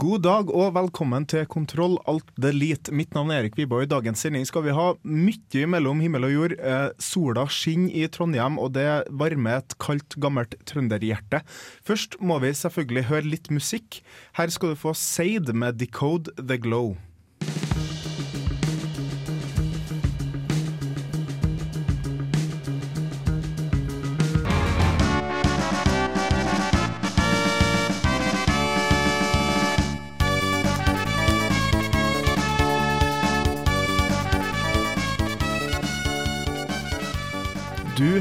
God 0.00 0.22
dag 0.24 0.48
og 0.48 0.70
velkommen 0.72 1.26
til 1.28 1.42
Kontroll 1.50 1.98
alt 2.08 2.28
delete. 2.40 2.92
Mitt 2.96 3.10
navn 3.12 3.32
er 3.34 3.42
Erik 3.42 3.58
Wiborg. 3.58 3.84
I 3.84 3.90
dagens 3.90 4.22
sending 4.24 4.46
skal 4.48 4.64
vi 4.64 4.72
ha 4.72 4.86
mye 5.04 5.66
mellom 5.68 6.00
himmel 6.00 6.24
og 6.24 6.32
jord. 6.32 6.54
Eh, 6.56 6.86
sola 7.04 7.44
skinner 7.52 7.92
i 7.92 8.06
Trondheim, 8.08 8.56
og 8.56 8.72
det 8.78 8.86
varmer 9.12 9.58
et 9.58 9.76
kaldt, 9.82 10.16
gammelt 10.16 10.56
trønderhjerte. 10.70 11.42
Først 11.84 12.16
må 12.24 12.40
vi 12.40 12.54
selvfølgelig 12.56 13.04
høre 13.10 13.32
litt 13.34 13.52
musikk. 13.52 14.00
Her 14.40 14.48
skal 14.48 14.72
du 14.72 14.80
få 14.86 14.96
Seid 14.96 15.52
med 15.52 15.76
Decode 15.82 16.32
The 16.40 16.56
Glow. 16.56 16.94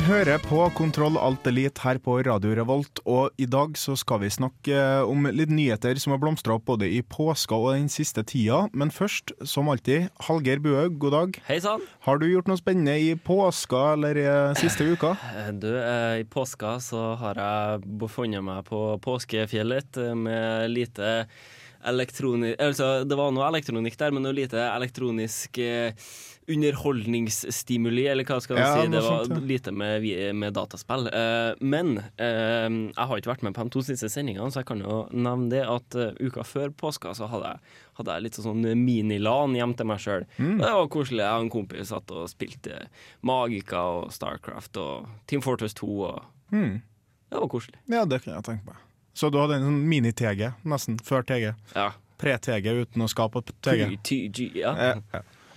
Hører 0.10 0.40
på 0.42 0.64
Kontroll 0.74 1.20
alt 1.22 1.46
elite 1.46 1.84
her 1.84 2.00
på 2.02 2.16
Radio 2.26 2.56
Revolt, 2.58 3.02
og 3.06 3.36
i 3.38 3.46
dag 3.46 3.76
så 3.78 3.94
skal 4.00 4.24
vi 4.24 4.32
snakke 4.34 4.74
eh, 4.74 5.06
om 5.06 5.28
litt 5.30 5.52
nyheter 5.54 6.00
som 6.02 6.16
har 6.16 6.22
blomstra 6.24 6.56
opp 6.56 6.66
både 6.66 6.88
i 6.90 7.04
påska 7.06 7.54
og 7.54 7.76
den 7.76 7.92
siste 7.94 8.24
tida. 8.26 8.64
Men 8.74 8.90
først, 8.90 9.36
som 9.46 9.70
alltid, 9.70 10.08
Hallgeir 10.26 10.64
Buhaug, 10.64 10.98
god 11.04 11.14
dag. 11.14 11.38
Hei 11.46 11.60
sann. 11.62 11.86
Har 12.08 12.18
du 12.18 12.26
gjort 12.26 12.50
noe 12.50 12.58
spennende 12.58 12.98
i 12.98 13.14
påska 13.22 13.84
eller 13.94 14.18
i 14.18 14.28
siste 14.58 14.88
uka? 14.96 15.14
Du, 15.62 15.70
eh, 15.78 16.24
I 16.24 16.26
påska 16.26 16.80
så 16.82 17.12
har 17.22 17.44
jeg 17.44 17.86
befunnet 18.02 18.42
meg 18.50 18.66
på 18.72 18.82
påskefjellet 19.06 20.02
eh, 20.02 20.18
med 20.18 20.74
lite 20.74 21.14
elektronisk 21.86 22.60
Altså, 22.60 23.06
det 23.08 23.16
var 23.16 23.30
noe 23.32 23.46
elektronikk 23.48 23.96
der, 24.00 24.12
men 24.12 24.26
noe 24.26 24.36
lite 24.36 24.66
elektronisk 24.74 25.62
eh, 25.64 25.94
underholdningsstimuli, 26.50 28.06
eller 28.10 28.26
hva 28.28 28.40
skal 28.42 28.58
man 28.58 28.66
Ja, 28.66 28.82
si. 28.82 28.92
Det 28.94 29.02
var 29.06 29.28
ja. 29.30 29.40
lite 29.52 29.74
med, 29.76 30.08
med 30.36 30.56
dataspill. 30.58 31.08
Uh, 31.14 31.54
men 31.62 31.98
uh, 32.00 32.68
jeg 32.70 33.06
har 33.12 33.22
ikke 33.22 33.32
vært 33.32 33.46
med 33.46 33.56
på 33.58 33.68
de 33.68 33.74
to 33.76 33.84
siste 33.86 34.10
sendingene, 34.12 34.50
så 34.52 34.64
jeg 34.64 34.70
kan 34.72 34.84
jo 34.84 35.04
nevne 35.14 35.50
det 35.54 35.64
at 35.70 36.00
uh, 36.00 36.10
uka 36.20 36.46
før 36.48 36.74
påska 36.74 37.14
så 37.18 37.30
hadde 37.32 37.54
jeg, 37.54 37.78
hadde 38.02 38.18
jeg 38.18 38.26
litt 38.26 38.42
sånn 38.42 38.68
minilan 38.82 39.56
hjem 39.58 39.78
til 39.78 39.90
meg 39.92 40.04
sjøl. 40.04 40.28
Mm. 40.38 40.58
Det 40.64 40.74
var 40.80 40.92
koselig. 40.98 41.24
Jeg 41.24 41.38
og 41.38 41.48
en 41.48 41.54
kompis 41.54 41.94
satt 41.94 42.14
og 42.16 42.30
spilte 42.32 42.84
Magica 43.26 43.86
og 44.00 44.14
Starcraft 44.16 44.82
og 44.82 45.10
Team 45.30 45.46
Fortress 45.46 45.78
2. 45.80 45.90
Og 46.10 46.54
mm. 46.56 46.78
det 47.30 47.42
var 47.44 47.50
koselig. 47.52 47.82
Ja, 47.92 48.06
det 48.10 48.24
kan 48.26 48.36
jeg 48.38 48.48
tenke 48.50 48.74
meg. 48.74 48.86
Så 49.20 49.28
du 49.34 49.40
hadde 49.42 49.58
en 49.60 49.66
sånn 49.68 49.82
mini-TG, 49.90 50.46
nesten, 50.70 50.96
før 51.04 51.26
TG. 51.28 51.52
Ja. 51.76 51.90
Pre-TG 52.20 52.72
uten 52.84 53.04
å 53.04 53.10
skape 53.12 53.42
TG. 53.50 53.60
TG. 53.64 54.00
PTG, 54.00 54.62
ja. 54.62 54.94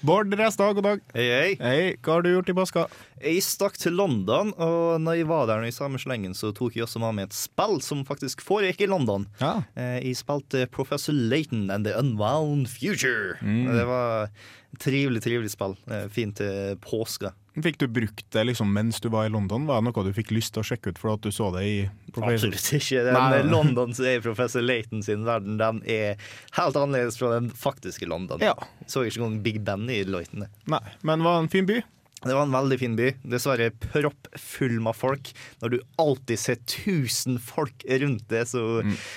Eh, 0.03 0.07
Bård 0.07 0.35
Restad, 0.35 0.75
god 0.75 0.85
dag. 0.85 1.01
Hei, 1.15 1.27
hei. 1.31 1.51
Hei, 1.61 1.97
hva 2.03 2.17
har 2.17 2.23
du 2.25 2.31
gjort 2.33 2.49
i 2.51 2.55
påska? 2.57 2.87
Jeg 3.23 3.43
stakk 3.47 3.77
til 3.79 3.95
London, 3.95 4.51
og 4.59 5.01
når 5.01 5.21
jeg 5.21 5.29
var 5.31 5.47
der 5.47 5.63
i 5.69 5.71
samme 5.75 5.99
slengen, 6.03 6.35
så 6.35 6.51
tok 6.55 6.75
jeg 6.77 6.87
også 6.89 6.99
med 7.03 7.15
meg 7.21 7.29
et 7.29 7.37
spill 7.39 7.79
som 7.85 8.03
faktisk 8.09 8.43
foregikk 8.43 8.83
i 8.83 8.91
London. 8.91 9.29
Ja. 9.41 9.63
Eh, 9.79 10.01
Jeg 10.03 10.17
spilte 10.19 10.67
Professor 10.75 11.13
Laton 11.15 11.71
and 11.71 11.87
The 11.87 11.95
Unwound 11.99 12.67
Future. 12.69 13.37
Det 13.43 13.87
var 13.87 14.27
et 14.73 14.81
trivelig, 14.83 15.23
trivelig 15.23 15.51
spill. 15.55 15.77
Eh, 15.89 16.09
Fint 16.11 16.37
til 16.41 16.77
påske. 16.83 17.31
Fikk 17.53 17.79
du 17.83 17.87
brukt 17.93 18.25
det 18.33 18.45
liksom 18.49 18.71
mens 18.73 19.01
du 19.05 19.11
var 19.13 19.27
i 19.29 19.33
London? 19.33 19.67
Var 19.69 19.83
det 19.83 19.91
noe 19.91 20.05
du 20.07 20.13
fikk 20.17 20.31
lyst 20.33 20.55
til 20.55 20.63
å 20.63 20.67
sjekke 20.67 20.95
ut 20.95 21.01
for 21.01 21.13
at 21.13 21.25
du 21.25 21.29
så 21.35 21.51
det 21.53 21.65
i 21.69 21.75
Absolutt 22.17 22.71
ikke. 22.79 23.03
Den 23.05 23.13
Nei, 23.17 23.27
nei. 23.35 23.43
London 23.51 23.93
som 23.97 24.09
er 24.09 24.23
Professor 24.25 24.65
Layton 24.65 25.05
sin 25.05 25.27
verden, 25.29 25.59
den 25.61 25.83
er 25.85 26.21
helt 26.57 26.79
annerledes 26.81 27.21
fra 27.21 27.35
den 27.35 27.51
faktiske 27.53 28.09
London. 28.09 28.41
Ja. 28.45 28.55
Så 28.89 29.05
ikke 29.05 29.21
noen 29.25 29.43
Big 29.45 29.61
Ben 29.67 29.85
i 29.93 30.01
Leighton. 30.09 30.47
Nei, 30.73 30.83
men 31.05 31.21
det 31.21 31.29
var 31.29 31.43
en 31.43 31.53
fin 31.53 31.69
by. 31.69 31.83
Det 32.23 32.35
var 32.37 32.47
en 32.47 32.55
veldig 32.55 32.79
fin 32.79 32.95
by. 32.99 33.09
Dessverre 33.27 33.71
proppfull 33.83 34.77
med 34.85 34.95
folk. 34.95 35.33
Når 35.63 35.75
du 35.75 35.79
alltid 36.03 36.39
ser 36.39 36.61
1000 36.61 37.41
folk 37.43 37.83
rundt 38.03 38.29
deg, 38.31 38.47
så 38.47 38.63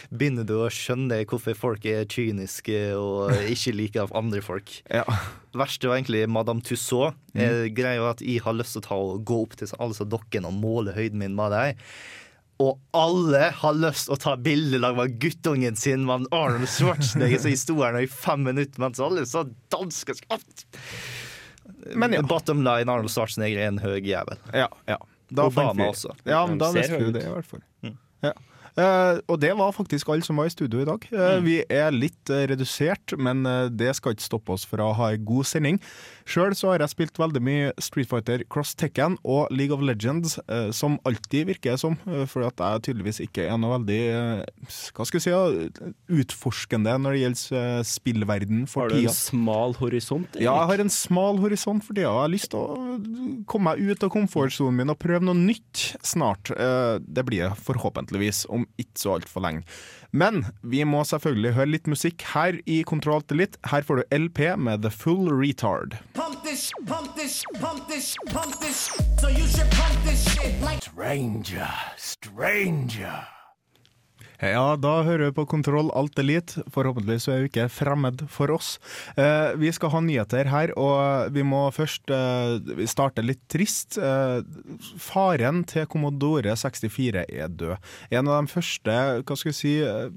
begynner 0.10 0.48
du 0.48 0.56
å 0.58 0.72
skjønne 0.74 1.22
hvorfor 1.30 1.58
folk 1.60 1.86
er 1.90 2.08
kyniske 2.10 2.80
og 2.98 3.36
ikke 3.52 3.76
liker 3.78 4.06
av 4.08 4.16
andre 4.18 4.44
folk. 4.46 4.78
Ja. 4.96 5.04
Det 5.56 5.60
verste 5.60 5.88
var 5.88 5.98
egentlig 5.98 6.26
Madame 6.32 6.64
Tussaud. 6.64 7.16
Mm. 7.36 7.72
Greia 7.76 8.02
var 8.04 8.16
at 8.16 8.22
jeg 8.24 8.42
har 8.44 8.56
lyst 8.56 8.76
til 8.76 8.92
å 8.92 9.18
gå 9.24 9.38
opp 9.46 9.56
til 9.60 9.72
alle 9.78 9.94
disse 9.94 10.08
dokkene 10.12 10.50
og 10.52 10.58
måle 10.60 10.96
høyden 10.96 11.20
min 11.22 11.36
med 11.36 11.52
dem. 11.56 11.84
Og 12.64 12.80
alle 12.96 13.50
har 13.52 13.76
lyst 13.76 14.08
til 14.08 14.16
å 14.16 14.22
ta 14.24 14.36
bildelag 14.40 14.96
med 14.96 15.18
guttungen 15.20 15.76
sin 15.80 16.06
med 16.08 16.28
Arnold 16.36 16.70
Schwarzenegger, 16.72 17.42
så 17.44 17.52
jeg 17.52 17.60
sto 17.60 17.76
her 17.82 17.96
nå 17.96 18.06
i 18.06 18.12
fem 18.12 18.46
minutter 18.48 18.84
mens 18.84 19.02
alle 19.04 19.26
sa 19.28 19.44
danske 19.74 20.16
Men 21.96 22.14
ja. 22.14 22.24
Bottom 22.26 22.64
line, 22.66 22.90
Arnold 22.90 23.12
Schwarzenegger 23.14 23.64
er 23.64 23.72
en 23.74 23.80
høy 23.84 24.00
jævel. 24.06 24.42
Ja, 24.54 24.68
ja. 24.90 24.98
Da 25.34 25.48
Obama 25.50 25.90
også. 25.90 26.14
Ja, 26.28 26.44
men 26.46 26.60
da 26.62 26.70
visste 26.76 27.00
vi 27.02 27.14
det, 27.16 27.24
i 27.26 27.32
hvert 27.34 27.48
fall. 27.50 27.64
Ja. 28.26 28.36
Uh, 28.76 29.22
og 29.32 29.40
det 29.40 29.54
var 29.56 29.72
faktisk 29.72 30.10
alle 30.12 30.26
som 30.28 30.36
var 30.38 30.50
i 30.50 30.52
studio 30.52 30.82
i 30.84 30.88
dag. 30.88 31.06
Eh, 31.16 31.38
Vi 31.46 31.54
er 31.72 31.96
litt 31.96 32.28
uh, 32.28 32.42
redusert, 32.52 33.14
men 33.16 33.46
det 33.72 33.94
skal 33.96 34.18
ikke 34.18 34.26
stoppe 34.26 34.52
oss 34.58 34.66
fra 34.68 34.90
å 34.90 34.96
ha 35.00 35.14
en 35.16 35.24
god 35.26 35.48
sending. 35.48 35.80
Sjøl 36.26 36.56
har 36.66 36.82
jeg 36.82 36.90
spilt 36.90 37.20
veldig 37.22 37.42
mye 37.46 37.72
Street 37.84 38.10
Fighter, 38.10 38.42
Cross 38.50 38.74
Tekken 38.80 39.20
og 39.22 39.52
League 39.54 39.76
of 39.76 39.84
Legends, 39.86 40.40
eh, 40.50 40.72
som 40.74 40.98
alltid 41.06 41.52
virker 41.52 41.78
som, 41.78 42.00
uh, 42.10 42.24
fordi 42.30 42.48
at 42.50 42.64
jeg 42.66 42.84
tydeligvis 42.88 43.22
ikke 43.28 43.46
er 43.46 43.60
noe 43.62 43.76
veldig 43.76 44.00
eh, 44.10 44.72
hva 44.98 45.06
skal 45.06 45.22
jeg 45.22 45.28
si, 45.28 45.92
utforskende 46.18 46.96
når 47.02 47.16
det 47.16 47.22
gjelder 47.22 47.60
eh, 47.62 47.84
spillverden 47.86 48.64
for 48.72 48.90
Har 48.90 48.96
du 48.96 49.06
en 49.06 49.14
smal 49.14 49.78
horisont? 49.78 50.30
Erik? 50.34 50.48
Ja, 50.48 50.56
jeg 50.64 50.72
har 50.72 50.84
en 50.86 50.94
smal 50.94 51.42
horisont 51.44 51.86
for 51.86 51.94
tida. 51.94 52.10
Jeg 52.10 52.24
har 52.24 52.34
lyst 52.34 52.52
til 52.56 52.64
å 52.64 53.46
komme 53.52 53.76
meg 53.76 53.86
ut 53.86 54.06
av 54.06 54.14
komfortsonen 54.14 54.82
min 54.82 54.94
og 54.94 55.00
prøve 55.02 55.26
noe 55.26 55.38
nytt 55.38 55.86
snart. 56.06 56.50
Eh, 56.58 56.98
Det 57.06 57.26
blir 57.28 57.46
jeg 57.46 57.62
forhåpentligvis 57.70 58.46
om 58.50 58.66
ikke 58.82 58.98
så 59.06 59.16
altfor 59.20 59.46
lenge. 59.46 59.66
Men 60.16 60.46
vi 60.62 60.84
må 60.88 61.02
selvfølgelig 61.04 61.52
høre 61.58 61.72
litt 61.74 61.90
musikk 61.92 62.24
her 62.32 62.56
i 62.72 62.78
Kontroll 62.88 63.26
til 63.28 63.42
litt. 63.44 63.60
Her 63.68 63.84
får 63.84 64.00
du 64.00 64.16
LP 64.16 64.40
med 64.56 64.86
The 64.88 64.92
Full 64.96 65.28
Retard. 65.28 66.00
Pump 66.16 66.40
this, 66.48 66.72
pump 66.88 67.20
this, 67.20 67.44
pump 67.60 67.90
this, 67.92 68.16
pump 68.32 68.56
this. 68.64 68.88
So 69.20 69.28
you 69.28 69.44
should 69.44 69.72
pump 69.76 70.00
this 70.08 70.24
shit 70.32 70.62
like. 70.64 70.80
Stranger, 70.88 71.68
stranger. 71.98 73.35
Ja, 74.42 74.76
da 74.76 75.00
hører 75.06 75.30
vi 75.30 75.36
på 75.38 75.46
Kontroll 75.48 75.92
Alt 75.96 76.20
Elite. 76.20 76.64
Forhåpentligvis 76.74 77.28
er 77.32 77.40
hun 77.40 77.50
ikke 77.50 77.68
fremmed 77.72 78.26
for 78.32 78.52
oss. 78.52 78.76
Eh, 79.16 79.56
vi 79.62 79.72
skal 79.76 79.94
ha 79.94 80.02
nyheter 80.04 80.50
her, 80.52 80.74
og 80.80 81.32
vi 81.36 81.46
må 81.48 81.64
først 81.76 82.12
eh, 82.12 82.84
starte 82.92 83.24
litt 83.24 83.44
trist. 83.52 83.98
Eh, 83.98 84.42
faren 85.02 85.64
til 85.70 85.88
Commodore 85.92 86.56
64 86.60 87.26
er 87.26 87.54
død. 87.54 87.78
En 88.12 88.32
av 88.32 88.44
de 88.44 88.52
første 88.52 88.98
hva 89.26 89.38
skal 89.40 89.52
jeg 89.54 89.60
si, 89.60 89.76
eh, 89.86 90.12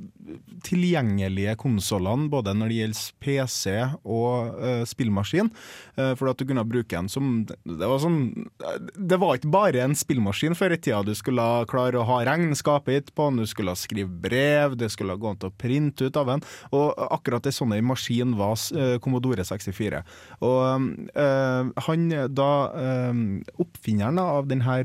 tilgjengelige 0.67 1.55
konsollene, 1.61 2.29
både 2.33 2.57
når 2.59 2.73
det 2.73 2.81
gjelder 2.81 3.05
PC 3.23 3.77
og 4.03 4.59
eh, 4.59 4.83
spillmaskin. 4.89 5.53
Eh, 5.97 6.13
for 6.19 6.33
at 6.33 6.41
du 6.41 6.49
kunne 6.49 6.67
bruke 6.69 6.99
en 6.99 7.09
som 7.11 7.45
Det 7.47 7.87
var 7.87 8.01
sånn 8.03 8.49
Det 8.95 9.19
var 9.21 9.37
ikke 9.37 9.51
bare 9.53 9.83
en 9.85 9.95
spillmaskin 9.99 10.57
før 10.59 10.75
i 10.75 10.81
tida. 10.81 11.05
Du 11.07 11.15
skulle 11.17 11.45
klare 11.71 12.01
å 12.01 12.07
ha 12.09 12.21
regnskapet 12.27 12.99
ditt 12.99 13.15
på 13.15 13.29
den, 13.29 13.43
du 13.43 13.49
skulle 13.49 13.77
skrive 13.79 14.08
brev, 14.09 14.77
det 14.81 14.91
skulle 14.95 15.17
gå 15.21 15.31
an 15.31 15.39
til 15.41 15.51
å 15.51 15.57
printe 15.59 16.09
ut 16.09 16.17
av 16.21 16.33
en. 16.35 16.43
Og 16.75 16.95
akkurat 17.11 17.47
en 17.47 17.55
sånn 17.55 17.75
maskin 17.87 18.35
var 18.39 18.57
eh, 18.77 18.97
Commodore 19.05 19.45
64. 19.47 20.03
Og 20.41 20.89
øh, 21.15 21.73
han 21.89 22.09
da 22.35 22.51
øh, 22.73 23.21
Oppfinneren 23.63 24.19
av 24.23 24.49
denne 24.51 24.79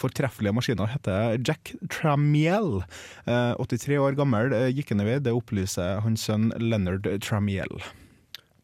fortreffelige 0.00 0.54
maskinen 0.56 0.90
heter 0.92 1.36
Jack 1.44 1.74
Tramiel. 1.90 2.80
Eh, 3.26 3.52
83 3.60 3.98
år 4.00 4.16
gammel 4.18 4.54
gikk 4.74 4.94
han 4.94 5.04
i 5.04 5.10
vei. 5.12 5.18
Det 5.24 5.34
opplyser 5.34 6.00
hans 6.04 6.24
sønn 6.28 6.50
Leonard 6.62 7.06
Tramiel. 7.24 7.82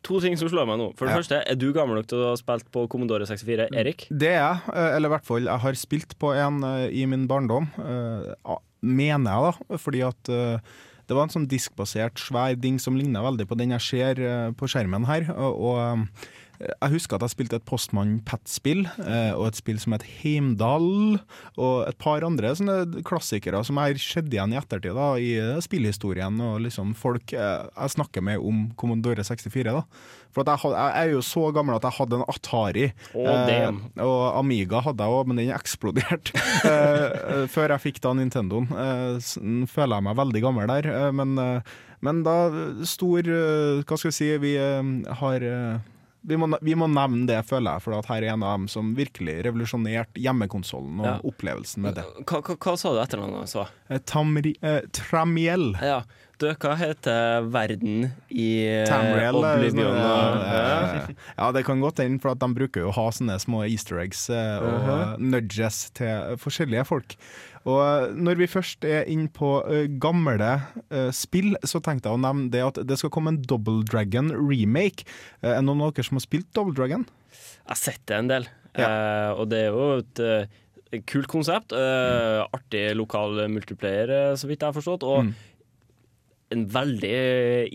To 0.09 0.17
ting 0.23 0.33
som 0.41 0.49
slår 0.49 0.65
meg 0.65 0.79
nå. 0.81 0.87
For 0.97 1.05
det 1.05 1.13
Ja. 1.13 1.19
første, 1.21 1.39
er 1.45 1.57
du 1.61 1.75
gammel 1.77 1.99
nok 2.01 2.07
til 2.09 2.23
å 2.25 2.31
ha 2.31 2.37
spilt 2.41 2.71
på 2.73 2.87
Commodore 2.89 3.27
64, 3.29 3.67
Erik? 3.77 4.07
Det 4.09 4.31
er 4.33 4.41
jeg, 4.41 4.95
eller 4.97 5.11
i 5.11 5.13
hvert 5.13 5.27
fall 5.29 5.45
jeg 5.45 5.61
har 5.61 5.77
spilt 5.77 6.15
på 6.19 6.33
en 6.33 6.63
i 6.89 7.05
min 7.05 7.27
barndom. 7.29 7.69
Mener 8.81 9.31
jeg, 9.31 9.55
da. 9.69 9.79
Fordi 9.81 10.05
at 10.07 10.31
eh, 10.33 10.77
Det 11.09 11.17
var 11.17 11.27
en 11.27 11.33
sånn 11.35 11.49
diskbasert, 11.51 12.21
svær 12.23 12.55
ding 12.55 12.79
som 12.79 12.95
ligna 12.95 13.23
veldig 13.25 13.49
på 13.51 13.59
den 13.59 13.75
jeg 13.75 13.83
ser 13.83 14.21
eh, 14.23 14.53
på 14.55 14.69
skjermen 14.71 15.09
her. 15.09 15.27
Og, 15.35 15.57
og 15.71 15.81
eh, 15.83 16.29
jeg 16.61 16.93
husker 16.93 17.17
at 17.17 17.25
jeg 17.25 17.33
spilte 17.33 17.57
et 17.57 17.65
Postmann 17.65 18.19
Pat-spill, 18.29 18.83
eh, 19.01 19.33
og 19.33 19.47
et 19.49 19.57
spill 19.57 19.79
som 19.81 19.95
het 19.97 20.05
Heimdall, 20.21 21.19
og 21.57 21.77
et 21.89 21.97
par 22.03 22.25
andre 22.27 22.51
sånne 22.59 23.03
klassikere 23.09 23.63
som 23.65 23.79
jeg 23.81 23.95
har 23.97 24.01
sett 24.05 24.29
igjen 24.33 24.53
i 24.53 24.59
ettertid 24.61 24.93
da, 24.99 25.07
i 25.17 25.31
eh, 25.41 25.61
spillhistorien, 25.65 26.37
og 26.45 26.61
liksom 26.67 26.93
folk 27.01 27.33
eh, 27.33 27.65
jeg 27.71 27.95
snakker 27.97 28.25
med 28.27 28.45
om 28.45 28.67
Commodore 28.81 29.25
64. 29.25 29.65
da. 29.73 29.85
For 30.31 30.45
at 30.45 30.53
jeg, 30.53 30.63
had- 30.63 30.77
jeg 30.79 31.07
er 31.09 31.15
jo 31.17 31.23
så 31.27 31.47
gammel 31.57 31.75
at 31.79 31.87
jeg 31.89 31.97
hadde 31.97 32.19
en 32.21 32.27
Atari, 32.31 32.85
Oh, 33.17 33.27
eh, 33.27 33.81
og 34.05 34.21
Amiga 34.39 34.83
hadde 34.85 35.03
jeg 35.09 35.17
òg, 35.17 35.27
men 35.33 35.41
den 35.41 35.53
eksploderte 35.57 36.37
eh, 36.71 37.47
før 37.51 37.73
jeg 37.75 37.85
fikk 37.89 38.03
da 38.05 38.13
Nintendoen. 38.15 38.69
Eh, 38.71 39.65
føler 39.73 39.97
jeg 39.97 40.07
meg 40.07 40.21
veldig 40.21 40.43
gammel 40.45 40.71
der, 40.71 40.91
men, 41.17 41.35
men 42.05 42.21
da 42.27 42.37
stor 42.89 43.27
Hva 43.27 43.97
skal 43.99 44.13
vi 44.13 44.17
si, 44.21 44.29
vi 44.45 44.53
har 44.61 45.49
vi 46.23 46.37
må, 46.37 46.51
vi 46.61 46.75
må 46.77 46.87
nevne 46.91 47.27
det, 47.27 47.39
føler 47.49 47.73
jeg, 47.79 47.83
for 47.83 47.97
at 47.99 48.07
her 48.07 48.23
er 48.27 48.33
en 48.35 48.43
av 48.43 48.59
dem 48.59 48.69
som 48.69 48.95
virkelig 48.95 49.39
revolusjonerte 49.47 50.21
hjemmekonsollen 50.21 51.01
og 51.01 51.07
Ja. 51.07 51.19
opplevelsen 51.25 51.83
med 51.87 51.95
det. 51.97 52.05
Hva, 52.27 52.43
hva, 52.43 52.57
hva 52.57 52.75
sa 52.79 52.93
du 52.93 53.01
etter 53.01 53.19
noen 53.23 53.47
var? 53.55 53.71
Eh, 53.89 53.99
Tamri, 54.05 54.55
eh, 54.63 54.81
Tramiel. 54.93 55.73
Ja. 55.81 56.03
Du, 56.41 56.47
hva 56.57 56.73
heter 56.81 57.43
verden 57.53 58.13
i 58.33 58.65
eh, 58.65 58.87
Tamriel. 58.89 59.37
eh, 59.45 59.57
Oblivion? 59.57 59.91
sånn, 59.93 60.01
og- 60.01 61.09
eh, 61.11 61.15
Ja, 61.37 61.51
det 61.53 61.65
kan 61.67 61.81
godt 61.81 61.99
hende, 62.01 62.21
for 62.21 62.31
at 62.33 62.39
de 62.41 62.49
bruker 62.57 62.81
jo 62.81 62.89
å 62.89 62.95
ha 62.97 63.11
sånne 63.11 63.37
små 63.41 63.65
easter 63.69 63.99
eggs 64.01 64.29
og 64.31 64.37
-huh. 64.87 65.19
nudges 65.19 65.91
til 65.93 66.37
forskjellige 66.41 66.87
folk. 66.87 67.17
Og 67.69 67.81
eh, 67.85 68.13
når 68.17 68.39
vi 68.41 68.47
først 68.49 68.85
er 68.89 69.05
inne 69.11 69.29
på 69.29 69.51
uh, 69.67 69.85
gamle 70.01 70.49
uh, 70.89 71.11
spill, 71.13 71.53
så 71.61 71.81
tenkte 71.85 72.09
jeg 72.09 72.17
å 72.17 72.23
nevne 72.23 72.49
det 72.53 72.63
at 72.65 72.81
det 72.89 72.97
skal 72.97 73.13
komme 73.13 73.35
en 73.35 73.43
Double 73.45 73.83
Dragon 73.85 74.31
remake. 74.33 75.05
Uh, 75.45 75.59
Er 75.59 75.67
noen 75.67 75.83
av 75.85 75.93
dere 75.93 76.09
som 76.09 76.17
har 76.17 76.25
spilt 76.25 76.49
Double 76.57 76.73
Dragon? 76.77 77.05
Jeg 77.35 77.69
har 77.75 77.81
sett 77.83 78.01
det 78.09 78.17
en 78.17 78.31
del, 78.31 78.49
eh, 78.81 79.31
og 79.37 79.51
det 79.53 79.59
er 79.67 79.69
jo 79.77 79.85
et 80.01 81.05
kult 81.07 81.29
konsept. 81.31 81.71
Mm. 81.71 82.49
Artig 82.57 82.81
lokal 82.99 83.37
multiplayer, 83.53 84.35
så 84.35 84.49
vidt 84.51 84.65
jeg 84.65 84.73
har 84.73 84.75
forstått. 84.75 85.05
Og 85.07 85.21
Mm. 85.29 85.35
En 86.51 86.65
veldig 86.67 87.11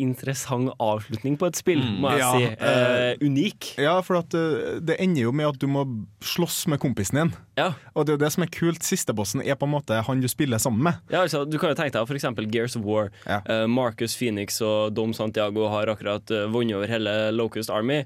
interessant 0.03 0.71
avslutning 0.83 1.37
på 1.39 1.47
et 1.47 1.55
spill, 1.55 1.79
må 2.01 2.09
jeg 2.11 2.19
Ja, 2.19 2.31
si. 2.33 2.43
eh, 2.59 3.11
Eh, 3.11 3.15
unik. 3.21 3.77
Ja, 3.79 4.01
for 4.01 4.17
at 4.17 4.33
eh, 4.33 4.79
det 4.83 4.97
ender 4.99 5.21
jo 5.21 5.31
med 5.31 5.47
at 5.47 5.59
du 5.59 5.67
må 5.67 5.85
slåss 6.21 6.67
med 6.67 6.79
kompisen 6.79 7.15
din. 7.21 7.33
Ja. 7.57 7.73
Og 7.95 8.05
det 8.05 8.13
er 8.13 8.17
jo 8.17 8.23
det 8.25 8.31
som 8.33 8.43
er 8.43 8.47
kult. 8.51 8.83
Siste 8.83 9.13
bossen 9.15 9.41
er 9.45 9.55
på 9.55 9.63
en 9.67 9.71
måte 9.71 10.01
han 10.03 10.19
du 10.21 10.27
spiller 10.27 10.57
sammen 10.59 10.83
med. 10.83 10.93
Ja, 11.09 11.21
altså, 11.23 11.45
du 11.49 11.57
kan 11.57 11.69
jo 11.71 11.75
tenke 11.75 11.93
deg 11.95 12.15
eksempel 12.17 12.49
Gears 12.51 12.75
of 12.75 12.83
War. 12.83 13.11
Ja. 13.25 13.41
Eh, 13.45 13.65
Marcus 13.67 14.15
Phoenix 14.15 14.59
og 14.61 14.93
Dom 14.93 15.13
Santiago 15.13 15.67
har 15.69 15.87
akkurat 15.87 16.25
vunnet 16.51 16.75
over 16.75 16.87
hele 16.87 17.31
Locust 17.31 17.69
Army. 17.69 18.03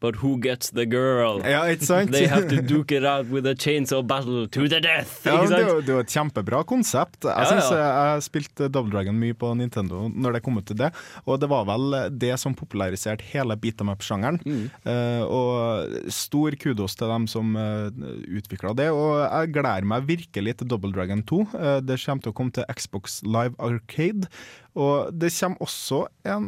But 0.00 0.16
who 0.22 0.38
gets 0.40 0.70
the 0.72 0.86
girl? 0.88 1.42
Ja, 1.44 1.66
ikke 1.68 1.84
sant? 1.84 2.12
They 2.14 2.24
have 2.30 2.48
to 2.48 2.62
duke 2.64 2.94
it 2.96 3.04
out 3.04 3.28
with 3.28 3.44
a 3.44 3.52
chainsaw 3.52 4.00
battle 4.00 4.46
to 4.48 4.64
the 4.64 4.80
death! 4.80 5.18
Ja, 5.28 5.42
det, 5.44 5.58
er 5.60 5.84
jo, 5.84 5.98
et 6.00 6.08
kjempebra 6.14 6.62
konsept. 6.64 7.18
Jeg 7.28 7.34
Ja, 7.36 7.44
synes 7.50 7.68
ja. 7.68 7.82
jeg, 7.82 8.14
jeg 8.14 8.24
spilte 8.24 8.68
Double 8.72 8.94
Dragon 8.94 9.18
mye 9.20 9.36
på 9.36 9.52
Nintendo 9.60 10.06
når 10.08 10.38
det 10.38 10.42
kom 10.46 10.56
ut 10.56 10.64
til 10.70 10.78
det, 10.80 10.88
og 11.26 11.36
det 11.42 11.50
var 11.52 11.66
vel 11.68 11.98
det 12.16 12.32
som 12.40 12.56
populariserte 12.56 13.26
hele 13.34 13.56
beat 13.60 13.84
em 13.84 13.92
up-sjangeren. 13.92 14.40
Mm. 14.46 14.64
Uh, 14.88 15.22
og 15.28 16.08
stor 16.16 16.56
kudos 16.60 16.96
til 16.96 17.12
dem 17.12 17.28
som 17.28 17.52
uh, 17.60 17.92
utvikla 18.40 18.72
det, 18.80 18.88
og 18.96 19.20
jeg 19.20 19.52
gleder 19.58 19.84
meg 19.92 20.08
virkelig 20.08 20.56
til 20.62 20.72
Double 20.72 20.94
Dragon 20.96 21.20
2. 21.28 21.42
Uh, 21.52 21.76
det 21.84 22.00
kommer 22.00 22.24
til 22.24 22.32
å 22.32 22.38
komme 22.40 22.56
til 22.56 22.64
Xbox 22.72 23.20
Live 23.28 23.52
Arcade. 23.60 24.32
Og 24.78 25.10
det 25.18 25.32
kommer 25.34 25.58
også 25.64 26.06
en 26.30 26.44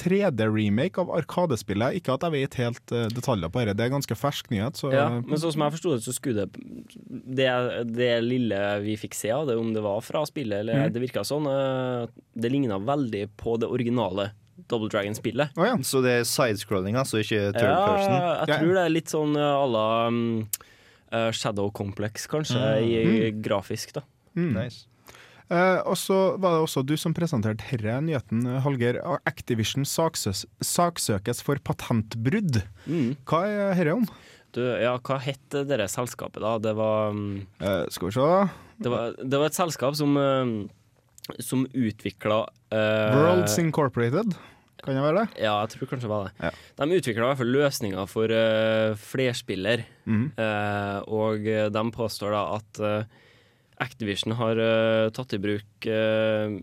3D-remake 0.00 0.98
av 1.02 1.10
Arkadespillet. 1.12 1.98
Ikke 1.98 2.14
at 2.14 2.22
jeg 2.24 2.32
vet 2.32 2.54
helt 2.62 2.92
eh, 2.96 3.06
detaljer 3.12 3.50
på 3.52 3.64
det, 3.68 3.74
det 3.76 3.84
er 3.84 3.92
ganske 3.92 4.16
fersk 4.16 4.48
nyhet. 4.50 4.78
Så, 4.80 4.92
Ja, 4.94 5.08
men 5.20 5.36
sånn 5.38 5.52
som 5.52 5.60
jeg 5.66 5.74
forsto 5.76 5.92
det, 5.92 6.02
så 6.06 6.14
skulle 6.16 6.46
det, 6.46 6.62
det 7.36 7.50
Det 7.92 8.10
lille 8.24 8.60
vi 8.80 8.96
fikk 8.96 9.14
se 9.14 9.30
av 9.30 9.46
det, 9.50 9.56
om 9.60 9.74
det 9.76 9.82
var 9.84 10.00
fra 10.00 10.24
spillet 10.26 10.60
eller 10.64 10.86
Mm. 10.86 10.92
Det 10.92 11.00
virka 11.02 11.20
sånn. 11.24 11.46
eh, 11.46 12.08
Det 12.34 12.50
ligna 12.52 12.78
veldig 12.78 13.28
på 13.36 13.58
det 13.60 13.68
originale 13.68 14.30
Double 14.68 14.88
Dragon-spillet. 14.88 15.52
Å 15.56 15.64
ja. 15.66 15.76
Så 15.84 16.00
det 16.02 16.10
er 16.20 16.24
sidescrolling, 16.24 16.96
altså, 16.96 17.20
ikke 17.20 17.52
third 17.52 17.62
Ja, 17.62 17.86
person? 17.86 18.12
jeg 18.16 18.48
Ja. 18.48 18.58
tror 18.58 18.72
det 18.74 18.84
er 18.86 18.88
litt 18.88 19.08
sånn 19.12 19.36
à 19.36 19.66
la 19.70 20.06
um, 20.08 20.48
eh, 21.12 21.30
Shadow 21.30 21.70
Complex, 21.70 22.26
kanskje, 22.26 22.56
i 22.82 23.30
grafisk, 23.32 23.92
da. 23.92 24.00
Mm. 24.34 24.54
Nice. 24.54 24.86
Eh, 25.46 25.80
og 25.86 25.94
så 26.00 26.16
var 26.42 26.56
det 26.56 26.62
også 26.64 26.82
du 26.82 26.96
som 26.98 27.14
presenterte 27.14 27.66
herre 27.68 28.00
nyheten, 28.02 28.42
eh, 28.50 28.62
Hallgeir. 28.64 28.98
Activision 29.28 29.86
saksøs, 29.86 30.44
saksøkes 30.64 31.42
for 31.46 31.60
patentbrudd. 31.62 32.64
Mm. 32.86 33.14
Hva 33.28 33.44
er 33.46 33.76
herre 33.78 33.98
om? 34.00 34.08
Du, 34.56 34.62
ja, 34.64 34.96
hva 35.04 35.20
het 35.22 35.58
det 35.68 35.90
selskapet, 35.92 36.40
da? 36.42 36.56
Det 36.62 36.72
var 36.78 37.12
um, 37.14 37.46
Eh, 37.60 37.84
skal 37.92 38.08
vi 38.08 38.16
se 38.16 38.26
Det 38.82 38.90
var, 38.90 39.14
det 39.20 39.38
var 39.38 39.46
et 39.46 39.58
selskap 39.58 39.96
som, 39.98 40.16
eh, 40.16 41.38
som 41.38 41.66
utvikla 41.74 42.46
Worlds 42.72 43.58
Incorporated. 43.62 44.34
Kan 44.82 44.94
det 44.94 45.02
være 45.02 45.22
det? 45.24 45.42
Ja, 45.42 45.54
jeg 45.64 45.72
tror 45.72 45.88
kanskje 45.90 46.06
det 46.06 46.12
var 46.12 46.26
det. 46.26 46.32
Ja. 46.46 46.50
De 46.78 46.98
utvikla 46.98 47.22
i 47.22 47.28
hvert 47.30 47.40
fall 47.40 47.54
løsninger 47.54 48.10
for 48.10 48.30
uh, 48.30 48.98
flerspiller, 49.02 49.82
mm. 50.06 50.26
eh, 50.38 50.98
og 51.10 51.46
de 51.74 51.84
påstår 51.96 52.36
da 52.36 52.42
at 52.54 52.82
eh, 52.86 53.24
Activision 53.82 54.36
har 54.38 54.56
uh, 54.56 55.12
tatt 55.12 55.34
i 55.36 55.40
bruk 55.42 55.88
uh, 55.90 56.56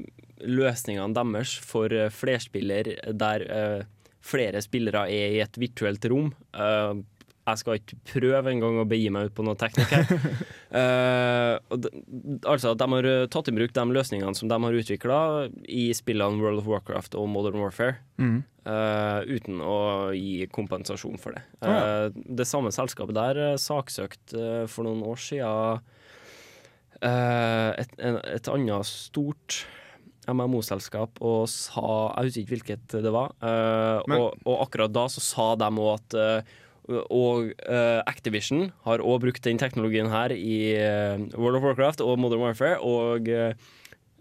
løsningene 0.50 1.14
deres 1.14 1.56
for 1.62 1.94
uh, 1.94 2.10
flerspiller 2.14 2.90
der 3.14 3.48
flere 4.24 4.62
spillere 4.64 5.06
er 5.12 5.36
i 5.36 5.42
et 5.44 5.58
virtuelt 5.60 6.06
rom. 6.08 6.30
Jeg 7.44 7.60
skal 7.60 7.76
ikke 7.76 7.98
prøve 8.08 8.54
engang 8.54 8.78
å 8.80 8.86
begi 8.88 9.10
meg 9.12 9.28
ut 9.28 9.34
på 9.36 9.44
noe 9.44 9.60
teknikk 9.60 9.92
her. 9.92 10.14
De, 10.74 11.90
altså, 12.50 12.72
de 12.74 12.86
har 12.90 13.08
tatt 13.30 13.50
i 13.52 13.54
bruk 13.54 13.74
de 13.76 13.84
løsningene 13.94 14.34
som 14.34 14.50
de 14.50 14.58
har 14.64 14.78
utvikla 14.80 15.18
i 15.70 15.84
spillene 15.94 16.42
World 16.42 16.64
of 16.64 16.70
Warcraft 16.72 17.18
og 17.20 17.28
Modern 17.30 17.60
Warfare. 17.62 18.00
mm. 18.18 18.40
uten 19.28 19.60
å 19.62 19.76
gi 20.16 20.48
kompensasjon 20.56 21.20
for 21.22 21.36
det. 21.36 21.44
Oh, 21.62 21.76
ja. 21.76 22.10
Det 22.10 22.48
samme 22.50 22.72
selskapet 22.74 23.20
der 23.20 23.60
saksøkte 23.62 24.64
for 24.72 24.88
noen 24.88 25.04
år 25.12 25.22
siden 25.22 25.84
et, 27.04 27.96
et 28.00 28.50
annet 28.54 28.88
stort 28.88 29.64
MMO-selskap 30.32 31.20
og 31.24 31.48
sa 31.52 31.84
Jeg 32.16 32.30
husker 32.30 32.44
ikke 32.44 32.56
hvilket 32.56 32.98
det 33.04 33.14
var. 33.14 33.34
Uh, 33.44 34.04
og, 34.16 34.28
og 34.48 34.66
akkurat 34.68 34.94
da 34.94 35.08
så 35.12 35.24
sa 35.24 35.48
de 35.60 35.70
òg 35.74 35.90
at 35.98 36.18
uh, 36.20 36.60
og 37.08 37.54
uh, 37.64 38.02
Activision 38.04 38.68
har 38.84 39.04
òg 39.04 39.22
brukt 39.24 39.46
den 39.46 39.60
teknologien 39.60 40.10
her 40.12 40.34
i 40.36 40.76
eh, 40.76 41.22
World 41.40 41.62
of 41.62 41.64
Warcraft 41.64 42.04
og 42.04 42.20
Modern 42.20 42.44
Warfare. 42.44 42.82
Og 42.84 43.30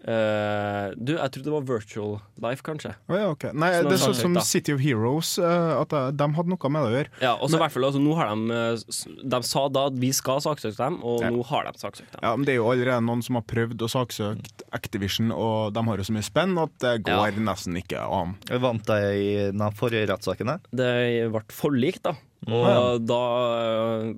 eh, 0.03 0.13
eh, 0.13 0.93
Du, 0.97 1.13
jeg 1.15 1.31
trodde 1.31 1.43
det 1.47 1.53
var 1.53 1.65
Virtual 1.67 2.13
Life, 2.43 2.63
kanskje. 2.65 2.93
Oh, 3.07 3.15
ja, 3.15 3.29
okay. 3.31 3.51
Nei, 3.55 3.69
det 3.85 3.93
er 3.95 4.01
sånn 4.01 4.15
som 4.17 4.33
da. 4.37 4.41
City 4.45 4.73
of 4.75 4.81
Heroes, 4.83 5.37
uh, 5.39 5.79
at 5.81 5.89
de, 5.93 6.01
de 6.19 6.27
hadde 6.37 6.51
noe 6.51 6.71
med 6.73 6.83
det 6.83 6.89
å 6.89 6.95
gjøre. 6.97 7.11
Ja, 7.23 7.33
og 7.37 7.49
så 7.51 7.57
i 7.57 7.61
hvert 7.63 7.75
fall, 7.75 7.87
altså, 7.87 8.01
nå 8.03 8.15
har 8.19 8.33
de 8.33 8.57
eh, 8.57 9.23
De 9.35 9.39
sa 9.47 9.63
da 9.73 9.85
at 9.91 9.97
vi 10.01 10.11
skal 10.15 10.41
saksøke 10.43 10.75
dem, 10.79 10.99
og 11.03 11.23
Ja. 11.23 11.31
nå 11.33 11.45
har 11.51 11.69
de 11.69 11.73
saksøkt 11.79 12.11
dem. 12.11 12.19
Ja, 12.23 12.35
men 12.35 12.45
Det 12.45 12.55
er 12.55 12.59
jo 12.61 12.67
allerede 12.73 12.99
noen 13.07 13.23
som 13.23 13.39
har 13.39 13.45
prøvd 13.47 13.85
å 13.87 13.91
saksøke 13.95 14.67
Activision, 14.75 15.31
og 15.31 15.73
de 15.75 15.85
har 15.87 15.97
jo 15.97 16.03
så 16.09 16.15
mye 16.17 16.27
spenn 16.27 16.57
at 16.61 16.75
det 16.83 16.93
går 17.07 17.31
Ja. 17.33 17.39
nesten 17.51 17.77
ikke 17.79 18.03
an. 18.03 18.35
Vant 18.63 18.85
de 18.85 18.99
i 19.15 19.33
den 19.51 19.65
forrige 19.79 20.07
rettssaken 20.11 20.49
her. 20.55 20.59
Det 20.73 20.91
ble 21.31 21.43
forlik, 21.53 22.01
da. 22.03 22.15
Og 22.47 23.05
da 23.07 23.21
eh, 23.63 24.13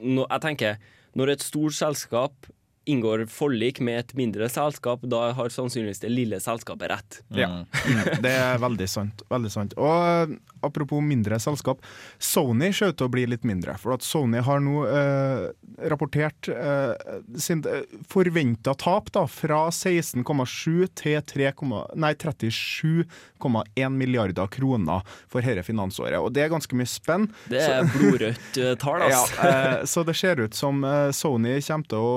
nå, 0.00 0.24
Jeg 0.30 0.40
tenker, 0.40 0.78
når 1.16 1.32
et 1.36 1.40
stort 1.44 1.72
selskap 1.76 2.46
inngår 2.86 3.24
forlik 3.30 3.80
med 3.84 3.98
et 4.00 4.12
mindre 4.18 4.48
selskap, 4.52 5.02
da 5.10 5.32
har 5.34 5.50
sannsynligvis 5.52 6.00
det 6.04 6.10
lille 6.12 6.38
selskapet 6.42 6.90
rett. 6.92 7.18
Ja. 7.34 7.48
Mm, 7.86 8.22
Det 8.22 8.32
er 8.32 8.60
veldig 8.62 8.86
sant. 8.90 9.22
Veldig 9.30 9.50
sant. 9.52 9.74
Og 9.80 9.90
eh, 10.30 10.36
apropos 10.66 11.02
mindre 11.02 11.38
selskap. 11.42 11.82
Sony 12.22 12.72
ser 12.74 12.92
ut 12.92 12.98
til 13.00 13.08
å 13.08 13.12
bli 13.12 13.26
litt 13.30 13.46
mindre. 13.46 13.74
For 13.82 13.96
at 13.96 14.06
Sony 14.06 14.38
har 14.46 14.62
nå 14.62 14.84
eh, 14.86 15.48
rapportert 15.90 16.48
eh, 16.52 16.94
sin 17.42 17.64
forventa 18.10 18.74
tap 18.78 19.10
da, 19.14 19.26
fra 19.30 19.66
16,7 19.74 20.86
til 21.02 21.18
3, 21.26 21.50
nei, 21.98 22.12
37,1 22.14 23.98
milliarder 23.98 24.46
kroner 24.52 25.02
for 25.28 25.42
dette 25.44 25.66
finansåret. 25.66 26.18
Og 26.22 26.32
det 26.34 26.46
er 26.46 26.54
ganske 26.54 26.78
mye 26.78 26.90
spenn. 26.90 27.28
Det 27.50 27.62
er 27.66 27.90
blodrødt 27.94 28.62
tall, 28.82 29.04
altså. 29.10 29.36
Ja, 29.42 29.50
eh, 29.50 29.84
så 29.90 30.06
det 30.06 30.16
ser 30.18 30.40
ut 30.46 30.54
som 30.56 30.82
eh, 30.86 31.10
Sony 31.16 31.58
kommer 31.66 31.90
til 31.92 31.98
å 32.06 32.16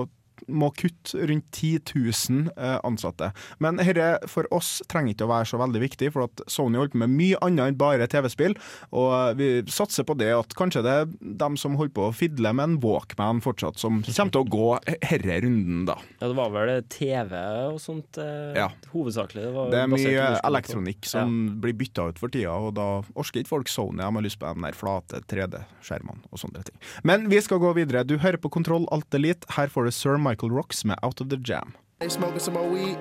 må 0.50 0.72
kutte 0.78 1.28
rundt 1.30 1.48
10 1.56 1.80
000 1.96 2.50
eh, 2.58 2.78
ansatte. 2.88 3.32
Men 3.64 3.78
dette 3.80 4.28
for 4.32 4.48
oss 4.56 4.80
trenger 4.90 5.14
ikke 5.16 5.28
å 5.28 5.32
være 5.34 5.50
så 5.52 5.60
veldig 5.62 5.82
viktig, 5.84 6.12
for 6.16 6.26
at 6.28 6.44
Sony 6.50 6.80
holder 6.80 6.94
på 6.96 7.02
med 7.04 7.14
mye 7.16 7.40
annet 7.46 7.72
enn 7.74 7.78
bare 7.80 8.08
TV-spill. 8.12 8.56
Og 8.92 9.10
eh, 9.14 9.34
vi 9.40 9.50
satser 9.72 10.08
på 10.08 10.16
det 10.20 10.32
at 10.36 10.56
kanskje 10.58 10.84
det 10.86 10.96
er 11.04 11.10
dem 11.44 11.58
som 11.60 11.76
holder 11.80 11.94
på 11.96 12.08
å 12.10 12.16
fidle 12.16 12.54
med 12.56 12.64
en 12.72 12.78
Walkman 12.84 13.42
fortsatt, 13.46 13.80
som 13.82 14.02
kommer 14.06 14.34
til 14.36 14.44
å 14.44 14.50
gå 14.50 14.70
herre 15.10 15.40
runden, 15.46 15.86
da. 15.90 15.98
Ja, 16.20 16.28
det 16.32 16.36
var 16.40 16.54
vel 16.56 16.74
TV 16.92 17.36
og 17.74 17.80
sånt 17.84 18.18
eh, 18.22 18.54
Ja. 18.58 18.70
hovedsakelig. 18.94 19.44
Det, 19.50 19.54
var 19.56 19.70
Det 19.74 19.84
er 19.84 19.92
mye 19.94 20.28
elektronikk 20.50 21.02
på- 21.06 21.12
som 21.14 21.36
blir 21.62 21.74
bytta 21.78 22.10
ut 22.10 22.20
for 22.22 22.30
tida, 22.34 22.54
og 22.56 22.74
da 22.78 22.88
orker 23.16 23.42
ikke 23.44 23.54
folk 23.54 23.68
Sony. 23.72 24.00
De 24.00 24.08
har 24.16 24.24
lyst 24.26 24.40
på 24.40 24.48
de 24.50 24.64
der 24.66 24.78
flate 24.78 25.20
3D-skjermene 25.30 26.24
og 26.32 26.40
sånne 26.40 26.64
ting. 26.66 26.78
Men 27.04 27.28
vi 27.30 27.40
skal 27.44 27.60
gå 27.60 27.74
videre. 27.76 28.06
Du 28.08 28.18
hører 28.18 28.38
på 28.40 28.50
Kontroll 28.52 28.88
Alt 28.96 29.14
Elite. 29.14 29.46
Her 29.58 29.68
får 29.68 29.86
du 29.86 29.92
Sir 29.92 30.18
Michael 30.18 30.39
Rocks 30.48 30.86
med 30.86 30.98
Out 31.04 31.22
of 31.22 31.30
the 31.30 31.38
Jam. 31.38 31.74
They 32.00 32.10
smoking 32.10 32.40
some 32.40 32.54
more 32.54 32.70
weed. 32.70 32.98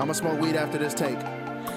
I'ma 0.00 0.12
smoke 0.12 0.40
weed 0.40 0.56
after 0.56 0.78
this 0.78 0.94
take. 0.94 1.18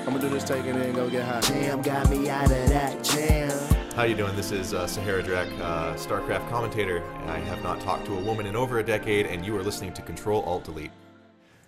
I'ma 0.08 0.18
do 0.20 0.30
this 0.30 0.44
take 0.44 0.66
and 0.66 0.82
then 0.82 0.94
go 0.94 1.10
get 1.10 1.24
high. 1.24 1.42
Jam 1.42 1.82
got 1.82 2.10
me 2.10 2.30
out 2.30 2.52
of 2.52 2.70
that 2.70 3.04
jam. 3.04 3.52
How 3.96 4.04
you 4.04 4.16
doing? 4.16 4.36
This 4.36 4.52
is 4.52 4.74
uh, 4.74 4.88
Sahara 4.88 5.22
Drek, 5.22 5.50
uh, 5.60 5.94
StarCraft 5.96 6.50
commentator. 6.50 7.04
I 7.28 7.40
have 7.40 7.62
not 7.62 7.82
talked 7.82 8.06
to 8.06 8.14
a 8.18 8.22
woman 8.24 8.46
in 8.46 8.56
over 8.56 8.80
a 8.80 8.84
decade, 8.84 9.26
and 9.26 9.46
you 9.46 9.58
are 9.58 9.64
listening 9.64 9.94
to 9.94 10.02
Control 10.02 10.44
Alt 10.44 10.66
Delete. 10.66 10.92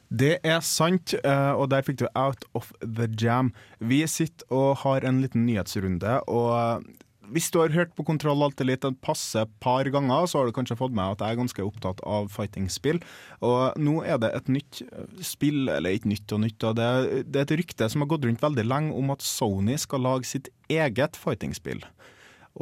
Det 0.09 0.37
er 0.43 0.59
sant, 0.59 1.15
eh, 1.23 1.51
og 1.57 1.71
der 1.71 1.81
fikk 1.81 1.99
du 1.99 2.07
Out 2.15 2.45
of 2.53 2.71
the 2.81 3.07
Jam. 3.21 3.51
Vi 3.79 4.05
sitter 4.07 4.45
og 4.53 4.77
har 4.83 5.01
en 5.01 5.21
liten 5.21 5.45
nyhetsrunde, 5.45 6.19
og 6.29 6.83
hvis 7.31 7.49
du 7.53 7.59
har 7.61 7.73
hørt 7.73 7.93
på 7.95 8.03
Kontroll 8.07 8.43
Alt 8.45 8.61
Elite 8.63 8.89
et 8.91 8.99
passe 9.03 9.45
par 9.63 9.87
ganger, 9.93 10.27
så 10.27 10.41
har 10.41 10.49
du 10.49 10.55
kanskje 10.55 10.77
fått 10.79 10.95
med 10.95 11.15
at 11.15 11.23
jeg 11.23 11.35
er 11.35 11.39
ganske 11.39 11.65
opptatt 11.65 12.03
av 12.03 12.29
fighting-spill. 12.33 12.99
Og 13.45 13.79
nå 13.79 13.99
er 14.03 14.19
det 14.23 14.33
et 14.35 14.51
nytt 14.51 14.81
eh, 14.85 15.07
spill, 15.23 15.67
eller 15.71 15.95
ikke 15.95 16.11
nytt 16.11 16.35
og 16.35 16.43
nytt, 16.43 16.67
og 16.67 16.77
det, 16.79 16.89
det 17.29 17.43
er 17.43 17.47
et 17.47 17.57
rykte 17.63 17.89
som 17.89 18.03
har 18.03 18.11
gått 18.13 18.27
rundt 18.27 18.43
veldig 18.43 18.67
lenge 18.67 18.95
om 18.99 19.13
at 19.15 19.23
Sony 19.25 19.77
skal 19.81 20.03
lage 20.03 20.29
sitt 20.29 20.51
eget 20.71 21.19
fighting-spill. 21.19 21.83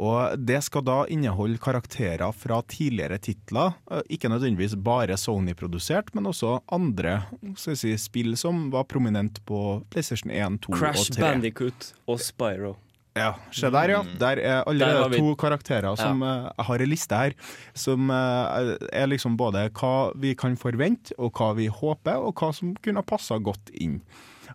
Og 0.00 0.38
det 0.40 0.62
skal 0.64 0.84
da 0.86 1.02
inneholde 1.12 1.60
karakterer 1.60 2.32
fra 2.32 2.62
tidligere 2.64 3.18
titler. 3.20 3.74
Eh, 3.90 4.00
Ikke 4.16 4.30
nødvendigvis 4.32 4.78
bare 4.80 5.18
Sony-produsert, 5.20 6.14
men 6.16 6.30
også 6.30 6.60
andre 6.72 7.18
si, 7.60 7.92
spill 8.00 8.36
som 8.40 8.70
var 8.72 8.86
prominent 8.88 9.42
på 9.48 9.82
PlayStation 9.92 10.32
1, 10.32 10.62
2 10.64 10.78
Crash 10.78 11.10
og 11.10 11.18
3. 11.18 11.18
Crash 11.18 11.26
Bandicoot 11.26 11.92
og 12.08 12.24
Spyro. 12.24 12.76
Ja, 13.14 13.34
Se 13.52 13.68
der, 13.70 13.90
ja. 13.92 14.02
Der 14.18 14.38
er 14.40 14.62
allerede 14.66 15.10
vi- 15.12 15.18
to 15.20 15.34
karakterer 15.36 15.96
som 16.00 16.22
ja. 16.24 16.46
uh, 16.56 16.64
har 16.64 16.80
en 16.80 16.88
liste 16.88 17.12
her 17.18 17.34
som 17.74 18.08
uh, 18.08 18.76
er 18.92 19.06
liksom 19.10 19.36
både 19.36 19.66
hva 19.76 20.12
vi 20.16 20.34
kan 20.34 20.56
forvente, 20.56 21.12
og 21.18 21.32
hva 21.36 21.50
vi 21.58 21.66
håper, 21.68 22.16
og 22.24 22.32
hva 22.40 22.52
som 22.56 22.72
kunne 22.82 23.02
ha 23.02 23.02
passa 23.02 23.36
godt 23.38 23.68
inn. 23.74 23.98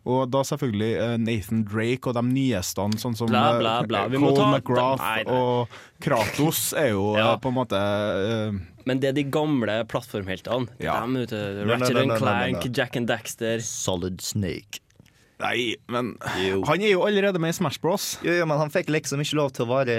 Og 0.07 0.29
da 0.31 0.39
selvfølgelig 0.45 0.89
eh, 1.01 1.17
Nathan 1.19 1.63
Drake 1.67 2.07
og 2.07 2.13
de 2.15 2.21
nyeste, 2.23 2.83
sånn 3.01 3.15
som 3.17 3.27
Bla, 3.27 3.55
eh, 3.55 3.59
bla, 3.59 3.71
bla. 3.89 4.03
Cole 4.13 4.35
ta- 4.37 4.49
McGrath 4.53 5.01
Nei, 5.01 5.23
nei. 5.25 5.33
og 5.33 5.67
Kratos 5.99 6.61
er 6.77 6.91
jo 6.93 7.15
Ja. 7.17 7.33
eh, 7.33 7.39
på 7.43 7.49
en 7.49 7.55
måte 7.57 7.75
eh, 7.81 8.59
Men 8.85 8.99
det 9.01 9.09
er 9.09 9.13
de 9.17 9.23
gamle 9.23 9.83
plattformheltene. 9.89 10.69
Ja. 10.79 11.01
Dem, 11.01 11.15
vet 11.15 11.29
du. 11.33 11.65
Ratchet 11.67 11.97
and 11.97 12.13
Clank. 12.21 12.67
Jack 12.77 12.95
and 12.95 13.07
Daxter. 13.09 13.59
Solid 13.59 14.21
Snake. 14.21 14.79
Nei, 15.43 15.75
men 15.93 16.15
Jo. 16.41 16.63
han 16.65 16.81
er 16.81 16.95
jo 16.95 17.03
allerede 17.05 17.37
med 17.41 17.53
i 17.53 17.57
Smash 17.59 17.79
Bros. 17.83 18.15
Jo, 18.25 18.33
jo, 18.39 18.45
men 18.49 18.57
han 18.57 18.73
fikk 18.73 18.89
liksom 18.89 19.21
ikke 19.21 19.37
lov 19.37 19.51
til 19.53 19.67
å 19.67 19.71
være 19.75 19.97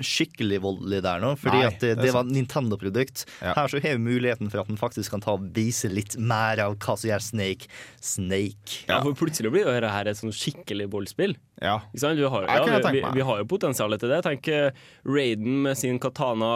skikkelig 0.00 0.56
voldelig 0.64 1.02
der 1.04 1.20
nå, 1.20 1.34
fordi 1.36 1.58
Nei, 1.60 1.66
at 1.68 1.82
det, 1.82 1.90
det 1.98 2.08
var 2.14 2.22
sant. 2.24 2.32
Nintendo-produkt. 2.32 3.24
Ja. 3.42 3.52
Her 3.58 3.68
så 3.68 3.80
har 3.84 3.98
vi 3.98 4.04
muligheten 4.06 4.48
for 4.48 4.62
at 4.62 4.70
han 4.70 4.78
faktisk 4.80 5.12
kan 5.12 5.20
ta 5.20 5.34
og 5.36 5.50
vise 5.56 5.90
litt 5.92 6.16
mer 6.16 6.62
av 6.64 6.78
hva 6.80 6.94
som 6.96 7.10
gjør 7.10 7.20
Snake 7.26 7.68
Snake. 8.00 8.86
Ja, 8.88 9.02
for 9.04 9.12
plutselig 9.18 9.52
blir 9.52 9.66
jo 9.66 9.74
dette 9.74 9.90
her 9.92 10.08
et 10.08 10.16
sånn 10.20 10.32
skikkelig 10.32 10.88
voldspill. 10.94 11.36
Ja. 11.60 11.76
Ikke 11.90 12.04
sant? 12.06 12.16
Vi, 12.22 12.24
har, 12.24 12.48
ja, 12.48 12.62
vi, 12.88 12.94
vi, 12.96 13.04
vi 13.18 13.26
har 13.28 13.42
jo 13.42 13.48
potensialet 13.52 14.00
til 14.00 14.14
det. 14.14 14.22
Tenk 14.24 14.48
eh, 14.54 14.70
Raiden 15.08 15.60
med 15.66 15.76
sin 15.76 16.00
katana 16.00 16.54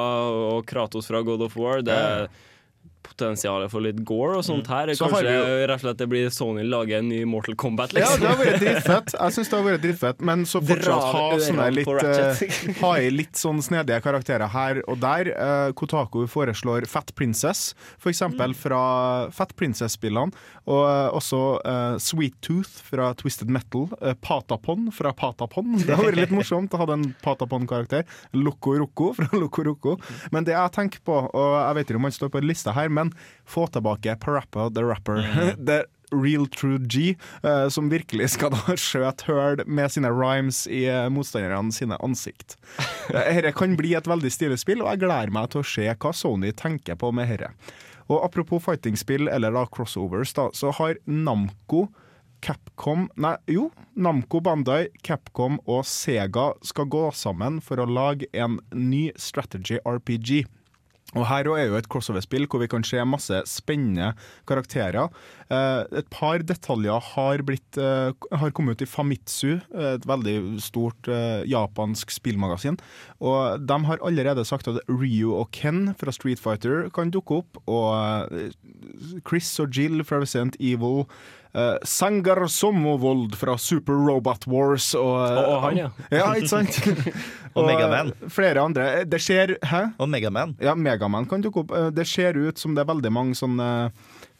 og 0.54 0.64
Kratos 0.70 1.10
fra 1.12 1.20
God 1.26 1.44
of 1.50 1.58
War. 1.60 1.84
Det 1.84 1.98
Ja, 2.00 2.30
er 3.18 3.68
for 3.72 3.84
litt 3.84 4.02
gore 4.06 4.38
og 4.38 4.44
sånt 4.46 4.68
her. 4.70 4.90
Mm. 4.90 4.96
Så 4.96 5.08
Kanskje 5.08 5.34
vi 5.34 5.66
rett 5.66 5.76
og 5.76 5.84
slett 5.84 5.98
det 5.98 6.08
blir 6.10 6.30
Sony 6.30 6.64
lager 6.64 6.98
en 6.98 7.08
ny 7.08 7.24
Mortal 7.28 7.56
Kombat, 7.60 7.94
liksom. 7.96 8.22
Ja, 8.22 8.28
det 8.28 8.30
har 8.30 8.40
vært 8.44 8.60
dritfett. 8.64 9.14
Jeg 9.16 9.36
syns 9.36 9.50
det 9.50 9.58
har 9.58 9.66
vært 9.66 9.84
dritfett, 9.84 10.24
men 10.30 10.46
så 10.48 10.62
fortsatt 10.62 11.08
ha 11.16 11.26
sånne 11.46 11.68
litt 11.74 11.92
eh, 12.04 12.76
Ha 12.80 12.92
i 13.00 13.10
litt 13.14 13.40
sånn 13.40 13.62
snedige 13.64 14.00
karakterer 14.04 14.50
her 14.54 14.82
og 14.86 15.00
der. 15.02 15.32
Uh, 15.34 15.72
Kotaku 15.76 16.24
foreslår 16.30 16.86
Fat 16.90 17.14
Princess, 17.18 17.74
for 17.98 18.12
eksempel 18.12 18.54
fra 18.56 18.82
Fat 19.34 19.54
Princess-spillene. 19.58 20.34
Og 20.70 20.84
uh, 20.86 21.08
også 21.16 21.40
eh, 21.66 21.96
Sweet 22.02 22.36
Tooth 22.44 22.82
fra 22.86 23.10
Twisted 23.18 23.50
Metal. 23.50 23.88
eh, 24.00 24.14
Patapon 24.20 24.90
fra 24.94 25.12
Patapon. 25.16 25.78
Det 25.86 25.96
har 25.96 26.04
vært 26.04 26.20
litt 26.20 26.34
morsomt 26.34 26.74
å 26.76 26.82
ha 26.82 26.86
en 26.94 27.08
Patapon-karakter. 27.24 28.04
Loco 28.36 28.76
Roco 28.78 29.12
fra 29.16 29.28
Loco 29.40 29.64
Roco. 29.66 29.96
Men 30.34 30.46
det 30.46 30.54
jeg 30.54 30.74
tenker 30.76 31.02
på, 31.06 31.16
og 31.26 31.54
jeg 31.56 31.78
vet 31.78 31.90
ikke 31.90 32.00
om 32.00 32.06
han 32.06 32.14
står 32.14 32.32
på 32.34 32.42
en 32.42 32.48
liste 32.50 32.74
her, 32.76 32.90
men 32.92 32.99
få 33.48 33.66
tilbake 33.72 34.18
Parappa 34.22 34.68
the 34.74 34.84
Rapper. 34.84 35.24
The 35.70 35.84
Real 36.10 36.46
True 36.46 36.78
G, 36.78 37.16
eh, 37.42 37.68
som 37.68 37.90
virkelig 37.90 38.32
skal 38.34 38.50
da 38.54 38.74
skjøte 38.78 39.28
høl 39.30 39.62
med 39.66 39.92
sine 39.94 40.10
rhymes 40.10 40.64
i 40.66 40.84
eh, 40.90 41.06
motstanderne 41.12 41.74
sine 41.74 41.98
ansikt. 42.02 42.58
Eh, 43.14 43.38
Dette 43.38 43.54
kan 43.56 43.76
bli 43.78 43.94
et 43.98 44.10
veldig 44.10 44.32
stilig 44.34 44.58
spill, 44.62 44.82
og 44.84 44.90
jeg 44.92 45.04
gleder 45.04 45.32
meg 45.34 45.52
til 45.52 45.62
å 45.62 45.70
se 45.70 45.86
hva 45.86 46.12
Sony 46.14 46.52
tenker 46.56 46.98
på 47.00 47.12
med 47.14 47.30
dette. 47.30 47.52
Og 48.10 48.24
apropos 48.26 48.62
fighting-spill, 48.64 49.28
eller 49.30 49.54
da 49.54 49.64
crossovers, 49.70 50.34
da, 50.34 50.48
så 50.56 50.72
har 50.80 50.98
Namco 51.06 51.86
Capcom 52.40 53.04
Nei, 53.20 53.36
jo. 53.52 53.68
Namco 54.00 54.40
Bandai, 54.42 54.88
Capcom 55.06 55.60
og 55.68 55.84
Sega 55.86 56.50
skal 56.66 56.88
gå 56.90 57.04
sammen 57.14 57.60
for 57.62 57.82
å 57.82 57.86
lage 57.86 58.26
en 58.32 58.58
ny 58.72 59.10
strategy 59.20 59.78
RPG. 59.84 60.46
Og 61.18 61.26
Her 61.26 61.48
er 61.56 61.66
jo 61.66 61.78
et 61.78 61.88
crossover-spill 61.90 62.46
hvor 62.50 62.62
vi 62.62 62.68
kan 62.70 62.84
se 62.86 63.02
masse 63.02 63.40
spennende 63.50 64.12
karakterer. 64.46 65.10
Eh, 65.50 65.98
et 65.98 66.10
par 66.12 66.44
detaljer 66.46 67.02
har, 67.14 67.42
blitt, 67.46 67.78
eh, 67.80 68.12
har 68.14 68.54
kommet 68.54 68.78
ut 68.78 68.84
i 68.86 68.90
Famitsu, 68.90 69.58
et 69.74 70.06
veldig 70.06 70.60
stort 70.62 71.10
eh, 71.10 71.42
japansk 71.50 72.14
spillmagasin. 72.14 72.78
Og 73.18 73.66
De 73.66 73.80
har 73.88 74.04
allerede 74.06 74.46
sagt 74.46 74.70
at 74.70 74.78
Ryu 74.88 75.34
og 75.34 75.50
Ken 75.56 75.96
fra 75.98 76.14
Street 76.14 76.38
Fighter 76.38 76.88
kan 76.94 77.10
dukke 77.10 77.42
opp. 77.42 77.58
Og 77.66 78.30
Chris 79.26 79.50
og 79.58 79.74
Jill 79.74 80.04
fra 80.06 80.22
Resident 80.22 80.56
Evil. 80.60 81.06
Eh, 81.54 81.76
Sangar 81.84 82.46
Somovold 82.48 83.34
fra 83.36 83.56
Super 83.58 83.92
Robot 84.08 84.46
Wars. 84.46 84.94
Og, 84.94 85.16
eh, 85.26 85.38
Og- 85.38 85.48
og 85.54 85.62
han, 85.62 85.76
ja. 85.76 85.88
Ja, 86.10 86.32
ikke 86.34 86.48
sant? 86.48 86.80
Og 87.56 87.64
og 87.64 87.66
Megaman. 87.66 88.12
Flere 88.30 88.60
andre. 88.62 89.04
Det 89.10 89.18
skjer 89.18 89.56
Hæ? 89.66 89.80
Og 89.98 90.08
Megaman. 90.08 90.52
Ja, 90.62 90.74
Megaman 90.78 91.26
kan 91.26 91.42
dukke 91.42 91.64
opp. 91.64 91.72
Eh, 91.74 91.90
Det 91.90 92.06
ser 92.06 92.36
ut 92.38 92.58
som 92.58 92.74
det 92.76 92.82
er 92.86 92.92
veldig 92.94 93.10
mange 93.12 93.34
sånne 93.34 93.90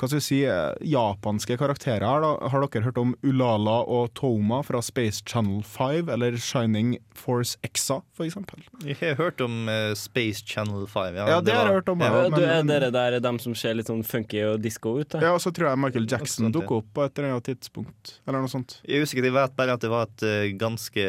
hva 0.01 0.09
skal 0.09 0.17
vi 0.17 0.25
si, 0.25 0.39
eh, 0.49 0.73
japanske 0.89 1.59
karakterer 1.61 2.01
her. 2.09 2.23
Da. 2.25 2.49
Har 2.49 2.63
dere 2.65 2.83
hørt 2.87 2.97
om 2.97 3.11
Ulala 3.23 3.83
og 3.85 4.15
Toma 4.17 4.63
fra 4.65 4.81
Space 4.81 5.21
Channel 5.29 5.61
5, 5.63 6.09
eller 6.15 6.39
Shining 6.41 6.95
Force 7.15 7.59
Exa, 7.63 7.99
for 8.17 8.25
eksempel? 8.25 8.63
Jeg 8.87 8.97
har 9.03 9.15
hørt 9.21 9.43
om 9.45 9.69
eh, 9.69 9.93
Space 9.95 10.41
Channel 10.47 10.87
5. 10.89 11.15
Ja, 11.21 11.41
det 11.45 11.53
har 11.53 11.67
jeg 11.69 11.75
hørt 11.83 11.89
om, 11.93 12.01
Ja. 12.01 12.07
ja. 12.07 12.23
Ja, 12.23 12.31
du, 12.33 12.43
er 12.47 12.63
dere 12.65 12.91
der 12.97 13.21
dem 13.21 13.39
som 13.39 13.55
ser 13.55 13.75
litt 13.77 13.87
sånn 13.93 14.01
funky 14.03 14.41
og 14.49 14.63
disko 14.65 14.97
ut? 15.03 15.11
Da? 15.13 15.21
Ja, 15.21 15.35
og 15.37 15.41
så 15.45 15.53
tror 15.53 15.69
jeg 15.69 15.79
Michael 15.85 16.09
Jackson 16.09 16.49
det. 16.49 16.55
dukker 16.57 16.81
opp 16.81 16.89
på 16.97 17.05
et 17.05 17.19
eller 17.21 17.35
annet 17.37 17.51
tidspunkt, 17.53 18.17
eller 18.27 18.41
noe 18.41 18.49
sånt. 18.49 18.79
Jeg 18.89 19.05
husker 19.05 19.23
jeg 19.23 19.37
vet 19.37 19.55
bare 19.61 19.77
at 19.77 19.85
det 19.85 19.91
var 19.93 20.09
et 20.09 20.23
eh, 20.25 20.49
ganske 20.57 21.05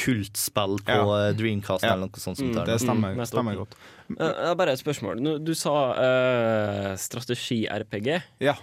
kultspill 0.00 0.78
på 0.86 0.96
Ja. 0.96 1.32
Dreamcast 1.36 1.82
Ja. 1.84 1.92
eller 1.94 2.06
noe 2.08 2.16
sånt. 2.20 2.38
Mm, 2.40 2.64
Det 2.64 2.80
stemmer, 2.80 3.14
Mm, 3.14 3.26
stemmer 3.26 3.54
godt. 3.56 3.74
Eh, 4.18 4.26
Jeg 4.26 4.48
har 4.50 4.56
bare 4.58 4.72
et 4.74 4.80
spørsmål. 4.82 5.20
Du 5.44 5.52
sa 5.54 5.74
uh, 5.94 6.96
strategi-RPG. 6.98 8.08
Ja. 8.42 8.56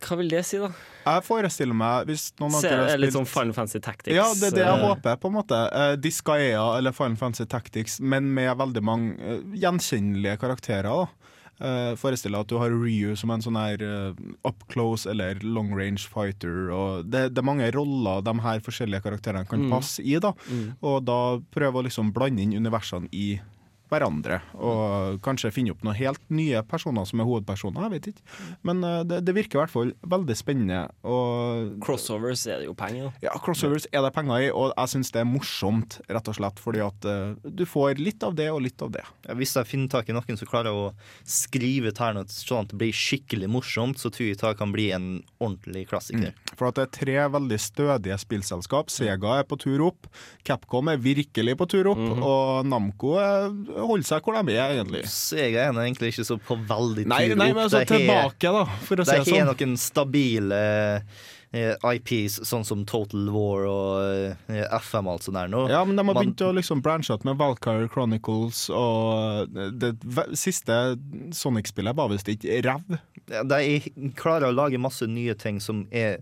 Hva 0.00 0.16
vil 0.16 0.30
det 0.32 0.40
si, 0.48 0.56
da? 0.60 0.70
Jeg 1.04 1.24
forestiller 1.26 1.76
meg, 1.76 2.08
hvis 2.08 2.30
noen 2.40 2.54
Se, 2.56 2.68
har 2.72 2.98
litt 3.00 3.12
sånn 3.14 3.28
Final 3.28 3.52
Fantasy 3.56 3.80
Tactics. 3.84 4.16
Ja, 4.16 4.26
det 4.36 4.50
er 4.50 4.56
det 4.56 4.64
jeg 4.64 4.78
eh, 4.80 4.84
håper, 4.88 5.16
på 5.20 5.28
en 5.30 5.36
måte. 5.36 5.58
Uh, 5.72 5.92
Disgaea 6.00 6.62
eller 6.78 6.94
Final 6.96 7.18
Fantasy 7.20 7.46
Tactics, 7.48 7.98
men 8.00 8.30
med 8.36 8.52
veldig 8.60 8.82
mange 8.84 9.16
uh, 9.20 9.56
gjenkjennelige 9.60 10.38
karakterer. 10.40 10.88
da. 10.88 11.36
Uh, 11.60 11.92
Forestill 12.00 12.32
deg 12.32 12.40
at 12.46 12.48
du 12.48 12.56
har 12.56 12.72
Ryu 12.72 13.12
som 13.20 13.32
en 13.34 13.44
sånn 13.44 13.58
her 13.60 13.82
uh, 13.84 14.16
up 14.48 14.64
close 14.72 15.04
eller 15.12 15.36
long 15.44 15.68
range 15.76 16.08
fighter. 16.08 16.70
Og 16.72 17.04
det, 17.12 17.26
det 17.36 17.42
er 17.44 17.48
mange 17.50 17.68
roller 17.76 18.24
de 18.24 18.36
her 18.46 18.64
forskjellige 18.64 19.04
karakterene 19.04 19.44
kan 19.48 19.66
Mm. 19.66 19.72
passe 19.76 20.00
i. 20.00 20.16
da 20.18 20.32
Mm. 20.48 20.76
Og 20.80 21.04
da 21.04 21.20
prøve 21.52 21.76
å 21.76 21.84
liksom 21.84 22.12
blande 22.16 22.40
inn 22.40 22.56
universene 22.56 23.08
i 23.12 23.34
hverandre. 23.90 24.40
Og 24.56 25.18
kanskje 25.24 25.52
finne 25.54 25.74
opp 25.74 25.82
noen 25.86 25.98
helt 25.98 26.22
nye 26.32 26.62
personer 26.66 27.06
som 27.08 27.22
er 27.22 27.28
hovedpersoner, 27.28 27.86
jeg 27.86 27.94
vet 27.96 28.08
ikke. 28.12 28.24
Men 28.68 28.84
eh, 28.86 29.00
det, 29.10 29.20
det 29.26 29.34
virker 29.36 29.58
i 29.58 29.62
hvert 29.64 29.74
fall 29.74 29.92
veldig 30.14 30.36
spennende. 30.38 30.82
Og 31.06 31.74
Crossovers 31.84 32.46
er 32.50 32.62
det 32.62 32.70
jo 32.70 32.76
penger 32.78 33.08
i. 33.10 33.12
ja, 33.26 33.34
crossovers 33.42 33.88
er 33.90 34.04
det 34.06 34.12
penger 34.16 34.46
i, 34.46 34.50
og 34.54 34.72
jeg 34.74 34.94
syns 34.94 35.12
det 35.14 35.22
er 35.22 35.28
morsomt, 35.28 35.98
rett 36.08 36.30
og 36.32 36.38
slett. 36.38 36.62
Fordi 36.62 36.82
at 36.84 37.08
eh, 37.10 37.34
du 37.44 37.64
får 37.68 38.00
litt 38.00 38.22
av 38.26 38.36
det 38.38 38.50
og 38.52 38.62
litt 38.64 38.80
av 38.84 38.92
det. 38.94 39.04
Ja, 39.26 39.36
hvis 39.38 39.56
jeg 39.58 39.68
finner 39.68 39.90
tak 39.92 40.10
i 40.10 40.16
noen 40.16 40.38
som 40.40 40.48
klarer 40.50 40.76
å 40.76 40.90
skrive 41.26 41.92
tærne 41.96 42.24
sånn 42.30 42.64
at 42.66 42.72
det 42.72 42.80
blir 42.80 42.94
skikkelig 42.96 43.50
morsomt, 43.50 44.00
så 44.00 44.10
tror 44.12 44.30
jeg 44.30 44.38
det 44.40 44.54
kan 44.58 44.72
bli 44.74 44.90
en 44.94 45.08
ordentlig 45.40 45.86
klassiker. 45.90 46.34
For 46.56 46.68
at 46.70 46.78
det 46.78 46.86
er 46.86 46.92
tre 46.94 47.16
veldig 47.34 47.58
stødige 47.60 48.18
spillselskap. 48.20 48.90
Sega 48.92 49.40
er 49.40 49.46
på 49.48 49.58
tur 49.60 49.82
opp, 49.90 50.08
Capcom 50.46 50.90
er 50.92 51.00
virkelig 51.02 51.56
på 51.60 51.66
tur 51.70 51.90
opp, 51.92 52.00
og 52.00 52.66
Namco 52.68 53.14
er, 53.20 53.48
holder 53.86 54.06
seg 54.06 54.24
hvor 54.26 54.36
de 54.38 54.54
er, 54.56 54.76
egentlig. 54.76 55.02
Sega 55.10 55.66
er 55.66 55.82
egentlig 55.84 56.12
ikke 56.14 56.26
så 56.28 56.36
på 56.40 56.56
veldig 56.68 57.04
tur 57.06 57.12
Nei, 57.12 57.26
nei 57.34 57.50
men 57.56 57.68
så 57.68 57.82
altså 57.82 57.96
tilbake, 57.96 58.54
da, 58.56 58.64
for 58.86 59.02
å 59.02 59.06
si 59.06 59.12
De 59.12 59.18
det 59.18 59.24
har 59.24 59.30
sånn. 59.30 59.50
noen 59.50 59.76
stabile 59.80 60.60
eh, 61.52 61.74
IPs, 61.96 62.40
sånn 62.46 62.64
som 62.66 62.84
Total 62.88 63.28
War 63.34 63.66
og 63.70 64.32
eh, 64.52 64.64
FM 64.80 65.08
og 65.10 65.16
alt 65.16 65.28
sånt 65.28 65.38
der 65.40 65.52
nå. 65.52 65.66
Ja, 65.72 65.82
men 65.86 65.98
de 65.98 66.06
har 66.06 66.18
begynt 66.20 66.44
å 66.46 66.52
liksom 66.56 66.82
branche 66.84 67.14
ut 67.14 67.26
med 67.28 67.38
Valkyrie 67.40 67.90
Chronicles, 67.92 68.66
og 68.74 69.54
det 69.80 69.94
siste 70.38 70.80
Sonic-spillet 71.36 71.96
var 71.98 72.12
visst 72.12 72.30
ikke 72.30 72.62
ræv. 72.66 72.98
De 73.30 74.12
klarer 74.18 74.50
å 74.50 74.56
lage 74.56 74.80
masse 74.80 75.06
nye 75.06 75.36
ting 75.38 75.60
som 75.62 75.84
er 75.90 76.20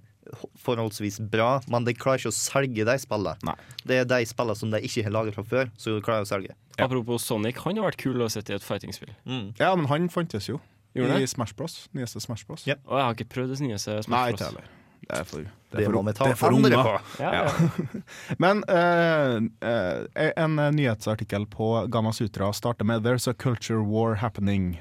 forholdsvis 0.60 1.20
bra, 1.32 1.58
men 1.72 1.86
de 1.86 1.94
klarer 1.96 2.22
ikke 2.22 2.32
å 2.32 2.36
selge 2.36 2.84
de 2.84 2.96
spillene. 3.00 3.54
Det 3.88 4.02
er 4.02 4.08
de 4.08 4.24
spillene 4.28 4.60
som 4.60 4.72
de 4.72 4.80
ikke 4.84 5.06
har 5.06 5.14
laget 5.14 5.38
fra 5.38 5.44
før, 5.46 5.70
som 5.80 5.96
de 5.96 6.04
klarer 6.04 6.26
å 6.26 6.28
selge. 6.28 6.56
Apropos 6.84 7.22
Sonic, 7.24 7.58
han 7.64 7.76
har 7.76 7.88
vært 7.90 8.00
kul 8.00 8.22
å 8.22 8.28
sette 8.32 8.52
i 8.54 8.56
et 8.58 8.64
fighting-spill. 8.64 9.12
Ja, 9.58 9.74
men 9.74 9.86
han 9.90 10.08
fantes 10.12 10.48
jo 10.48 10.60
Gjorde 10.96 11.18
i 11.18 11.20
det? 11.20 11.30
Smash 11.30 11.54
Bros. 11.54 11.88
Nyeste 11.94 12.20
Smash 12.20 12.46
Bros. 12.46 12.64
Ja. 12.66 12.74
Og 12.88 12.98
jeg 12.98 13.04
har 13.06 13.16
ikke 13.16 13.28
prøvd 13.34 13.54
det 13.54 13.60
nyeste 13.66 13.98
Smash 14.02 14.14
Nei, 14.14 14.30
Bros. 14.32 14.40
ikke 14.40 14.50
heller. 14.50 14.74
Det 15.08 15.18
er 15.18 15.24
for, 15.24 15.38
Det 15.38 15.84
for- 15.86 16.02
vi 16.04 16.12
ta 16.12 16.24
det 16.24 16.32
er 16.32 16.36
for 16.36 16.54
andre 16.56 16.82
på. 16.84 16.94
Ja, 17.20 17.30
ja. 17.32 18.00
Men 18.42 18.64
uh, 18.68 19.38
uh, 19.62 20.32
en 20.36 20.56
nyhetsartikkel 20.76 21.46
på 21.52 21.86
Gamma 21.92 22.12
Sutra 22.12 22.50
starter 22.52 22.84
med 22.84 23.02
'There's 23.02 23.28
a 23.30 23.34
culture 23.34 23.80
war 23.82 24.16
happening'. 24.16 24.78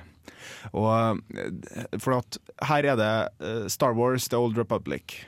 Og 0.74 1.20
eh, 1.36 2.00
for 2.00 2.18
at 2.18 2.38
her 2.68 2.84
er 2.86 2.96
det 2.96 3.30
uh, 3.39 3.68
Star 3.68 3.94
Wars 3.94 4.27
The 4.27 4.38
Old 4.38 4.58
Republic. 4.58 5.25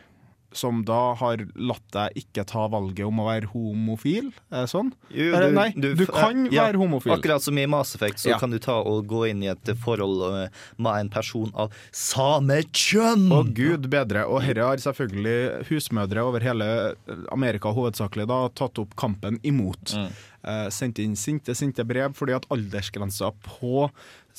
Som 0.51 0.81
da 0.87 1.13
har 1.19 1.43
latt 1.55 1.83
deg 1.93 2.15
ikke 2.23 2.43
ta 2.49 2.63
valget 2.73 3.05
om 3.05 3.19
å 3.21 3.27
være 3.27 3.51
homofil? 3.51 4.31
Sånn? 4.71 4.89
Jo, 5.13 5.27
du, 5.37 5.51
nei, 5.53 5.67
du 5.77 5.91
kan 6.09 6.47
ja, 6.49 6.63
være 6.65 6.81
homofil. 6.81 7.13
Akkurat 7.13 7.43
som 7.45 7.57
i 7.61 7.67
Mass 7.69 7.93
Effect, 7.95 8.17
så 8.23 8.31
Ja. 8.31 8.39
kan 8.41 8.49
du 8.49 8.57
ta 8.57 8.79
og 8.81 9.05
gå 9.11 9.27
inn 9.29 9.43
i 9.45 9.51
et 9.51 9.69
forhold 9.83 10.23
eh, 10.33 10.49
med 10.81 11.05
en 11.05 11.09
person 11.13 11.51
av 11.53 11.69
samme 11.93 12.63
kjønn. 12.73 13.27
Å 13.29 13.43
gud 13.53 13.89
bedre. 13.93 14.25
Og 14.25 14.41
herre 14.41 14.71
har 14.71 14.81
selvfølgelig 14.81 15.67
husmødre 15.69 16.25
over 16.25 16.41
hele 16.41 16.95
Amerika 17.31 17.69
hovedsakelig 17.75 18.25
da 18.29 18.41
tatt 18.49 18.81
opp 18.81 18.95
kampen 18.99 19.37
imot. 19.45 19.93
Eh, 20.41 20.67
sendt 20.73 20.97
inn 21.03 21.17
sinte, 21.19 21.53
sinte 21.53 21.83
brev 21.85 22.13
fordi 22.15 22.33
at 22.37 22.45
aldersgrensa 22.49 23.33
på 23.43 23.89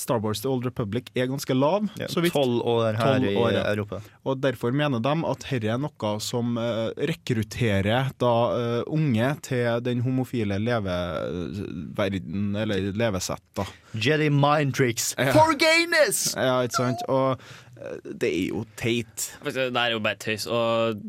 Star 0.00 0.19
Wars 0.25 0.40
The 0.40 0.49
Old 0.49 0.64
Republic 0.64 1.11
er 1.14 1.28
ganske 1.28 1.52
lav. 1.57 1.87
Ja, 2.00 2.07
så 2.09 2.23
vidt. 2.25 2.33
12 2.33 2.62
år 2.73 2.97
her 2.97 3.19
12 3.21 3.26
i 3.28 3.35
år, 3.37 3.50
i 3.52 3.61
Europa. 3.75 3.99
Og 4.25 4.40
derfor 4.40 4.73
mener 4.73 5.02
de 5.04 5.12
at 5.28 5.45
dette 5.50 5.69
er 5.75 5.80
noe 5.83 6.12
som 6.25 6.57
eh, 6.61 6.90
rekrutterer 7.11 8.09
da 8.23 8.33
eh, 8.57 8.83
unge 8.88 9.28
til 9.45 9.83
den 9.85 10.00
homofile 10.07 10.57
leveverden, 10.62 12.57
eller 12.57 12.90
levesett, 12.97 13.45
da. 13.59 13.66
Jedi 13.95 14.30
mind 14.33 14.75
tricks 14.78 15.12
Ja. 15.19 15.33
for 15.37 15.54
gayness! 15.59 16.35
Ja, 16.37 16.61
ikke 16.64 16.78
sant? 16.80 17.02
Og 17.09 17.40
eh, 17.80 17.97
det 18.14 18.30
er 18.30 18.45
jo 18.54 18.64
teit. 18.80 19.30
Det 19.45 19.69
er 19.69 19.90
jo 19.97 20.00
bare 20.04 20.16
tøys. 20.21 20.47
Og 20.50 21.02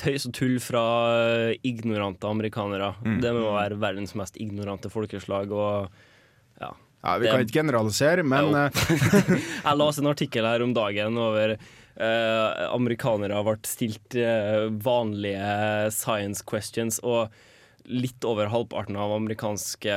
tøys 0.00 0.24
og 0.30 0.32
tull 0.36 0.56
fra 0.64 0.84
ignorante 1.66 2.24
amerikanere. 2.28 2.94
Mm. 3.04 3.18
Det 3.20 3.32
må 3.36 3.50
være 3.56 3.76
verdens 3.82 4.14
mest 4.16 4.38
ignorante 4.40 4.88
folkeslag. 4.92 5.50
Og 5.52 5.90
ja. 7.02 7.18
Vi 7.18 7.28
kan 7.30 7.44
ikke 7.44 7.58
generalisere, 7.60 8.24
men 8.26 8.54
eh, 8.54 8.80
Jeg 9.66 9.78
leste 9.80 10.02
en 10.04 10.10
artikkel 10.12 10.44
her 10.48 10.64
om 10.64 10.74
dagen 10.76 11.16
over 11.20 11.54
eh, 11.56 12.64
amerikanere 12.70 13.40
ble 13.46 13.56
stilt 13.68 14.16
eh, 14.20 14.66
vanlige 14.84 15.90
science 15.96 16.44
questions, 16.46 17.00
og 17.04 17.32
litt 17.90 18.22
over 18.28 18.50
halvparten 18.52 18.98
av 19.00 19.14
amerikanske 19.16 19.94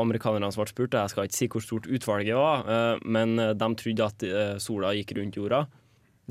amerikanerne 0.00 0.48
som 0.50 0.64
ble 0.64 0.72
spurt, 0.72 0.96
jeg 0.96 1.12
skal 1.12 1.28
ikke 1.28 1.36
si 1.38 1.48
hvor 1.52 1.62
stort 1.62 1.86
utvalget 1.86 2.38
var, 2.40 2.64
eh, 2.66 3.04
men 3.04 3.36
de 3.36 3.68
trodde 3.82 4.08
at 4.08 4.24
eh, 4.26 4.54
sola 4.62 4.94
gikk 4.96 5.16
rundt 5.20 5.36
jorda, 5.38 5.66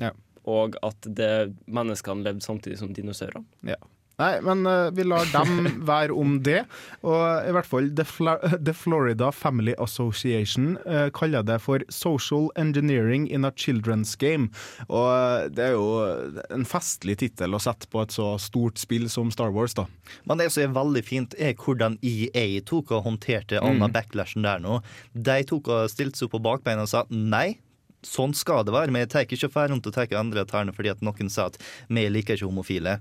Ja. 0.02 0.10
og 0.50 0.76
at 0.84 1.06
det, 1.16 1.54
menneskene 1.72 2.26
levde 2.26 2.44
samtidig 2.44 2.82
som 2.82 2.92
dinosaurer. 2.94 3.46
Ja. 3.64 3.78
Nei, 4.22 4.40
men 4.46 4.64
uh, 4.68 4.90
vi 4.96 5.04
lar 5.04 5.28
dem 5.34 5.66
være 5.90 6.16
om 6.16 6.38
det. 6.46 6.62
Og 7.04 7.50
i 7.50 7.54
hvert 7.56 7.68
fall 7.68 7.90
The, 7.98 8.06
Fla 8.08 8.38
The 8.56 8.76
Florida 8.76 9.32
Family 9.36 9.76
Association 9.82 10.78
uh, 10.86 11.10
kaller 11.16 11.44
det 11.44 11.60
for 11.64 11.84
'Social 11.90 12.50
Engineering 12.56 13.28
in 13.30 13.46
a 13.46 13.52
Children's 13.52 14.16
Game'. 14.20 14.52
Og 14.88 15.10
uh, 15.10 15.50
det 15.52 15.68
er 15.70 15.76
jo 15.76 16.40
en 16.50 16.66
festlig 16.68 17.18
tittel 17.24 17.56
å 17.56 17.62
sette 17.62 17.90
på 17.92 18.06
et 18.06 18.16
så 18.16 18.36
stort 18.42 18.80
spill 18.80 19.10
som 19.12 19.32
Star 19.34 19.52
Wars, 19.52 19.76
da. 19.76 19.88
Men 20.26 20.40
det 20.40 20.52
som 20.54 20.64
er 20.64 20.76
veldig 20.76 21.04
fint, 21.04 21.36
er 21.40 21.56
hvordan 21.60 22.00
EA 22.06 22.62
tok 22.66 22.96
og 22.96 23.06
håndterte 23.10 23.60
Anna 23.64 23.90
Backlashen 23.92 24.46
der 24.48 24.64
nå. 24.64 24.80
De 25.14 25.42
tok 25.48 25.68
og 25.72 25.92
stilte 25.92 26.20
seg 26.20 26.30
opp 26.30 26.38
på 26.38 26.46
bakbeina 26.48 26.86
og 26.88 26.92
sa 26.92 27.04
nei. 27.12 27.58
Sånn 28.06 28.36
skal 28.38 28.64
det 28.66 28.74
være. 28.76 28.94
Vi 28.94 29.08
tar 29.10 29.26
ikke 29.26 29.50
affæren 29.50 29.82
til 29.82 29.92
å 29.92 29.96
ta 29.96 30.06
andre 30.20 30.46
tærne 30.46 30.74
fordi 30.76 30.92
at 30.94 31.02
noen 31.04 31.32
sa 31.34 31.48
at 31.50 31.58
vi 31.90 32.06
liker 32.12 32.38
ikke 32.38 32.48
homofile. 32.48 33.00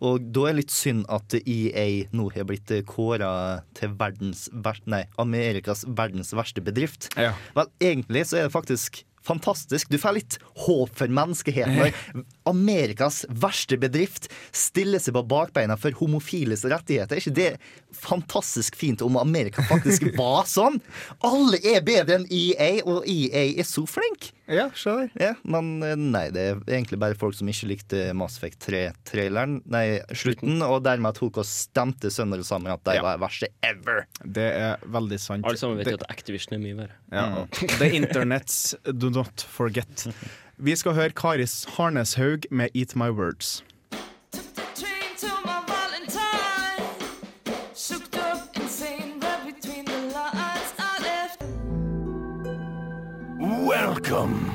Og 0.00 0.30
da 0.32 0.46
er 0.48 0.54
det 0.54 0.62
litt 0.62 0.74
synd 0.74 1.04
at 1.12 1.36
EA 1.40 1.86
nå 2.16 2.30
har 2.34 2.48
blitt 2.48 2.72
kåra 2.88 3.60
til 3.76 3.92
verdens 4.00 4.46
nei, 4.88 5.04
Amerikas 5.20 5.84
verdens 5.86 6.32
verste 6.36 6.64
bedrift. 6.64 7.10
Ja. 7.20 7.34
Vel, 7.56 7.68
egentlig 7.92 8.24
så 8.30 8.40
er 8.40 8.48
det 8.48 8.56
faktisk 8.56 9.02
fantastisk. 9.26 9.90
Du 9.92 9.98
får 10.00 10.16
litt 10.16 10.38
håp 10.64 10.94
for 10.96 11.12
menneskeheten. 11.12 12.24
Amerikas 12.50 13.22
verste 13.30 13.78
bedrift 13.80 14.28
stiller 14.54 15.00
seg 15.02 15.14
på 15.16 15.24
bakbeina 15.30 15.76
for 15.80 15.94
homofiles 16.00 16.66
rettigheter. 16.68 17.16
Er 17.16 17.22
ikke 17.22 17.36
det 17.36 17.50
fantastisk 17.96 18.76
fint 18.78 19.02
om 19.02 19.16
Amerika 19.20 19.62
faktisk 19.66 20.10
var 20.20 20.44
sånn? 20.50 20.78
Alle 21.26 21.58
er 21.66 21.80
bedre 21.86 22.20
enn 22.20 22.26
EA, 22.30 22.80
og 22.84 23.06
EA 23.10 23.46
er 23.60 23.66
så 23.68 23.86
flink. 23.90 24.30
Ja, 24.50 24.64
skjønner. 24.74 25.12
Ja, 25.22 25.32
men 25.46 25.76
eh, 25.86 25.94
nei, 25.94 26.24
det 26.34 26.42
er 26.42 26.62
egentlig 26.74 26.98
bare 26.98 27.14
folk 27.18 27.36
som 27.38 27.46
ikke 27.52 27.68
likte 27.70 28.00
Mass 28.18 28.34
Effect 28.40 28.64
3-traileren, 28.66 29.60
nei, 29.70 29.84
slutten, 30.18 30.58
og 30.66 30.80
dermed 30.82 31.14
tok 31.20 31.38
og 31.42 31.46
stemte 31.46 32.10
sønder 32.10 32.42
og 32.42 32.48
sammen 32.48 32.72
at 32.74 32.82
de 32.88 32.96
Ja. 32.98 33.04
var 33.06 33.20
verste 33.22 33.46
ever. 33.62 34.02
Det 34.26 34.48
er 34.58 34.82
veldig 34.90 35.20
sant. 35.22 35.46
Alle 35.46 35.60
sammen 35.60 35.78
vet 35.78 35.92
jo 35.92 36.00
at 36.00 36.08
Activision 36.10 36.56
er 36.58 36.64
mye 36.64 36.80
verre. 36.82 36.98
Ja. 37.14 37.46
The 37.78 37.92
internets 38.00 38.74
do 38.90 39.12
not 39.14 39.46
forget. 39.54 40.08
Vi 40.62 40.76
skal 40.76 40.92
høre 40.92 41.10
Karis 41.10 41.64
Harneshaug 41.76 42.38
med 42.50 42.68
'Eat 42.74 42.96
My 42.96 43.08
Words'. 43.08 43.62
My 45.44 45.60
Valentine. 45.72 46.84
Shook 47.74 48.16
up, 48.16 48.56
insane, 48.56 49.12
read 49.22 49.40
between 49.46 49.84
the 49.86 50.00
lines. 50.16 50.74
I 50.78 51.02
left. 51.08 51.40
Welcome. 53.68 54.52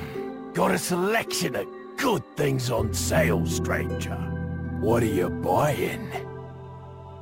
Got 0.53 0.71
a 0.71 0.77
selection 0.77 1.55
of 1.55 1.65
good 1.97 2.21
things 2.37 2.69
on 2.69 2.93
sale, 2.93 3.45
stranger. 3.47 4.17
What 4.81 5.01
are 5.03 5.15
you 5.19 5.29
buying? 5.29 6.11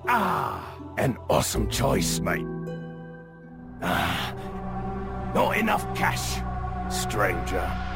Ah, 0.09 0.59
an 0.97 1.17
awesome 1.29 1.69
choice, 1.69 2.19
mate. 2.19 2.47
Ah, 3.81 4.33
not 5.33 5.57
enough 5.57 5.85
cash, 5.95 6.41
stranger. 6.89 7.92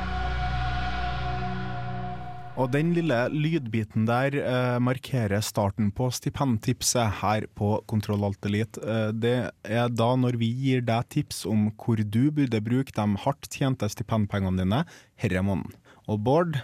Og 2.57 2.71
den 2.73 2.89
lille 2.95 3.17
lydbiten 3.29 4.07
der 4.09 4.33
eh, 4.41 4.77
markerer 4.81 5.43
starten 5.45 5.91
på 5.93 6.07
stipendtipset 6.09 7.19
her 7.19 7.45
på 7.53 7.75
Kontroll 7.85 8.25
Alt 8.25 8.47
Elite. 8.49 8.81
Eh, 8.81 9.11
det 9.13 9.35
er 9.61 9.91
da 9.93 10.07
når 10.17 10.39
vi 10.41 10.49
gir 10.63 10.81
deg 10.87 11.05
tips 11.13 11.43
om 11.45 11.67
hvor 11.77 12.01
du 12.01 12.31
burde 12.33 12.63
bruke 12.65 12.95
de 12.97 13.05
hardt 13.21 13.51
tjente 13.53 13.85
stipendpengene 13.93 14.63
dine 14.63 14.81
herre 15.21 15.45
måneden. 15.45 15.77
Og 16.09 16.23
Bård, 16.25 16.57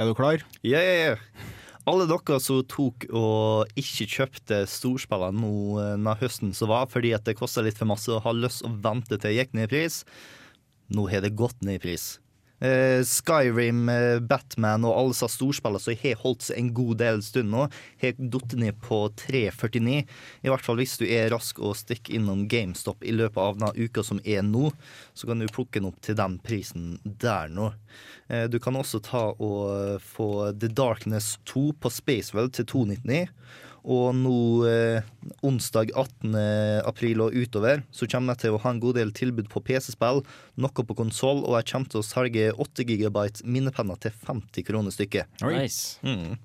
er 0.00 0.08
du 0.08 0.16
klar? 0.16 0.40
Ja, 0.64 0.80
ja, 0.80 1.12
ja. 1.12 1.52
Alle 1.84 2.08
dere 2.08 2.40
som 2.40 2.64
tok 2.64 3.04
og 3.12 3.76
ikke 3.76 4.08
kjøpte 4.08 4.64
storspillene 4.64 5.44
nå 5.44 5.54
eh, 5.76 5.92
denne 5.98 6.18
høsten 6.24 6.56
som 6.56 6.72
var, 6.72 6.88
fordi 6.88 7.12
at 7.12 7.28
det 7.28 7.36
kosta 7.36 7.60
litt 7.68 7.76
for 7.76 7.92
masse 7.92 8.08
og 8.08 8.24
har 8.24 8.40
lyst 8.46 8.64
å 8.64 8.72
vente 8.72 9.12
til 9.12 9.26
det 9.28 9.36
gikk 9.36 9.52
ned 9.52 9.68
i 9.68 9.74
pris, 9.76 10.06
nå 10.88 11.04
har 11.12 11.20
det 11.20 11.36
gått 11.36 11.60
ned 11.60 11.82
i 11.82 11.84
pris. 11.84 12.14
Eh, 12.64 13.02
Skyrim, 13.04 13.88
eh, 13.92 14.18
Batman 14.24 14.86
og 14.88 14.94
alle 14.96 15.12
disse 15.12 15.28
storspillene 15.34 15.82
som 15.82 15.98
har 16.00 16.20
holdt 16.22 16.46
seg 16.46 16.60
en 16.62 16.70
god 16.72 16.96
del 17.02 17.20
stund 17.26 17.52
nå, 17.52 17.66
har 18.00 18.14
falt 18.16 18.54
ned 18.56 18.78
på 18.80 19.00
349. 19.20 19.98
I 20.40 20.48
hvert 20.48 20.64
fall 20.64 20.80
hvis 20.80 20.96
du 21.00 21.04
er 21.04 21.28
rask 21.34 21.60
og 21.60 21.76
stikker 21.76 22.16
innom 22.16 22.46
GameStop 22.48 23.04
i 23.04 23.12
løpet 23.12 23.42
av 23.42 23.58
denne 23.58 23.74
uka 23.76 24.06
som 24.06 24.22
er 24.24 24.40
nå, 24.46 24.70
så 25.12 25.28
kan 25.28 25.42
du 25.42 25.50
plukke 25.52 25.76
den 25.82 25.90
opp 25.90 26.00
til 26.04 26.16
den 26.16 26.38
prisen 26.40 26.94
der 27.04 27.52
nå. 27.52 27.74
Eh, 28.28 28.46
Du 28.48 28.58
kan 28.58 28.74
også 28.76 29.02
ta 29.04 29.26
og 29.36 30.00
få 30.00 30.52
The 30.58 30.68
Darkness 30.68 31.38
2 31.50 31.72
på 31.80 31.90
Spacewell 31.92 32.50
til 32.50 32.64
299. 32.66 33.28
Og 33.84 34.14
nå 34.16 34.64
eh, 34.64 35.02
onsdag 35.44 35.90
18. 35.92 36.32
april 36.88 37.20
og 37.20 37.34
utover 37.36 37.82
så 37.92 38.08
kommer 38.08 38.32
jeg 38.32 38.46
til 38.46 38.54
å 38.56 38.60
ha 38.62 38.70
en 38.72 38.80
god 38.80 38.96
del 38.96 39.12
tilbud 39.12 39.50
på 39.52 39.60
PC-spill, 39.60 40.22
noe 40.56 40.84
på 40.88 40.96
konsoll, 40.96 41.42
og 41.44 41.58
jeg 41.58 41.68
kommer 41.68 41.92
til 41.92 42.00
å 42.00 42.06
selge 42.08 42.46
8 42.56 42.86
GB 42.88 43.18
minnepenner 43.44 44.00
til 44.00 44.16
50 44.24 44.64
kroner 44.64 44.94
stykket. 44.94 45.28
Nice. 45.44 45.98
Mm. 46.00 46.38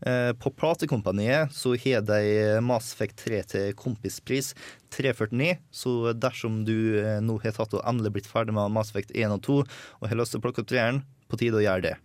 Eh, 0.00 0.32
på 0.32 0.50
platekompaniet 0.50 1.52
så 1.52 1.74
har 1.76 2.04
de 2.08 2.60
Mass 2.64 2.94
Effect 2.94 3.18
3 3.24 3.40
til 3.52 3.74
kompispris 3.76 4.54
349, 4.94 5.58
så 5.70 6.12
dersom 6.16 6.62
du 6.64 7.00
eh, 7.02 7.18
nå 7.20 7.36
har 7.44 7.56
tatt 7.56 7.76
og 7.76 7.84
endelig 7.88 8.14
blitt 8.16 8.30
ferdig 8.30 8.54
med 8.56 8.72
Mass 8.72 8.92
Effect 8.94 9.12
1 9.12 9.36
og 9.36 9.42
2 9.46 9.58
og 9.60 10.08
har 10.08 10.20
lyst 10.20 10.34
til 10.34 10.40
å 10.40 10.46
plukke 10.46 10.64
opp 10.64 10.70
treeren, 10.72 11.02
på 11.30 11.38
tide 11.38 11.60
å 11.60 11.64
gjøre 11.64 11.84
det. 11.84 11.96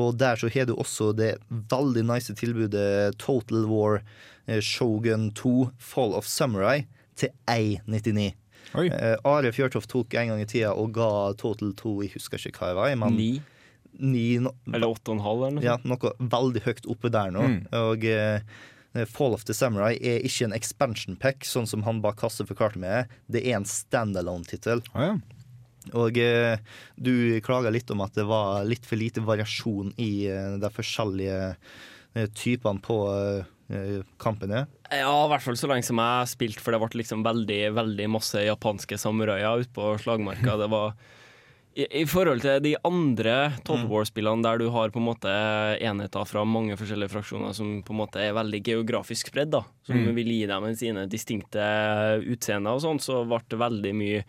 Og 0.00 0.18
der 0.20 0.38
så 0.38 0.50
har 0.52 0.66
du 0.68 0.74
også 0.76 1.10
det 1.16 1.36
veldig 1.48 2.04
nice 2.10 2.34
tilbudet 2.38 3.16
Total 3.22 3.64
War 3.70 4.02
eh, 4.46 4.60
Shogun 4.60 5.30
2 5.38 5.70
Fall 5.78 6.14
of 6.18 6.28
Samurai 6.28 6.84
til 7.18 7.32
1,99. 7.50 8.34
Oi. 8.78 8.86
Are 9.26 9.50
Fjørtoft 9.50 9.90
tok 9.90 10.14
en 10.14 10.30
gang 10.30 10.42
i 10.44 10.46
tida 10.46 10.74
og 10.78 10.92
ga 10.94 11.32
Total 11.38 11.72
2 11.74 11.94
Jeg 12.04 12.12
husker 12.14 12.42
ikke 12.50 12.60
hva 12.62 12.68
jeg 12.70 12.78
var, 12.78 12.92
men 13.00 13.16
Ni. 13.18 13.32
Ni 14.00 14.24
no, 14.42 14.54
Eller 14.72 14.90
åtte 14.90 15.12
og 15.12 15.18
en 15.18 15.24
halv, 15.24 15.46
eller 15.46 15.56
noe 15.58 15.66
ja, 15.66 15.78
noe 15.84 16.12
veldig 16.18 16.64
høyt 16.66 16.86
oppe 16.90 17.12
der 17.12 17.32
nå. 17.34 17.46
Mm. 17.46 17.58
Og 17.80 18.06
eh, 18.08 19.04
Fall 19.06 19.36
of 19.36 19.44
the 19.46 19.54
Samurai 19.54 19.94
er 19.96 20.24
ikke 20.26 20.48
en 20.48 20.56
expansion 20.56 21.18
pack, 21.20 21.44
sånn 21.46 21.68
som 21.70 21.84
han 21.86 22.00
bak 22.02 22.18
kasse 22.22 22.46
forklarte 22.48 22.80
meg. 22.82 23.12
Det 23.30 23.44
er 23.44 23.60
en 23.60 23.68
standalone-tittel. 23.68 24.82
Å 24.94 25.04
ja. 25.04 25.12
Og 25.96 26.18
eh, 26.20 26.58
du 27.00 27.40
klaga 27.44 27.70
litt 27.72 27.90
om 27.90 28.02
at 28.04 28.16
det 28.18 28.26
var 28.28 28.66
litt 28.68 28.84
for 28.86 29.00
lite 29.00 29.22
variasjon 29.24 29.94
i 30.00 30.26
eh, 30.28 30.58
de 30.60 30.70
forskjellige 30.74 31.38
eh, 31.54 32.28
typene 32.36 32.82
på 32.84 32.98
eh, 33.14 34.02
kampene. 34.20 34.66
Ja, 34.90 35.14
i 35.24 35.30
hvert 35.30 35.46
fall 35.46 35.56
så 35.58 35.70
lenge 35.70 35.86
som 35.86 36.02
jeg 36.02 36.32
spilte, 36.34 36.62
for 36.62 36.74
det 36.74 36.82
ble 36.82 37.00
liksom 37.00 37.24
veldig 37.24 37.62
veldig 37.78 38.10
masse 38.12 38.44
japanske 38.44 38.98
samuraier 39.00 39.64
ute 39.64 39.72
på 39.74 39.94
slagmarka. 40.02 40.58
Det 40.60 40.70
var 40.72 40.98
i, 41.76 41.84
I 42.02 42.04
forhold 42.06 42.40
til 42.42 42.60
de 42.64 42.72
andre 42.84 43.52
Total 43.64 43.86
War-spillene 43.88 44.42
der 44.42 44.58
du 44.58 44.70
har 44.74 44.90
på 44.90 44.98
en 44.98 45.06
måte 45.06 45.34
enheter 45.80 46.24
fra 46.26 46.42
mange 46.44 46.74
forskjellige 46.76 47.12
fraksjoner 47.12 47.54
som 47.54 47.82
på 47.86 47.94
en 47.94 48.00
måte 48.02 48.16
er 48.24 48.32
veldig 48.34 48.62
geografisk 48.66 49.30
spredd, 49.30 49.50
da, 49.54 49.62
som 49.86 49.96
Mm. 50.00 50.14
vil 50.14 50.26
gi 50.34 50.46
dem 50.46 50.74
sine 50.74 51.06
distinkte 51.06 51.62
utseender 52.26 52.74
og 52.74 52.82
sånn, 52.82 52.98
så 53.00 53.22
ble 53.28 53.38
det 53.48 53.58
veldig 53.58 53.94
mye 53.94 54.24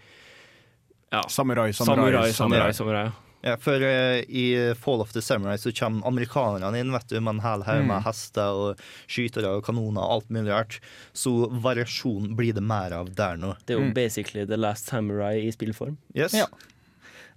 ja, 1.11 1.21
Samurai, 1.27 1.71
samurai, 1.73 2.11
samurai. 2.11 2.31
samurai, 2.31 2.71
samurai. 2.73 3.11
Ja, 3.43 3.55
for 3.57 3.73
uh, 3.81 4.21
i 4.29 4.73
Fall 4.77 5.01
of 5.01 5.13
the 5.13 5.21
Samurai 5.21 5.55
så 5.57 5.71
kommer 5.73 6.05
amerikanerne 6.07 6.77
inn 6.77 6.91
vet 6.93 7.07
du, 7.09 7.19
med 7.19 7.39
en 7.39 7.41
hel 7.41 7.63
haug 7.65 7.85
med 7.87 7.97
Mm. 7.97 8.03
hester 8.05 8.53
og 8.53 8.77
skytere 9.09 9.49
og 9.57 9.63
kanoner 9.65 9.97
og 10.03 10.11
alt 10.19 10.29
mulig 10.29 10.51
rart. 10.53 10.79
Så 11.11 11.49
variasjon 11.49 12.35
blir 12.37 12.53
det 12.53 12.61
mer 12.61 12.93
av 12.93 13.09
der 13.15 13.37
nå. 13.41 13.55
Det 13.65 13.73
er 13.75 13.79
jo 13.81 13.87
Mm. 13.89 13.93
basically 13.95 14.45
The 14.45 14.57
Last 14.57 14.85
Samurai 14.93 15.41
i 15.47 15.49
spillform. 15.51 15.97
Yes. 16.13 16.33
Ja. 16.37 16.45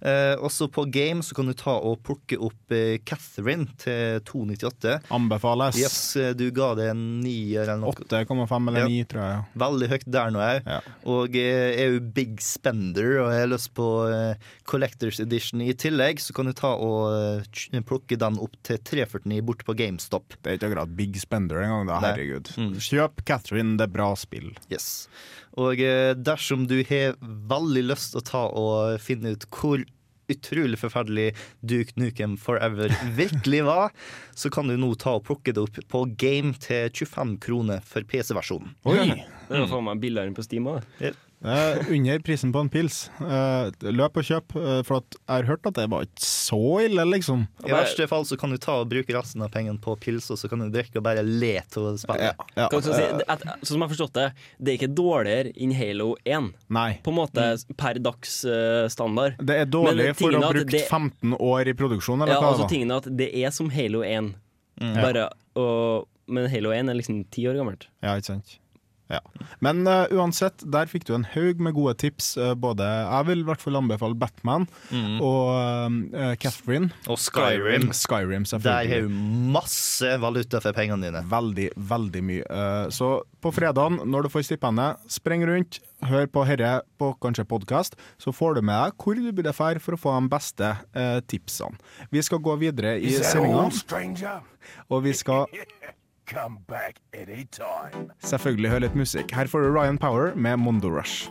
Eh, 0.05 0.35
også 0.37 0.67
på 0.69 0.83
game 0.93 1.23
så 1.25 1.33
kan 1.33 1.47
du 1.49 1.53
ta 1.57 1.73
og 1.81 1.97
plukke 2.05 2.37
opp 2.45 2.73
eh, 2.75 2.99
Catherine 3.09 3.65
til 3.81 4.19
298. 4.27 4.99
Anbefales. 5.15 5.79
Yes, 5.81 5.97
eh, 6.21 6.35
du 6.37 6.43
ga 6.53 6.67
det 6.77 6.91
en 6.91 7.01
nier 7.23 7.63
eller 7.63 7.79
noe. 7.81 7.95
8,5 8.05 8.69
eller 8.69 8.83
Ja. 8.83 8.89
9, 8.91 9.07
tror 9.09 9.23
jeg. 9.25 9.39
Veldig 9.63 9.89
høyt 9.95 10.05
der 10.13 10.35
nå 10.35 10.43
òg. 10.45 10.69
Ja. 10.69 10.77
Og 11.15 11.37
eh, 11.41 11.71
er 11.81 11.95
jo 11.95 12.03
big 12.19 12.35
spender 12.45 13.15
og 13.23 13.31
har 13.33 13.49
lyst 13.49 13.71
på 13.77 13.87
eh, 14.11 14.51
Collectors 14.69 15.21
Edition 15.23 15.63
i 15.65 15.71
tillegg, 15.73 16.21
så 16.21 16.35
kan 16.37 16.51
du 16.51 16.53
ta 16.53 16.75
og 16.75 17.41
eh, 17.41 17.81
plukke 17.85 18.19
den 18.21 18.37
opp 18.45 18.53
til 18.67 18.77
349 18.85 19.41
borte 19.47 19.65
på 19.65 19.77
GameStop. 19.81 20.37
Det 20.37 20.51
er 20.53 20.59
ikke 20.59 20.69
akkurat 20.69 20.93
big 21.01 21.17
spender 21.21 21.63
engang, 21.65 21.89
da. 21.89 21.97
Herregud. 22.05 22.53
Mm. 22.61 22.75
Kjøp 22.77 23.25
Catherine, 23.25 23.73
det 23.81 23.89
er 23.89 23.95
bra 23.97 24.11
spill. 24.19 24.53
Yes. 24.69 25.07
Og 25.55 25.79
dersom 26.19 26.65
du 26.67 26.81
har 26.89 27.13
veldig 27.21 27.85
lyst 27.87 28.11
til 28.11 28.19
å 28.19 28.25
ta 28.27 28.41
og 28.59 28.97
finne 28.99 29.31
ut 29.37 29.45
hvor 29.55 29.79
utrolig 30.31 30.79
forferdelig 30.81 31.27
Duke 31.61 31.95
Nukem 31.99 32.37
Forever 32.41 32.93
virkelig 33.17 33.63
var, 33.67 33.93
så 34.35 34.51
kan 34.53 34.69
du 34.71 34.77
nå 34.79 34.91
ta 35.01 35.17
og 35.19 35.25
plukke 35.27 35.53
det 35.55 35.63
opp 35.63 35.79
på 35.91 36.03
Game 36.21 36.55
til 36.61 36.89
25 36.93 37.37
kroner 37.45 37.85
for 37.85 38.07
PC-versjonen. 38.09 38.73
Oi! 38.89 38.97
Det 39.45 39.61
er 39.61 39.69
faen 39.69 39.85
meg 39.85 40.01
billigere 40.01 40.31
enn 40.31 40.37
på 40.37 40.45
Steam. 40.45 40.65
da. 40.71 41.13
Eh, 41.45 41.91
under 41.93 42.19
prisen 42.25 42.51
på 42.53 42.59
en 42.63 42.69
pils. 42.73 43.09
Uh, 43.21 43.69
løp 43.93 44.17
og 44.17 44.25
kjøp, 44.25 44.55
uh, 44.57 44.79
for 44.87 44.97
at 45.03 45.17
jeg 45.19 45.35
har 45.35 45.47
hørt 45.49 45.67
at 45.69 45.75
det 45.77 45.85
var 45.91 46.07
ikke 46.07 46.25
så 46.25 46.59
ille, 46.85 47.05
liksom. 47.11 47.43
I 47.67 47.73
verste 47.73 48.07
fall 48.09 48.25
så 48.25 48.37
kan 48.41 48.49
du 48.49 48.57
ta 48.61 48.79
og 48.81 48.89
bruke 48.89 49.13
resten 49.13 49.43
av 49.45 49.51
pengene 49.53 49.77
på 49.83 49.93
pils, 50.01 50.31
og 50.33 50.39
så 50.41 50.49
kan 50.49 50.63
du 50.63 50.69
drikke 50.73 50.97
og 51.01 51.05
bare 51.05 51.21
le 51.25 51.53
til 51.69 51.91
spillet. 52.01 52.41
Ja, 52.55 52.69
ja. 52.71 52.81
si? 52.81 53.05
at- 53.27 53.45
Sånn 53.45 53.75
som 53.75 53.81
jeg 53.81 53.85
har 53.87 53.93
forstått 53.93 54.13
det, 54.17 54.27
det 54.59 54.73
er 54.73 54.79
ikke 54.79 54.93
dårligere 54.95 55.53
enn 55.55 55.75
Halo 55.77 56.15
1. 56.25 56.51
Nei. 56.69 56.87
På 57.05 57.13
en 57.13 57.19
måte 57.19 57.45
per 57.77 57.99
dags 57.99 58.39
standard. 58.93 59.37
Det 59.43 59.59
er 59.61 59.65
dårlig 59.69 60.09
Men 60.11 60.17
for 60.17 60.31
å 60.31 60.41
ha 60.43 60.51
brukt 60.53 60.71
det- 60.71 60.87
15 60.89 61.37
år 61.39 61.67
i 61.67 61.73
produksjon, 61.73 62.21
eller 62.21 62.33
Ja, 62.33 62.41
hva 62.41 62.53
altså 62.55 62.69
tingene 62.69 62.75
tingen 62.75 62.91
er 62.91 62.97
at 62.97 63.17
det 63.17 63.29
er 63.45 63.51
som 63.51 63.69
Halo 63.69 64.01
1, 64.03 64.33
Mm. 64.81 64.95
bare, 65.01 65.29
og, 65.55 66.07
men 66.27 66.49
Halo 66.51 66.71
1 66.75 66.89
er 66.89 66.95
liksom 66.95 67.23
ti 67.31 67.43
år 67.47 67.55
gammelt. 67.55 67.85
Ja, 68.03 68.15
ikke 68.17 68.25
sant. 68.33 68.57
Ja. 69.11 69.19
Men 69.61 69.83
uh, 69.85 70.07
uansett, 70.17 70.63
der 70.73 70.87
fikk 70.89 71.03
du 71.05 71.11
en 71.13 71.27
haug 71.35 71.59
med 71.61 71.75
gode 71.77 71.93
tips. 72.01 72.31
Uh, 72.41 72.55
både 72.57 72.81
Jeg 72.87 73.27
vil 73.27 73.43
i 73.43 73.45
hvert 73.45 73.61
fall 73.61 73.77
anbefale 73.77 74.17
Batman 74.17 74.65
Mm. 74.89 75.19
og 75.21 75.49
uh, 76.15 76.31
Catherine. 76.41 76.89
Og 77.07 77.19
Skyrim. 77.21 77.91
Skyrim, 77.93 78.45
Der 78.63 78.87
har 78.89 79.05
du 79.05 79.09
masse 79.53 80.09
valuta 80.21 80.59
for 80.63 80.73
pengene 80.73 81.05
dine. 81.05 81.21
Veldig, 81.29 81.67
veldig 81.77 82.23
mye. 82.25 82.45
Eh, 82.49 82.89
Så 82.89 83.11
på 83.41 83.51
fredagen, 83.53 83.99
når 84.09 84.23
du 84.25 84.29
får 84.33 84.45
stipendet, 84.47 84.97
spreng 85.11 85.45
rundt, 85.45 85.79
hør 86.05 86.25
på 86.27 86.45
herre 86.49 86.81
på 86.99 87.11
kanskje 87.21 87.45
podkast, 87.45 87.95
så 88.17 88.33
får 88.33 88.55
du 88.57 88.61
med 88.65 88.75
deg 88.87 88.97
hvor 88.97 89.15
du 89.15 89.29
burde 89.31 89.53
dra 89.53 89.79
for 89.79 89.93
å 89.95 90.01
få 90.01 90.15
de 90.19 90.29
beste 90.33 90.71
tipsene. 91.29 91.77
Vi 92.11 92.21
skal 92.25 92.39
gå 92.39 92.57
videre 92.61 92.97
i 92.99 93.13
sendinga, 93.21 94.41
og 94.89 95.03
vi 95.05 95.13
skal 95.13 95.45
Come 96.25 96.57
back 96.67 97.01
anytime. 97.13 98.09
selvfølgelig 98.25 98.69
hør 98.71 98.79
litt 98.87 98.95
musikk. 98.97 99.31
Her 99.35 99.45
får 99.47 99.61
du 99.61 99.69
Ryan 99.75 99.97
Power 100.01 100.33
med 100.35 100.57
Mondo 100.57 100.89
Rush. 100.89 101.29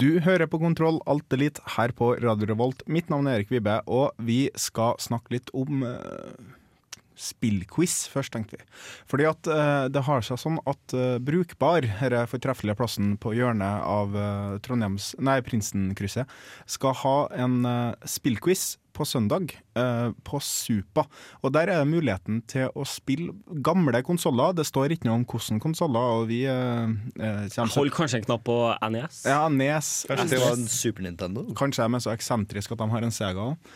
Du 0.00 0.20
hører 0.24 0.46
på 0.48 0.60
Kontroll 0.62 1.00
Alt 1.10 1.34
Elite 1.34 1.60
her 1.76 1.92
på 1.92 2.14
Radio 2.22 2.46
Revolt. 2.48 2.86
Mitt 2.86 3.10
navn 3.12 3.26
er 3.28 3.40
Erik 3.40 3.50
Vibe, 3.52 3.80
og 3.84 4.14
vi 4.22 4.46
skal 4.56 4.94
snakke 5.02 5.34
litt 5.34 5.50
om 5.52 5.82
eh, 5.84 6.54
spillquiz 7.20 8.06
først, 8.10 8.32
tenkte 8.34 8.58
vi. 8.58 8.66
Fordi 9.10 9.28
at 9.28 9.50
eh, 9.50 9.86
det 9.92 10.04
har 10.06 10.24
seg 10.26 10.40
sånn 10.40 10.58
at 10.70 10.96
eh, 10.96 11.18
Brukbar, 11.22 11.86
denne 12.00 12.24
fortreffelige 12.30 12.78
plassen 12.80 13.14
på 13.20 13.34
hjørnet 13.36 13.86
av 13.86 14.16
eh, 14.16 14.58
Trondheims, 14.64 15.12
nei, 15.22 15.40
Prinsenkrysset, 15.44 16.30
skal 16.70 16.96
ha 17.04 17.16
en 17.36 17.60
eh, 17.68 18.08
spillquiz 18.08 18.79
på 19.00 19.06
søndag 19.08 19.54
eh, 19.78 20.10
på 20.26 20.40
Supa. 20.44 21.06
Og 21.40 21.54
der 21.54 21.70
er 21.70 21.80
det 21.80 21.88
muligheten 21.90 22.42
til 22.50 22.68
å 22.76 22.84
spille 22.88 23.34
gamle 23.64 24.02
konsoller. 24.06 24.54
Det 24.56 24.66
står 24.68 24.96
ikke 24.96 25.08
noe 25.08 25.20
om 25.20 25.26
hvordan 25.28 25.62
konsoller, 25.62 26.20
og 26.20 26.28
vi 26.30 26.42
eh, 26.50 26.92
eh, 27.20 27.58
Hold 27.76 27.92
kanskje 27.96 28.20
en 28.20 28.26
knapp 28.28 28.44
på 28.46 28.58
E 28.74 28.90
NES. 28.92 29.22
ja, 29.28 29.42
Nes. 29.52 29.90
Kanskje 30.10 30.28
det 30.34 30.42
var 30.42 30.56
en 30.58 30.68
Super 30.70 31.06
Nintendo? 31.06 31.46
Kanskje 31.58 31.86
de 31.86 31.98
er 31.98 32.04
så 32.04 32.14
eksentriske 32.14 32.76
at 32.76 32.82
de 32.82 32.90
har 32.92 33.06
en 33.06 33.14
Sega 33.14 33.50
òg. 33.52 33.70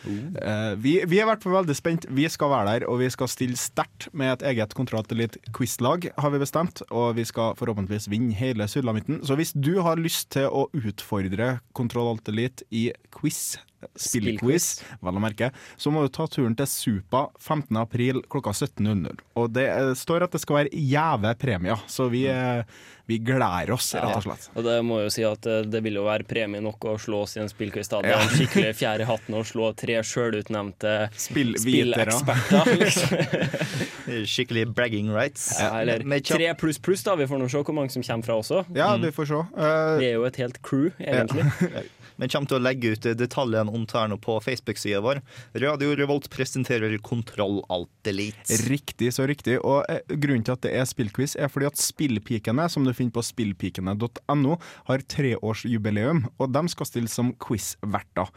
vi, 0.81 0.97
vi 1.05 1.19
er 1.19 1.25
i 1.25 1.29
hvert 1.29 1.43
fall 1.43 1.57
veldig 1.59 1.77
spent. 1.77 2.09
Vi 2.15 2.27
skal 2.31 2.51
være 2.53 2.71
der, 2.73 2.87
og 2.91 3.01
vi 3.01 3.09
skal 3.13 3.31
stille 3.31 3.59
sterkt 3.59 4.09
med 4.13 4.35
et 4.35 4.47
eget 4.53 4.75
Kontroll 4.77 5.05
Elite 5.11 5.39
quizlag, 5.55 6.09
har 6.17 6.33
vi 6.33 6.41
bestemt. 6.41 6.83
Og 6.91 7.15
vi 7.17 7.25
skal 7.27 7.55
forhåpentligvis 7.59 8.09
vinne 8.11 8.35
hele 8.35 8.67
sulamitten. 8.71 9.21
Så 9.25 9.37
hvis 9.39 9.53
du 9.55 9.79
har 9.85 10.01
lyst 10.01 10.31
til 10.35 10.49
å 10.49 10.67
utfordre 10.75 11.59
Kontroll 11.77 12.19
Elite 12.29 12.65
i 12.75 12.89
quiz 13.15 13.55
spillquiz, 13.95 14.81
vel 15.03 15.19
å 15.19 15.23
merke, 15.23 15.51
så 15.77 15.93
må 15.93 16.05
du 16.05 16.11
ta 16.13 16.27
turen 16.31 16.55
til 16.57 16.69
Supa 16.69 17.27
15. 17.39 17.71
april 17.81 18.21
klokka 18.31 18.53
17.00. 18.55 19.23
Og 19.39 19.53
det 19.55 19.67
eh, 19.71 19.93
står 19.97 20.27
at 20.27 20.35
det 20.35 20.41
skal 20.43 20.61
være 20.61 20.73
gjeve 20.75 21.33
premier, 21.41 21.81
så 21.91 22.07
vi, 22.11 22.25
eh, 22.31 22.63
vi 23.09 23.19
gleder 23.21 23.73
oss, 23.75 23.91
rett 23.97 24.17
og 24.17 24.25
slett. 24.25 24.47
Og 24.55 24.65
det 24.67 24.77
må 24.87 25.01
jo 25.03 25.11
si 25.13 25.25
at 25.27 25.47
eh, 25.49 25.63
det 25.67 25.81
vil 25.85 25.99
jo 25.99 26.05
være 26.07 26.27
premie 26.27 26.63
nok 26.63 26.89
å 26.93 26.95
slå 27.01 27.23
oss 27.25 27.35
i 27.37 27.43
en 27.43 27.51
spillquiz. 27.51 27.91
da. 27.91 28.01
Det 28.05 28.13
er 28.15 28.23
en 28.23 28.33
skikkelig 28.33 28.73
fjerde 28.79 29.05
i 29.05 29.09
hatten 29.09 29.39
å 29.39 29.43
slå 29.47 29.71
tre 29.77 29.99
sjølutnevnte 30.05 30.95
spilleksperter. 31.27 32.73
Liksom. 32.85 34.25
Skikkelig 34.29 34.67
bragging 34.75 35.09
rights. 35.13 35.47
Ja, 35.59 35.81
eller 35.81 36.03
tre 36.25 36.51
pluss 36.59 36.79
pluss, 36.79 37.03
da. 37.05 37.15
Vi 37.17 37.27
får 37.27 37.39
nå 37.41 37.49
se 37.49 37.61
hvor 37.65 37.75
mange 37.77 37.93
som 37.93 38.03
kommer 38.05 38.27
fra 38.27 38.39
også. 38.41 38.63
Ja, 38.75 38.93
vi 39.01 39.11
får 39.15 39.29
se. 39.31 39.41
Uh, 39.55 39.97
det 39.99 40.09
er 40.11 40.17
jo 40.17 40.25
et 40.27 40.39
helt 40.41 40.61
crew, 40.65 40.89
egentlig. 40.99 41.45
Vi 42.15 42.29
kommer 42.31 42.47
til 42.49 42.59
å 42.59 42.63
legge 42.63 42.93
ut 42.95 43.07
detaljene 43.19 43.71
om 43.71 43.85
det 43.85 44.19
på 44.23 44.37
Facebook-sida 44.43 45.01
vår. 45.03 45.21
Radio 45.61 45.95
Revolt 45.99 46.29
presenterer 46.31 46.95
Kontroll 47.03 47.61
Alt 47.69 47.91
Delete. 48.07 48.55
Riktig 48.69 49.11
så 49.13 49.25
riktig. 49.27 49.57
Og 49.59 49.83
eh, 49.91 49.99
grunnen 50.15 50.45
til 50.45 50.55
at 50.55 50.63
det 50.63 50.73
er 50.77 50.87
spillquiz, 50.87 51.35
er 51.35 51.51
fordi 51.51 51.67
at 51.69 51.81
Spillpikene, 51.81 52.67
som 52.71 52.85
du 52.87 52.93
finner 52.95 53.15
på 53.15 53.23
spillpikene.no, 53.25 54.57
har 54.89 55.05
treårsjubileum, 55.15 56.23
og 56.39 56.55
de 56.55 56.63
skal 56.71 56.89
stille 56.89 57.11
som 57.11 57.33
quizverter. 57.41 58.31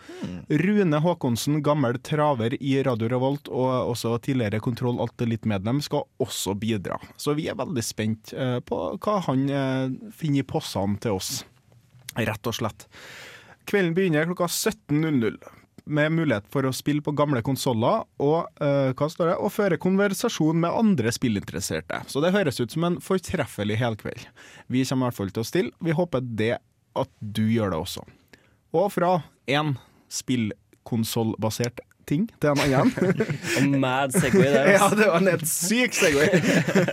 Rune 0.65 1.03
Håkonsen, 1.05 1.63
gammel 1.67 2.01
traver 2.05 2.57
i 2.59 2.77
Radio 2.87 3.11
Revolt 3.13 3.51
og 3.53 3.93
også 3.95 4.17
tidligere 4.25 4.63
Kontroll 4.65 5.01
Alt 5.03 5.23
Elite-medlem, 5.25 5.83
skal 5.85 6.07
også 6.23 6.57
bidra. 6.59 6.99
Så 7.17 7.37
vi 7.39 7.49
er 7.51 7.59
veldig 7.59 7.85
spent 7.85 8.35
eh, 8.35 8.59
på 8.65 8.83
hva 8.99 9.19
han 9.29 9.49
eh, 9.49 10.13
finner 10.19 10.43
i 10.43 10.49
possene 10.49 10.99
til 11.03 11.19
oss, 11.19 11.43
rett 12.19 12.51
og 12.51 12.57
slett. 12.59 12.89
Kvelden 13.69 13.95
begynner 13.95 14.25
klokka 14.25 14.47
17.00 14.47 15.37
med 15.89 16.13
mulighet 16.13 16.47
for 16.53 16.65
å 16.69 16.73
spille 16.77 17.05
på 17.05 17.15
gamle 17.17 17.41
konsoller 17.45 18.05
og, 18.21 18.49
det, 18.61 19.35
og 19.35 19.53
føre 19.53 19.79
konversasjon 19.81 20.61
med 20.61 20.73
andre 20.73 21.13
spillinteresserte. 21.13 22.03
Så 22.09 22.21
det 22.25 22.35
høres 22.37 22.61
ut 22.61 22.73
som 22.73 22.87
en 22.89 22.99
fortreffelig 23.05 23.79
helkveld. 23.81 24.25
Vi 24.69 24.85
kommer 24.89 25.09
i 25.09 25.09
hvert 25.09 25.19
fall 25.19 25.33
til 25.33 25.45
å 25.45 25.49
stille. 25.49 25.75
Vi 25.85 25.97
håper 25.97 26.25
det 26.25 26.55
at 26.99 27.13
du 27.21 27.45
gjør 27.49 27.73
det 27.73 27.81
også. 27.81 28.05
Og 28.77 28.91
fra 28.93 29.15
én 29.49 29.75
spillkonsollbasert 30.13 31.81
ting 32.09 32.25
til 32.41 32.51
en 32.51 32.63
annen. 32.65 33.77
Mad 33.85 34.15
segway 34.17 34.49
der. 34.55 34.71
ja, 34.75 34.89
det 34.97 35.07
var 35.11 35.21
en 35.21 35.31
helt 35.33 35.47
syk 35.49 35.95
segway. 35.97 36.41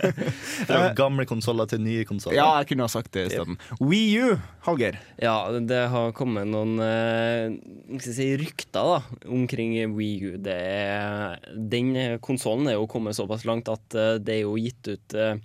Fra 0.68 0.82
gamle 0.98 1.26
konsoller 1.28 1.68
til 1.70 1.80
nye 1.84 2.04
konsoller. 2.08 2.36
ja, 2.38 2.46
jeg 2.60 2.70
kunne 2.72 2.86
ha 2.86 2.92
sagt 2.92 3.12
det 3.16 3.26
isteden. 3.30 3.58
Wii 3.80 4.20
U, 4.22 4.36
Hallgeir. 4.68 5.00
Ja, 5.22 5.36
det 5.56 5.82
har 5.92 6.14
kommet 6.16 6.48
noen 6.50 6.76
eh, 6.82 7.56
skal 8.00 8.16
si, 8.20 8.28
rykter 8.40 8.92
da, 8.94 9.00
omkring 9.32 9.76
Wii 9.96 10.16
U. 10.30 10.36
Det 10.42 10.56
er, 10.56 11.40
den 11.56 11.92
konsollen 12.24 12.68
er 12.70 12.78
jo 12.78 12.88
kommet 12.90 13.16
såpass 13.18 13.46
langt 13.48 13.70
at 13.72 13.96
eh, 13.96 14.16
det 14.20 14.40
er 14.40 14.42
jo 14.44 14.56
gitt 14.60 14.92
ut 14.92 15.16
eh, 15.16 15.38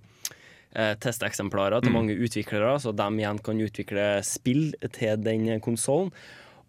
eh, 0.76 0.94
testeksemplarer 1.04 1.82
til 1.84 1.92
Mm. 1.92 1.98
mange 1.98 2.14
utviklere, 2.16 2.78
så 2.80 2.94
de 2.96 3.08
igjen 3.20 3.40
kan 3.44 3.60
utvikle 3.60 4.06
spill 4.24 4.70
til 4.96 5.18
den 5.26 5.48
konsollen. 5.64 6.12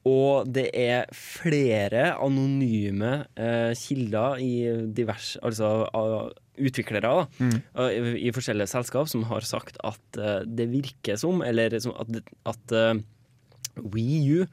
Og 0.09 0.49
det 0.51 0.65
er 0.75 1.07
flere 1.15 2.09
anonyme 2.19 3.13
uh, 3.39 3.71
kilder 3.79 4.41
i 4.43 4.53
divers 4.91 5.37
Altså 5.47 5.69
uh, 5.95 6.33
utviklere 6.59 7.07
da, 7.07 7.27
Mm. 7.39 7.55
uh, 7.79 7.87
i, 7.89 8.27
i 8.29 8.33
forskjellige 8.35 8.73
selskap 8.73 9.09
som 9.09 9.23
har 9.31 9.47
sagt 9.47 9.79
at 9.87 10.19
eh, 10.21 10.43
det 10.45 10.67
virker 10.73 11.17
som, 11.17 11.41
eller 11.47 11.73
som 11.81 11.95
at, 11.97 12.19
at 12.51 12.75
eh, 12.77 12.99
Wii 13.79 14.19
U 14.43 14.47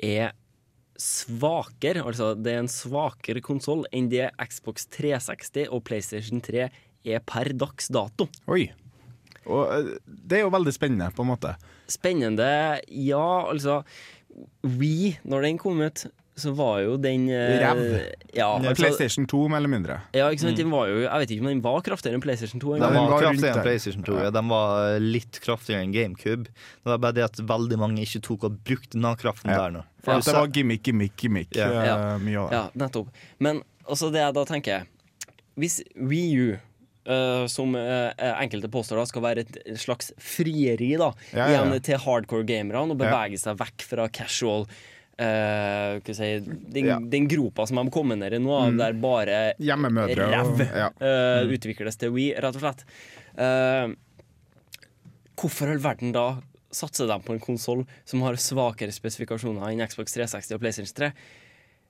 er 0.00 0.32
svakere, 0.98 2.02
altså 2.02 2.32
det 2.38 2.54
er 2.54 2.62
en 2.64 2.70
svakere 2.72 3.42
konsoll 3.44 3.84
enn 3.94 4.08
det 4.10 4.30
Xbox 4.40 4.88
360 4.96 5.68
og 5.70 5.84
PlayStation 5.86 6.40
3 6.42 6.68
er 7.08 7.22
per 7.28 7.52
dags 7.54 7.90
dato. 7.94 8.26
Oi. 8.50 8.66
Og 9.48 9.94
det 10.04 10.40
er 10.40 10.42
jo 10.46 10.50
veldig 10.52 10.74
spennende, 10.74 11.12
på 11.14 11.24
en 11.24 11.30
måte. 11.30 11.54
Spennende, 11.88 12.48
ja, 12.90 13.22
altså 13.48 13.78
Wii, 14.64 15.18
når 15.24 15.42
den 15.42 15.58
kom 15.58 15.80
ut, 15.80 16.06
så 16.38 16.52
var 16.54 16.78
jo 16.84 16.92
den 17.02 17.24
eh, 17.34 17.56
Ræv. 17.58 17.78
Ja, 18.36 18.52
altså, 18.60 18.74
PlayStation 18.78 19.26
2, 19.26 19.40
mer 19.50 19.56
eller 19.58 19.68
mindre. 19.72 19.96
ja, 20.14 20.28
ikke 20.30 20.44
sant, 20.44 20.56
den 20.60 20.70
var 20.70 20.86
jo, 20.86 21.00
jeg 21.02 21.18
vet 21.24 21.30
ikke 21.34 21.42
om 21.42 21.48
den 21.50 21.62
var 21.64 21.80
kraftigere 21.82 22.14
enn 22.14 22.22
PlayStation 22.22 22.60
2. 22.62 22.74
Den 22.76 22.82
den 22.84 22.94
var 22.94 22.94
var 22.94 23.10
rundt 23.10 23.24
kraftigere 23.24 23.52
der. 23.54 23.58
enn 23.58 23.66
PlayStation 23.66 24.04
2. 24.06 24.18
Ja. 24.22 24.30
Den 24.36 24.48
var 24.52 24.98
litt 25.02 25.40
kraftigere 25.42 25.82
enn 25.82 25.92
GameCube. 25.96 26.44
Det 26.52 26.92
var 26.92 26.98
bare 27.02 27.16
det 27.18 27.24
at 27.26 27.40
veldig 27.42 27.78
mange 27.82 28.04
ikke 28.06 28.22
tok 28.28 28.44
og 28.46 28.60
brukte 28.62 28.94
den 29.00 29.16
kraften 29.18 29.50
Ja. 29.50 29.56
der 29.64 29.70
nå. 29.80 29.82
For 30.04 30.12
Ja. 30.12 30.18
at 30.18 30.24
det 30.30 30.34
var 30.38 30.46
gimmick, 30.46 30.82
gimmick, 30.86 31.16
gimmick. 31.16 31.56
Ja. 31.56 31.66
eh, 31.72 31.86
Ja. 31.86 32.18
Mye 32.18 32.38
av 32.38 32.50
det. 32.50 32.56
Ja, 32.56 32.70
nettopp. 32.86 33.08
Men 33.40 33.62
altså 33.88 34.12
det 34.12 34.20
jeg 34.22 34.34
da 34.34 34.44
tenker 34.44 34.86
Hvis 35.58 35.80
Wii 35.96 36.38
U 36.38 36.56
eh, 37.08 37.46
som 37.50 37.74
uh, 37.74 38.12
enkelte 38.28 38.70
påstår 38.72 39.00
da 39.00 39.06
skal 39.08 39.24
være 39.24 39.44
et 39.46 39.58
slags 39.80 40.12
frieri 40.20 40.92
da 41.00 41.10
Ja, 41.32 41.48
ja, 41.48 41.48
igjen 41.50 41.74
til 41.84 42.00
hardcore 42.04 42.46
gamerne 42.48 42.84
og 42.94 43.00
bevege 43.00 43.40
seg 43.40 43.58
vekk 43.60 43.86
fra 43.88 44.08
casual 44.12 44.66
uh, 44.68 46.12
si, 46.12 46.28
den. 46.44 46.90
Mm. 46.90 47.08
den 47.10 47.30
gropa 47.30 47.66
som 47.66 47.80
de 47.82 47.94
kommer 47.94 48.18
ned 48.20 48.36
i 48.36 48.42
nå, 48.42 48.58
der 48.78 48.98
bare 49.00 49.40
ræv 50.18 50.62
ja. 50.68 50.90
eh, 51.00 51.56
utvikles 51.56 51.98
til 52.00 52.14
Wii, 52.14 52.36
rett 52.38 52.60
og 52.60 52.64
slett. 52.64 52.84
Hvorfor 55.38 55.68
i 55.70 55.76
all 55.76 55.82
verden 55.82 56.14
da 56.14 56.28
satser 56.74 57.08
de 57.08 57.16
på 57.24 57.34
en 57.34 57.42
konsoll 57.42 57.84
som 58.08 58.22
har 58.26 58.38
svakere 58.42 58.92
spesifikasjoner 58.92 59.70
enn 59.70 59.84
Xbox 59.88 60.16
360 60.16 60.56
og 60.56 60.64
PlayStation 60.64 60.96
3? 60.98 61.12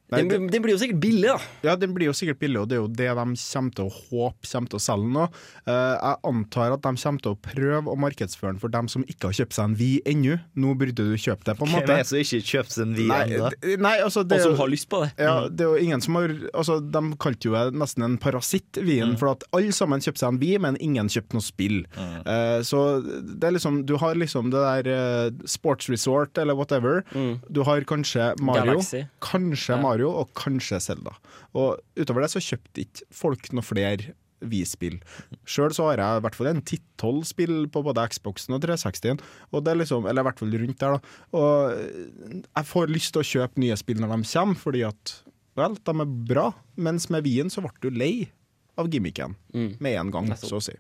Nei, 0.09 0.23
Den, 0.25 0.47
den 0.49 0.62
blir 0.64 0.73
jo 0.73 0.79
sikkert 0.81 1.01
billig, 1.03 1.29
da. 1.29 1.38
Ja, 1.66 1.75
den 1.77 1.92
blir 1.92 2.09
jo 2.09 2.14
sikkert 2.16 2.38
billig, 2.40 2.62
og 2.62 2.68
det 2.71 2.79
er 2.79 2.81
jo 2.81 2.88
det 2.88 3.09
de 3.12 3.25
kommer 3.37 3.75
til 3.77 3.88
å 3.88 3.92
håpe 3.92 4.49
kommer 4.49 4.71
til 4.73 4.79
å 4.79 4.81
selge 4.81 5.11
nå. 5.12 5.25
Eh, 5.68 5.94
jeg 5.99 6.16
antar 6.31 6.73
at 6.79 6.85
de 6.87 6.92
kommer 7.03 7.25
til 7.27 7.35
å 7.35 7.38
prøve 7.44 7.92
å 7.92 7.97
markedsføre 8.01 8.55
den 8.55 8.62
for 8.62 8.73
dem 8.73 8.88
som 8.88 9.05
ikke 9.05 9.29
har 9.29 9.37
kjøpt 9.42 9.57
seg 9.59 9.68
en 9.68 9.75
Vi 9.79 9.90
ennå. 10.09 10.38
Nå 10.57 10.73
burde 10.81 10.97
du 10.97 11.12
kjøpe 11.21 11.44
det, 11.44 11.57
på 11.59 11.66
en 11.68 11.75
måte. 11.75 11.85
Hvem 11.85 11.99
er 11.99 12.01
det 12.01 12.09
som 12.09 12.23
ikke 12.23 12.40
kjøpt 12.53 12.73
seg 12.73 12.87
en 12.87 12.94
Vi 12.97 13.09
ennå? 13.18 13.51
altså 13.99 14.25
Og 14.25 14.35
som 14.47 14.57
har 14.62 14.73
lyst 14.73 14.88
på 14.88 15.03
det. 15.05 15.11
Ja, 15.21 15.35
det 15.49 15.66
er 15.66 15.75
jo 15.75 15.85
ingen 15.85 16.01
som 16.05 16.16
har 16.16 16.33
Altså, 16.55 16.79
De 16.81 17.03
kalte 17.21 17.51
jo 17.51 17.53
det 17.57 17.77
nesten 17.77 18.07
en 18.07 18.16
parasitt, 18.23 18.81
Wien, 18.81 19.16
for 19.21 19.35
at 19.35 19.44
alle 19.53 19.75
sammen 19.77 20.01
kjøpte 20.01 20.23
seg 20.25 20.33
en 20.33 20.40
Vi, 20.40 20.55
men 20.62 20.79
ingen 20.81 21.11
kjøpte 21.12 21.37
noe 21.37 21.44
spill. 21.44 21.83
Eh, 21.99 22.62
så 22.64 22.85
det 23.05 23.44
er 23.44 23.55
liksom 23.59 23.83
Du 23.88 23.97
har 24.01 24.16
liksom 24.18 24.49
det 24.55 24.64
der 24.64 24.88
eh, 24.94 25.44
Sports 25.44 25.90
Resort 25.92 26.38
eller 26.40 26.57
whatever. 26.57 27.05
Du 27.53 27.62
har 27.68 27.85
kanskje 27.88 28.33
Mario, 28.40 28.79
Galaxy. 28.79 29.05
kanskje 29.21 29.77
Ja. 29.77 29.83
Mario 29.83 29.97
og 30.06 30.30
kanskje 30.38 30.78
Zelda. 30.84 31.16
Og 31.58 31.80
utover 31.98 32.22
det 32.22 32.30
så 32.30 32.42
kjøpte 32.44 32.84
ikke 32.84 33.08
folk 33.14 33.50
noe 33.56 33.66
flere 33.66 34.14
Wii-spill. 34.38 35.00
Sjøl 35.50 35.72
så 35.74 35.88
har 35.88 35.98
jeg 35.98 36.20
i 36.20 36.22
hvert 36.22 36.37
fall 36.38 36.50
en 36.52 36.62
ti-tolv 36.62 37.24
spill 37.26 37.64
på 37.74 37.82
både 37.82 38.04
Xboxen 38.12 38.54
og 38.54 38.62
360-en, 38.62 39.18
og 39.50 39.64
det 39.66 39.72
er 39.72 39.80
liksom, 39.80 40.06
eller 40.06 40.22
i 40.22 40.28
hvert 40.28 40.38
fall 40.38 40.54
rundt 40.62 40.78
der, 40.78 40.94
da. 40.94 41.00
Og 41.34 42.44
jeg 42.46 42.68
får 42.70 42.92
lyst 42.94 43.14
til 43.16 43.24
å 43.24 43.28
kjøpe 43.32 43.64
nye 43.64 43.78
spill 43.80 43.98
når 44.02 44.14
de 44.14 44.28
kommer, 44.30 44.61
fordi 44.61 44.84
at 44.87 45.14
vel, 45.58 45.74
de 45.74 45.96
er 46.04 46.12
bra. 46.30 46.46
Mens 46.78 47.08
med 47.11 47.26
Wien 47.26 47.50
så 47.50 47.64
ble 47.64 47.74
du 47.82 47.90
lei 47.90 48.28
av 48.78 48.87
gimmicken 48.92 49.34
med 49.82 49.98
en 49.98 50.14
gang, 50.14 50.30
så 50.38 50.61
å 50.61 50.62
si. 50.62 50.76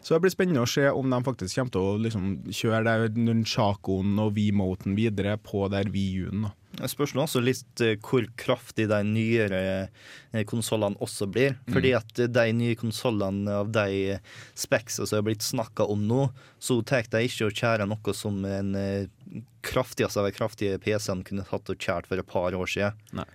Så 0.00 0.14
det 0.14 0.22
blir 0.24 0.34
spennende 0.34 0.64
å 0.64 0.70
se 0.70 0.86
om 0.90 1.10
de 1.10 1.20
faktisk 1.26 1.58
kommer 1.58 1.74
til 1.74 1.88
å 1.88 1.98
liksom 2.06 2.30
kjøre 2.48 2.96
nunchakoen 3.16 4.16
og 4.22 4.34
V-moten 4.38 4.96
videre 4.98 5.36
på 5.42 5.66
der 5.72 5.92
Wii-U-en. 5.92 6.48
da. 6.48 6.54
Det 6.80 6.88
spørs 6.88 7.12
også 7.18 7.42
litt 7.42 7.82
eh, 7.84 7.96
hvor 8.00 8.24
kraftig 8.40 8.86
de 8.90 9.00
nyere 9.04 9.62
eh, 10.32 10.44
konsollene 10.48 11.00
også 11.02 11.26
blir. 11.32 11.58
Fordi 11.68 11.92
at 11.98 12.22
eh, 12.22 12.30
de 12.30 12.46
nye 12.56 12.78
konsollene 12.78 13.56
av 13.62 13.72
de 13.74 14.16
specs 14.58 15.00
som 15.02 15.18
er 15.18 15.26
blitt 15.26 15.44
snakka 15.44 15.88
om 15.90 16.06
nå, 16.08 16.28
så 16.62 16.78
tar 16.86 17.08
de 17.10 17.24
ikke 17.26 17.50
å 17.50 17.56
kjære 17.62 17.88
noe 17.90 18.14
som 18.16 18.38
en 18.46 18.72
eh, 18.78 19.42
kraftigste 19.66 20.22
av 20.22 20.30
de 20.30 20.36
kraftige 20.36 20.80
PC-ene 20.80 21.26
kunne 21.26 21.44
tatt 21.48 21.74
og 21.74 21.82
kjært 21.82 22.08
for 22.08 22.22
et 22.22 22.30
par 22.30 22.56
år 22.56 22.70
siden. 22.70 23.26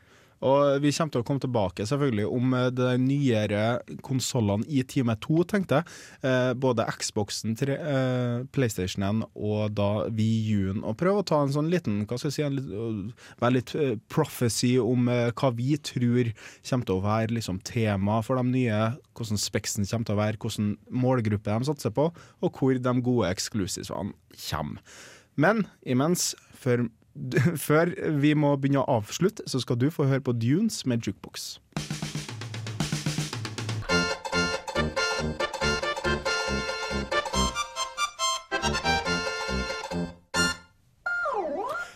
Og 0.44 0.82
vi 0.84 0.92
kommer 0.92 1.14
til 1.14 1.24
å 1.24 1.28
komme 1.28 1.44
tilbake 1.44 1.86
selvfølgelig 1.88 2.26
om 2.28 2.56
eh, 2.58 2.68
de 2.76 2.90
nyere 3.02 3.64
konsollene 4.06 4.68
i 4.68 4.84
time 4.88 5.16
to, 5.24 5.44
tenkte 5.48 5.80
jeg. 5.80 5.96
Eh, 6.28 6.52
både 6.60 6.88
Xboxen, 7.00 7.56
tre, 7.60 7.78
eh, 7.80 8.44
PlayStationen 8.56 9.24
og 9.34 9.76
da 9.78 9.90
Wii 10.12 10.58
U-en. 10.60 10.84
Og 10.84 10.98
prøve 11.00 11.24
å 11.24 11.28
ta 11.28 11.42
en 11.44 11.54
sånn 11.56 11.72
liten 11.72 12.04
hva 12.04 12.20
skal 12.20 12.32
jeg 12.32 12.38
si, 12.38 12.46
en 12.46 12.60
litt, 12.60 13.16
være 13.42 13.58
litt 13.58 13.76
eh, 13.80 13.96
prophecy 14.12 14.76
om 14.82 15.08
hva 15.08 15.52
vi 15.56 15.76
tror 15.80 16.32
kommer 16.66 16.90
til 16.90 16.98
å 16.98 17.06
være 17.06 17.36
liksom, 17.38 17.62
tema 17.66 18.20
for 18.26 18.42
de 18.42 18.52
nye. 18.52 18.84
Hvordan 19.16 19.42
speksen 19.42 19.88
kommer 19.88 20.10
til 20.10 20.18
å 20.18 20.22
være, 20.22 20.42
hvordan 20.42 20.76
målgruppe 21.06 21.56
de 21.56 21.70
satser 21.70 21.94
på, 21.96 22.10
og 22.44 22.60
hvor 22.60 22.76
de 22.76 22.96
gode 23.06 23.32
eksklusivene 23.32 24.16
kommer. 24.50 25.02
Men 25.40 25.66
imens, 25.84 26.34
før 26.56 26.86
før 27.68 27.92
vi 28.20 28.34
må 28.38 28.56
begynne 28.60 28.84
å 28.84 29.00
avslutte, 29.00 29.46
så 29.48 29.62
skal 29.64 29.80
du 29.80 29.90
få 29.94 30.08
høre 30.10 30.24
på 30.26 30.36
Dunes 30.36 30.84
med 30.90 31.06
Jukebox. 31.06 31.56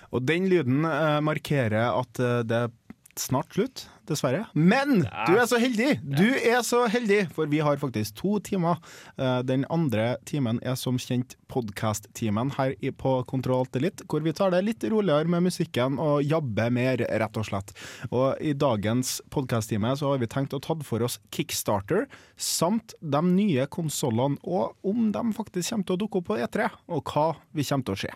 Og 0.10 0.26
den 0.26 0.50
lyden 0.50 0.84
eh, 0.90 1.20
markerer 1.24 1.94
at 1.94 2.20
eh, 2.20 2.42
det 2.48 2.64
er 2.66 2.72
snart 3.20 3.54
slutt, 3.54 3.86
dessverre. 4.10 4.46
Men 4.54 5.04
du 5.04 5.34
er 5.38 5.46
så 5.50 5.60
heldig! 5.62 6.00
Du 6.04 6.28
er 6.36 6.62
så 6.66 6.84
heldig, 6.92 7.22
for 7.36 7.50
vi 7.52 7.62
har 7.64 7.80
faktisk 7.82 8.18
to 8.20 8.38
timer. 8.44 8.80
Eh, 9.18 9.42
Den 9.48 9.66
andre 9.70 10.18
timen 10.28 10.60
er 10.66 10.76
som 10.80 10.98
kjent 11.00 11.36
podkast-timen 11.50 12.54
her 12.58 12.76
på 13.00 13.16
Kontroll 13.30 13.64
Alt 13.64 14.04
hvor 14.10 14.24
vi 14.26 14.34
tar 14.36 14.52
det 14.54 14.62
litt 14.66 14.84
roligere 14.92 15.30
med 15.30 15.44
musikken 15.48 15.98
og 16.02 16.24
jabber 16.26 16.72
mer, 16.74 17.02
rett 17.22 17.40
og 17.40 17.48
slett. 17.48 17.74
Og 18.12 18.38
i 18.42 18.54
dagens 18.54 19.20
podkast-time 19.34 19.96
så 20.00 20.14
har 20.14 20.22
vi 20.22 20.30
tenkt 20.32 20.56
å 20.56 20.62
ta 20.64 20.78
for 20.86 21.04
oss 21.06 21.20
Kickstarter, 21.34 22.06
samt 22.38 22.94
de 23.02 23.22
nye 23.26 23.66
konsollene, 23.72 24.40
og 24.44 24.76
om 24.88 25.10
de 25.14 25.24
faktisk 25.36 25.74
kommer 25.74 25.90
til 25.90 25.98
å 25.98 26.02
dukke 26.04 26.22
opp 26.22 26.30
på 26.30 26.40
E3, 26.40 26.70
og 26.90 27.14
hva 27.14 27.28
vi 27.56 27.66
kommer 27.66 27.90
til 27.90 27.98
å 27.98 28.04
se. 28.06 28.14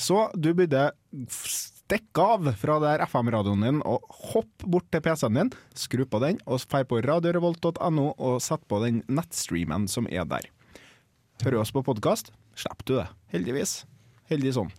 Så 0.00 0.24
du 0.36 0.52
burde 0.56 0.88
stikke 1.90 2.22
av 2.22 2.44
fra 2.54 2.76
der 2.78 3.02
FM-radioen 3.02 3.64
din 3.64 3.78
og 3.82 4.04
hopp 4.30 4.62
bort 4.62 4.86
til 4.94 5.02
PC-en 5.02 5.34
din, 5.34 5.48
skru 5.74 6.04
på 6.06 6.20
den, 6.22 6.36
og 6.46 6.62
dra 6.62 6.84
på 6.86 7.00
radiorevolt.no 7.02 8.04
og 8.14 8.36
sett 8.44 8.62
på 8.70 8.78
den 8.84 9.00
nettstreamen 9.10 9.88
som 9.90 10.06
er 10.06 10.28
der. 10.30 10.46
Hører 11.42 11.56
du 11.56 11.60
oss 11.64 11.74
på 11.74 11.82
podkast, 11.82 12.30
slipper 12.54 12.86
du 12.86 12.94
det. 13.00 13.08
Heldigvis. 13.34 13.72
Heldig 14.30 14.54
sånn. 14.54 14.70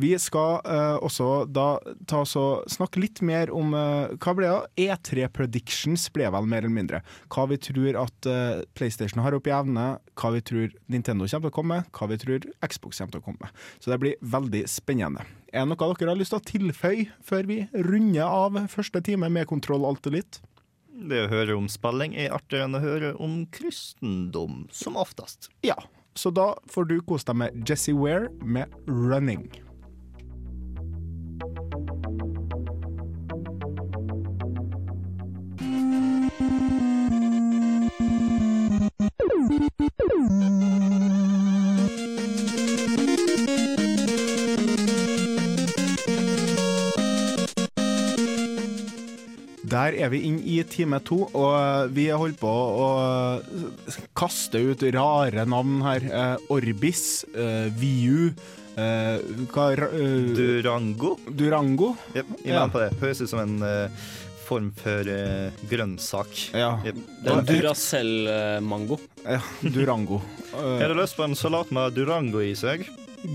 Vi 0.00 0.14
skal 0.18 0.60
uh, 0.64 0.96
også 1.04 1.44
da 1.50 1.74
ta 2.08 2.22
oss 2.24 2.32
og 2.38 2.64
snakke 2.70 3.02
litt 3.02 3.20
mer 3.26 3.50
om 3.52 3.74
uh, 3.76 4.12
hva 4.22 4.34
ble 4.36 4.48
det? 4.48 4.86
E3 4.86 5.26
Predictions 5.34 6.06
ble 6.14 6.30
vel 6.32 6.48
mer 6.48 6.64
eller 6.64 6.72
mindre. 6.72 7.02
Hva 7.32 7.44
vi 7.50 7.58
tror 7.60 7.98
at 8.00 8.28
uh, 8.30 8.62
PlayStation 8.78 9.20
har 9.24 9.36
opp 9.36 9.50
i 9.50 9.54
evne, 9.54 9.86
hva 10.16 10.32
vi 10.36 10.42
tror 10.46 10.72
Nintendo 10.92 11.28
kommer 11.28 11.50
til 11.50 11.52
å 11.52 11.56
komme 11.58 11.80
med, 11.80 11.92
hva 11.92 12.10
vi 12.12 12.20
tror 12.22 12.48
Xbox 12.64 13.02
kommer 13.02 13.16
til 13.16 13.22
å 13.22 13.26
komme 13.28 13.44
med. 13.44 13.62
Så 13.82 13.92
det 13.92 14.00
blir 14.00 14.16
veldig 14.36 14.64
spennende. 14.70 15.26
Er 15.52 15.66
det 15.66 15.74
noe 15.74 15.92
dere 15.98 16.14
har 16.14 16.20
lyst 16.20 16.32
til 16.32 16.40
å 16.40 16.48
tilføye 16.48 17.08
før 17.26 17.48
vi 17.50 17.60
runder 17.74 18.24
av 18.24 18.60
første 18.72 19.02
time 19.04 19.28
med 19.32 19.50
Kontroll 19.50 19.84
Alt 19.88 20.08
litt? 20.14 20.40
Det 20.90 21.26
å 21.26 21.30
høre 21.32 21.56
om 21.56 21.68
spilling 21.70 22.16
er 22.16 22.32
artigere 22.36 22.68
enn 22.68 22.76
å 22.76 22.82
høre 22.84 23.16
om 23.20 23.42
kristendom, 23.52 24.64
som 24.72 24.96
oftest. 25.00 25.50
Ja, 25.66 25.76
så 26.16 26.32
da 26.34 26.54
får 26.70 26.88
du 26.88 27.00
kose 27.04 27.28
deg 27.30 27.42
med 27.44 27.66
Jesse 27.68 27.92
Ware 27.96 28.30
med 28.40 28.72
'Running'. 28.86 29.69
Der 49.70 49.94
er 49.94 50.08
vi 50.10 50.22
inne 50.26 50.40
i 50.42 50.62
time 50.66 50.98
to, 51.06 51.18
og 51.36 51.92
vi 51.94 52.06
har 52.10 52.18
holdt 52.18 52.40
på 52.40 52.50
å 52.50 52.88
kaste 54.18 54.58
ut 54.72 54.82
rare 54.96 55.44
navn 55.46 55.76
her. 55.84 56.06
Eh, 56.10 56.48
Orbis, 56.50 57.02
eh, 57.34 57.68
Viu 57.78 58.30
eh, 58.80 59.20
hva, 59.52 59.68
eh, 59.76 60.32
Durango. 60.34 61.12
Durango. 61.28 61.92
Yep, 62.16 62.26
jeg 62.42 62.50
er 62.50 62.54
Ja. 62.56 62.64
med 62.66 62.72
på 62.72 62.80
det. 62.82 62.90
Høres 63.04 63.20
ut 63.20 63.28
som 63.30 63.40
en 63.44 63.62
eh, 63.62 63.88
form 64.50 64.70
for 64.76 65.08
eh, 65.10 65.64
grønnsak. 65.70 66.44
Ja. 66.58 66.74
Duracell-mango. 67.46 69.00
Ja, 69.24 69.40
Durango. 69.62 70.20
Har 70.54 70.90
du 70.90 70.98
lyst 70.98 71.18
på 71.18 71.26
en 71.26 71.38
salat 71.38 71.70
med 71.74 71.94
Durango 71.96 72.42
i 72.42 72.54
seg? 72.58 72.88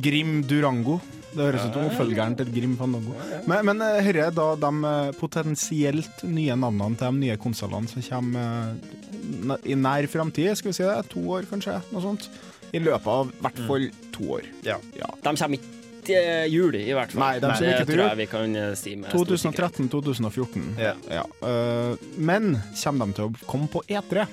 Grim 0.04 0.42
Durango. 0.48 1.00
Det 1.36 1.44
høres 1.44 1.66
ut 1.68 1.76
som 1.76 1.88
oppfølgeren 1.90 2.36
til 2.40 2.52
Grim 2.56 2.76
Fandango. 2.80 3.16
Men, 3.50 3.68
men 3.68 3.84
eh, 3.84 4.00
herre 4.06 4.30
er 4.30 4.36
da 4.36 4.48
de 4.60 4.72
eh, 4.90 5.12
potensielt 5.20 6.24
nye 6.24 6.56
navnene 6.56 6.96
til 6.96 7.12
de 7.12 7.24
nye 7.26 7.38
konsollene 7.42 7.92
som 7.92 8.06
kommer 8.06 8.72
eh, 8.72 9.72
i 9.74 9.76
nær 9.80 10.08
framtid, 10.12 10.54
skal 10.56 10.72
vi 10.72 10.78
si 10.78 10.86
det? 10.88 10.96
To 11.12 11.26
år, 11.36 11.48
kanskje? 11.50 11.82
Noe 11.92 12.04
sånt? 12.06 12.30
I 12.76 12.82
løpet 12.84 13.12
av 13.12 13.32
i 13.32 13.44
hvert 13.44 13.62
fall 13.68 13.90
to 14.16 14.30
år. 14.38 14.48
Ja. 14.66 14.80
De 14.96 15.36
kommer 15.36 15.60
ikke 15.60 15.75
til 16.08 16.52
jul, 16.54 16.76
i 16.80 16.94
hvert 16.96 17.12
fall. 17.14 17.22
Nei, 17.24 17.34
de 17.40 17.50
kommer 17.50 17.62
det 17.62 17.74
ikke 17.76 17.86
til 17.86 17.94
tror 17.94 18.02
jul. 18.02 18.10
jeg 18.10 18.20
vi 18.22 18.28
kan 18.32 18.56
eh, 18.62 18.72
si 18.80 18.96
med 18.96 19.10
stor 19.14 19.36
sikkerhet. 19.44 19.80
2013-2014. 19.92 20.66
Ja. 20.82 21.24
eh, 21.50 22.10
men 22.18 22.58
kommer 22.84 23.06
de 23.12 23.18
til 23.20 23.30
å 23.30 23.46
komme 23.50 23.70
på 23.74 23.84
E3? 23.90 24.26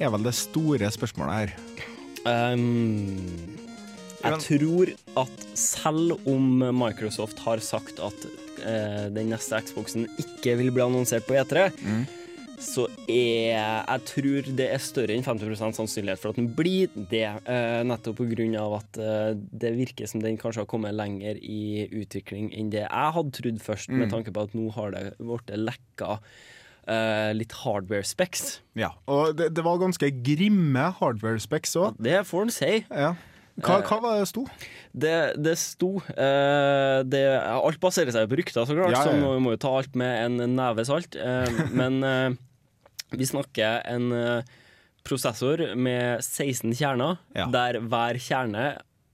Er 0.00 0.12
vel 0.14 0.22
det 0.24 0.34
store 0.38 0.88
spørsmålet 0.94 1.34
her. 1.36 1.56
Um, 2.24 3.16
jeg 4.20 4.36
tror 4.44 4.90
at 5.22 5.44
selv 5.56 6.18
om 6.28 6.58
Microsoft 6.76 7.38
har 7.46 7.62
sagt 7.64 8.00
at 8.04 8.26
eh, 8.64 9.06
den 9.12 9.30
neste 9.32 9.60
Xboxen 9.64 10.04
ikke 10.20 10.58
vil 10.60 10.68
bli 10.76 10.84
annonsert 10.84 11.24
på 11.28 11.36
E3, 11.40 11.70
Mm. 11.80 12.02
Så 12.60 12.84
er 13.08 13.56
jeg 13.56 14.04
tror 14.10 14.50
det 14.58 14.66
er 14.74 14.82
større 14.84 15.16
enn 15.16 15.24
50% 15.24 15.78
sannsynlighet 15.78 16.20
for 16.20 16.30
at 16.34 16.38
den 16.40 16.50
blir 16.54 16.92
det. 17.10 17.24
eh, 17.48 17.80
nettopp 17.88 18.20
pga. 18.20 18.62
at 18.76 18.98
eh, 19.00 19.32
det 19.52 19.72
virker 19.78 20.06
som 20.10 20.20
den 20.22 20.36
kanskje 20.38 20.62
har 20.62 20.70
kommet 20.70 20.94
lenger 20.94 21.36
i 21.40 21.88
utvikling 21.90 22.52
enn 22.54 22.70
det 22.70 22.84
jeg 22.86 23.12
hadde 23.16 23.32
trodd 23.32 23.60
først, 23.64 23.88
Mm. 23.90 23.98
med 24.04 24.10
tanke 24.12 24.32
på 24.32 24.42
at 24.44 24.54
nå 24.54 24.70
har 24.76 24.90
det 24.92 25.04
blitt 25.18 25.50
lekka 25.56 26.18
Uh, 26.90 27.30
litt 27.36 27.52
hardware 27.60 28.02
specs. 28.02 28.60
Ja, 28.74 28.88
og 29.06 29.36
det, 29.36 29.50
det 29.54 29.62
var 29.62 29.76
ganske 29.78 30.08
grimme 30.24 30.86
hardware 30.98 31.38
specs 31.38 31.76
òg. 31.78 31.94
Det 32.02 32.24
får 32.26 32.42
en 32.42 32.50
si. 32.50 32.70
Ja. 32.90 33.12
Hva, 33.60 33.76
Eh, 33.78 33.84
hva 33.86 33.98
var 34.00 34.16
det 34.18 34.26
sto? 34.30 34.46
Det, 34.90 35.12
det 35.38 35.52
sto 35.60 36.00
uh, 36.00 37.02
det, 37.06 37.20
Alt 37.44 37.78
baserer 37.84 38.10
seg 38.10 38.26
på 38.32 38.38
rykter, 38.40 38.64
så 38.66 38.74
klart, 38.74 38.90
Ja, 38.96 39.04
ja, 39.04 39.12
ja. 39.12 39.20
så 39.20 39.34
vi 39.36 39.44
må 39.44 39.52
jo 39.54 39.60
ta 39.60 39.74
alt 39.76 39.94
med 39.94 40.40
en 40.40 40.56
neve 40.56 40.82
salt. 40.88 41.14
Uh, 41.14 41.68
men 41.70 42.00
eh, 42.02 42.30
vi 43.10 43.26
snakker 43.26 43.82
en 43.90 44.12
eh, 44.12 44.50
prosessor 45.06 45.62
med 45.74 46.20
16 46.24 46.74
kjerner, 46.76 47.18
Ja. 47.34 47.46
der 47.50 47.80
hver 47.80 48.18
kjerne 48.20 48.64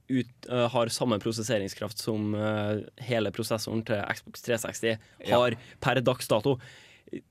ut, 0.07 0.29
uh, 0.49 0.69
har 0.71 0.87
samme 0.87 1.17
prosesseringskraft 1.19 1.99
som 1.99 2.31
uh, 2.35 2.79
hele 3.03 3.31
prosessoren 3.35 3.81
til 3.83 3.99
Xbox 4.15 4.45
360 4.45 5.01
har 5.27 5.57
per 5.83 5.99
dags 5.99 6.29
dato. 6.31 6.53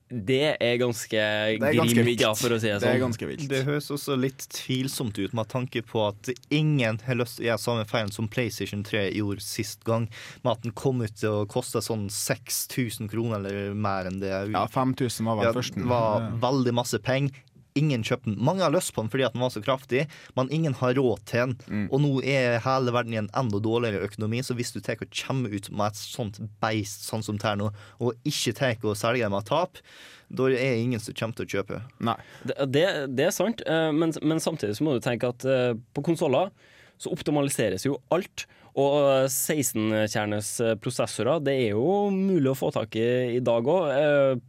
Det 0.09 0.55
er 0.63 0.77
ganske, 0.79 1.19
ganske 1.59 1.93
grimt, 1.99 2.21
ja, 2.23 2.29
for 2.33 2.53
å 2.55 2.57
si 2.57 2.69
det 2.69 2.79
Det 2.79 2.87
er 2.87 2.93
sånn. 2.95 3.01
ganske 3.03 3.27
vilt. 3.27 3.47
Det 3.51 3.59
høres 3.67 3.89
også 3.91 4.15
litt 4.17 4.45
tvilsomt 4.55 5.17
ut 5.19 5.33
med 5.35 5.49
tanke 5.51 5.83
på 5.85 6.01
at 6.07 6.29
ingen 6.49 6.97
har 7.05 7.19
lyst 7.19 7.37
til 7.37 7.45
å 7.45 7.49
gjøre 7.51 7.61
samme 7.65 7.85
feilen 7.89 8.13
som 8.15 8.29
PlayStation 8.31 8.85
3 8.87 9.11
gjorde 9.13 9.43
sist 9.43 9.83
gang, 9.83 10.07
med 10.43 10.51
at 10.55 10.63
den 10.63 10.71
kom 10.71 11.01
ut 11.03 11.13
til 11.19 11.29
å 11.43 11.45
koste 11.51 11.83
sånn 11.83 12.07
6000 12.09 13.11
kroner 13.11 13.43
eller 13.43 13.75
mer 13.75 14.07
enn 14.09 14.21
det. 14.23 14.31
Ja, 14.55 14.63
5000 14.71 15.27
var 15.27 15.41
vel 15.41 15.49
Ja, 15.51 15.53
førsten. 15.59 15.83
det 15.83 15.91
var 15.91 16.31
veldig 16.41 16.73
masse 16.73 16.99
penger. 17.03 17.35
Ingen 17.77 18.03
kjøpte 18.07 18.31
den. 18.31 18.39
Mange 18.43 18.65
har 18.65 18.73
lyst 18.73 18.93
på 18.95 19.03
den 19.03 19.11
fordi 19.13 19.27
den 19.27 19.43
var 19.43 19.53
så 19.53 19.63
kraftig, 19.63 20.05
men 20.37 20.51
ingen 20.53 20.75
har 20.79 20.95
råd 20.97 21.23
til 21.29 21.43
den. 21.43 21.55
Mm. 21.67 21.87
Og 21.91 22.03
nå 22.03 22.11
er 22.25 22.59
hele 22.65 22.93
verden 22.95 23.15
i 23.15 23.21
en 23.21 23.31
enda 23.37 23.61
dårligere 23.63 24.03
økonomi, 24.07 24.41
så 24.43 24.57
hvis 24.57 24.73
du 24.75 24.81
tar 24.81 25.01
og 25.03 25.13
kommer 25.13 25.53
ut 25.53 25.71
med 25.71 25.91
et 25.91 25.99
sånt 25.99 26.39
beist 26.63 27.07
sånn 27.07 27.25
som 27.25 27.39
det 27.41 27.55
nå, 27.59 27.71
og 28.01 28.27
ikke 28.27 28.55
tar 28.57 28.87
og 28.87 28.97
selger 28.99 29.31
med 29.31 29.47
tap, 29.47 29.81
da 30.27 30.47
er 30.49 30.57
det 30.57 30.79
ingen 30.81 31.01
som 31.01 31.15
kommer 31.15 31.37
til 31.37 31.47
å 31.47 31.51
kjøpe. 31.55 31.81
Nei. 32.03 32.17
Det, 32.43 32.57
det, 32.73 32.87
det 33.15 33.29
er 33.29 33.35
sant, 33.35 33.61
eh, 33.63 33.91
men, 33.95 34.11
men 34.21 34.43
samtidig 34.43 34.75
så 34.77 34.87
må 34.87 34.97
du 34.97 35.03
tenke 35.03 35.29
at 35.31 35.45
eh, 35.47 35.71
på 35.95 36.03
konsoller 36.05 36.51
så 36.97 37.11
optimaliseres 37.13 37.85
jo 37.85 37.97
alt. 38.11 38.45
Og 38.77 39.25
16-kjernes 39.33 40.49
prosessorer, 40.83 41.39
det 41.41 41.53
er 41.63 41.71
jo 41.71 42.11
mulig 42.13 42.51
å 42.51 42.57
få 42.59 42.67
tak 42.75 42.93
i 42.99 43.05
i 43.33 43.39
dag 43.41 43.65
òg, 43.65 43.87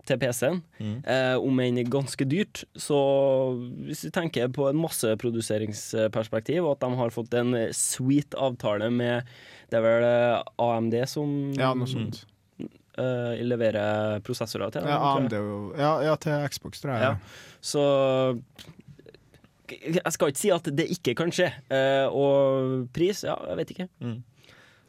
til 0.04 0.18
PC-en. 0.20 0.58
Eh, 0.84 1.36
om 1.40 1.62
enn 1.64 1.80
ganske 1.88 2.26
dyrt. 2.28 2.60
Så 2.76 2.98
hvis 3.88 4.04
vi 4.04 4.10
tenker 4.12 4.50
på 4.52 4.68
en 4.68 4.76
masseproduseringsperspektiv, 4.82 6.60
og 6.66 6.74
at 6.76 6.84
de 6.84 6.90
har 7.00 7.14
fått 7.14 7.34
en 7.40 7.54
sweet 7.74 8.36
avtale 8.36 8.90
med 8.92 9.24
Det 9.70 9.76
er 9.80 9.84
vel 9.84 10.04
eh, 10.08 10.42
AMD 10.64 10.94
som 11.08 11.32
Ja, 11.56 11.72
noe 11.76 11.88
sånt. 11.88 12.22
eh, 12.60 13.40
leverer 13.44 14.20
prosessorer 14.24 14.70
til 14.72 14.82
dem, 14.84 14.88
Ja. 14.92 15.16
AMD 15.16 15.32
Ja, 15.78 15.90
ja, 16.04 16.14
til 16.16 16.48
Xbox, 16.48 16.80
tror 16.80 16.94
jeg. 16.96 17.02
Ja. 17.02 17.16
Så 17.60 17.82
jeg 19.70 20.14
skal 20.14 20.32
ikke 20.32 20.40
si 20.40 20.50
at 20.54 20.68
det 20.78 20.88
ikke 20.96 21.14
kan 21.18 21.32
skje. 21.34 21.52
Eh, 21.72 22.06
og 22.08 22.88
pris, 22.94 23.24
ja, 23.26 23.36
jeg 23.50 23.60
vet 23.60 23.72
ikke. 23.74 23.88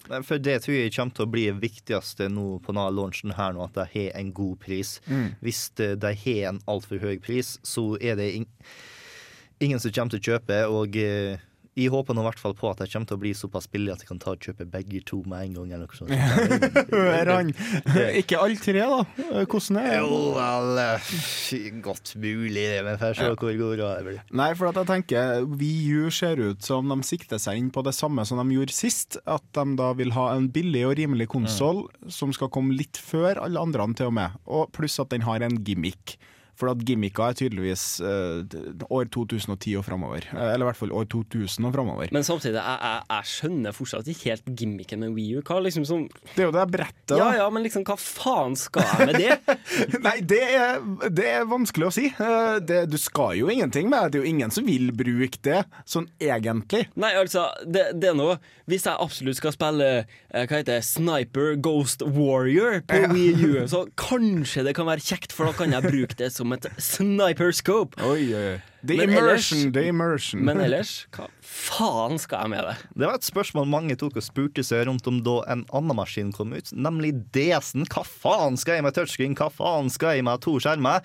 Nei, 0.10 0.22
For 0.26 0.42
det 0.42 0.62
tror 0.63 0.78
jeg 0.78 0.94
kommer 0.96 1.15
til 1.15 1.26
å 1.28 1.32
bli 1.32 1.48
det 1.50 1.58
viktigste 1.62 2.30
nå 2.32 2.46
på 2.63 2.74
denne 2.74 2.88
launchen 2.96 3.36
her 3.38 3.54
nå, 3.56 3.68
at 3.68 3.76
de 3.78 3.88
har 3.94 4.15
en 4.20 4.32
god 4.36 4.56
pris. 4.63 4.98
Mm. 5.10 5.28
Hvis 5.44 5.65
de, 5.78 5.92
de 6.00 6.13
har 6.24 6.54
en 6.54 6.62
altfor 6.72 7.04
høy 7.04 7.20
pris, 7.24 7.58
så 7.68 7.92
er 8.00 8.18
det 8.20 8.32
ing 8.39 8.48
ingen 9.60 9.80
som 9.84 9.92
kommer 9.92 10.13
til 10.13 10.22
å 10.22 10.28
kjøpe, 10.30 10.58
og 10.72 10.96
eh, 10.96 11.42
Jeg 11.80 11.94
håper 11.94 12.15
nå 12.18 12.24
i 12.24 12.28
hvert 12.28 12.42
fall 12.42 12.56
på 12.58 12.70
at 12.72 12.82
jeg 12.84 12.92
kommer 12.94 13.10
til 13.10 13.18
å 13.18 13.22
bli 13.22 13.32
såpass 13.38 13.70
billig 13.72 13.94
at 13.94 14.04
jeg 14.04 14.10
kan 14.12 14.20
ta 14.22 14.34
og 14.36 14.44
kjøpe 14.44 14.68
begge 14.70 15.02
to 15.08 15.22
med 15.30 15.46
en 15.48 15.58
gang. 15.60 15.74
Eller 15.78 15.88
noe 15.88 15.96
sånt. 15.96 16.12
Han. 17.30 17.52
Ikke 18.20 18.39
alle 18.42 18.60
tre, 18.60 18.82
da. 18.84 19.02
Hvordan 19.46 19.80
er 19.80 19.89
det? 19.89 20.00
Jo, 20.02 20.20
vel 20.36 20.82
eh, 20.84 21.12
Godt 21.86 22.13
mulig, 22.20 22.65
det, 22.74 22.80
men 22.86 23.00
får 23.00 23.18
se 23.20 23.30
hvor 23.30 23.60
god 23.62 23.76
råd 23.80 23.94
jeg 24.00 24.08
blir. 24.08 24.22
Nei, 24.42 24.50
for 24.60 24.72
at 24.72 24.80
jeg 24.82 24.89
tenker 24.89 25.46
VU 25.48 26.10
ser 26.13 26.42
ut 26.42 26.65
som 26.65 26.89
de 26.92 27.00
sikter 27.08 27.42
seg 27.42 27.60
inn 27.62 27.70
på 27.74 27.84
det 27.86 27.96
samme 27.98 28.26
som 28.28 28.42
de 28.42 28.58
gjorde 28.58 28.76
sist. 28.76 29.20
At 29.30 29.46
de 29.56 29.65
da 29.80 29.92
vil 29.98 30.13
ha 30.18 30.32
en 30.36 30.50
billig 30.54 30.84
og 30.89 30.98
rimelig 31.00 31.30
konsoll 31.32 31.86
som 32.12 32.34
skal 32.36 32.52
komme 32.54 32.76
litt 32.78 33.00
før 33.00 33.39
alle 33.46 33.62
andre 33.62 33.88
til 33.96 34.12
og 34.12 34.18
med. 34.20 34.36
Og 34.50 34.70
pluss 34.76 35.00
at 35.02 35.13
den 35.13 35.26
har 35.28 35.46
en 35.46 35.62
gimmick. 35.63 36.18
For 36.60 36.67
at 36.74 36.82
gimmicka 36.84 37.30
er 37.32 37.38
tydeligvis 37.39 37.84
uh, 38.04 38.41
år 38.91 39.08
2010 39.15 39.78
og 39.80 39.86
framover. 39.88 40.26
Eh, 40.34 40.50
eller 40.52 40.65
i 40.65 40.67
hvert 40.67 40.80
fall 40.82 40.91
år 40.91 41.06
2000 41.08 41.69
og 41.69 41.72
framover. 41.78 42.10
Men 42.12 42.26
samtidig, 42.28 42.60
jeg, 42.60 42.80
jeg, 42.84 43.06
jeg 43.13 43.30
skjønner 43.32 43.76
fortsatt 43.78 44.10
ikke 44.12 44.34
helt 44.34 44.50
gimmicken 44.60 45.00
med 45.06 45.15
Wii 45.15 45.38
U. 45.39 45.43
Hva 45.48 45.62
liksom 45.63 45.86
som 45.88 46.04
Det 46.34 46.43
er 46.43 46.50
jo 46.50 46.56
det 46.58 46.65
brettet, 46.74 47.15
Ja 47.15 47.30
da. 47.30 47.30
ja, 47.39 47.45
men 47.56 47.63
liksom, 47.63 47.86
hva 47.88 47.95
faen 47.95 48.58
skal 48.60 48.83
jeg 48.90 49.08
med 49.08 49.21
det? 49.23 49.58
Nei, 50.10 50.15
det 50.33 50.42
er, 50.58 50.83
det 51.15 51.29
er 51.38 51.48
vanskelig 51.48 51.88
å 51.88 51.94
si. 51.96 52.10
Eh, 52.12 52.60
Det, 52.67 52.81
du 52.92 52.98
skal 53.00 53.38
jo 53.40 53.48
ingenting 53.54 53.88
med 53.90 54.10
det. 54.10 54.12
Det 54.12 54.19
er 54.19 54.25
jo 54.27 54.33
ingen 54.36 54.52
som 54.52 54.67
vil 54.67 54.92
bruke 55.00 55.40
det, 55.48 55.62
sånn 55.88 56.10
egentlig. 56.19 56.83
Nei, 57.00 57.13
altså, 57.17 57.48
det, 57.63 57.88
det 58.04 58.12
er 58.12 58.17
noe 58.19 58.36
Hvis 58.69 58.83
jeg 58.86 59.00
absolutt 59.02 59.38
skal 59.40 59.54
spille 59.56 59.88
Hva 60.29 60.44
heter 60.44 60.67
det, 60.75 60.81
Sniper 60.86 61.56
Ghost 61.63 62.04
Warrior 62.06 62.81
på 62.90 63.00
Wii 63.13 63.48
U, 63.48 63.54
så 63.71 63.86
kanskje 64.00 64.65
det 64.67 64.75
kan 64.77 64.90
være 64.90 65.02
kjekt, 65.08 65.31
for 65.33 65.48
da 65.50 65.56
kan 65.58 65.71
jeg 65.73 65.88
bruke 65.88 66.19
det 66.19 66.29
som 66.36 66.48
et 66.58 66.65
sniper 66.81 67.52
scope. 67.56 68.00
Oi, 68.02 68.33
oi. 68.35 68.62
The 68.81 68.95
Men 68.95 69.10
immersion, 69.10 69.60
ellers- 69.60 69.73
the 69.75 69.83
immersion. 69.91 70.43
Men 70.47 70.62
ellers, 70.65 70.91
hva 71.12 71.25
faen 71.43 72.15
skal 72.21 72.45
jeg 72.45 72.50
med 72.54 72.63
det? 72.69 72.75
Det 72.95 73.10
var 73.10 73.17
et 73.19 73.27
spørsmål 73.27 73.67
mange 73.67 73.97
tok 74.00 74.15
og 74.21 74.23
spurte 74.23 74.63
seg 74.63 74.85
rundt 74.87 75.08
om 75.12 75.17
da 75.25 75.39
en 75.52 75.65
annen 75.75 75.97
maskin 76.00 76.31
kom 76.35 76.54
ut, 76.56 76.71
nemlig 76.71 77.12
DS-en. 77.35 77.83
Hva 77.91 78.06
faen 78.08 78.56
skal 78.62 78.79
jeg 78.79 78.87
med 78.87 78.95
touchscreen? 78.95 79.35
Hva 79.35 79.50
faen 79.52 79.91
skal 79.91 80.15
jeg 80.19 80.23
med 80.29 80.39
to 80.45 80.56
skjermer? 80.63 81.04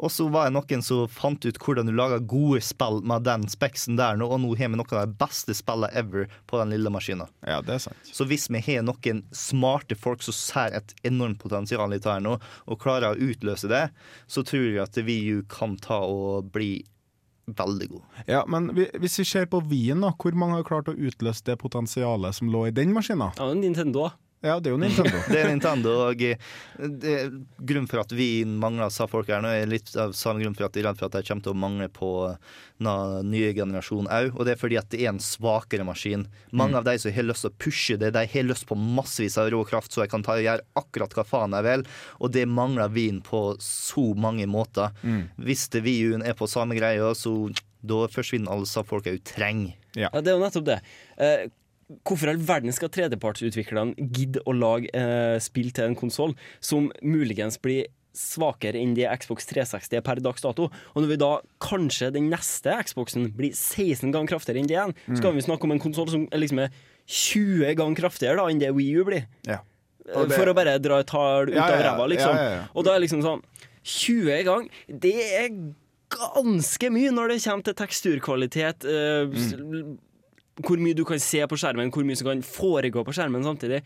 Og 0.00 0.08
så 0.10 0.24
var 0.32 0.48
det 0.48 0.54
noen 0.56 0.82
som 0.82 1.06
fant 1.12 1.44
ut 1.44 1.58
hvordan 1.60 1.86
du 1.86 1.92
lager 1.92 2.22
gode 2.24 2.62
spill 2.64 3.02
med 3.04 3.24
den 3.28 3.42
speksen 3.52 3.98
der 3.98 4.16
nå, 4.16 4.24
og 4.32 4.40
nå 4.40 4.54
har 4.56 4.70
vi 4.72 4.78
noen 4.80 4.94
av 4.96 5.06
de 5.10 5.18
beste 5.20 5.52
spillene 5.54 5.90
ever 5.92 6.28
på 6.48 6.58
den 6.62 6.72
lille 6.72 6.88
maskinen. 6.94 7.28
Ja, 7.46 7.60
det 7.60 7.74
er 7.74 7.82
sant. 7.84 8.08
Så 8.08 8.24
hvis 8.30 8.48
vi 8.48 8.62
har 8.64 8.82
noen 8.86 9.20
smarte 9.36 9.94
folk 10.00 10.22
som 10.24 10.32
ser 10.36 10.72
et 10.80 10.94
enormt 11.04 11.38
potensial 11.42 11.92
i 11.92 11.98
dette 11.98 12.08
her 12.08 12.24
nå, 12.24 12.38
og 12.66 12.80
klarer 12.80 13.12
å 13.12 13.20
utløse 13.20 13.68
det, 13.68 13.90
så 14.26 14.42
tror 14.48 14.64
jeg 14.70 14.80
at 14.86 14.96
VU 15.04 15.42
kan 15.52 15.76
ta 15.76 16.00
og 16.08 16.48
bli 16.54 16.82
veldig 17.52 17.88
god. 17.90 18.02
Ja, 18.30 18.44
men 18.46 18.72
vi- 18.74 18.90
hvis 19.02 19.18
vi 19.18 19.24
ser 19.24 19.46
på 19.46 19.60
Wien, 19.68 20.00
da, 20.00 20.12
hvor 20.16 20.32
mange 20.32 20.54
har 20.54 20.64
klart 20.64 20.88
å 20.88 20.96
utløse 20.96 21.42
det 21.44 21.58
potensialet 21.58 22.34
som 22.34 22.48
lå 22.48 22.68
i 22.68 22.70
den 22.70 22.94
maskinen? 22.94 23.32
Ja, 23.36 23.52
Nintendo. 23.52 24.12
Ja, 24.42 24.56
det 24.58 24.70
er 24.70 24.74
jo 24.74 24.80
Nintendo. 24.82 25.18
Det 25.30 25.38
er 25.38 25.48
Nintendo, 25.52 25.90
og 26.08 26.22
eh, 26.26 26.36
det 26.82 27.12
er 27.14 27.28
grunnen 27.62 27.86
for 27.86 28.00
at 28.02 28.10
vi 28.18 28.42
mangler, 28.44 28.90
sa 28.90 29.06
folk 29.06 29.28
her 29.30 29.40
nå, 29.44 29.52
er 29.54 29.68
litt 29.70 29.92
av 29.96 30.10
samme 30.18 30.42
grunn 30.42 30.56
for 30.58 30.66
at 30.66 30.74
de 30.74 30.82
er 30.82 30.88
redd 30.88 30.98
for 30.98 31.06
at 31.06 31.14
de 31.14 31.22
kommer 31.28 31.44
til 31.46 31.54
å 31.54 31.60
mangle 31.62 31.86
på 31.94 32.08
den 32.82 33.30
nye 33.30 33.52
generasjonen 33.54 34.10
òg. 34.10 34.32
Og 34.34 34.42
det 34.48 34.56
er 34.56 34.60
fordi 34.60 34.78
at 34.80 34.88
det 34.90 35.04
er 35.04 35.12
en 35.12 35.22
svakere 35.22 35.86
maskin. 35.86 36.26
Mange 36.50 36.74
Mm. 36.74 36.78
av 36.80 36.84
de 36.90 36.96
som 36.98 37.12
har 37.14 37.28
lyst 37.28 37.46
til 37.46 37.52
å 37.52 37.58
pushe 37.62 37.96
det, 38.02 38.10
de 38.18 38.26
har 38.34 38.48
lyst 38.48 38.66
på 38.66 38.74
massevis 38.78 39.38
av 39.38 39.50
rå 39.54 39.62
kraft, 39.68 39.92
så 39.94 40.02
jeg 40.02 40.10
kan 40.10 40.22
ta 40.26 40.34
og 40.34 40.42
gjøre 40.42 40.66
akkurat 40.82 41.14
hva 41.14 41.24
faen 41.24 41.54
jeg 41.54 41.68
vil. 41.68 41.86
Og 42.20 42.32
det 42.34 42.46
mangler 42.50 42.90
Wien 42.90 43.20
på 43.22 43.44
så 43.62 44.08
mange 44.18 44.46
måter. 44.50 44.90
Mm. 45.06 45.28
Hvis 45.38 45.68
det 45.70 45.84
VU-en 45.86 46.26
er 46.26 46.34
på 46.34 46.50
samme 46.50 46.74
greia, 46.74 47.14
så 47.14 47.52
da 47.82 48.06
forsvinner 48.10 48.50
alle 48.50 48.66
sa 48.66 48.82
folka 48.82 49.10
du 49.14 49.18
trenger. 49.22 49.74
Ja, 49.94 50.08
det 50.14 50.32
er 50.32 50.38
jo 50.38 50.42
nettopp 50.42 50.64
det. 50.64 50.80
Eh, 51.18 51.46
hvorfor 52.04 52.28
all 52.32 52.36
verden 52.38 52.72
skal 52.72 52.88
tredjepartsutviklerne 52.88 53.94
gidde 54.12 54.42
å 54.46 54.52
lage 54.56 54.88
eh, 54.94 55.38
spill 55.38 55.70
til 55.72 55.84
en 55.90 55.96
konsoll 55.96 56.34
som 56.60 56.90
muligens 57.02 57.58
blir 57.62 57.86
svakere 58.12 58.76
enn 58.76 58.92
det 58.94 59.06
Xbox 59.22 59.46
360 59.48 59.96
er 59.96 60.02
per 60.04 60.20
dags 60.20 60.42
dato? 60.44 60.66
Og 60.94 61.02
når 61.02 61.08
vi 61.08 61.16
da 61.16 61.30
kanskje 61.64 62.10
den 62.12 62.28
neste 62.30 62.74
Xboxen 62.84 63.30
blir 63.36 63.52
16 63.56 64.12
ganger 64.12 64.28
kraftigere 64.34 64.60
enn 64.60 64.68
det 64.68 64.76
igjen, 64.76 64.94
så 65.16 65.22
kan 65.22 65.34
vi 65.34 65.44
snakke 65.46 65.64
om 65.64 65.72
en 65.72 65.80
konsoll 65.80 66.08
som 66.12 66.26
liksom 66.28 66.60
er 66.66 66.70
20 67.08 67.74
ganger 67.80 67.96
kraftigere 68.04 68.36
da 68.36 68.48
enn 68.52 68.60
det 68.60 68.72
Wii 68.76 68.96
U 69.00 69.04
blir. 69.08 69.24
Ja. 69.48 69.60
Eh, 70.06 70.26
det- 70.26 70.36
For 70.36 70.46
å 70.46 70.54
bare 70.54 70.78
dra 70.78 70.98
et 71.00 71.06
tall 71.06 71.48
ut 71.48 71.54
Ja, 71.54 71.68
ja, 71.68 71.74
av 71.78 71.84
ræva, 71.98 72.08
liksom. 72.08 72.68
Og 72.76 72.84
da 72.84 72.94
er 72.94 73.00
liksom 73.00 73.22
sånn 73.22 73.42
20 73.82 74.44
ganger, 74.44 74.68
det 74.88 75.14
er 75.40 75.48
ganske 76.12 76.90
mye 76.92 77.10
når 77.10 77.28
det 77.32 77.42
kommer 77.42 77.64
til 77.64 77.74
teksturkvalitet. 77.74 78.84
eh, 78.84 79.24
Mm. 79.26 79.98
Hvor 80.60 80.76
mye 80.82 80.94
du 80.94 81.04
kan 81.08 81.18
se 81.22 81.40
på 81.48 81.56
skjermen, 81.56 81.88
hvor 81.94 82.04
mye 82.04 82.18
som 82.18 82.28
kan 82.28 82.42
foregå 82.44 83.04
på 83.06 83.14
skjermen 83.16 83.44
samtidig. 83.46 83.82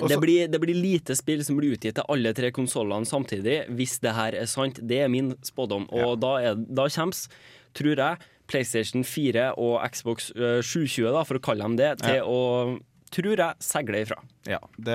Det 0.00 0.16
blir, 0.20 0.48
det 0.48 0.60
blir 0.62 0.76
lite 0.76 1.12
spill 1.16 1.42
som 1.44 1.58
blir 1.58 1.74
utgitt 1.76 1.98
til 1.98 2.06
alle 2.08 2.32
tre 2.36 2.48
konsollene 2.56 3.04
samtidig, 3.08 3.66
hvis 3.76 3.98
det 4.00 4.14
her 4.16 4.36
er 4.40 4.48
sant. 4.48 4.78
Det 4.88 5.02
er 5.04 5.10
min 5.12 5.34
spådom. 5.44 5.86
Og 5.92 6.14
da, 6.22 6.34
er, 6.40 6.54
da 6.56 6.86
kommer, 6.88 7.36
tror 7.76 8.00
jeg, 8.00 8.28
PlayStation 8.50 9.04
4 9.04 9.50
og 9.60 9.76
Xbox 9.92 10.30
eh, 10.34 10.60
720, 10.64 11.10
da, 11.14 11.24
for 11.28 11.36
å 11.38 11.44
kalle 11.44 11.68
dem 11.68 11.76
det, 11.80 11.90
til 12.00 12.16
Ja. 12.16 12.24
å, 12.24 12.78
tror 13.10 13.34
jeg, 13.36 13.58
seiler 13.64 13.98
ifra. 14.00 14.16
Ja, 14.48 14.58
det 14.78 14.94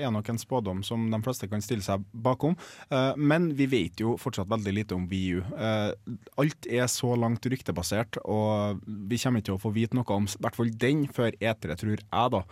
er 0.00 0.10
nok 0.12 0.28
en 0.32 0.40
spådom 0.40 0.80
som 0.86 1.06
de 1.12 1.20
fleste 1.24 1.48
kan 1.50 1.62
stille 1.64 1.84
seg 1.84 2.04
bakom. 2.12 2.56
Eh, 2.90 3.12
Men 3.20 3.50
vi 3.58 3.66
vet 3.70 4.00
jo 4.00 4.16
fortsatt 4.20 4.48
veldig 4.50 4.74
lite 4.74 4.96
om 4.96 5.06
VU. 5.10 5.42
Eh, 5.54 5.92
Alt 6.40 6.66
er 6.70 6.88
så 6.88 7.12
langt 7.20 7.44
ryktebasert, 7.44 8.18
og 8.24 8.80
vi 8.86 9.18
kommer 9.20 9.40
ikke 9.42 9.50
til 9.52 9.58
å 9.58 9.62
få 9.62 9.74
vite 9.76 9.94
noe 9.98 10.16
om 10.16 10.24
i 10.28 10.40
hvert 10.40 10.56
fall 10.56 10.72
den 10.72 11.06
før 11.08 11.36
E3, 11.40 11.76
tror 11.76 11.96
jeg, 11.96 12.04
da. 12.10 12.44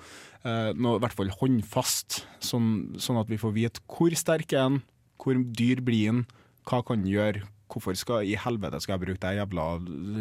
Nå 0.45 0.75
Noe 0.79 0.97
i 1.01 1.03
hvert 1.03 1.17
fall 1.19 1.33
håndfast, 1.41 2.23
sånn, 2.41 2.95
sånn 3.01 3.19
at 3.21 3.29
vi 3.29 3.37
får 3.41 3.53
vite 3.57 3.81
hvor 3.91 4.15
sterk 4.17 4.53
er 4.53 4.69
den, 4.69 4.83
hvor 5.19 5.35
dyr 5.35 5.81
blir 5.85 6.13
den, 6.13 6.27
hva 6.69 6.83
kan 6.87 7.03
den 7.03 7.11
gjøre. 7.11 7.43
Hvorfor 7.69 7.97
skal 8.01 8.25
i 8.25 8.37
helvete 8.41 8.79
skal 8.81 8.97
jeg 8.97 9.03
bruke 9.03 9.21
de 9.21 9.37
jævla 9.37 9.65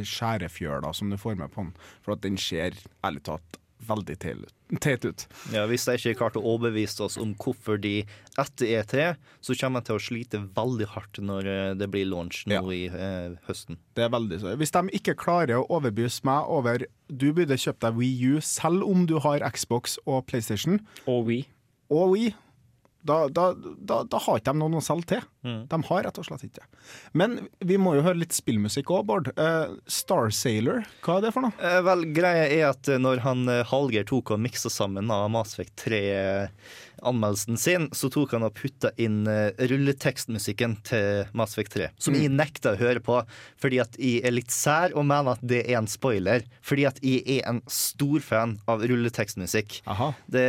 skjærefjøla 0.04 0.92
som 0.96 1.10
du 1.12 1.16
får 1.20 1.38
med 1.40 1.54
på 1.54 1.64
den? 1.64 1.74
For 2.04 2.16
at 2.18 2.24
den 2.26 2.36
ser 2.42 2.76
ærlig 3.06 3.24
talt 3.28 3.60
veldig 3.88 4.16
teit 4.82 5.06
ut. 5.06 5.26
Ja, 5.54 5.66
Hvis 5.70 5.86
de 5.86 5.96
ikke 6.00 6.16
klarte 6.20 6.40
å 6.42 6.56
overbevise 6.56 7.04
oss 7.06 7.18
om 7.22 7.36
hvorfor 7.40 7.78
de 7.80 8.06
etter 8.40 8.72
E3, 8.82 9.06
så 9.42 9.56
kommer 9.60 9.82
de 9.84 9.88
til 9.92 9.96
å 10.00 10.04
slite 10.04 10.42
veldig 10.58 10.88
hardt 10.96 11.20
når 11.24 11.48
eh, 11.52 11.74
det 11.80 11.88
blir 11.94 12.06
launch 12.10 12.44
nå 12.50 12.58
Ja. 12.58 12.64
i 12.74 12.88
eh, 12.90 13.38
høsten. 13.48 13.78
Det 13.96 14.04
er 14.08 14.10
veldig 14.16 14.40
så. 14.42 14.56
Hvis 14.60 14.74
de 14.76 14.84
ikke 14.98 15.16
klarer 15.20 15.60
å 15.62 15.68
overbevise 15.70 16.26
meg 16.28 16.50
over 16.50 16.86
Du 17.08 17.30
burde 17.34 17.56
kjøpt 17.56 17.86
deg 17.86 17.96
Wii 17.96 18.34
U 18.34 18.42
selv 18.42 18.84
om 18.84 19.06
du 19.08 19.20
har 19.24 19.40
Xbox 19.56 19.98
og 20.06 20.26
PlayStation. 20.28 20.82
Og 21.08 21.26
Wii. 21.30 21.46
Og 21.90 22.12
Wii 22.18 22.34
da, 23.08 23.18
da, 23.32 23.48
da, 23.58 24.02
da 24.08 24.22
har 24.26 24.40
ikke 24.40 24.54
de 24.54 24.62
noen 24.62 24.80
å 24.80 24.84
selge 24.84 25.12
til. 25.14 25.28
Mm. 25.48 25.60
De 25.72 25.80
har 25.90 26.04
rett 26.04 26.20
og 26.20 26.28
slett 26.28 26.44
ikke 26.48 26.66
Men 27.18 27.38
vi 27.64 27.78
må 27.80 27.94
jo 27.96 28.04
høre 28.06 28.20
litt 28.20 28.36
spillmusikk 28.36 28.92
òg, 28.94 29.06
Bård. 29.08 29.32
Uh, 29.40 29.78
Star 29.90 30.32
Sailor, 30.36 30.84
hva 31.06 31.20
er 31.20 31.28
det 31.28 31.34
for 31.36 31.48
noe? 31.48 31.56
Uh, 31.62 31.80
vel, 31.88 32.08
greia 32.16 32.48
er 32.48 32.66
at 32.72 32.92
eh, 32.92 33.00
når 33.02 33.24
han 33.24 33.48
Halger 33.70 34.08
tok 34.08 34.36
og 34.36 34.44
miksa 34.44 34.72
sammen 34.74 35.12
av 35.14 35.30
Masvek 35.34 35.72
3 35.80 36.02
anmeldelsen 37.06 37.60
sin, 37.60 37.90
så 37.96 38.10
tok 38.14 38.36
han 38.36 38.46
og 38.48 38.56
putta 38.58 38.92
inn 39.02 39.26
eh, 39.32 39.52
rulletekstmusikken 39.70 40.78
til 40.88 41.28
Mass 41.38 41.56
Effect 41.56 41.76
3. 41.78 41.90
Som 42.02 42.16
mm. 42.16 42.22
jeg 42.24 42.36
nekta 42.38 42.74
å 42.74 42.80
høre 42.80 43.04
på, 43.04 43.20
fordi 43.62 43.82
at 43.84 44.00
jeg 44.02 44.24
er 44.26 44.36
litt 44.36 44.54
sær 44.54 44.96
og 44.98 45.08
mener 45.10 45.36
at 45.36 45.46
det 45.46 45.64
er 45.66 45.80
en 45.82 45.90
spoiler. 45.92 46.48
Fordi 46.66 46.88
at 46.90 47.02
jeg 47.06 47.24
er 47.38 47.46
en 47.50 47.62
stor 47.72 48.24
fan 48.24 48.58
av 48.70 48.84
rulletekstmusikk. 48.88 49.82
Det, 50.32 50.48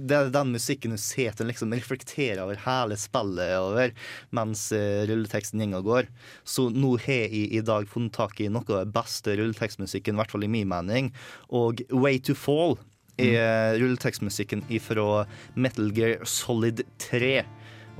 det 0.00 0.16
er 0.16 0.32
den 0.34 0.52
musikken 0.54 0.94
du 0.94 1.00
ser 1.00 1.34
til 1.36 1.50
liksom 1.50 1.74
reflekterer 1.76 2.42
over 2.44 2.60
hele 2.64 2.98
spillet 3.00 3.54
over, 3.60 3.94
mens 4.36 4.68
eh, 4.76 5.02
rulleteksten 5.10 5.64
går 5.70 5.80
og 5.80 5.90
går. 5.90 6.12
Så 6.44 6.68
nå 6.74 6.94
har 7.04 7.26
jeg 7.26 7.48
i 7.50 7.64
dag 7.64 7.88
funnet 7.90 8.16
tak 8.16 8.40
i 8.40 8.50
noe 8.52 8.66
av 8.68 8.86
den 8.86 8.94
beste 8.94 9.36
rulletekstmusikken, 9.38 10.16
i 10.16 10.22
hvert 10.22 10.32
fall 10.34 10.46
i 10.46 10.52
min 10.52 10.70
mening. 10.70 11.12
Og 11.48 11.84
Way 11.90 12.22
to 12.24 12.36
Fall 12.38 12.78
er 13.18 13.78
rulletekstmusikken 13.80 14.66
fra 14.84 15.24
Metal 15.54 15.90
Gear 15.96 16.24
Solid 16.28 16.84
3. 16.98 17.44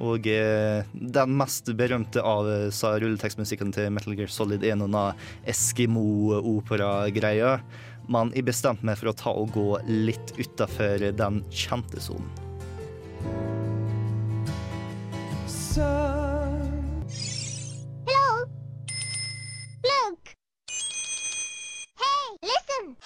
Og 0.00 0.24
eh, 0.32 0.80
den 0.94 1.34
mest 1.36 1.68
berømte 1.76 2.22
av 2.24 2.48
eh, 2.48 2.70
sa 2.72 2.94
rulletekstmusikken 3.00 3.72
til 3.76 3.90
Metal 3.92 4.16
Gear 4.16 4.30
Solid 4.32 4.64
er 4.64 4.78
noen 4.80 4.96
av 4.96 5.12
Eskimo-opera-greia. 5.50 7.58
Men 8.10 8.32
jeg 8.34 8.44
bestemte 8.48 8.86
meg 8.86 8.98
for 8.98 9.08
å 9.12 9.16
ta 9.16 9.30
og 9.36 9.52
gå 9.54 9.78
litt 9.90 10.32
utafor 10.40 11.10
den 11.16 11.42
kjente 11.52 12.00
sonen. 12.02 12.30
Hello? 18.06 18.44
Look. 19.84 20.36
Hey, 22.00 22.36
listen! 22.42 22.96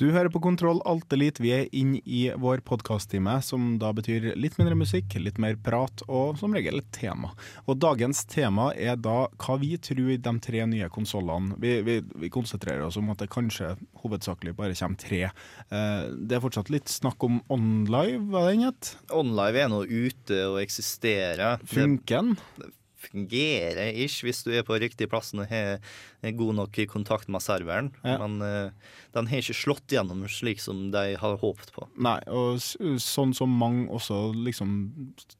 Du 0.00 0.06
hører 0.14 0.30
på 0.32 0.40
Kontroll 0.40 0.78
Alt 0.88 1.12
Elite. 1.12 1.42
Vi 1.44 1.50
er 1.52 1.66
inn 1.76 1.98
i 2.08 2.22
vår 2.40 2.62
podkasttime, 2.64 3.34
som 3.44 3.74
da 3.82 3.90
betyr 3.92 4.30
litt 4.32 4.54
mindre 4.56 4.78
musikk, 4.80 5.12
litt 5.20 5.36
mer 5.36 5.58
prat 5.60 6.00
og 6.06 6.38
som 6.40 6.56
regel 6.56 6.80
et 6.80 6.88
tema. 6.96 7.34
Og 7.68 7.76
dagens 7.84 8.22
tema 8.32 8.70
er 8.72 8.96
da 8.96 9.26
hva 9.28 9.58
vi 9.60 9.74
tror 9.76 10.14
de 10.16 10.34
tre 10.40 10.64
nye 10.72 10.88
konsollene 10.88 11.60
vi, 11.60 11.74
vi, 11.84 11.98
vi 12.16 12.32
konsentrerer 12.32 12.86
oss 12.86 12.96
om 12.96 13.12
at 13.12 13.20
det 13.20 13.28
kanskje 13.34 13.74
hovedsakelig 14.00 14.56
bare 14.56 14.78
kommer 14.80 15.04
tre. 15.04 15.22
Eh, 15.68 16.02
det 16.16 16.38
er 16.38 16.44
fortsatt 16.48 16.72
litt 16.72 16.88
snakk 16.88 17.20
om 17.28 17.42
OnLive, 17.52 18.24
hva 18.32 18.48
den 18.48 18.70
het? 18.70 18.94
OnLive 19.12 19.66
er 19.66 19.72
nå 19.74 19.84
ute 19.84 20.44
og 20.48 20.62
eksisterer. 20.64 21.60
Funker 21.76 22.22
den? 22.24 22.70
Det 23.00 23.08
fungerer 23.08 23.94
ikke 23.96 24.26
hvis 24.28 24.42
du 24.44 24.50
er 24.52 24.64
på 24.66 24.76
riktig 24.80 25.08
plass 25.08 25.32
og 25.32 25.46
har 25.48 25.78
er 26.20 26.34
god 26.36 26.54
nok 26.58 26.76
kontakt 26.90 27.30
med 27.32 27.40
serveren. 27.40 27.90
Ja. 28.04 28.18
Men 28.20 28.42
uh, 28.44 28.92
den 29.16 29.30
har 29.30 29.40
ikke 29.40 29.56
slått 29.56 29.92
gjennom 29.92 30.26
slik 30.28 30.60
som 30.60 30.90
de 30.92 31.16
har 31.16 31.38
håpet 31.40 31.72
på. 31.72 31.86
Nei, 31.96 32.18
og 32.28 32.60
sånn 32.60 33.32
som 33.36 33.56
mange 33.56 33.88
også 33.88 34.34
liksom 34.36 34.74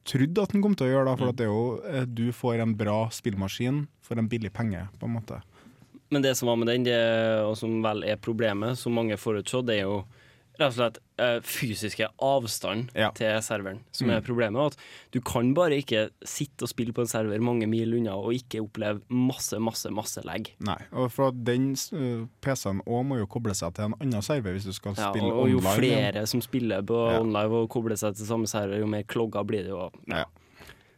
trodde 0.09 0.41
at 0.41 0.55
den 0.55 0.65
kom 0.65 0.75
til 0.77 0.89
å 0.89 0.93
gjøre, 0.95 1.07
da, 1.11 1.17
for 1.19 1.31
at 1.31 1.39
det 1.39 1.45
er 1.45 1.53
jo 1.53 1.65
eh, 1.85 2.07
du 2.09 2.25
får 2.35 2.63
en 2.63 2.75
bra 2.77 3.03
spillmaskin 3.13 3.85
for 4.05 4.19
en 4.19 4.29
billig 4.31 4.51
penge, 4.55 4.87
på 4.97 5.07
en 5.07 5.15
måte. 5.19 5.41
Men 6.11 6.25
det 6.25 6.33
som 6.35 6.49
var 6.49 6.57
med 6.59 6.67
den, 6.67 6.89
det, 6.89 6.97
og 7.45 7.53
som 7.59 7.77
vel 7.85 8.03
er 8.03 8.19
problemet, 8.19 8.79
som 8.79 8.97
mange 8.97 9.15
forutså, 9.21 9.61
det 9.63 9.79
er 9.79 9.85
jo 9.85 10.01
rett 10.61 10.71
og 10.71 10.77
slett 10.77 10.97
eh, 11.21 11.39
fysiske 11.45 12.07
avstand 12.23 12.89
til 13.17 13.35
serveren 13.45 13.81
som 13.93 14.07
Mm. 14.07 14.13
er 14.15 14.21
problemet. 14.25 14.71
At 14.73 14.77
du 15.13 15.19
kan 15.21 15.53
bare 15.57 15.77
ikke 15.81 16.09
sitte 16.25 16.63
og 16.65 16.71
spille 16.71 16.93
på 16.93 17.03
en 17.03 17.11
server 17.11 17.39
mange 17.43 17.67
mil 17.69 17.93
unna 17.99 18.15
og 18.17 18.33
ikke 18.33 18.61
oppleve 18.63 19.01
masse, 19.09 19.59
masse, 19.61 19.91
masse 19.93 20.23
lag. 20.25 20.47
Nei, 20.59 20.77
og 20.93 21.11
for 21.13 21.31
den 21.35 21.71
uh, 21.93 22.25
PC-en 22.41 22.81
òg 22.87 23.05
må 23.05 23.19
jo 23.21 23.27
koble 23.27 23.53
seg 23.57 23.73
til 23.77 23.89
en 23.89 23.97
annen 24.01 24.21
server 24.25 24.53
hvis 24.57 24.65
du 24.69 24.73
skal 24.73 24.95
Ja, 24.97 25.11
spille 25.11 25.29
og, 25.33 25.43
og 25.45 25.49
jo 25.51 25.61
flere 25.75 26.25
som 26.27 26.41
spiller 26.41 26.81
på 26.81 27.01
Ja. 27.11 27.19
online 27.21 27.51
og 27.63 27.69
kobler 27.69 27.95
seg 27.99 28.15
til 28.15 28.25
samme 28.25 28.47
server, 28.49 28.79
jo 28.79 28.87
mer 28.87 29.03
klogger 29.03 29.43
blir 29.45 29.63
det 29.67 29.69
jo. 29.75 29.89
Ja. 30.07 30.25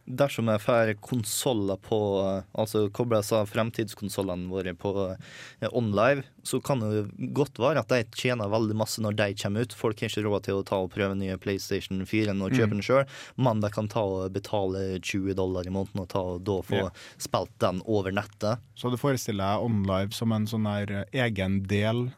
Dersom 0.06 0.50
jeg 0.52 0.60
får 0.60 0.90
konsoller 1.00 1.78
på 1.80 1.96
eh, 2.20 2.42
Altså 2.60 2.90
kobler 2.92 3.22
seg 3.24 3.38
av 3.40 3.48
fremtidskonsollene 3.48 4.50
våre 4.52 4.74
på 4.76 4.92
eh, 5.14 5.68
OnLive, 5.72 6.24
så 6.44 6.60
kan 6.60 6.82
det 6.82 7.06
godt 7.32 7.56
være 7.62 7.80
at 7.80 7.88
de 7.88 8.02
tjener 8.20 8.50
veldig 8.52 8.76
masse 8.76 9.00
når 9.00 9.16
de 9.16 9.28
kommer 9.40 9.64
ut. 9.64 9.72
Folk 9.72 10.02
har 10.04 10.10
ikke 10.12 10.24
råd 10.26 10.44
til 10.44 10.58
å 10.60 10.64
ta 10.68 10.76
og 10.84 10.90
prøve 10.92 11.16
nye 11.16 11.38
PlayStation 11.40 12.04
4 12.04 12.34
og 12.36 12.52
kjøpe 12.52 12.74
Mm. 12.74 12.76
den 12.76 12.84
sjøl, 12.84 13.06
men 13.40 13.60
de 13.64 13.70
kan 13.72 13.88
ta 13.88 14.02
og 14.04 14.32
betale 14.34 14.98
20 15.00 15.34
dollar 15.38 15.64
i 15.66 15.72
måneden 15.72 16.00
og 16.04 16.08
ta 16.12 16.20
og 16.34 16.44
da 16.44 16.58
få 16.60 16.82
Ja. 16.84 16.90
spilt 17.18 17.56
den 17.64 17.80
over 17.86 18.12
nettet. 18.12 18.58
Så 18.76 18.90
du 18.92 18.96
forestiller 19.00 19.56
deg 19.56 19.64
OnLive 19.70 20.12
som 20.12 20.32
en 20.32 20.46
sånn 20.46 20.64
der 20.68 21.06
eh, 21.12 21.24
egen 21.26 21.62
del, 21.66 22.10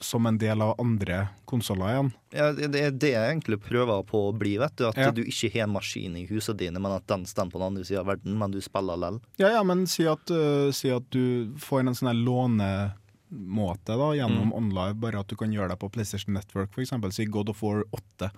som 0.00 0.24
en 0.26 0.38
del 0.40 0.62
av 0.64 0.74
andre 0.80 1.28
konsoller 1.50 1.90
igjen? 1.92 2.12
Ja, 2.32 2.52
det 2.56 2.74
er 2.80 2.90
det 2.90 3.10
jeg 3.12 3.26
egentlig 3.34 3.58
prøver 3.60 4.02
på 4.08 4.22
å 4.30 4.34
bli. 4.38 4.56
vet 4.58 4.74
du 4.76 4.86
At 4.88 4.96
Ja. 4.96 5.10
du 5.10 5.22
ikke 5.22 5.50
har 5.52 5.66
en 5.68 5.74
maskin 5.74 6.16
i 6.16 6.26
huset 6.26 6.56
dine, 6.56 6.80
men 6.80 6.92
at 6.92 7.06
den 7.06 7.26
står 7.26 7.50
på 7.52 7.58
den 7.60 7.66
andre 7.68 7.84
sida 7.84 8.00
av 8.00 8.06
verden, 8.06 8.38
men 8.38 8.50
du 8.50 8.60
spiller 8.60 8.96
likevel. 8.96 9.20
Ja, 9.38 9.48
ja, 9.58 9.62
men 9.62 9.86
si 9.86 10.06
at, 10.06 10.30
uh, 10.30 10.70
si 10.72 10.88
at 10.90 11.08
du 11.10 11.52
får 11.58 11.80
en 11.86 11.94
sånn 11.94 12.24
lånemåte 12.24 13.96
da, 13.98 14.10
gjennom 14.16 14.50
Mm. 14.50 14.54
online, 14.54 15.00
bare 15.00 15.20
at 15.20 15.28
du 15.28 15.36
kan 15.36 15.52
gjøre 15.52 15.70
det 15.70 15.78
på 15.78 15.90
PlayStation 15.92 16.34
Network, 16.34 16.72
eksempel. 16.78 17.12
Si 17.12 17.24
God 17.26 17.48
of 17.48 17.62
War 17.62 17.84
8. 17.92 18.30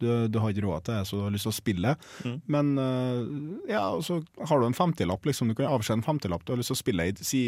Du, 0.00 0.28
du 0.28 0.38
har 0.38 0.50
ikke 0.52 0.62
råd 0.62 0.84
til 0.84 0.94
det, 0.94 1.06
så 1.08 1.16
du 1.18 1.22
har 1.24 1.30
lyst 1.34 1.42
til 1.42 1.50
å 1.50 1.58
spille. 1.58 1.96
Mm. 2.24 2.40
Men 2.46 2.78
uh, 2.78 3.68
ja, 3.68 3.88
og 3.90 4.02
så 4.06 4.20
har 4.46 4.60
du 4.60 4.66
en 4.66 4.72
femtilapp, 4.78 5.24
liksom. 5.26 5.48
Du 5.48 5.54
kan 5.58 5.66
avskjede 5.66 5.98
en 5.98 6.06
femtilapp. 6.06 6.44
Du 6.44 6.52
har 6.52 6.56
lyst 6.60 6.70
til 6.70 6.78
å 6.78 6.84
spille 6.84 7.08
i 7.08 7.12
si 7.18 7.42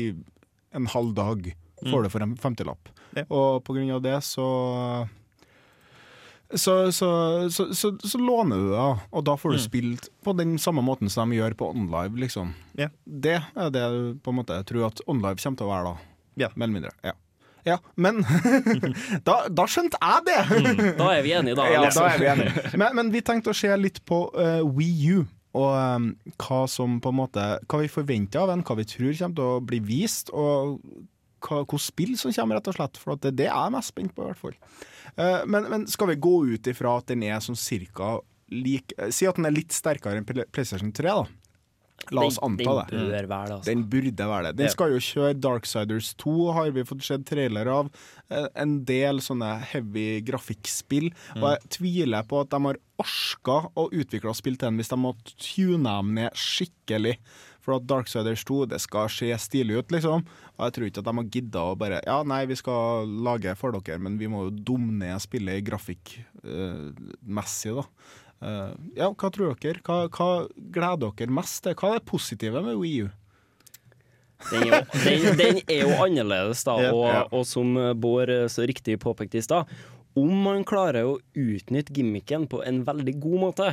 en 0.74 0.86
halv 0.86 1.14
dag, 1.14 1.54
får 1.84 1.98
Mm. 1.98 2.02
du 2.02 2.10
for 2.10 2.22
en 2.26 2.36
femtilapp. 2.36 2.88
Ja. 3.16 3.24
Og 3.30 3.64
på 3.64 3.74
grunn 3.74 3.90
av 3.94 4.02
det 4.02 4.18
så 4.22 5.08
så, 6.54 6.90
så, 6.92 7.48
så, 7.50 7.90
så, 8.02 8.18
låner 8.18 8.56
du 8.58 8.70
det, 8.72 8.98
og 9.14 9.24
da 9.24 9.36
får 9.38 9.50
du 9.52 9.56
Mm. 9.58 9.64
spilt 9.68 10.08
på 10.24 10.32
den 10.36 10.58
samme 10.58 10.82
måten 10.82 11.08
som 11.08 11.30
de 11.30 11.36
gjør 11.36 11.54
på 11.54 11.68
OnLive, 11.70 12.16
liksom. 12.18 12.54
Ja. 12.76 12.88
Det 13.06 13.36
er 13.54 13.70
det 13.70 13.84
på 14.22 14.30
en 14.32 14.36
måte 14.40 14.56
jeg 14.58 14.66
tror 14.66 14.86
at 14.88 15.00
OnLive 15.06 15.36
kommer 15.38 15.56
til 15.58 15.66
å 15.66 15.70
være 15.70 15.84
da. 15.84 15.96
Ja. 16.36 16.48
Mer 16.56 16.64
eller 16.66 16.74
mindre. 16.80 16.90
Ja. 17.04 17.12
Ja, 17.62 17.76
men 17.94 18.22
da, 19.28 19.46
da 19.52 19.66
skjønte 19.68 19.98
jeg 20.00 20.24
det! 20.26 20.38
Mm, 20.48 20.96
da 20.96 21.10
er 21.12 21.22
vi 21.22 21.32
enige, 21.36 21.54
da, 21.58 21.66
Ja, 21.74 21.82
liksom. 21.84 22.02
da 22.02 22.14
er 22.14 22.18
vi 22.18 22.26
enige. 22.32 22.70
Men, 22.80 22.96
men 22.96 23.10
vi 23.12 23.20
tenkte 23.20 23.52
å 23.52 23.54
se 23.54 23.68
litt 23.76 24.00
på 24.08 24.22
uh, 24.34 24.64
Wii 24.64 25.12
U. 25.20 25.26
Og 25.60 25.74
um, 25.76 26.04
hva 26.40 26.60
som 26.70 27.00
på 27.02 27.10
en 27.10 27.16
måte 27.18 27.44
Hva 27.66 27.80
vi 27.82 27.88
forventer 27.90 28.38
av 28.38 28.52
en, 28.54 28.60
hva 28.62 28.76
vi 28.78 28.84
tror 28.86 29.10
kommer 29.18 29.34
til 29.34 29.44
å 29.44 29.60
bli 29.66 29.80
vist, 29.82 30.30
og 30.30 30.78
hvilke 31.40 31.80
spill 31.80 32.16
som 32.20 32.32
kommer, 32.36 32.56
rett 32.60 32.68
og 32.72 32.76
slett. 32.78 32.96
For 33.00 33.12
at 33.16 33.20
det 33.34 33.46
er 33.48 33.52
jeg 33.54 33.72
mest 33.76 33.88
spent 33.94 34.14
på, 34.14 34.22
i 34.22 34.30
hvert 34.30 34.42
fall. 34.44 34.56
Eh, 35.16 35.42
men, 35.46 35.68
men 35.72 35.86
skal 35.90 36.12
vi 36.12 36.16
gå 36.16 36.34
ut 36.54 36.70
ifra 36.70 36.98
at 37.00 37.06
den 37.10 37.22
er 37.26 37.40
sånn 37.44 37.58
cirka 37.58 38.18
lik 38.50 38.92
eh, 38.98 39.10
Si 39.14 39.26
at 39.30 39.36
den 39.38 39.46
er 39.46 39.54
litt 39.54 39.70
sterkere 39.74 40.18
enn 40.20 40.26
PlayStation 40.26 40.92
3, 40.92 41.02
da. 41.10 41.26
La 42.16 42.22
oss 42.24 42.38
Den- 42.40 42.56
anta 42.56 42.72
det. 42.78 42.84
Den 42.96 43.10
bør 43.10 43.26
være 43.28 43.46
det, 43.46 43.54
altså. 43.58 43.66
Den 43.68 43.82
burde 43.92 44.26
være 44.30 44.42
det. 44.48 44.52
Den 44.56 44.66
Ja. 44.66 44.72
skal 44.72 44.90
jo 44.94 45.00
kjøre 45.04 45.34
Darksiders 45.38 46.14
2, 46.16 46.52
har 46.56 46.70
vi 46.72 46.82
fått 46.88 47.02
sett 47.04 47.26
trailer 47.28 47.68
av. 47.68 47.90
Eh, 48.30 48.46
En 48.56 48.84
del 48.88 49.20
sånne 49.20 49.50
heavy 49.60 50.22
grafikkspill. 50.24 51.10
Og 51.36 51.44
jeg 51.50 51.68
tviler 51.76 52.24
på 52.26 52.40
at 52.40 52.48
de 52.50 52.62
har 52.64 52.76
orska 52.98 53.58
å 53.76 53.90
utvikle 53.92 54.34
spill 54.34 54.56
til 54.56 54.70
den 54.70 54.78
hvis 54.80 54.88
de 54.88 54.96
må 54.96 55.12
tune 55.36 55.84
dem 55.84 56.14
ned 56.14 56.32
skikkelig. 56.32 57.18
For 57.60 57.76
at 57.76 57.84
Darksiders 57.88 58.44
2 58.48 58.62
det 58.72 58.80
skal 58.82 59.06
se 59.12 59.28
stilig 59.42 59.74
ut, 59.80 59.92
liksom. 59.92 60.18
Og 60.56 60.62
jeg 60.64 60.72
tror 60.76 60.86
ikke 60.88 61.02
at 61.02 61.08
de 61.10 61.14
har 61.18 61.32
gidda 61.36 61.60
å 61.66 61.78
bare 61.78 61.98
Ja, 62.06 62.18
nei, 62.26 62.42
vi 62.48 62.56
skal 62.58 63.10
lage 63.26 63.52
for 63.60 63.68
dere, 63.76 64.00
men 64.02 64.12
vi 64.20 64.28
må 64.32 64.38
jo 64.46 64.56
dumme 64.72 64.92
ned 65.02 65.16
spillet 65.22 65.66
grafikkmessig, 65.68 67.72
da. 67.76 67.84
Uh, 68.40 68.72
ja, 68.96 69.10
hva 69.12 69.28
tror 69.28 69.52
dere? 69.60 69.84
Hva, 69.84 69.96
hva 70.08 70.28
gleder 70.72 71.12
dere 71.18 71.36
mest 71.36 71.60
til? 71.66 71.76
Hva 71.76 71.86
er 71.90 71.96
det 72.00 72.08
positive 72.08 72.58
med 72.64 72.80
Wii 72.80 72.98
U? 73.04 73.06
Den 74.48 74.60
er, 74.64 74.70
jo, 74.72 74.80
den, 75.04 75.36
den 75.36 75.56
er 75.68 75.80
jo 75.84 75.92
annerledes, 76.00 76.64
da, 76.64 76.72
og, 76.96 77.28
og 77.36 77.44
som 77.44 77.76
Bård 78.00 78.32
så 78.48 78.64
riktig 78.64 78.96
påpekte 79.02 79.36
i 79.36 79.44
stad, 79.44 79.68
om 80.18 80.30
man 80.42 80.64
klarer 80.66 81.06
å 81.06 81.18
utnytte 81.38 81.92
gimmicken 81.94 82.48
på 82.50 82.62
en 82.66 82.80
veldig 82.84 83.12
god 83.22 83.38
måte, 83.44 83.68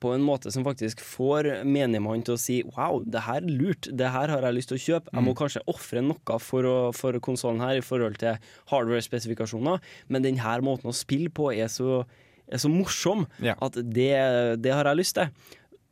på 0.00 0.12
en 0.14 0.22
måte 0.22 0.52
som 0.54 0.62
faktisk 0.66 1.00
får 1.02 1.64
menigmann 1.66 2.22
til 2.22 2.36
å 2.36 2.38
si 2.40 2.60
wow, 2.76 3.00
det 3.02 3.24
her 3.26 3.40
er 3.42 3.48
lurt, 3.50 3.88
det 3.90 4.10
her 4.14 4.28
har 4.30 4.42
jeg 4.46 4.54
lyst 4.54 4.70
til 4.70 4.78
å 4.78 4.84
kjøpe, 4.84 5.10
jeg 5.12 5.24
må 5.26 5.32
Mm. 5.34 5.38
kanskje 5.40 5.64
ofre 5.66 6.02
noe 6.04 6.38
for, 6.38 6.62
å, 6.62 6.76
for 6.94 7.18
konsollen 7.24 7.60
her 7.64 7.80
i 7.80 7.84
forhold 7.84 8.18
til 8.22 8.38
hardware-spesifikasjoner, 8.70 9.80
men 10.08 10.22
denne 10.22 10.60
måten 10.62 10.90
å 10.90 10.94
spille 10.94 11.30
på 11.34 11.50
er 11.54 11.68
så, 11.72 12.04
er 12.48 12.58
så 12.62 12.68
morsom 12.70 13.26
at 13.58 13.72
det, 13.74 14.62
det 14.62 14.72
har 14.72 14.84
jeg 14.92 15.00
lyst 15.00 15.14
til. 15.18 15.28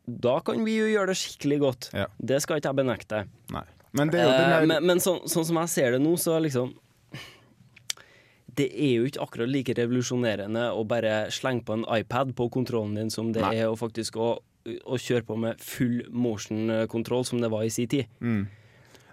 Da 0.06 0.40
kan 0.44 0.64
vi 0.66 0.76
jo 0.78 0.86
gjøre 0.90 1.12
det 1.12 1.18
skikkelig 1.20 1.58
godt. 1.62 1.90
Det 2.18 2.40
skal 2.42 2.58
ikke 2.58 2.72
jeg 2.72 2.76
benekte. 2.82 3.24
Nei. 3.54 3.64
Men 3.92 4.08
det 4.08 4.20
er 4.22 4.30
Eh, 4.62 4.66
men, 4.66 4.86
men 4.88 5.00
så, 5.04 5.18
sånn 5.28 5.44
som 5.44 5.58
jeg 5.60 5.68
ser 5.68 5.90
det 5.92 6.00
nå, 6.02 6.14
så 6.16 6.38
liksom 6.40 6.72
Det 8.58 8.68
er 8.68 8.96
jo 8.98 9.08
ikke 9.08 9.22
akkurat 9.24 9.48
like 9.50 9.76
revolusjonerende 9.78 10.66
å 10.76 10.82
bare 10.88 11.26
slenge 11.32 11.64
på 11.64 11.78
en 11.78 11.86
iPad 11.88 12.34
på 12.36 12.50
kontrollen 12.52 12.98
din 12.98 13.12
som 13.12 13.30
det 13.32 13.44
Nei. 13.44 13.54
er 13.62 13.70
å 13.70 13.78
faktisk 13.80 14.18
å, 14.20 14.34
å 14.84 14.98
kjøre 15.00 15.24
på 15.28 15.38
med 15.40 15.62
full 15.62 16.02
motion-kontroll, 16.12 17.24
som 17.28 17.40
det 17.40 17.48
var 17.52 17.64
i 17.64 17.72
sin 17.72 17.88
tid. 17.88 18.10
Mm. 18.20 18.44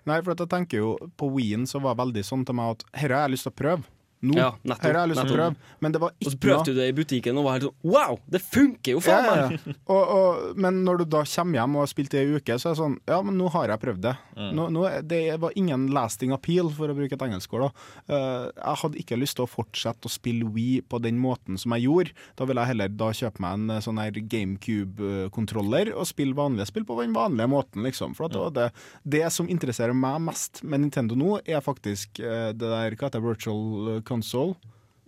Nei, 0.09 0.19
for 0.23 0.33
at 0.33 0.41
jeg 0.41 0.49
tenker 0.49 0.79
jo 0.79 0.91
På 1.19 1.27
Wien 1.35 1.65
så 1.69 1.81
var 1.83 1.93
det 1.93 2.01
veldig 2.01 2.21
sånn 2.25 2.45
til 2.47 2.55
meg 2.57 2.77
at 2.77 2.85
dette 2.87 3.01
har 3.03 3.15
jeg 3.15 3.33
lyst 3.35 3.47
til 3.47 3.53
å 3.53 3.59
prøve. 3.61 3.98
Nå. 4.19 4.35
Ja, 4.35 4.49
nettopp, 4.67 4.83
her 4.83 4.97
har 4.97 5.05
jeg 5.05 5.13
lyst 5.13 5.21
til 5.23 5.31
å 5.31 5.37
prøve. 5.37 5.67
Men 5.79 5.93
det 5.95 5.99
var 6.03 6.11
Og 6.11 6.27
så 6.33 6.39
prøvde 6.43 6.73
du 6.73 6.79
det 6.81 6.87
i 6.91 6.95
butikken 6.95 7.37
og 7.39 7.45
var 7.45 7.55
helt 7.55 7.69
sånn 7.69 7.93
Wow, 7.93 8.17
det 8.27 8.41
funker 8.43 8.97
jo, 8.97 9.03
faen 9.03 9.23
meg! 9.23 9.37
ja, 9.39 9.45
ja. 9.55 9.75
Og, 9.95 10.11
og, 10.15 10.57
men 10.59 10.81
når 10.83 11.01
du 11.01 11.05
da 11.15 11.21
kommer 11.23 11.59
hjem 11.61 11.77
og 11.77 11.85
har 11.85 11.91
spilt 11.93 12.11
det 12.11 12.23
i 12.25 12.33
uke, 12.35 12.57
så 12.59 12.69
er 12.69 12.75
det 12.75 12.81
sånn 12.81 12.97
Ja, 13.07 13.21
men 13.25 13.39
nå 13.39 13.47
har 13.53 13.71
jeg 13.71 13.81
prøvd 13.81 14.03
det. 14.03 14.13
Mm. 14.35 14.49
Nå, 14.57 14.65
nå, 14.75 14.83
det 15.07 15.21
var 15.39 15.55
ingen 15.59 15.87
lasting 15.95 16.33
appeal, 16.35 16.71
for 16.75 16.91
å 16.91 16.97
bruke 16.97 17.15
et 17.15 17.23
engelsk 17.25 17.55
ord. 17.55 17.69
Eh, 18.11 18.49
jeg 18.49 18.81
hadde 18.83 18.99
ikke 19.01 19.19
lyst 19.19 19.37
til 19.39 19.45
å 19.45 19.49
fortsette 19.49 20.09
å 20.09 20.13
spille 20.13 20.49
Wii 20.51 20.83
på 20.89 20.99
den 21.03 21.19
måten 21.21 21.59
som 21.59 21.75
jeg 21.75 21.87
gjorde. 21.87 22.13
Da 22.39 22.47
ville 22.49 22.63
jeg 22.63 22.73
heller 22.73 22.93
da 22.99 23.09
kjøpe 23.15 23.43
meg 23.45 23.57
en 23.57 23.75
eh, 23.75 23.81
sånn 23.85 24.01
her 24.03 24.19
GameCube-kontroller 24.35 25.93
og 25.95 26.07
spille 26.09 26.37
vanlige 26.37 26.69
spill 26.69 26.87
på 26.89 26.99
den 26.99 27.15
vanlige 27.15 27.49
måten, 27.51 27.83
liksom. 27.87 28.15
For 28.19 28.27
at 28.27 28.35
det, 28.35 28.45
det, 28.57 28.67
det 29.19 29.25
som 29.33 29.49
interesserer 29.51 29.95
meg 29.95 30.19
mest 30.27 30.63
med 30.63 30.83
Nintendo 30.83 31.17
nå, 31.19 31.39
er 31.47 31.63
faktisk 31.63 32.21
uh, 32.21 32.51
det 32.51 32.67
der 32.67 32.95
Hva 32.99 33.09
heter? 33.09 33.23
Virtual 33.23 34.01
console. 34.09 34.57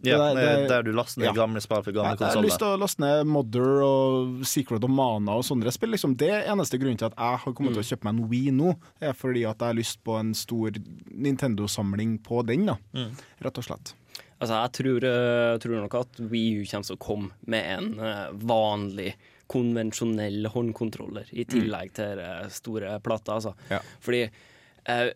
Ja, 0.02 0.18
Det 0.34 0.41
er 0.41 0.56
det- 0.62 0.70
der 0.70 0.82
du 0.88 0.91
laster 0.97 1.20
ned 1.22 1.28
ja. 1.28 1.34
gamle 1.38 1.62
spill 1.62 1.84
for 1.86 1.93
gamle 1.93 2.16
Jeg, 2.16 2.20
jeg 2.26 2.34
har 2.34 2.41
lyst 2.43 2.58
til 2.58 2.72
å 2.72 2.80
laste 2.82 2.99
ned 3.04 3.28
Mother 3.30 3.84
og 3.86 4.39
Secret 4.49 4.84
of 4.84 4.89
Mana 4.89 5.36
og 5.38 5.43
sånne 5.45 5.72
spill. 5.72 5.91
Liksom. 5.93 6.16
Det 6.18 6.32
eneste 6.49 6.80
grunnen 6.82 6.97
til 6.97 7.06
at 7.12 7.14
jeg 7.16 7.38
har 7.43 7.54
kommet 7.54 7.76
til 7.76 7.84
å 7.84 7.86
kjøpe 7.86 8.08
meg 8.10 8.16
en 8.16 8.30
Wii 8.32 8.52
nå, 8.52 8.76
er 8.99 9.14
fordi 9.14 9.43
at 9.45 9.60
jeg 9.62 9.68
har 9.68 9.78
lyst 9.78 10.02
på 10.04 10.18
en 10.20 10.34
stor 10.34 10.72
Nintendo-samling 11.12 12.18
på 12.26 12.41
den, 12.45 12.66
da. 12.66 12.78
Mm. 12.95 13.12
Rett 13.45 13.58
og 13.62 13.68
slett. 13.68 13.93
Altså, 14.41 14.58
jeg 14.58 14.72
tror, 14.80 15.04
eh, 15.06 15.58
tror 15.62 15.82
nok 15.84 15.95
at 15.99 16.18
Wii 16.32 16.62
U 16.62 16.66
kommer 16.66 16.88
til 16.88 16.97
å 16.97 17.04
komme 17.06 17.30
med 17.45 17.64
en 17.78 17.99
eh, 17.99 18.32
vanlig, 18.34 19.14
konvensjonell 19.52 20.47
håndkontroller, 20.49 21.28
i 21.36 21.43
tillegg 21.45 21.91
til 21.93 22.18
eh, 22.24 22.47
store 22.49 22.95
plater. 23.04 23.38
Altså. 23.38 23.54
Ja. 23.70 23.82
Fordi 24.02 24.24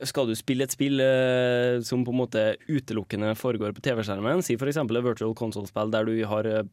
skal 0.06 0.28
du 0.30 0.36
spille 0.38 0.64
et 0.68 0.72
spill 0.72 1.00
eh, 1.02 1.80
som 1.82 2.04
på 2.06 2.14
en 2.14 2.20
måte 2.22 2.44
utelukkende 2.70 3.32
foregår 3.36 3.74
på 3.74 3.82
TV-skjermen, 3.82 4.44
si 4.46 4.54
f.eks. 4.60 4.78
et 4.78 4.92
virtual 5.04 5.34
console-spill 5.34 5.90
der 5.92 6.06
du 6.06 6.14
har 6.30 6.46
eh, 6.46 6.64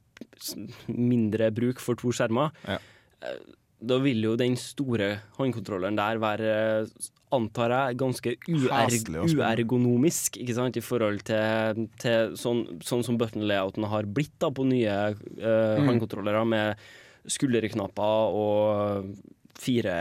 mindre 0.88 1.50
bruk 1.54 1.80
for 1.80 1.94
to 1.96 2.12
skjermer, 2.12 2.52
Ja. 2.68 2.78
eh, 3.22 3.38
da 3.82 3.96
vil 3.98 4.20
jo 4.22 4.36
den 4.38 4.54
store 4.56 5.22
håndkontrolleren 5.38 5.96
der 5.96 6.18
være, 6.22 6.84
eh, 6.84 6.86
antar 7.32 7.70
jeg, 7.72 7.96
ganske 7.96 8.36
uerg 8.46 9.08
uergonomisk 9.24 10.36
i 10.36 10.80
forhold 10.84 11.22
til, 11.24 11.88
til 11.98 12.36
sånn, 12.36 12.78
sånn 12.84 13.02
som 13.02 13.16
button-layouten 13.18 13.88
har 13.88 14.04
blitt 14.04 14.36
da, 14.38 14.50
på 14.50 14.66
nye 14.68 15.16
uh, 15.40 15.80
Mm. 15.80 15.88
håndkontrollere, 15.88 16.44
med 16.46 16.76
skulderknapper 17.26 18.36
og 18.36 19.16
fire 19.58 19.94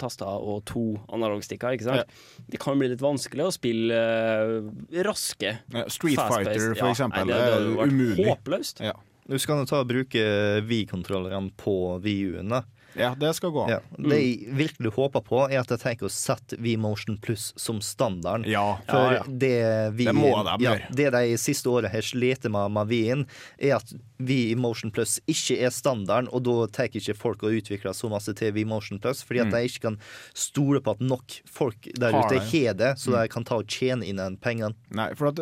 taster 0.00 0.26
og 0.26 0.64
to 0.68 0.82
analogstikker. 1.14 1.76
ikke 1.76 1.86
sant? 1.86 2.16
Det 2.50 2.58
kan 2.60 2.78
bli 2.80 2.88
litt 2.92 3.02
vanskelig 3.04 3.46
å 3.46 3.52
spille 3.54 3.94
eh, 3.94 5.02
raske. 5.06 5.54
Ja, 5.74 5.84
Street. 5.92 6.18
Fighter, 6.18 6.74
for 6.74 6.86
Ja, 6.88 6.90
eksempel, 6.94 7.26
nei, 7.28 7.34
det, 7.34 7.44
det 7.44 7.60
er 7.60 7.76
vært 7.78 7.92
umulig. 7.94 8.26
håpløst. 8.32 8.80
Ja. 8.84 8.96
Du 9.28 9.36
skal 9.38 9.58
nå 9.60 9.66
ta 9.68 9.82
og 9.82 9.88
bruke 9.90 10.22
Wii-kontrollerne 10.64 11.50
på 11.60 11.74
Wii-U-en. 12.04 12.54
Ja, 12.96 13.14
det 13.14 13.34
skal 13.36 13.50
gå. 13.50 13.68
Ja. 13.70 13.80
Det 13.98 14.18
jeg 14.18 14.54
virkelig 14.56 14.92
håper 14.96 15.20
på, 15.22 15.42
er 15.50 15.60
at 15.60 15.68
jeg 15.68 15.78
tenker 15.82 16.06
å 16.08 16.10
sette 16.12 16.56
V-Motion 16.58 17.18
Plus 17.20 17.52
som 17.56 17.80
standarden. 17.84 18.46
Ja, 18.48 18.78
For 18.88 19.12
ja, 19.12 19.18
ja. 19.18 19.22
Det, 19.28 19.52
vi, 19.94 20.04
Det 20.08 20.14
må 20.16 20.30
de 20.44 20.64
gjøre. 20.64 20.88
det 20.94 21.10
de 21.12 21.36
siste 21.38 21.68
året 21.68 21.90
har 21.92 22.00
slitt 22.02 22.44
med 22.50 22.70
med 22.72 22.88
Wien, 22.88 23.26
er 23.60 23.76
at 23.76 23.92
V-Motion 24.18 24.90
Plus 24.90 25.18
ikke 25.30 25.58
er 25.62 25.70
standarden, 25.70 26.28
og 26.32 26.42
da 26.48 26.66
tar 26.66 26.88
ikke 26.90 27.14
folk 27.16 27.42
og 27.46 27.54
utvikler 27.60 27.94
så 27.94 28.10
masse 28.10 28.34
til 28.34 28.52
V-Motion 28.56 28.98
Plus, 29.00 29.22
fordi 29.22 29.40
at 29.40 29.46
Mm. 29.48 29.52
de 29.52 29.62
ikke 29.68 29.80
kan 29.80 29.98
stole 30.34 30.80
på 30.80 30.90
at 30.96 31.00
nok 31.00 31.40
folk 31.46 31.88
der 31.94 32.12
Har 32.12 32.24
ute 32.26 32.38
har 32.40 32.74
det, 32.74 32.94
så 32.98 33.10
Mm. 33.10 33.22
de 33.22 33.28
kan 33.28 33.44
ta 33.44 33.54
og 33.56 33.66
tjene 33.66 34.02
inn 34.04 34.16
den 34.16 34.36
pengene. 34.36 34.74
Nei, 34.90 35.12
for 35.14 35.28
at, 35.28 35.36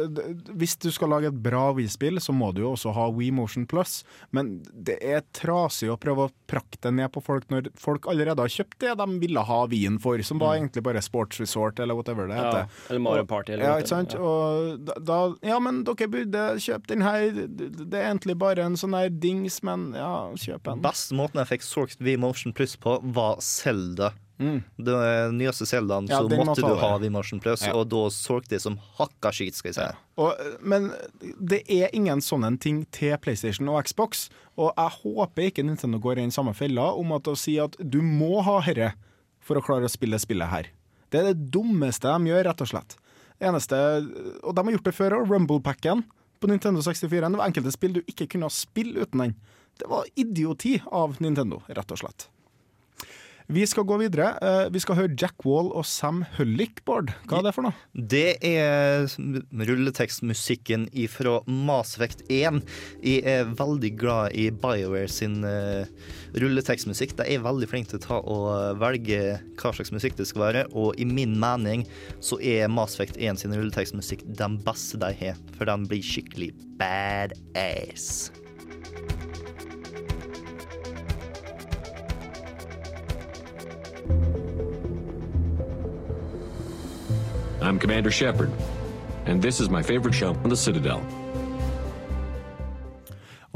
Hvis 0.57 0.76
du 0.78 0.90
skal 0.90 1.09
lage 1.09 1.26
et 1.28 1.42
bra 1.42 1.72
Wii-spill, 1.72 2.16
så 2.20 2.32
må 2.34 2.53
du 2.55 2.62
jo 2.62 2.72
også 2.72 2.92
ha 2.92 3.09
WeMotion 3.11 3.36
Motion 3.36 3.66
Plus. 3.66 4.03
Men 4.32 4.62
det 4.72 4.97
er 5.03 5.20
trasig 5.32 5.88
å 5.92 5.99
prøve 6.01 6.28
å 6.28 6.32
prakke 6.49 6.80
det 6.80 6.92
ned 6.94 7.12
på 7.12 7.22
folk 7.22 7.36
når 7.53 7.70
folk 7.80 8.07
allerede 8.11 8.43
har 8.43 8.53
kjøpt 8.53 8.78
det 8.82 8.95
de 9.01 9.07
ville 9.22 9.43
ha 9.49 9.61
vin 9.70 9.99
for, 10.03 10.20
som 10.26 10.41
var 10.43 10.57
egentlig 10.57 10.82
bare 10.87 11.03
Sports 11.05 11.41
Resort 11.41 11.80
eller 11.82 11.95
whatever 11.99 12.28
det 12.30 12.39
heter. 12.39 12.66
Ja, 12.66 12.91
eller 12.91 13.05
Mario 13.05 13.26
Party, 13.28 13.53
eller 13.53 13.64
ja, 13.64 13.74
whatever, 13.76 13.84
ikke 13.84 13.95
sant? 13.95 14.16
ja. 14.16 14.20
Og 14.20 14.84
da, 14.87 14.99
da 14.99 15.20
Ja, 15.47 15.59
men 15.62 15.84
dere 15.87 16.09
burde 16.11 16.45
kjøpe 16.62 16.93
den 16.93 17.03
her. 17.07 17.28
Det 17.47 17.95
er 17.95 18.09
egentlig 18.11 18.39
bare 18.41 18.66
en 18.66 18.76
sånn 18.80 18.97
her 18.97 19.11
dings, 19.11 19.62
men 19.66 19.91
ja, 19.97 20.12
kjøp 20.34 20.64
den. 20.68 20.84
Beste 20.84 21.16
måten 21.18 21.43
jeg 21.43 21.53
fikk 21.55 21.66
solgt 21.66 22.01
V-Motion 22.03 22.55
Plus 22.57 22.76
på, 22.80 22.99
var 23.16 23.41
Zelda. 23.45 24.12
Mm. 24.39 24.59
Den 24.76 25.39
nyeste 25.39 25.64
Zeldaen 25.66 26.09
Ja, 26.11 26.18
så 26.20 26.28
må 26.28 26.45
måtte 26.45 26.61
du 26.61 26.74
ha 26.76 26.91
V-Motion 27.01 27.41
Plus, 27.41 27.62
Ja. 27.64 27.72
og 27.74 27.89
da 27.89 28.03
solgte 28.12 28.57
de 28.57 28.61
som 28.61 28.76
hakka 28.99 29.32
skit, 29.32 29.55
skal 29.57 29.72
jeg 29.72 29.78
si. 29.78 29.87
Og, 30.20 30.34
men 30.61 30.91
det 31.41 31.62
er 31.72 31.89
ingen 31.97 32.20
sånne 32.20 32.51
ting 32.61 32.84
til 32.93 33.16
PlayStation 33.16 33.68
og 33.72 33.82
Xbox. 33.89 34.28
Og 34.57 34.72
jeg 34.76 34.91
håper 35.03 35.49
ikke 35.51 35.64
Nintendo 35.64 35.99
går 35.99 36.18
i 36.18 36.26
den 36.26 36.34
samme 36.37 36.53
fella 36.55 36.91
om 36.97 37.12
at 37.16 37.28
å 37.28 37.37
si 37.37 37.57
at 37.61 37.76
du 37.80 38.03
må 38.05 38.43
ha 38.45 38.59
herre 38.61 38.93
for 39.41 39.57
å 39.57 39.64
klare 39.64 39.89
å 39.89 39.93
spille 39.93 40.18
spillet 40.20 40.49
her. 40.53 40.68
Det 41.11 41.20
er 41.22 41.32
det 41.32 41.51
dummeste 41.55 42.09
de 42.11 42.32
gjør, 42.32 42.45
rett 42.49 42.61
og 42.64 42.68
slett. 42.68 42.97
Eneste, 43.41 43.76
og 44.43 44.55
de 44.57 44.62
har 44.64 44.72
gjort 44.72 44.84
det 44.89 44.95
før 44.97 45.18
òg. 45.20 45.28
Rumble-packen 45.30 46.05
på 46.41 46.49
Nintendo 46.51 46.80
64. 46.84 47.30
Det 47.30 47.39
var 47.41 47.47
enkelte 47.49 47.72
spill 47.72 47.93
du 47.99 48.03
ikke 48.09 48.26
kunne 48.37 48.49
spille 48.53 49.05
uten 49.05 49.22
den. 49.22 49.34
Det 49.76 49.89
var 49.89 50.09
idioti 50.16 50.78
av 50.89 51.16
Nintendo, 51.20 51.62
rett 51.68 51.93
og 51.93 52.01
slett. 52.01 52.28
Vi 53.47 53.62
skal 53.66 53.84
gå 53.86 53.97
videre. 54.01 54.32
Eh, 54.42 54.68
Vi 54.74 54.80
skal 54.82 54.97
høre 54.99 55.14
Jack 55.14 55.44
Wall 55.47 55.68
og 55.70 55.84
Sam 55.86 56.24
Hullick, 56.36 56.80
Bård. 56.84 57.12
Hva 57.30 57.38
er 57.38 57.47
det 57.47 57.55
for 57.55 57.66
noe? 57.68 57.74
Det 57.94 58.38
er 58.42 59.07
rulletekstmusikken 59.70 60.88
fra 61.12 61.38
Mass 61.47 61.94
Effect 61.94 62.24
1. 62.26 62.61
Jeg 63.07 63.22
er 63.22 63.53
veldig 63.57 63.92
glad 64.01 64.34
i 64.34 64.49
BioWare 64.51 65.09
sin 65.11 65.44
eh, 65.47 65.86
rulletekstmusikk. 66.34 67.14
De 67.20 67.28
er 67.36 67.44
veldig 67.44 67.70
flinke 67.70 67.94
til 67.94 68.03
å 68.16 68.22
og 68.36 68.80
velge 68.80 69.38
hva 69.57 69.70
slags 69.72 69.92
musikk 69.94 70.16
det 70.18 70.26
skal 70.28 70.42
være, 70.49 70.64
og 70.76 70.99
i 71.01 71.07
min 71.09 71.36
mening 71.40 71.86
så 72.20 72.38
er 72.42 72.68
Mass 72.72 72.97
Effect 72.99 73.16
1 73.16 73.40
sin 73.40 73.55
rulletekstmusikk 73.55 74.26
den 74.38 74.59
beste 74.66 75.01
de 75.01 75.12
har, 75.22 75.38
for 75.57 75.70
den 75.70 75.86
blir 75.88 76.05
skikkelig 76.05 76.51
badass. 76.80 78.28
I'm 87.66 87.78
Commander 87.80 88.11
Shepard, 88.11 88.50
and 89.26 89.42
this 89.42 89.61
is 89.61 89.68
my 89.68 89.82
favorite 89.82 90.14
show 90.14 90.30
on 90.44 90.48
the 90.48 90.57
Citadel. 90.57 91.00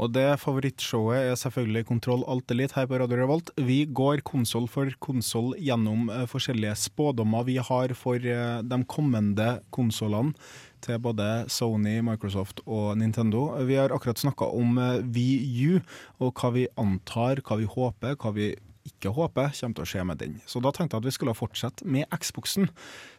Og 0.01 0.09
det 0.15 0.39
favorittshowet 0.41 1.29
er 1.29 1.37
selvfølgelig 1.37 1.85
Kontroll 1.85 2.23
Alt 2.29 2.51
Elite 2.51 2.73
her 2.75 2.87
på 2.89 2.97
Radio 2.97 3.19
Revolt. 3.19 3.51
Vi 3.57 3.85
går 3.85 4.23
konsoll 4.25 4.65
for 4.67 4.89
konsoll 4.99 5.53
gjennom 5.61 6.09
eh, 6.09 6.25
forskjellige 6.29 6.73
spådommer 6.87 7.45
vi 7.45 7.59
har 7.61 7.93
for 7.93 8.17
eh, 8.17 8.63
de 8.65 8.79
kommende 8.89 9.59
konsollene 9.69 10.33
til 10.81 10.97
både 10.97 11.45
Sony, 11.53 11.99
Microsoft 12.01 12.63
og 12.65 12.97
Nintendo. 12.97 13.51
Vi 13.61 13.77
har 13.77 13.93
akkurat 13.93 14.17
snakka 14.17 14.49
om 14.49 14.81
VU 15.13 15.77
U, 15.77 15.79
og 16.17 16.33
hva 16.41 16.49
vi 16.55 16.65
antar, 16.81 17.43
hva 17.45 17.59
vi 17.61 17.69
håper, 17.69 18.17
hva 18.17 18.33
vi 18.33 18.49
ikke 18.87 19.13
håper 19.15 19.51
kommer 19.55 19.77
til 19.77 19.85
å 19.85 19.89
skje 19.91 20.05
med 20.07 20.19
den. 20.21 20.37
Så 20.49 20.61
da 20.63 20.71
tenkte 20.73 20.97
jeg 20.97 21.03
at 21.03 21.09
vi 21.09 21.15
skulle 21.15 21.37
fortsette 21.37 21.87
med 21.87 22.09
Xboxen, 22.11 22.69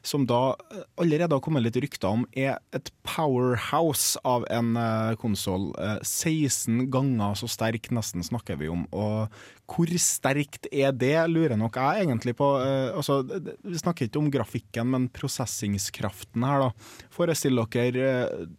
som 0.07 0.27
da 0.29 0.57
eh, 0.73 0.85
allerede 1.03 1.37
har 1.37 1.45
kommet 1.45 1.65
litt 1.67 1.79
rykter 1.83 2.13
om 2.13 2.27
er 2.33 2.59
et 2.77 2.91
powerhouse 3.07 4.21
av 4.27 4.47
en 4.53 4.75
uh, 4.79 5.15
konsoll. 5.21 5.71
16 6.03 6.87
ganger 6.93 7.37
så 7.39 7.49
sterk 7.51 7.91
nesten 7.95 8.25
snakker 8.27 8.59
vi 8.61 8.71
om. 8.73 8.87
Og 8.91 9.33
hvor 9.73 9.93
sterkt 10.01 10.69
er 10.73 10.93
det, 10.93 11.15
lurer 11.31 11.57
nok 11.59 11.79
jeg 11.81 12.05
egentlig 12.05 12.35
på. 12.39 12.49
Eh, 12.61 12.91
altså, 12.97 13.23
vi 13.25 13.79
snakker 13.81 14.09
ikke 14.09 14.21
om 14.21 14.31
grafikken, 14.33 14.91
men 14.93 15.09
prosessingskraften 15.15 16.45
her, 16.47 16.67
da. 16.67 16.99
Forestill 17.13 17.63
dere 17.73 18.11
eh, 18.11 18.53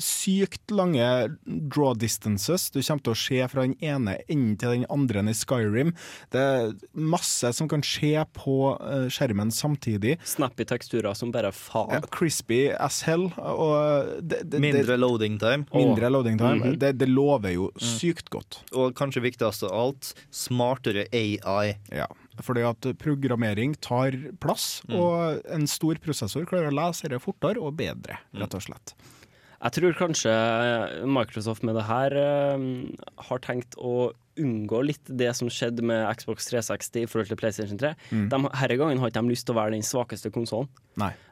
sykt 0.00 0.70
lange 0.74 1.04
draw 1.46 1.94
distances. 1.94 2.68
Du 2.72 2.80
kommer 2.82 3.02
til 3.04 3.12
å 3.14 3.18
se 3.20 3.40
fra 3.52 3.64
den 3.66 3.76
ene 3.84 4.16
enden 4.28 4.56
til 4.60 4.74
den 4.74 4.86
andre 4.90 5.22
i 5.30 5.34
Skyrim. 5.36 5.92
Det 6.32 6.40
er 6.40 6.72
masse 6.94 7.52
som 7.56 7.68
kan 7.70 7.82
skje 7.84 8.24
på 8.36 8.56
eh, 8.80 9.06
skjermen 9.12 9.50
samtidig. 9.54 10.16
Snappy 10.24 10.64
teksturer 10.70 11.14
som 11.18 11.32
bare 11.34 11.52
faen. 11.52 11.92
Ja, 11.98 12.00
crispy 12.12 12.70
as 12.72 13.02
hell. 13.08 13.28
Og 13.38 14.16
det, 14.22 14.42
det, 14.50 14.60
Mindre 14.62 14.84
det, 14.94 14.98
loading 15.00 15.38
time. 15.42 15.66
mindre 15.74 16.10
loading 16.10 16.38
time. 16.40 16.60
Mhm. 16.64 16.78
det, 16.80 16.94
det 17.00 17.08
lover 17.08 17.54
jo 17.54 17.70
Mm. 17.70 17.86
sykt 18.00 18.30
godt. 18.30 18.56
Og 18.74 18.94
kanskje 18.98 19.22
viktigst 19.22 19.62
av 19.68 19.72
alt, 19.72 20.14
smartere 20.34 21.06
AI. 21.14 21.76
Ja, 21.92 22.06
fordi 22.42 22.62
at 22.66 22.88
programmering 22.98 23.74
tar 23.80 24.12
plass, 24.40 24.82
Mm. 24.88 24.96
og 24.98 25.42
en 25.54 25.66
stor 25.66 25.94
prosessor 26.02 26.46
klarer 26.46 26.70
å 26.70 26.74
lese 26.74 27.08
det 27.08 27.20
fortere 27.22 27.60
og 27.62 27.76
bedre, 27.76 28.18
rett 28.34 28.54
og 28.54 28.62
slett. 28.62 28.94
Jeg 29.60 29.74
tror 29.76 29.92
kanskje 29.98 30.32
Microsoft 31.04 31.64
med 31.68 31.74
det 31.76 31.82
her 31.84 32.14
uh, 32.16 32.62
har 33.28 33.42
tenkt 33.44 33.74
å 33.76 34.10
unngå 34.40 34.78
litt 34.88 35.10
det 35.20 35.28
som 35.36 35.50
skjedde 35.52 35.84
med 35.84 36.06
Xbox 36.16 36.46
360 36.48 37.02
i 37.02 37.08
forhold 37.10 37.28
til 37.28 37.36
PlayStation 37.36 37.76
3. 37.80 37.90
Mm. 38.08 38.22
De, 38.32 38.38
herre 38.56 38.78
gangen 38.80 39.02
har 39.02 39.10
ikke 39.12 39.20
de 39.20 39.32
lyst 39.34 39.44
til 39.44 39.52
å 39.52 39.58
være 39.58 39.74
den 39.74 39.84
svakeste 39.84 40.30
konsollen. 40.32 40.70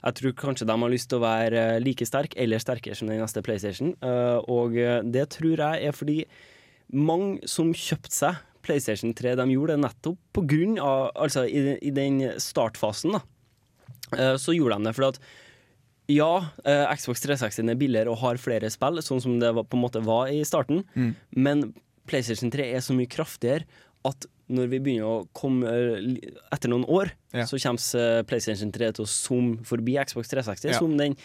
Jeg 0.05 0.18
tror 0.18 0.35
kanskje 0.43 0.68
de 0.68 0.76
har 0.83 0.93
lyst 0.93 1.09
til 1.09 1.20
å 1.20 1.24
være 1.24 1.62
eh, 1.76 1.79
like 1.81 2.05
sterk 2.05 2.37
eller 2.37 2.61
sterkere 2.61 2.99
som 2.99 3.09
den 3.09 3.22
neste 3.22 3.41
PlayStation. 3.47 3.95
Uh, 4.05 4.45
og 4.45 4.76
eh, 4.76 4.99
det 5.09 5.24
tror 5.39 5.57
jeg 5.57 5.89
er 5.89 5.97
fordi 5.97 6.18
mange 6.93 7.49
som 7.49 7.72
kjøpte 7.72 8.12
seg 8.12 8.45
PlayStation 8.66 9.14
3, 9.16 9.39
de 9.41 9.49
gjorde 9.55 9.79
det 9.79 9.85
nettopp 9.87 10.20
på 10.37 10.45
grunn 10.51 10.76
av 10.83 11.09
Altså 11.16 11.47
i, 11.49 11.61
den- 11.64 11.81
i 11.81 11.95
den 11.97 12.20
startfasen, 12.45 13.16
da. 13.16 13.22
uh, 14.20 14.37
så 14.37 14.53
gjorde 14.53 14.76
de 14.83 14.91
det 14.91 14.97
fordi 15.01 15.14
at 15.16 15.22
ja, 16.09 16.30
eh, 16.64 16.94
Xbox 16.96 17.20
360 17.24 17.68
er 17.68 17.76
billigere 17.78 18.12
og 18.12 18.18
har 18.22 18.40
flere 18.40 18.70
spill, 18.72 19.00
sånn 19.04 19.20
som 19.20 19.38
det 19.40 19.50
var, 19.54 19.66
på 19.68 19.76
en 19.76 19.84
måte 19.84 20.00
var 20.04 20.30
i 20.32 20.40
starten. 20.48 20.82
Mm. 20.96 21.14
Men 21.36 21.66
PlayStation 22.09 22.50
3 22.50 22.70
er 22.72 22.80
så 22.84 22.96
mye 22.96 23.11
kraftigere 23.12 23.66
at 24.09 24.24
når 24.48 24.70
vi 24.72 24.78
begynner 24.80 25.04
å 25.04 25.28
komme 25.36 25.68
eh, 25.68 26.30
etter 26.54 26.70
noen 26.72 26.86
år, 26.88 27.11
Ja. 27.36 27.44
så 27.44 27.59
kommer 27.61 27.82
eh, 28.00 28.22
PlayStation 28.24 28.72
3 28.72 28.92
til 28.96 29.04
å 29.04 29.09
zoome 29.11 29.59
forbi 29.68 29.98
Xbox 30.00 30.30
360 30.32 30.70
Ja. 30.72 30.78
som 30.78 30.96
den 30.96 31.16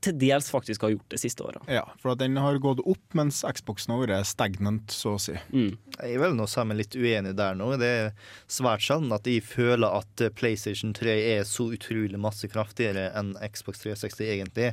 til 0.00 0.14
dels 0.16 0.46
faktisk 0.50 0.86
har 0.86 0.94
gjort 0.94 1.10
det 1.12 1.18
siste 1.20 1.44
året. 1.44 1.66
Ja, 1.68 1.82
for 2.00 2.14
at 2.14 2.20
den 2.22 2.38
har 2.40 2.56
gått 2.64 2.80
opp, 2.88 3.02
mens 3.18 3.42
Xboxen 3.44 3.92
har 3.92 4.00
vært 4.06 4.28
stagnant, 4.30 4.92
så 4.94 5.16
å 5.16 5.20
si. 5.20 5.34
Jeg 5.52 6.14
er 6.14 6.22
vel 6.22 6.36
nå 6.38 6.46
sammen 6.48 6.78
litt 6.80 6.96
uenig 6.96 7.34
der 7.36 7.58
nå. 7.58 7.68
Det 7.80 7.90
er 7.90 8.08
svært 8.48 8.84
sjelden 8.86 9.12
at 9.12 9.28
jeg 9.28 9.44
føler 9.44 9.98
at 10.00 10.24
eh, 10.24 10.32
PlayStation 10.32 10.94
3 10.96 11.16
er 11.36 11.44
så 11.48 11.68
utrolig 11.76 12.16
masse 12.20 12.48
kraftigere 12.48 13.10
enn 13.20 13.34
Xbox 13.52 13.84
360 13.84 14.30
egentlig. 14.38 14.70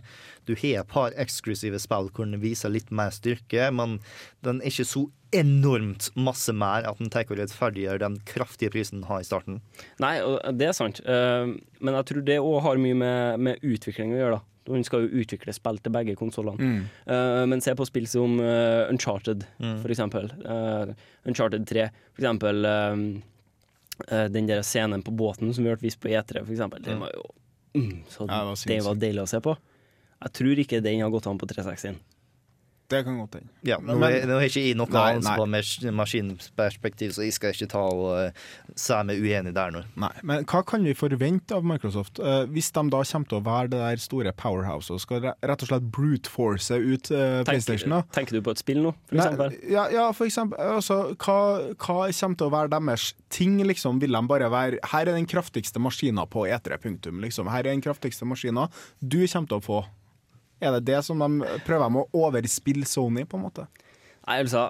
Du 0.47 0.55
har 0.55 0.83
et 0.85 0.93
par 0.95 1.11
eksklusive 1.19 1.81
spill 1.83 2.07
hvor 2.13 2.23
den 2.29 2.39
viser 2.43 2.71
litt 2.71 2.91
mer 2.91 3.11
styrke, 3.15 3.67
men 3.75 3.99
den 4.43 4.61
er 4.63 4.71
ikke 4.71 4.87
så 4.87 5.03
enormt 5.33 6.11
masse 6.15 6.53
mer 6.53 6.85
at 6.85 6.99
den 7.01 7.09
tar 7.11 7.25
og 7.27 7.39
rettferdiggjør 7.39 8.01
den 8.03 8.19
kraftige 8.29 8.69
prisen 8.73 8.99
den 9.01 9.07
har 9.09 9.23
i 9.23 9.27
starten. 9.27 9.59
Nei, 10.03 10.15
det 10.53 10.67
er 10.69 10.75
sant. 10.77 11.01
Eh, 11.03 11.53
Men 11.83 11.97
jeg 11.99 12.05
tror 12.07 12.25
det 12.27 12.39
òg 12.39 12.59
har 12.63 12.79
mye 12.79 12.95
med, 12.95 13.39
med 13.43 13.63
utvikling 13.65 14.13
å 14.13 14.19
gjøre. 14.21 14.37
da. 14.39 14.52
Hun 14.67 14.83
skal 14.87 15.03
jo 15.07 15.21
utvikle 15.23 15.51
spill 15.53 15.77
til 15.83 15.91
begge 15.91 16.15
konsollene. 16.15 16.57
Mm. 16.59 16.83
Uh, 17.09 17.45
men 17.51 17.59
se 17.61 17.73
på 17.75 17.83
spill 17.89 18.05
som 18.07 18.37
uh, 18.39 18.87
Uncharted, 18.89 19.43
Mm. 19.59 19.81
for 19.81 19.89
eksempel. 19.91 20.29
Uh, 20.45 20.93
Uncharted 21.27 21.65
3, 21.67 21.89
for 22.13 22.21
eksempel. 22.23 23.21
den 24.09 24.47
der 24.47 24.61
scenen 24.65 25.03
på 25.05 25.11
båten 25.11 25.53
som 25.53 25.63
vi 25.63 25.69
hørte 25.69 25.85
vist 25.85 25.99
på 26.01 26.09
E3, 26.09 26.41
for 26.45 26.51
eksempel. 26.51 26.81
Den 26.83 26.95
Mm. 26.97 26.99
var 27.01 27.11
jo 27.13 27.23
mm, 27.75 28.03
så 28.09 28.25
Ja, 28.27 28.39
det 28.39 28.45
var 28.45 28.55
det 28.67 28.83
var 28.83 28.95
deilig 28.95 29.21
å 29.21 29.27
se 29.29 29.39
på. 29.39 29.57
Jeg 30.23 30.31
tror 30.33 30.59
ikke 30.63 30.81
den 30.81 31.01
har 31.01 31.09
gått 31.11 31.27
an 31.27 31.37
på 31.37 31.45
360. 31.47 31.95
Det 32.91 32.99
kan 33.05 33.15
godt 33.17 33.35
hende. 33.39 33.49
Ja, 33.65 33.77
nå, 33.79 33.95
Men- 33.97 34.11
er, 34.11 34.25
nå 34.27 34.35
har 34.37 34.45
ikke 34.49 34.61
jeg 34.67 34.75
noe 34.77 34.91
Nei, 34.91 35.03
annet 35.15 35.23
nei. 35.23 35.91
maskinperspektiv, 35.95 37.13
så 37.15 37.23
jeg 37.23 37.33
skal 37.33 37.53
ikke 37.55 37.69
ta 37.71 37.79
og 37.79 38.03
uh, 38.11 38.43
si 38.75 38.97
meg 39.07 39.21
uenig 39.23 39.53
der 39.55 39.71
nå. 39.73 39.83
Nei, 39.99 40.11
men 40.23 40.43
hva 40.49 40.61
kan 40.67 40.83
vi 40.85 40.93
forvente 40.97 41.55
av 41.55 41.65
Microsoft? 41.65 42.19
Uh, 42.19 42.43
hvis 42.53 42.69
de 42.75 42.83
da 42.93 43.01
kommer 43.07 43.29
til 43.31 43.39
å 43.39 43.43
være 43.45 43.71
det 43.73 43.79
der 43.81 44.03
store 44.03 44.33
powerhouse 44.37 44.93
og 44.93 45.01
skal 45.01 45.23
rett 45.31 45.65
og 45.65 45.71
slett 45.71 45.87
brute 45.95 46.29
force 46.29 46.75
ut 46.75 47.09
uh, 47.15 47.39
PlayStation, 47.47 47.95
da? 47.95 48.01
Tenker, 48.03 48.19
tenker 48.19 48.37
du 48.37 48.45
på 48.49 48.53
et 48.53 48.61
spill 48.61 48.83
nå, 48.83 48.93
for 49.07 49.15
Nei, 49.17 49.25
eksempel? 49.25 49.57
ja, 49.73 49.87
ja, 49.95 50.05
for 50.11 50.29
eksempel. 50.29 50.59
Altså, 50.75 50.99
hva, 51.23 51.39
hva 51.79 51.97
kommer 52.11 52.39
til 52.43 52.49
å 52.49 52.53
være 52.53 52.73
deres 52.75 53.09
ting, 53.33 53.57
liksom? 53.63 54.03
Vil 54.03 54.13
de 54.13 54.23
bare 54.29 54.51
være 54.53 54.83
Her 54.91 55.07
er 55.07 55.15
den 55.17 55.27
kraftigste 55.29 55.79
maskina 55.81 56.27
på 56.29 56.45
E3, 56.51 56.77
punktum. 56.83 57.23
Liksom. 57.23 57.49
Her 57.49 57.63
er 57.63 57.71
den 57.73 57.81
kraftigste 57.83 58.27
maskina 58.29 58.67
du 58.99 59.21
kommer 59.23 59.49
til 59.49 59.61
å 59.61 59.63
få. 59.63 59.83
Er 60.63 60.77
det 60.77 60.85
det 60.87 61.01
som 61.05 61.19
de 61.21 61.59
prøver 61.67 61.91
med 61.93 62.05
å 62.05 62.25
overspille 62.27 62.87
Sony, 62.89 63.27
på 63.27 63.39
en 63.39 63.45
måte? 63.45 63.67
Nei, 64.23 64.39
altså 64.39 64.69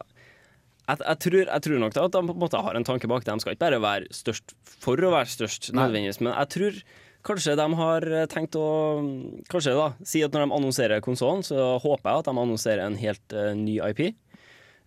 jeg, 0.84 1.00
jeg, 1.00 1.20
tror, 1.24 1.40
jeg 1.46 1.64
tror 1.68 1.80
nok 1.80 1.96
da 1.96 2.04
at 2.10 2.16
de 2.16 2.22
på 2.28 2.36
en 2.36 2.44
måte 2.44 2.62
har 2.66 2.76
en 2.76 2.88
tanke 2.88 3.08
bak 3.08 3.24
det. 3.24 3.32
De 3.32 3.44
skal 3.46 3.56
ikke 3.56 3.64
bare 3.64 3.82
være 3.84 4.12
størst 4.16 4.56
for 4.84 5.00
å 5.00 5.14
være 5.14 5.32
størst, 5.32 5.72
nødvendigvis. 5.72 6.20
Men 6.24 6.34
jeg 6.34 6.52
tror 6.58 6.82
kanskje 7.24 7.56
de 7.56 7.68
har 7.80 8.08
tenkt 8.34 8.58
å 8.60 8.68
Kanskje 9.52 9.78
da, 9.78 9.88
si 10.08 10.24
at 10.26 10.34
når 10.36 10.44
de 10.44 10.58
annonserer 10.58 11.04
konsollen, 11.06 11.46
så 11.46 11.78
håper 11.84 12.10
jeg 12.10 12.24
at 12.24 12.28
de 12.28 12.36
annonserer 12.36 12.84
en 12.84 13.00
helt 13.00 13.38
uh, 13.38 13.54
ny 13.56 13.78
IP. 13.80 14.04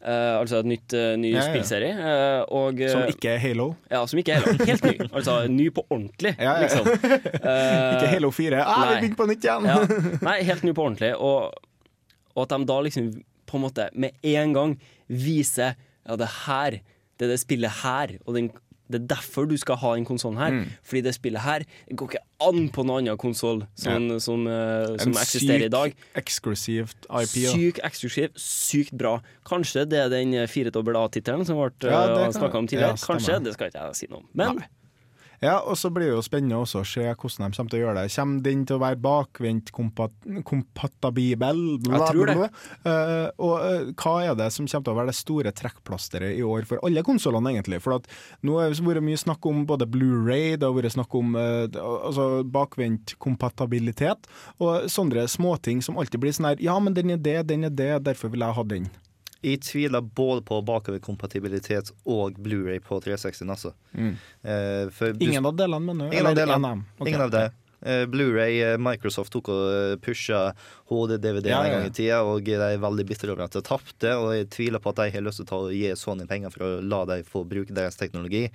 Eh, 0.06 0.34
altså 0.38 0.60
et 0.62 0.68
nytt, 0.70 0.94
eh, 0.94 1.16
ny 1.18 1.32
Ja, 1.32 1.40
ja. 1.40 1.46
spillserie. 1.48 1.94
Uh, 1.98 2.42
og, 2.54 2.78
Som 2.92 3.08
ikke 3.10 3.32
er 3.32 3.40
Halo? 3.42 3.64
Ja, 3.90 4.04
som 4.06 4.20
ikke 4.20 4.36
er 4.36 4.44
Halo. 4.44 4.66
Helt 4.68 4.84
ny. 4.86 4.92
Altså 5.18 5.34
ny 5.50 5.66
på 5.74 5.82
ordentlig, 5.90 6.36
Ja, 6.38 6.52
ja. 6.52 6.60
liksom. 6.62 6.86
Ikke 7.96 8.10
Halo 8.12 8.30
4. 8.30 8.60
Ah, 8.62 8.76
vi 8.76 8.84
nei. 8.86 9.00
begynner 9.00 9.18
på 9.18 9.26
nytt 9.32 9.48
igjen! 9.48 9.66
Ja. 9.66 9.78
Nei, 10.28 10.36
helt 10.46 10.62
ny 10.62 10.74
på 10.78 10.84
ordentlig. 10.86 11.10
Og, 11.18 11.50
og 12.36 12.44
at 12.44 12.54
de 12.54 12.68
da 12.70 12.76
liksom 12.86 13.08
på 13.50 13.58
en 13.58 13.64
måte 13.66 13.88
med 13.98 14.14
en 14.22 14.54
gang 14.54 14.76
viser 15.10 15.74
Ja, 16.06 16.14
det 16.20 16.28
her, 16.46 16.78
det 17.18 17.26
er 17.26 17.32
det 17.34 17.40
spillet 17.42 17.80
her, 17.82 18.14
og 18.26 18.36
den, 18.38 18.52
det 18.90 19.00
er 19.02 19.06
derfor 19.16 19.48
du 19.48 19.56
skal 19.56 19.76
ha 19.76 19.94
den 19.96 20.04
konsollen 20.06 20.38
her. 20.38 20.50
Mm. 20.50 20.66
Fordi 20.86 21.00
det 21.02 21.14
spillet 21.16 21.40
her 21.42 21.64
går 21.94 22.10
ikke 22.12 22.22
an 22.46 22.68
på 22.70 22.84
noen 22.86 23.02
annen 23.06 23.18
konsoll 23.18 23.64
som, 23.74 24.08
Ja. 24.10 24.18
som, 24.18 24.46
uh, 24.46 24.96
som 25.02 25.12
eksisterer 25.12 25.64
i 25.66 25.68
dag. 25.72 25.94
sykt 25.96 26.20
eksklusivt 26.22 27.06
IP. 27.10 27.34
Sykt 27.50 27.80
eksklusivt, 27.82 28.32
eksklusiv, 28.36 28.36
sykt 28.36 28.96
bra. 28.98 29.20
Kanskje 29.46 29.86
det 29.88 29.98
er 30.04 30.08
den 30.12 30.34
firedobbel 30.46 30.96
A-tittelen 30.96 31.44
som 31.46 31.56
ble 31.56 31.70
Ja, 31.90 32.02
uh, 32.12 32.24
kan- 32.24 32.32
snakka 32.32 32.54
om 32.58 32.66
tidligere. 32.68 32.94
Ja, 32.94 33.06
Kanskje, 33.06 33.42
det 33.44 33.54
skal 33.54 33.70
ikke 33.70 33.86
jeg 33.86 33.96
si 33.96 34.06
noe 34.10 34.18
om. 34.18 34.28
Men 34.34 34.62
Ja, 35.44 35.58
og 35.60 35.76
så 35.78 35.90
blir 35.92 36.08
det 36.08 36.14
jo 36.14 36.24
spennende 36.24 36.58
også 36.62 36.80
å 36.82 36.88
se 36.88 37.04
hvordan 37.04 37.50
de 37.50 37.58
kommer 37.58 37.72
til 37.72 37.78
å 37.78 37.82
gjøre 37.82 38.00
det. 38.00 38.12
Kommer 38.16 38.44
den 38.46 38.64
til 38.68 38.78
å 38.78 38.82
være 38.82 39.00
bakvendt 39.04 39.72
kompat 39.76 40.14
kompatibel? 40.48 41.62
Bla, 41.84 42.00
Jeg 42.00 42.14
tror 42.14 42.32
det. 42.32 42.48
Eh, 42.86 43.28
og 43.42 43.54
uh, 43.60 43.92
hva 43.98 44.14
er 44.24 44.36
det 44.38 44.48
som 44.54 44.68
kommer 44.68 44.88
til 44.88 44.94
å 44.94 44.98
være 45.00 45.12
det 45.12 45.18
store 45.18 45.54
trekkplasteret 45.56 46.36
i 46.38 46.44
år 46.46 46.68
for 46.68 46.82
alle 46.86 47.04
konsollene, 47.06 47.52
egentlig? 47.54 47.80
For 47.84 47.98
at 47.98 48.08
nå 48.46 48.58
har 48.60 48.72
det 48.72 48.84
vært 48.86 49.06
mye 49.06 49.20
snakk 49.20 49.48
om 49.48 49.64
både 49.68 49.88
Blu-ray, 49.90 50.56
det 50.56 50.68
har 50.68 50.76
vært 50.76 50.96
snakk 50.96 51.16
om 51.18 51.36
uh, 51.38 51.66
altså 51.96 52.28
bakvendt 52.42 53.16
kompatibilitet, 53.22 54.28
og 54.62 54.88
sånne 54.92 55.26
småting 55.30 55.82
som 55.84 55.98
alltid 56.00 56.22
blir 56.22 56.34
sånn 56.36 56.50
her 56.52 56.62
Ja, 56.62 56.78
men 56.82 56.96
den 56.96 57.12
er 57.14 57.20
det, 57.20 57.40
den 57.50 57.66
er 57.68 57.74
det, 57.74 57.92
derfor 58.06 58.32
vil 58.32 58.44
jeg 58.46 58.56
ha 58.56 58.64
den. 58.66 58.88
Jeg 59.46 59.60
tviler 59.62 60.02
både 60.02 60.42
på 60.42 60.58
bakoverkompatibilitet 60.66 61.92
og 62.10 62.38
Blu-ray 62.42 62.80
på 62.82 62.98
360, 63.04 63.44
altså. 63.54 63.70
Mm. 63.92 64.16
Eh, 64.42 65.12
Ingen 65.22 65.46
av 65.46 65.54
delene, 65.54 65.84
mener 65.86 66.10
du? 66.10 66.16
Ingen 66.16 66.32
av 66.32 66.40
delene. 66.40 66.72
Ingen 67.06 67.24
av 67.28 67.30
det. 67.30 67.44
Eh, 67.84 68.06
Blu-ray, 68.08 68.60
eh, 68.64 68.76
Microsoft 68.80 69.32
tok 69.34 69.50
og 69.52 69.64
eh, 69.68 69.96
pusha 70.00 70.54
HD-DVD 70.88 71.50
Ja, 71.50 71.58
en 71.62 71.70
ja, 71.70 71.74
gang 71.76 71.86
i 71.90 71.92
tida, 71.94 72.22
og 72.24 72.44
de 72.46 72.54
er 72.56 72.78
veldig 72.80 73.04
bitre 73.06 73.30
over 73.34 73.44
at 73.44 73.52
de 73.52 73.62
tapte. 73.66 74.14
Og 74.16 74.32
jeg 74.34 74.48
tviler 74.54 74.80
på 74.80 74.90
at 74.94 74.96
de 75.02 75.10
har 75.12 75.24
lyst 75.26 75.42
til 75.44 75.56
å 75.58 75.68
gi 75.74 75.90
Sony 75.98 76.26
penger 76.26 76.50
for 76.54 76.64
å 76.64 76.70
la 76.80 77.02
dem 77.04 77.22
få 77.28 77.44
bruke 77.48 77.74
deres 77.76 77.96
teknologi. 78.00 78.46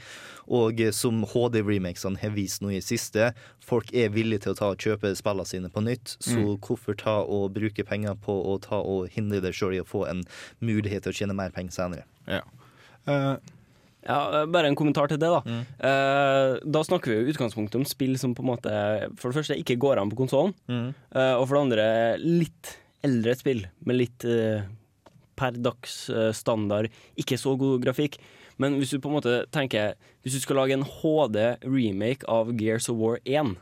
Og 0.50 0.82
som 0.98 1.22
HD-remakesene 1.24 2.18
har 2.24 2.34
vist 2.36 2.62
nå 2.66 2.74
i 2.74 2.82
siste, 2.82 3.32
folk 3.62 3.94
er 3.94 4.10
villige 4.10 4.48
til 4.48 4.56
å 4.56 4.58
ta 4.58 4.72
og 4.74 4.82
kjøpe 4.82 5.14
spillene 5.16 5.46
sine 5.48 5.70
på 5.70 5.84
nytt. 5.86 6.18
Så 6.20 6.38
Mm. 6.42 6.58
hvorfor 6.60 6.98
ta 6.98 7.20
og 7.22 7.54
bruke 7.54 7.86
penger 7.86 8.16
på 8.16 8.34
å 8.34 8.60
ta 8.60 8.82
og 8.82 9.10
hindre 9.10 9.42
deg 9.42 9.54
sjøl 9.54 9.76
i 9.76 9.82
å 9.82 9.86
få 9.88 10.08
en 10.10 10.24
mulighet 10.62 11.04
til 11.04 11.12
å 11.12 11.16
tjene 11.16 11.36
mer 11.36 11.52
penger 11.52 11.72
senere? 11.72 12.04
Ja. 12.28 12.42
Eh, 13.08 13.38
Ja, 14.08 14.46
bare 14.50 14.68
en 14.68 14.76
kommentar 14.76 15.08
til 15.12 15.20
det, 15.22 15.30
da. 15.30 15.42
Mm. 15.46 15.62
Eh, 15.80 16.60
da 16.74 16.82
snakker 16.88 17.12
vi 17.12 17.18
jo 17.20 17.34
utgangspunktet 17.36 17.76
om 17.78 17.86
spill 17.86 18.18
som 18.18 18.34
på 18.34 18.42
en 18.42 18.50
måte 18.50 18.72
for 19.20 19.30
det 19.32 19.38
første 19.40 19.58
ikke 19.62 19.78
går 19.78 20.02
an 20.02 20.10
på 20.10 20.18
konsollen, 20.24 20.54
Mm. 20.68 20.94
eh, 21.16 21.34
og 21.38 21.48
for 21.48 21.56
det 21.58 21.64
andre 21.68 22.18
litt 22.20 22.78
eldre 23.04 23.36
spill 23.38 23.66
med 23.86 23.96
litt 23.98 24.26
eh, 24.26 24.62
per 25.38 25.52
dags 25.58 26.10
eh, 26.10 26.32
standard 26.34 26.90
ikke 27.18 27.38
så 27.38 27.56
god 27.58 27.82
grafikk. 27.86 28.18
Men 28.58 28.76
hvis 28.78 28.92
du 28.94 29.00
på 29.00 29.10
en 29.10 29.16
måte 29.18 29.46
tenker 29.50 29.96
Hvis 30.22 30.34
du 30.36 30.40
skal 30.44 30.56
lage 30.60 30.74
en 30.76 30.84
HD-remake 30.86 32.28
av 32.30 32.52
Gears 32.60 32.90
of 32.92 32.98
War 33.00 33.18
1 33.26 33.56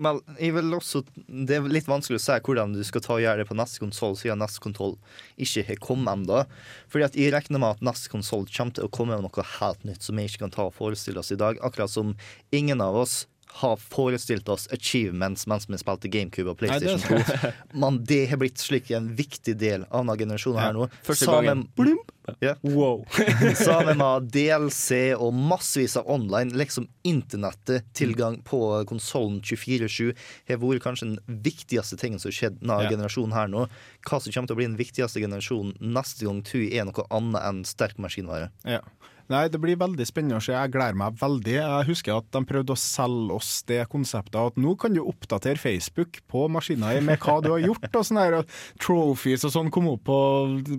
Men 0.00 0.20
jeg 0.40 0.54
vil 0.56 0.72
også, 0.72 1.02
det 1.28 1.58
er 1.58 1.66
litt 1.68 1.88
vanskelig 1.90 2.20
å 2.20 2.24
si 2.24 2.36
hvordan 2.46 2.72
du 2.72 2.80
skal 2.88 3.04
ta 3.04 3.14
og 3.18 3.24
gjøre 3.24 3.42
det 3.42 3.48
på 3.50 3.56
neste 3.58 3.82
konsoll, 3.82 4.16
siden 4.16 4.40
neste 4.40 4.62
konsoll 4.64 4.94
ikke 5.36 5.66
har 5.68 5.82
kommet 5.84 6.14
ennå. 6.14 6.44
Fordi 6.92 7.10
jeg 7.20 7.34
regner 7.34 7.60
med 7.60 7.76
at 7.76 7.84
neste 7.90 8.12
konsoll 8.12 8.46
kommer 8.48 8.76
til 8.76 8.88
å 8.88 8.92
komme 8.94 9.18
med 9.18 9.28
noe 9.28 9.48
helt 9.58 9.84
nytt 9.84 10.06
som 10.06 10.16
vi 10.16 10.24
ikke 10.28 10.46
kan 10.46 10.54
ta 10.56 10.68
og 10.70 10.76
forestille 10.78 11.20
oss 11.20 11.34
i 11.34 11.38
dag. 11.40 11.60
Akkurat 11.60 11.92
som 11.92 12.14
ingen 12.56 12.80
av 12.80 12.96
oss 13.02 13.26
har 13.52 13.76
forestilt 13.76 14.48
oss 14.48 14.68
achievements 14.72 15.46
mens 15.50 15.66
vi 15.68 15.78
spilte 15.80 16.08
GameCube 16.08 16.52
og 16.52 16.60
PlayStation 16.60 17.02
2. 17.02 17.50
Men 17.82 17.98
det 18.06 18.22
har 18.30 18.40
blitt 18.40 18.62
slik 18.62 18.90
en 18.94 19.10
viktig 19.18 19.56
del 19.60 19.84
av 19.90 20.04
denne 20.04 20.16
generasjonen 20.20 20.62
her 20.62 20.76
nå. 20.76 20.88
Første 21.06 21.28
Sammen- 21.28 21.66
gangen. 21.74 21.98
Yeah. 22.40 22.56
Wow. 22.62 23.06
Sammen 23.58 23.98
med 23.98 24.28
DLC 24.30 25.16
og 25.16 25.34
massevis 25.34 25.96
av 25.98 26.06
online, 26.10 26.54
liksom 26.54 26.86
internettet, 27.02 27.88
tilgang 27.96 28.38
på 28.46 28.60
konsollen 28.86 29.40
24-7, 29.42 30.12
har 30.48 30.60
vært 30.62 30.84
kanskje 30.84 31.10
den 31.10 31.40
viktigste 31.42 31.98
tingen 31.98 32.22
som 32.22 32.30
har 32.30 32.36
skjedd 32.38 32.60
denne 32.60 32.86
generasjonen 32.86 33.34
her 33.34 33.50
nå. 33.50 33.66
Hva 34.06 34.20
som 34.20 34.30
kommer 34.30 34.52
til 34.52 34.56
å 34.56 34.60
bli 34.60 34.68
den 34.70 34.78
viktigste 34.80 35.22
generasjonen 35.24 35.74
neste 35.98 36.28
gang, 36.28 36.44
tror 36.46 36.62
jeg 36.62 36.78
er 36.78 36.86
noe 36.86 37.08
annet 37.10 37.42
enn 37.50 37.64
sterk 37.68 37.98
maskinvare. 37.98 38.52
Ja. 38.68 38.84
Nei, 39.30 39.46
Det 39.48 39.60
blir 39.62 39.78
veldig 39.78 40.04
spennende 40.08 40.40
å 40.40 40.42
se. 40.42 40.50
Jeg 40.56 40.72
gleder 40.74 40.96
meg 40.98 41.14
veldig. 41.20 41.52
Jeg 41.54 41.86
husker 41.86 42.16
at 42.16 42.26
de 42.34 42.40
prøvde 42.48 42.74
å 42.74 42.80
selge 42.80 43.36
oss 43.36 43.50
det 43.68 43.84
konseptet 43.92 44.38
at 44.40 44.58
nå 44.58 44.74
kan 44.80 44.94
du 44.96 45.04
oppdatere 45.04 45.60
Facebook 45.60 46.18
på 46.30 46.48
maskina 46.50 46.96
med 47.06 47.22
hva 47.22 47.36
du 47.44 47.52
har 47.52 47.62
gjort. 47.62 47.86
og 47.92 48.06
sånne 48.08 48.24
her, 48.26 48.56
Trophies 48.82 49.46
og 49.46 49.54
sånn 49.54 49.70
kom 49.70 49.86
opp 49.92 50.02
på, 50.08 50.18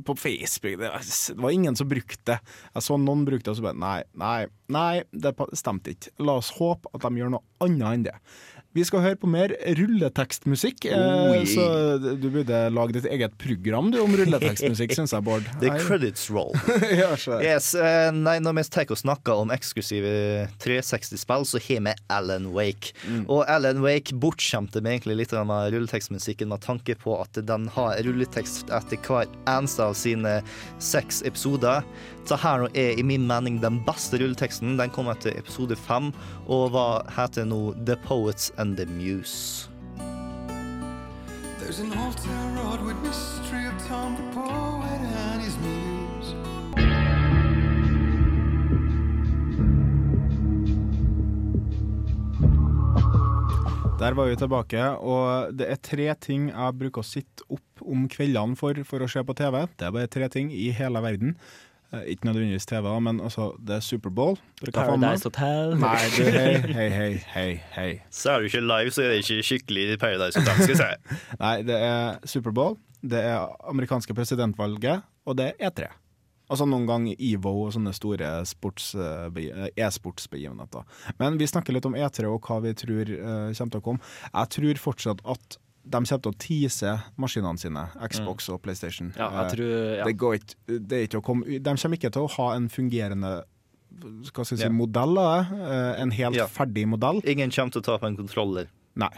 på 0.04 0.18
Facebook. 0.20 0.76
Det 0.82 0.92
var, 0.92 1.00
det 1.00 1.40
var 1.48 1.56
ingen 1.56 1.80
som 1.80 1.88
brukte 1.88 2.20
det. 2.34 2.40
Jeg 2.76 2.88
så 2.90 3.00
noen 3.00 3.24
brukte 3.28 3.48
det, 3.48 3.56
og 3.56 3.62
så 3.62 3.68
bare 3.70 3.80
nei, 3.80 3.98
nei, 4.20 4.40
nei, 4.76 5.04
det 5.16 5.32
stemte 5.56 5.96
ikke. 5.96 6.12
La 6.28 6.36
oss 6.42 6.52
håpe 6.60 6.92
at 6.92 7.08
de 7.08 7.22
gjør 7.24 7.38
noe 7.38 7.48
annet 7.64 7.88
enn 7.94 8.08
det. 8.10 8.18
Vi 8.72 8.84
skal 8.88 9.02
høre 9.04 9.18
på 9.20 9.28
mer 9.28 9.52
rulletekstmusikk, 9.76 10.86
Oh, 10.92 11.34
eh, 11.36 11.44
yeah. 11.44 11.48
så 11.52 12.16
du 12.16 12.30
burde 12.32 12.60
lage 12.72 12.96
ditt 12.96 13.08
eget 13.12 13.34
program 13.42 13.90
du, 13.92 13.98
om 14.00 14.14
rulletekstmusikk, 14.16 14.94
syns 14.98 15.12
jeg, 15.12 15.26
Bård. 15.28 15.48
The 15.60 15.74
credits 15.84 16.30
roll. 16.32 16.56
ja. 17.02 17.12
Yes, 17.44 17.74
eh, 17.76 18.10
nei, 18.16 18.38
når 18.40 18.56
vi 18.62 18.64
tar 18.72 18.92
og 18.92 19.00
snakker 19.02 19.44
om 19.44 19.52
eksklusive 19.52 20.14
360-spill, 20.64 21.46
så 21.48 21.60
har 21.62 21.84
vi 21.90 21.96
Alan 22.16 22.48
Wake. 22.56 22.96
Og 23.28 23.44
Alan 23.52 23.84
Wake 23.84 24.16
bortskjemte 24.16 24.82
meg 24.84 25.02
egentlig 25.02 25.20
litt 25.26 25.36
av 25.36 25.52
rulletekstmusikken 25.52 26.50
med 26.52 26.64
tanke 26.64 26.96
på 27.00 27.18
at 27.20 27.42
den 27.48 27.68
har 27.76 28.00
rulletekst 28.08 28.72
etter 28.72 29.04
hver 29.04 29.28
eneste 29.52 29.84
av 29.84 29.98
sine 30.00 30.40
seks 30.80 31.22
episoder. 31.28 31.84
Så 32.26 32.38
her 32.40 32.62
nå 32.62 32.70
er 32.78 33.00
i 33.00 33.04
min 33.04 33.26
mening 33.28 33.60
den 33.62 33.82
beste 33.88 34.20
rulleteksten. 34.22 34.78
Den 34.80 34.94
kom 34.94 35.10
etter 35.12 35.36
episode 35.38 35.76
fem 35.76 36.12
og 36.48 36.72
hva 36.76 36.88
heter 37.18 37.48
nå 37.50 37.74
The 37.86 37.98
Poets 38.06 38.52
and 38.62 38.78
the 38.78 38.86
Muse. 38.86 39.68
There's 41.62 41.80
an 41.80 41.94
altar 41.94 42.42
road 42.58 42.82
with 42.86 42.98
mystery 43.02 43.68
of 43.68 43.78
Tom 43.88 44.16
the 44.18 44.28
poet 44.34 45.02
and 45.26 45.42
his 45.42 45.58
muse. 45.58 46.36
Der 54.02 54.16
var 54.18 54.26
vi 54.26 54.36
tilbake, 54.36 54.82
og 54.98 55.54
det 55.54 55.68
er 55.70 55.78
tre 55.78 56.08
ting 56.18 56.48
jeg 56.50 56.78
bruker 56.80 57.04
å 57.04 57.06
sitte 57.06 57.46
opp 57.54 57.84
om 57.86 58.08
kveldene 58.10 58.58
for, 58.58 58.74
for 58.82 59.06
å 59.06 59.10
se 59.10 59.22
på 59.22 59.36
TV. 59.38 59.60
Det 59.78 59.86
er 59.86 59.94
bare 59.94 60.10
tre 60.10 60.30
ting 60.34 60.50
i 60.50 60.72
hele 60.74 61.04
verden. 61.06 61.36
Eh, 61.94 62.04
ikke 62.14 62.26
nødvendigvis 62.26 62.66
TV, 62.66 62.88
men 63.02 63.20
altså, 63.20 63.52
det 63.68 63.76
er 63.76 63.80
Superbowl. 63.80 64.38
Paradise 64.74 65.24
Hotel. 65.24 65.74
Nei, 65.80 65.98
du, 66.18 66.24
hei, 66.24 66.54
hei, 66.78 66.90
hei, 66.90 67.24
hei, 67.34 67.50
hei. 67.76 67.90
Så 68.10 68.32
er 68.32 68.40
du 68.40 68.48
ikke 68.48 68.62
live, 68.64 68.92
så 68.96 69.04
er 69.04 69.10
det 69.12 69.18
ikke 69.26 69.44
skikkelig 69.44 70.00
Paradise 70.00 70.40
Hotel, 70.40 70.62
skal 70.62 70.76
jeg 70.76 70.80
si. 70.80 71.18
Nei, 71.44 71.58
det 71.68 71.80
er 71.84 72.22
Superbowl, 72.24 72.78
det 73.04 73.26
er 73.34 73.50
amerikanske 73.68 74.16
presidentvalget, 74.16 75.04
og 75.26 75.38
det 75.38 75.52
er 75.52 75.68
E3. 75.68 75.90
Altså 76.52 76.68
noen 76.68 76.88
gang 76.88 77.10
EVO 77.12 77.52
og 77.66 77.74
sånne 77.76 77.94
store 77.96 78.28
e-sportsbegivenheter. 78.42 79.68
eh, 79.76 79.86
e-sportsbegivenheter. 79.86 80.88
Men 81.20 81.40
vi 81.40 81.48
snakker 81.48 81.76
litt 81.76 81.88
om 81.88 81.96
E3 81.96 82.28
og 82.28 82.48
hva 82.48 82.60
vi 82.64 82.74
tror 82.76 83.12
uh, 83.20 83.52
kommer 83.56 83.76
til 83.76 83.80
å 83.80 83.86
komme. 83.86 84.10
Jeg 84.32 84.52
tror 84.56 84.82
fortsatt 84.84 85.24
at 85.32 85.60
de 85.84 85.98
kommer 85.98 86.22
til 86.22 86.32
å 86.32 86.38
tease 86.38 86.92
maskinene 87.18 87.60
sine, 87.60 87.88
Xbox 88.10 88.50
og 88.50 88.62
PlayStation. 88.62 89.14
Ja, 89.18 89.30
Eh, 89.46 89.50
tror- 89.56 89.98
ja. 89.98 90.04
det, 90.06 90.18
går 90.18 90.36
ikke, 90.40 90.56
det 90.88 90.92
er 91.00 91.08
ikke 91.08 91.22
å 91.22 91.24
komme, 91.24 91.46
de 91.46 91.60
kommer 91.76 91.98
ikke 91.98 92.12
til 92.12 92.22
å 92.28 92.30
ha 92.38 92.54
en 92.56 92.70
fungerende 92.70 93.44
hva 94.02 94.26
skal 94.26 94.46
jeg 94.46 94.58
si, 94.58 94.64
yeah. 94.64 94.72
modell 94.72 95.18
av 95.20 95.50
det. 95.50 95.60
eh, 95.62 96.02
En 96.02 96.12
helt 96.12 96.36
Ja. 96.36 96.46
ferdig 96.48 96.88
modell. 96.88 97.22
Ingen 97.26 97.50
kommer 97.52 97.72
til 97.72 97.82
å 97.82 97.84
ta 97.84 97.98
på 97.98 98.08
en 98.08 98.16
kontroller. 98.18 98.68
Nei. 98.96 99.10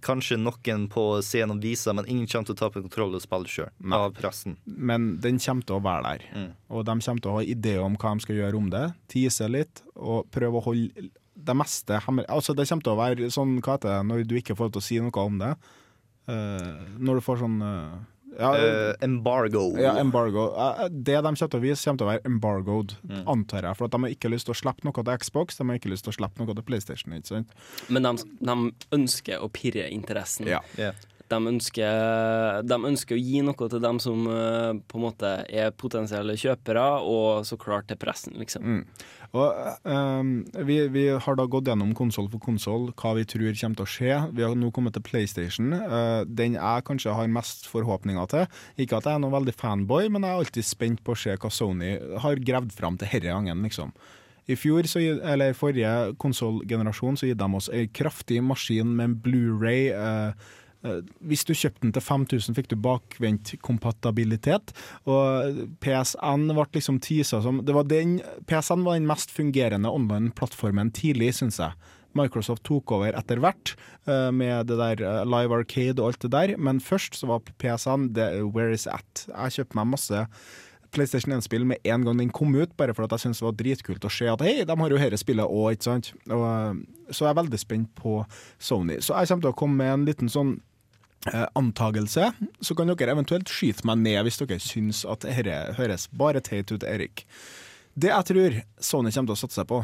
Kanskje 0.00 0.36
noen 0.38 0.88
på 0.88 1.18
scenen 1.22 1.60
viser, 1.60 1.92
men 1.94 2.04
ingen 2.06 2.26
kommer 2.26 2.46
til 2.46 2.54
å 2.54 2.58
ta 2.58 2.68
på 2.70 2.76
en 2.76 2.88
kontroller 2.88 3.16
og 3.16 3.22
spille 3.22 3.46
sjøl. 3.46 3.70
Av 3.92 4.12
pressen. 4.14 4.56
men 4.66 5.18
den 5.20 5.38
kommer 5.38 5.64
til 5.64 5.76
å 5.76 5.82
være 5.82 6.02
der. 6.02 6.18
Mm. 6.34 6.52
Og 6.70 6.84
de 6.84 6.92
kommer 6.92 7.20
til 7.22 7.30
å 7.30 7.34
ha 7.34 7.40
ideer 7.42 7.80
om 7.84 7.96
hva 7.96 8.14
de 8.14 8.20
skal 8.20 8.36
gjøre 8.36 8.54
om 8.56 8.70
det. 8.70 8.94
Tease 9.08 9.48
litt, 9.50 9.82
og 9.96 10.30
prøve 10.30 10.54
å 10.60 10.64
holde 10.64 11.10
det 11.36 11.56
meste 11.56 12.00
hemmelig. 12.00 12.26
Altså, 12.28 12.54
det 12.54 12.68
kommer 12.68 12.82
til 12.82 12.92
å 12.92 12.96
være 12.96 13.30
sånn, 13.30 13.60
hva 13.60 13.76
heter 13.78 13.88
det, 13.98 14.06
når 14.06 14.26
du 14.26 14.34
ikke 14.40 14.56
får 14.56 14.64
lov 14.68 14.72
til 14.72 14.80
å 14.80 14.82
si 14.82 14.98
noe 15.00 15.26
om 15.26 15.38
det. 15.38 15.56
Eh, 16.28 16.88
når 17.02 17.18
du 17.18 17.24
får 17.26 17.38
sånn 17.42 17.60
eh, 17.66 18.00
ja, 18.38 18.50
Eh, 18.56 18.94
embargo. 19.04 19.76
Ja, 19.76 19.96
embargo. 20.00 20.46
Det 20.88 21.18
de 21.18 21.22
kommer 21.22 21.36
til 21.36 21.58
å 21.58 21.62
vise, 21.62 21.84
kommer 21.84 21.98
til 21.98 22.06
å 22.06 22.10
være 22.12 22.24
embargoed, 22.30 22.94
Mm. 23.06 23.24
antar 23.28 23.62
jeg. 23.68 23.76
For 23.76 23.84
at 23.84 23.90
de 23.90 23.98
har 24.00 24.08
ikke 24.14 24.30
lyst 24.32 24.46
til 24.48 24.54
å 24.54 24.56
slippe 24.56 24.84
noe 24.84 24.92
til 25.04 25.18
Xbox, 25.18 25.56
de 25.58 25.64
har 25.68 25.76
ikke 25.78 25.90
lyst 25.92 26.04
til 26.04 26.12
å 26.12 26.16
slippe 26.16 26.38
noe 26.40 26.54
til 26.54 26.62
PlayStation. 26.64 27.12
Ikke 27.12 27.26
sant? 27.28 27.48
Men 27.90 28.02
de, 28.02 28.24
de 28.40 28.56
ønsker 28.96 29.36
å 29.42 29.50
pirre 29.52 29.84
interessen. 29.92 30.46
Ja. 30.48 30.60
De, 31.32 31.40
ønsker, 31.48 32.60
de 32.68 32.78
ønsker 32.92 33.16
å 33.16 33.22
gi 33.22 33.40
noe 33.46 33.68
til 33.72 33.82
dem 33.82 33.98
som 34.02 34.28
eh, 34.28 34.70
på 34.84 35.00
en 35.00 35.06
måte 35.06 35.32
er 35.48 35.72
potensielle 35.72 36.36
kjøpere, 36.38 36.84
og 37.08 37.48
så 37.48 37.58
klart 37.60 37.88
til 37.90 38.00
pressen, 38.00 38.36
liksom. 38.40 38.68
Mm. 38.68 39.10
Og, 39.32 39.48
um, 39.88 40.32
vi, 40.68 40.76
vi 40.92 41.06
har 41.16 41.36
da 41.38 41.46
gått 41.48 41.70
gjennom 41.70 41.94
konsoll 41.96 42.28
for 42.28 42.42
konsoll, 42.42 42.90
hva 43.00 43.14
vi 43.16 43.24
tror 43.24 43.56
kommer 43.56 43.78
til 43.78 43.86
å 43.86 43.92
skje. 43.94 44.16
Vi 44.36 44.44
har 44.44 44.56
nå 44.60 44.68
kommet 44.76 44.92
til 44.96 45.04
PlayStation. 45.06 45.72
Uh, 45.72 46.22
den 46.28 46.58
jeg 46.58 46.86
kanskje 46.88 47.16
har 47.16 47.32
mest 47.32 47.64
forhåpninger 47.72 48.28
til. 48.28 48.58
Ikke 48.76 49.00
at 49.00 49.08
jeg 49.08 49.16
er 49.16 49.22
noen 49.24 49.38
veldig 49.38 49.56
fanboy, 49.56 50.10
men 50.12 50.26
jeg 50.26 50.36
er 50.36 50.42
alltid 50.44 50.68
spent 50.68 51.04
på 51.04 51.16
å 51.16 51.22
se 51.22 51.38
hva 51.40 51.52
Sony 51.52 51.94
har 52.20 52.44
gravd 52.44 52.76
fram 52.76 53.00
til 53.00 53.08
denne 53.16 53.38
gangen, 53.38 53.64
liksom. 53.64 53.96
I 54.50 54.56
fjor, 54.58 54.86
så, 54.90 54.98
eller 54.98 55.54
forrige 55.54 56.14
konsollgenerasjon, 56.20 57.16
så 57.16 57.28
gitt 57.28 57.38
de 57.38 57.46
oss 57.54 57.70
ei 57.72 57.86
kraftig 57.94 58.40
maskin 58.42 58.90
med 58.98 59.06
en 59.06 59.14
Blu-ray. 59.22 59.92
Eh, 59.94 60.50
Hvis 61.22 61.44
du 61.46 61.54
kjøpte 61.54 61.84
den 61.84 61.94
til 61.94 62.02
5000, 62.02 62.56
fikk 62.58 62.72
du 62.72 62.76
bakvendt 62.82 63.54
kompatibilitet. 63.62 64.74
Og 65.06 65.62
PSN 65.84 66.48
ble 66.50 66.66
liksom 66.74 66.98
teasa 67.02 67.42
som 67.44 67.62
det 67.62 67.76
var 67.76 67.86
den, 67.90 68.18
PSN 68.50 68.82
var 68.86 68.98
den 68.98 69.06
mest 69.10 69.30
fungerende 69.34 69.92
online-plattformen 69.92 70.90
tidlig, 70.96 71.34
syns 71.38 71.60
jeg. 71.62 71.78
Microsoft 72.18 72.64
tok 72.68 72.92
over 72.92 73.14
etter 73.16 73.40
hvert 73.40 73.74
eh, 74.04 74.28
med 74.34 74.68
det 74.68 74.76
der 74.80 75.00
eh, 75.00 75.22
Live 75.24 75.54
Arcade 75.56 76.02
og 76.02 76.10
alt 76.10 76.26
det 76.26 76.32
der, 76.34 76.52
men 76.60 76.82
først 76.82 77.16
så 77.16 77.30
var 77.30 77.46
PSN 77.62 78.10
det, 78.16 78.28
Where 78.52 78.74
is 78.74 78.84
at? 78.90 79.24
Jeg 79.30 79.56
kjøpte 79.56 79.80
meg 79.80 79.94
masse 79.94 80.26
PlayStation 80.92 81.32
1-spill 81.32 81.64
med 81.64 81.80
en 81.88 82.04
gang 82.04 82.18
den 82.20 82.32
kom 82.34 82.52
ut, 82.54 82.74
bare 82.76 82.92
for 82.92 83.06
at 83.06 83.14
jeg 83.16 83.24
syntes 83.24 83.40
det 83.40 83.46
var 83.46 83.56
dritkult 83.60 84.04
å 84.04 84.12
se 84.12 84.28
at 84.28 84.44
hei, 84.44 84.58
de 84.68 84.76
har 84.76 84.92
jo 84.92 85.00
dette 85.00 85.20
spillet 85.20 85.48
òg, 85.48 85.70
ikke 85.72 85.88
sant. 85.88 86.12
Og, 86.28 86.44
eh, 86.44 87.08
så 87.08 87.26
jeg 87.26 87.32
er 87.32 87.40
veldig 87.40 87.60
spent 87.60 87.94
på 87.96 88.18
Sony. 88.60 89.00
Så 89.00 89.16
jeg 89.16 89.32
kommer 89.32 89.46
til 89.46 89.54
å 89.54 89.60
komme 89.62 89.80
med 89.80 89.94
en 89.94 90.06
liten 90.08 90.32
sånn 90.32 90.52
eh, 90.58 90.71
antagelse, 91.58 92.32
så 92.60 92.74
kan 92.74 92.90
dere 92.90 93.14
eventuelt 93.14 93.50
skyte 93.50 93.86
meg 93.88 94.02
ned 94.02 94.22
hvis 94.26 94.40
dere 94.42 94.60
syns 94.62 95.04
at 95.08 95.26
dette 95.26 95.58
høres 95.78 96.08
bare 96.10 96.42
teit 96.44 96.72
ut, 96.74 96.82
Erik. 96.82 97.26
Det 97.94 98.08
jeg 98.10 98.28
tror 98.30 98.62
Sony 98.80 99.12
kommer 99.12 99.32
til 99.32 99.36
å 99.36 99.42
satse 99.42 99.66
på, 99.68 99.82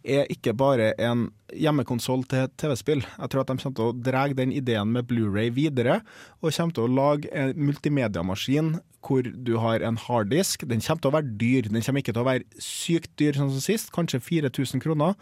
er 0.00 0.28
ikke 0.32 0.54
bare 0.56 0.94
en 1.02 1.26
hjemmekonsoll 1.52 2.22
til 2.30 2.46
TV-spill. 2.60 3.02
Jeg 3.04 3.30
tror 3.32 3.42
at 3.42 3.50
de 3.50 3.56
kommer 3.60 3.76
til 3.76 3.90
å 3.90 3.96
dra 3.96 4.22
den 4.32 4.52
ideen 4.56 4.94
med 4.94 5.08
Blu-ray 5.10 5.50
videre, 5.52 6.00
og 6.40 6.54
kommer 6.56 6.76
til 6.76 6.86
å 6.86 6.94
lage 6.94 7.32
en 7.36 7.52
multimediamaskin 7.58 8.78
hvor 9.04 9.24
du 9.24 9.54
har 9.60 9.84
en 9.84 9.98
harddisk. 10.00 10.64
Den 10.68 10.80
kommer 10.84 11.04
til 11.04 11.10
å 11.10 11.16
være 11.18 11.36
dyr, 11.40 11.68
den 11.68 11.84
kommer 11.84 12.04
ikke 12.04 12.16
til 12.16 12.24
å 12.24 12.28
være 12.28 12.64
sykt 12.64 13.12
dyr 13.20 13.36
sånn 13.36 13.52
som 13.52 13.64
sist, 13.64 13.92
kanskje 13.92 14.22
4000 14.24 14.82
kroner. 14.84 15.16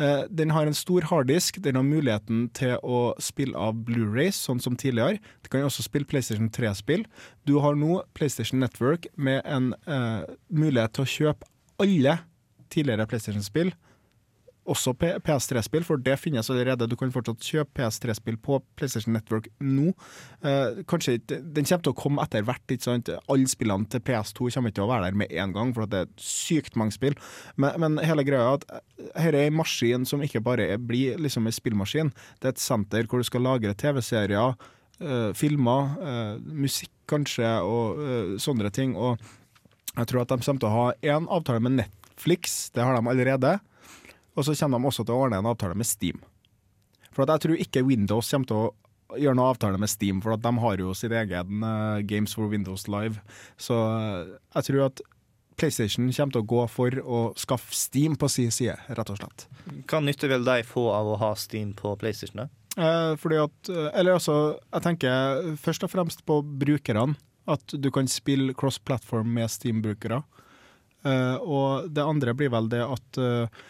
Eh, 0.00 0.22
Den 0.30 0.50
har 0.50 0.66
en 0.66 0.74
stor 0.74 1.04
harddisk, 1.10 1.60
den 1.62 1.76
har 1.76 1.84
muligheten 1.84 2.48
til 2.56 2.78
å 2.82 3.12
spille 3.20 3.56
av 3.58 3.74
Blu-rays, 3.84 4.38
sånn 4.40 4.60
som 4.62 4.76
tidligere. 4.76 5.20
Du 5.44 5.50
kan 5.52 5.66
også 5.66 5.84
spille 5.84 6.08
PlayStation 6.08 6.48
3-spill. 6.50 7.04
Du 7.46 7.58
har 7.60 7.76
nå 7.76 8.00
PlayStation 8.16 8.60
Network 8.60 9.06
med 9.16 9.42
en 9.44 9.74
eh, 9.86 10.24
mulighet 10.48 10.96
til 10.96 11.04
å 11.04 11.12
kjøpe 11.14 11.50
alle 11.80 12.18
tidligere 12.70 13.06
PlayStation-spill, 13.10 13.72
også 14.68 14.92
PS3-spill, 15.00 15.84
for 15.86 16.00
det 16.00 16.18
finnes 16.20 16.50
allerede. 16.52 16.88
Du 16.90 16.96
kan 16.98 17.12
fortsatt 17.12 17.44
kjøpe 17.44 17.80
PS3-spill 17.80 18.36
på 18.42 18.60
PlayStation 18.76 19.14
Network 19.16 19.48
nå. 19.60 19.94
Eh, 20.44 20.82
kanskje 20.90 21.18
Den 21.26 21.64
kommer 21.64 21.84
til 21.84 21.92
å 21.94 21.96
komme 21.96 22.24
etter 22.24 22.44
hvert. 22.44 22.64
ikke 22.68 22.84
sant? 22.84 23.08
Alle 23.28 23.48
spillene 23.48 23.88
til 23.88 24.04
PS2 24.04 24.50
kommer 24.54 24.70
ikke 24.70 24.80
til 24.80 24.86
å 24.86 24.90
være 24.92 25.08
der 25.08 25.18
med 25.22 25.32
en 25.32 25.54
gang, 25.56 25.72
for 25.74 25.86
det 25.86 26.02
er 26.04 26.12
sykt 26.20 26.76
mange 26.76 26.92
spill. 26.92 27.16
Men, 27.56 27.78
men 27.80 28.04
hele 28.04 28.24
greia 28.26 28.44
er 28.44 28.58
at 28.60 28.68
dette 28.68 29.24
er 29.24 29.38
en 29.46 29.56
maskin 29.56 30.04
som 30.06 30.22
ikke 30.22 30.42
bare 30.44 30.76
blir 30.78 31.18
liksom 31.18 31.48
en 31.48 31.56
spillmaskin. 31.56 32.12
Det 32.40 32.50
er 32.50 32.54
et 32.54 32.62
senter 32.62 33.08
hvor 33.08 33.22
du 33.22 33.26
skal 33.26 33.44
lagre 33.46 33.74
TV-serier, 33.74 34.54
eh, 35.00 35.30
filmer, 35.36 35.96
eh, 36.04 36.36
musikk 36.40 36.92
kanskje, 37.10 37.48
og 37.64 38.00
eh, 38.04 38.36
sånne 38.42 38.70
ting. 38.74 38.94
Og 38.96 39.18
jeg 39.96 40.06
tror 40.06 40.22
at 40.22 40.30
de 40.30 40.38
kommer 40.44 40.62
til 40.62 40.70
å 40.70 40.76
ha 40.76 40.86
én 41.16 41.26
avtale 41.32 41.64
med 41.64 41.80
Netflix, 41.80 42.70
det 42.74 42.84
har 42.84 42.96
de 42.96 43.10
allerede. 43.10 43.58
Og 44.36 44.46
så 44.46 44.54
kommer 44.54 44.78
de 44.78 44.90
også 44.90 45.04
til 45.06 45.16
å 45.16 45.24
ordne 45.24 45.40
en 45.40 45.50
avtale 45.50 45.76
med 45.78 45.88
Steam. 45.88 46.20
For 47.10 47.24
at 47.24 47.34
jeg 47.34 47.44
tror 47.44 47.62
ikke 47.64 47.86
Windows 47.86 48.30
kommer 48.30 48.50
til 48.50 48.60
å 48.60 49.18
gjøre 49.18 49.38
noen 49.38 49.50
avtale 49.50 49.80
med 49.82 49.90
Steam, 49.90 50.20
for 50.22 50.36
at 50.36 50.42
de 50.44 50.52
har 50.62 50.82
jo 50.82 50.92
sin 50.94 51.14
egen 51.18 51.64
eh, 51.66 52.02
Games 52.06 52.36
for 52.36 52.50
Windows 52.52 52.86
Live. 52.90 53.22
Så 53.58 53.74
eh, 53.74 54.36
jeg 54.54 54.68
tror 54.68 54.84
at 54.86 55.02
PlayStation 55.60 56.06
kommer 56.08 56.36
til 56.36 56.44
å 56.44 56.50
gå 56.54 56.62
for 56.72 57.00
å 57.02 57.20
skaffe 57.38 57.74
Steam 57.76 58.14
på 58.16 58.30
sin 58.32 58.52
side, 58.54 58.78
rett 58.88 59.12
og 59.12 59.18
slett. 59.18 59.48
Hva 59.90 60.00
nytte 60.04 60.30
vil 60.30 60.46
de 60.46 60.62
få 60.66 60.86
av 60.94 61.10
å 61.10 61.18
ha 61.20 61.34
Steam 61.38 61.74
på 61.76 61.96
PlayStation? 62.00 62.44
da? 62.44 62.48
Eh, 62.78 63.12
fordi 63.18 63.40
at 63.42 63.70
Eller 63.98 64.14
altså, 64.14 64.60
jeg 64.70 64.86
tenker 64.86 65.50
først 65.58 65.84
og 65.84 65.92
fremst 65.92 66.24
på 66.28 66.38
brukerne. 66.62 67.16
At 67.50 67.74
du 67.74 67.90
kan 67.90 68.06
spille 68.06 68.54
cross-platform 68.54 69.32
med 69.34 69.50
Steam-brukere. 69.50 70.20
Eh, 71.02 71.36
og 71.40 71.88
det 71.90 72.04
andre 72.04 72.34
blir 72.36 72.52
vel 72.52 72.68
det 72.70 72.82
at 72.84 73.20
eh, 73.20 73.62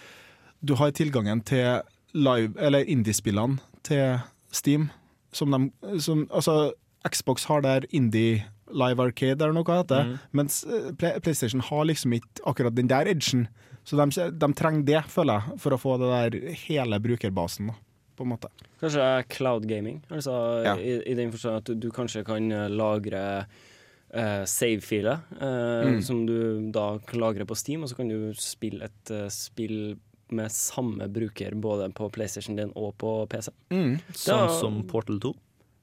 du 0.60 0.74
har 0.76 0.90
tilgangen 0.96 1.40
til 1.46 1.82
live, 2.12 2.54
eller 2.58 2.84
indie-spillene 2.84 3.58
til 3.86 4.18
Steam. 4.52 4.88
Som 5.32 5.52
de, 5.54 5.70
som, 6.02 6.26
altså, 6.34 6.72
Xbox 7.06 7.44
har 7.48 7.62
der 7.62 7.86
indie 7.90 8.44
live 8.70 9.02
arcade, 9.02 9.40
eller 9.42 9.54
noe 9.54 9.66
heter, 9.78 10.04
mm. 10.06 10.16
mens 10.36 10.64
eh, 10.66 10.90
PlayStation 10.98 11.62
har 11.64 11.84
liksom 11.88 12.12
ikke 12.18 12.44
akkurat 12.46 12.74
den 12.76 12.90
der 12.90 13.08
edgen. 13.10 13.48
Så 13.84 13.96
de, 13.98 14.26
de 14.30 14.48
trenger 14.54 14.84
det, 14.86 15.00
føler 15.10 15.40
jeg, 15.40 15.60
for 15.62 15.74
å 15.74 15.80
få 15.80 15.96
det 15.98 16.10
der 16.10 16.58
hele 16.66 17.00
brukerbasen, 17.02 17.70
da, 17.72 17.78
på 18.18 18.26
en 18.26 18.32
måte. 18.34 18.50
Kanskje 18.82 19.06
cloud 19.32 19.66
gaming, 19.70 20.02
altså 20.10 20.34
Ja. 20.66 20.76
i, 20.76 21.00
i 21.08 21.16
den 21.18 21.32
forstand 21.32 21.62
at 21.62 21.70
du, 21.70 21.74
du 21.86 21.90
kanskje 21.94 22.22
kan 22.26 22.50
eh, 22.52 22.68
lagre 22.70 23.22
uh, 24.14 24.44
save-filer, 24.46 25.24
uh, 25.40 25.88
Mm. 25.90 26.02
som 26.04 26.26
du 26.28 26.70
da 26.74 26.98
lagrer 27.16 27.46
på 27.48 27.56
Steam, 27.58 27.82
og 27.82 27.90
så 27.90 27.96
kan 27.98 28.10
du 28.12 28.30
spille 28.38 28.86
et 28.90 29.14
uh, 29.14 29.26
spill 29.32 29.96
med 30.32 30.50
samme 30.52 31.08
bruker 31.12 31.54
både 31.54 31.92
på 31.94 32.10
PlayStation 32.12 32.56
din 32.56 32.72
og 32.76 32.96
på 32.98 33.26
PC. 33.28 33.50
Mm. 33.70 34.00
Sånn 34.12 34.46
Da- 34.46 34.58
som 34.60 34.82
Portal 34.86 35.18
2? 35.20 35.34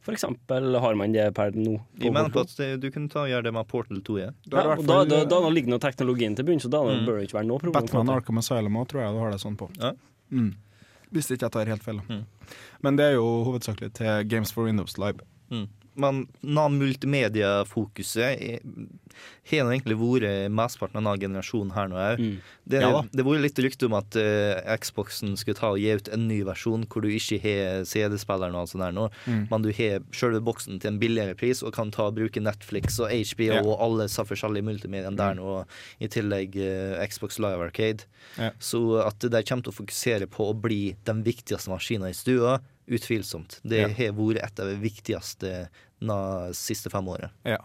For 0.07 0.13
eksempel 0.15 0.79
har 0.79 0.95
man 0.95 1.11
det 1.11 1.33
per 1.35 1.51
nå. 1.51 1.81
Jeg 1.99 2.13
mener 2.13 2.29
på 2.31 2.39
at 2.45 2.79
du 2.79 2.89
kunne 2.91 3.09
ta 3.11 3.23
og 3.25 3.27
gjøre 3.29 3.43
det 3.43 3.53
med 3.53 3.67
Portal 3.67 3.99
2 4.01 4.13
igjen. 4.21 4.33
Ja, 4.51 4.63
ja 4.63 4.75
da, 4.81 5.03
da, 5.03 5.25
da 5.25 5.49
ligger 5.49 5.67
nå 5.73 5.79
teknologien 5.83 6.33
til 6.35 6.45
bunns, 6.45 6.63
så 6.63 6.69
da 6.71 6.79
Mm. 6.83 7.05
bør 7.05 7.19
det 7.19 7.27
ikke 7.29 7.39
være 7.41 7.47
noe 7.47 7.59
problem. 7.59 7.73
Batman 7.83 8.09
Arkham 8.15 8.37
Asylum 8.37 8.73
òg, 8.79 8.87
tror 8.87 9.01
jeg 9.03 9.13
du 9.13 9.19
har 9.19 9.31
det 9.31 9.41
sånn 9.41 9.57
på. 9.57 9.69
Ja. 9.77 9.91
Mm. 10.31 10.53
Hvis 11.11 11.29
ikke 11.31 11.43
jeg 11.43 11.51
tar 11.51 11.65
helt 11.65 11.83
feil. 11.83 11.99
Mm. 12.07 12.23
Men 12.83 12.95
det 12.95 13.05
er 13.05 13.13
jo 13.15 13.43
hovedsakelig 13.43 13.93
til 13.93 14.23
Games 14.27 14.51
for 14.51 14.63
Windows 14.63 14.97
Live. 14.97 15.19
Mm. 15.51 15.67
Men 15.97 16.27
na 16.45 16.67
multimedia-fokuset 16.69 18.41
er- 18.41 18.59
har 19.49 19.71
egentlig 19.71 19.95
vært 19.97 20.51
mesteparten 20.53 20.99
av 21.07 21.17
denne 21.17 21.21
generasjonen 21.23 21.71
her 21.73 21.87
nå 21.89 21.95
òg. 21.97 22.19
Mm. 22.19 22.35
Det, 22.67 22.81
Ja 22.81 22.91
var 23.23 23.33
jo 23.33 23.41
litt 23.41 23.55
rykte 23.63 23.85
om 23.87 23.93
at 23.97 24.15
uh, 24.19 24.75
Xboxen 24.77 25.35
skulle 25.39 25.55
ta 25.57 25.71
og 25.71 25.79
gi 25.79 25.89
ut 25.95 26.09
en 26.13 26.27
ny 26.27 26.43
versjon 26.45 26.83
hvor 26.85 27.01
du 27.01 27.07
ikke 27.09 27.39
har 27.41 27.83
CD-spilleren 27.87 28.53
og 28.53 28.61
alt 28.61 28.69
sånt 28.75 28.83
der 28.85 28.91
nå, 28.93 29.07
Mm. 29.27 29.47
men 29.49 29.61
du 29.63 29.71
har 29.71 30.03
selve 30.13 30.41
boksen 30.43 30.79
til 30.79 30.91
en 30.91 30.99
billigere 30.99 31.35
pris 31.35 31.63
og 31.63 31.73
kan 31.73 31.89
ta 31.91 32.07
og 32.11 32.15
bruke 32.15 32.39
Netflix 32.43 32.99
og 32.99 33.09
HBO 33.09 33.53
Ja. 33.55 33.61
og 33.63 33.81
alle 33.81 34.05
disse 34.07 34.21
forskjellige 34.23 34.63
multimediene 34.67 35.15
der 35.17 35.33
nå, 35.35 35.65
i 35.99 36.07
tillegg 36.07 36.55
uh, 36.55 37.05
Xbox 37.07 37.39
Live 37.39 37.63
Arcade. 37.63 38.05
Ja. 38.37 38.51
Så 38.59 38.99
at 39.05 39.19
de 39.19 39.43
kommer 39.43 39.63
til 39.63 39.71
å 39.73 39.79
fokusere 39.81 40.27
på 40.29 40.51
å 40.51 40.53
bli 40.61 40.95
den 41.05 41.23
viktigste 41.23 41.69
maskinen 41.71 42.09
i 42.09 42.13
stua, 42.13 42.59
utvilsomt. 42.87 43.59
Det 43.63 43.81
Ja. 43.81 43.87
har 43.89 44.13
vært 44.15 44.43
et 44.43 44.59
av 44.59 44.67
de 44.67 44.75
viktigste 44.81 45.69
de 45.99 46.53
siste 46.53 46.89
fem 46.89 47.05
årene. 47.07 47.31
Ja. 47.45 47.57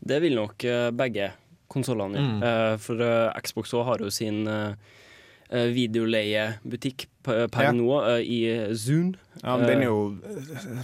Det 0.00 0.20
vil 0.22 0.34
nok 0.38 0.64
eh, 0.64 0.90
begge 0.90 1.32
konsollene 1.68 2.16
gjøre. 2.18 2.38
Mm. 2.38 2.42
Eh, 2.48 2.76
for 2.78 3.02
eh, 3.02 3.40
Xbox 3.44 3.72
også 3.74 3.84
har 3.84 3.98
jo 3.98 4.10
sin 4.10 4.46
uh, 4.48 4.74
videoleiebutikk 5.50 7.06
per, 7.22 7.48
Ja. 7.62 7.72
nå 7.72 8.18
i 8.20 8.74
Zoon. 8.74 9.16
ja, 9.42 9.56
men 9.56 9.66
den 9.66 9.80
er 9.82 9.84
jo 9.84 10.18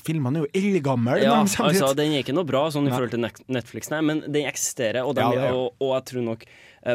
Filmene 0.05 0.39
er 0.39 0.47
jo 0.47 0.51
eldgammel. 0.55 1.22
Ja, 1.22 1.41
altså, 1.43 1.95
den 1.97 2.12
er 2.12 2.22
ikke 2.22 2.35
noe 2.35 2.45
bra 2.45 2.70
sånn 2.70 2.89
i 2.89 2.91
forhold 2.91 3.11
til 3.11 3.20
Netflix, 3.49 3.91
nei, 3.91 4.01
men 4.01 4.20
den 4.26 4.47
eksisterer, 4.49 5.05
og, 5.05 5.14
den, 5.16 5.32
Ja, 5.32 5.53
og, 5.55 5.74
og 5.80 5.95
jeg 5.99 6.05
tror 6.12 6.22
nok 6.22 6.45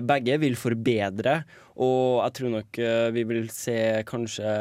begge 0.05 0.37
vil 0.41 0.55
forbedre. 0.59 1.39
Og 1.79 2.19
jeg 2.25 2.35
tror 2.35 2.51
nok 2.57 2.79
eh, 2.83 3.07
vi 3.15 3.23
vil 3.29 3.47
se 3.55 3.77
kanskje 4.07 4.51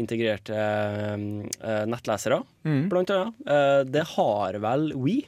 integrerte 0.00 0.56
eh, 0.58 1.84
nettlesere, 1.86 2.40
mm. 2.66 2.84
blant 2.90 3.12
annet. 3.14 3.40
Eh, 3.46 3.80
det 3.94 4.04
har 4.16 4.58
vel 4.64 4.90
We? 4.98 5.20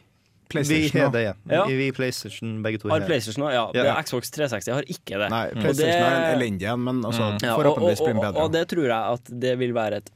PlayStation 0.49 0.95
vi 0.97 1.03
har 1.05 1.13
det, 1.13 1.23
ja. 1.27 1.35
Ja. 1.53 1.65
Vi 1.69 1.91
PlayStation 1.93 2.63
begge 2.65 2.81
to 2.81 2.89
Har 2.89 3.05
PlayStation 3.07 3.45
òg? 3.47 3.53
Ja. 3.53 3.65
Ja. 3.77 3.97
Xbox 4.03 4.33
360 4.33 4.75
har 4.75 4.87
ikke 4.89 5.21
det. 5.21 5.29
Nei, 5.31 5.45
Og 5.53 5.61
PlayStation 5.61 5.93
det- 5.93 6.09
er 6.09 6.17
en 6.17 6.39
elendig 6.41 6.71
en, 6.73 6.85
men 6.89 7.03
altså, 7.05 7.29
og, 7.29 7.35
og, 7.37 7.59
forhåpentligvis 7.61 8.03
blir 8.03 8.15
den 8.15 8.23
og, 8.23 8.25
bedre. 8.25 8.45
og 8.45 8.55
det 8.57 8.65
tror 8.73 8.89
jeg 8.89 9.19
at 9.19 9.35
det 9.45 9.59
vil 9.61 9.75
være 9.77 10.01
et 10.03 10.11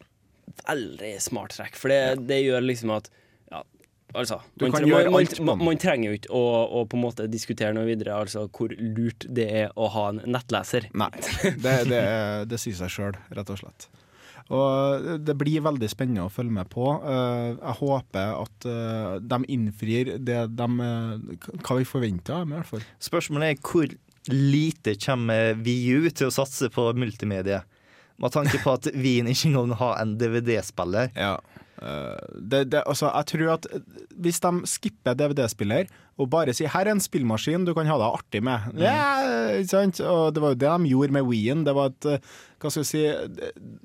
veldig 0.66 1.12
smart 1.22 1.54
trekk, 1.54 1.76
for 1.78 1.92
det, 1.92 2.26
det 2.26 2.40
gjør 2.42 2.64
liksom 2.64 2.96
at 2.96 3.12
altså 4.14 4.40
Du 4.58 4.66
man, 4.66 4.72
kan 4.74 4.86
gjøre 4.88 5.10
man, 5.10 5.18
alt 5.22 5.40
man, 5.40 5.64
man 5.70 5.80
trenger 5.82 6.10
jo 6.10 6.18
ikke 6.20 6.32
å, 6.36 6.42
å 6.80 6.84
på 6.90 6.98
en 6.98 7.04
måte 7.06 7.26
diskutere 7.32 7.72
noe 7.76 7.88
videre, 7.88 8.14
altså 8.24 8.46
hvor 8.52 8.74
lurt 8.78 9.26
det 9.28 9.48
er 9.64 9.72
å 9.78 9.88
ha 9.94 10.08
en 10.12 10.20
nettleser. 10.26 10.88
Nei, 10.94 11.10
det, 11.64 11.76
det, 11.90 11.98
er- 12.02 12.46
det 12.50 12.60
sier 12.62 12.76
seg 12.82 12.92
sjøl, 12.92 13.18
rett 13.36 13.50
og 13.54 13.60
slett. 13.62 13.88
Og 14.52 15.04
det 15.24 15.36
blir 15.38 15.62
veldig 15.64 15.88
spennende 15.88 16.24
å 16.26 16.32
følge 16.32 16.52
med 16.52 16.68
på. 16.72 16.84
Eh, 16.98 17.52
Jeg 17.62 17.76
håper 17.78 18.32
at 18.42 18.66
eh, 18.68 19.12
de 19.22 19.38
innfrir 19.54 20.10
det 20.18 20.40
de 20.58 20.66
eh, 20.84 21.52
Hva 21.62 21.76
vi 21.78 21.86
forventer 21.88 22.34
av 22.34 22.42
dem, 22.42 22.52
i 22.52 22.58
hvert 22.58 22.68
fall. 22.72 22.82
Spørsmålet 23.00 23.54
er 23.54 23.62
hvor 23.62 23.94
lite 24.32 24.96
kommer 25.02 25.54
VU 25.62 26.10
til 26.10 26.28
å 26.28 26.34
satse 26.34 26.68
på 26.74 26.88
multimedie? 26.98 27.62
Med 28.22 28.34
tanke 28.34 28.58
på 28.62 28.74
at 28.76 28.90
Wien 28.94 29.26
ikke 29.30 29.48
engang 29.48 29.72
har 29.80 29.96
en 30.02 30.12
DVD-spiller. 30.20 31.08
Ja. 31.16 31.32
Eh, 31.82 32.38
det, 32.38 32.60
det, 32.70 32.82
altså, 32.86 33.08
jeg 33.10 33.26
tror 33.32 33.48
at 33.56 33.66
hvis 34.22 34.38
de 34.44 34.50
skipper 34.70 35.16
DVD-spiller 35.18 35.88
og 36.20 36.28
bare 36.30 36.52
sier 36.54 36.68
'her 36.70 36.86
er 36.86 36.92
en 36.92 37.00
spillmaskin 37.02 37.64
du 37.66 37.72
kan 37.74 37.86
ha 37.90 37.96
deg 37.98 38.12
artig 38.20 38.42
med', 38.44 38.78
ja, 38.78 39.56
ikke 39.58 39.68
sant? 39.72 40.00
Og 40.00 40.32
det 40.34 40.42
var 40.42 40.52
jo 40.54 40.60
det 40.62 40.70
de 40.78 40.90
gjorde 40.92 41.12
med 41.16 41.26
Wien. 41.26 41.64
Det 41.64 41.74
var 41.74 41.86
at, 41.90 42.06
eh, 42.06 42.18
hva 42.60 42.70
skal 42.70 42.82
jeg 42.84 42.86
si, 42.86 43.02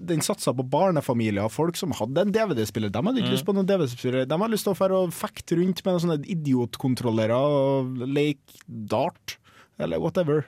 Den 0.06 0.22
satsa 0.22 0.54
på 0.54 0.68
barnefamilier, 0.70 1.50
folk 1.50 1.76
som 1.76 1.92
hadde 1.92 2.22
en 2.22 2.32
DVD-spiller. 2.32 2.90
De 2.92 3.02
hadde 3.02 3.18
ikke 3.18 3.32
Mm. 3.32 3.38
lyst 3.38 3.46
på 3.46 3.54
noen 3.56 3.66
DVD-spiller. 3.66 4.26
De 4.28 4.38
hadde 4.38 4.52
lyst 4.54 4.64
til 4.66 4.74
å 4.74 5.12
fekte 5.12 5.58
rundt 5.58 5.84
med 5.86 5.94
noen 5.96 6.04
sånne 6.06 6.26
idiotkontrollere 6.28 7.34
og 7.36 7.98
leke 8.08 8.62
dart, 8.88 9.38
eller 9.80 10.00
whatever. 10.00 10.46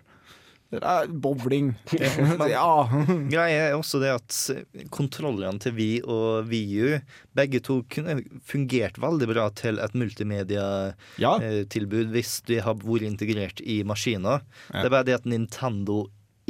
Eh, 0.72 1.06
Bowling. 1.08 1.74
ja. 2.50 2.90
Greia 3.30 3.62
er 3.70 3.76
også 3.78 4.00
det 4.04 4.12
at 4.14 4.50
kontrollene 4.94 5.60
til 5.62 5.74
Vi 5.78 6.02
og 6.04 6.50
VU 6.50 7.00
begge 7.38 7.60
to 7.66 7.84
kunne 7.90 8.24
fungert 8.46 8.98
veldig 9.02 9.28
bra 9.34 9.50
til 9.58 9.80
et 9.82 9.94
multimediatilbud 9.98 12.08
hvis 12.14 12.42
de 12.50 12.58
har 12.66 12.76
vært 12.84 13.04
integrert 13.08 13.62
i 13.66 13.84
maskiner. 13.88 14.40
Ja. 14.70 14.80
Det 14.80 14.88
er 14.88 14.96
bare 14.98 15.08
det 15.10 15.20
at 15.22 15.30
Nintendo 15.30 15.96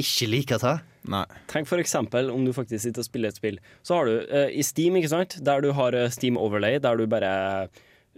ikke 0.00 0.26
liker 0.32 0.58
det. 0.60 0.76
Nei. 1.10 1.26
Tenk 1.48 1.66
for 1.68 1.78
eksempel 1.80 2.30
om 2.32 2.44
du 2.44 2.52
faktisk 2.56 2.82
sitter 2.84 3.00
og 3.02 3.08
spiller 3.08 3.28
et 3.32 3.40
spill. 3.40 3.58
Så 3.86 3.90
har 3.96 4.04
du 4.08 4.14
uh, 4.28 4.48
i 4.52 4.62
Steam, 4.66 4.92
ikke 5.00 5.12
sant, 5.12 5.32
der 5.44 5.58
du 5.64 5.70
har 5.76 5.90
eh, 5.96 6.12
Steam 6.12 6.36
Overlay, 6.40 6.74
der 6.82 6.94
du 6.96 7.04
bare 7.10 7.32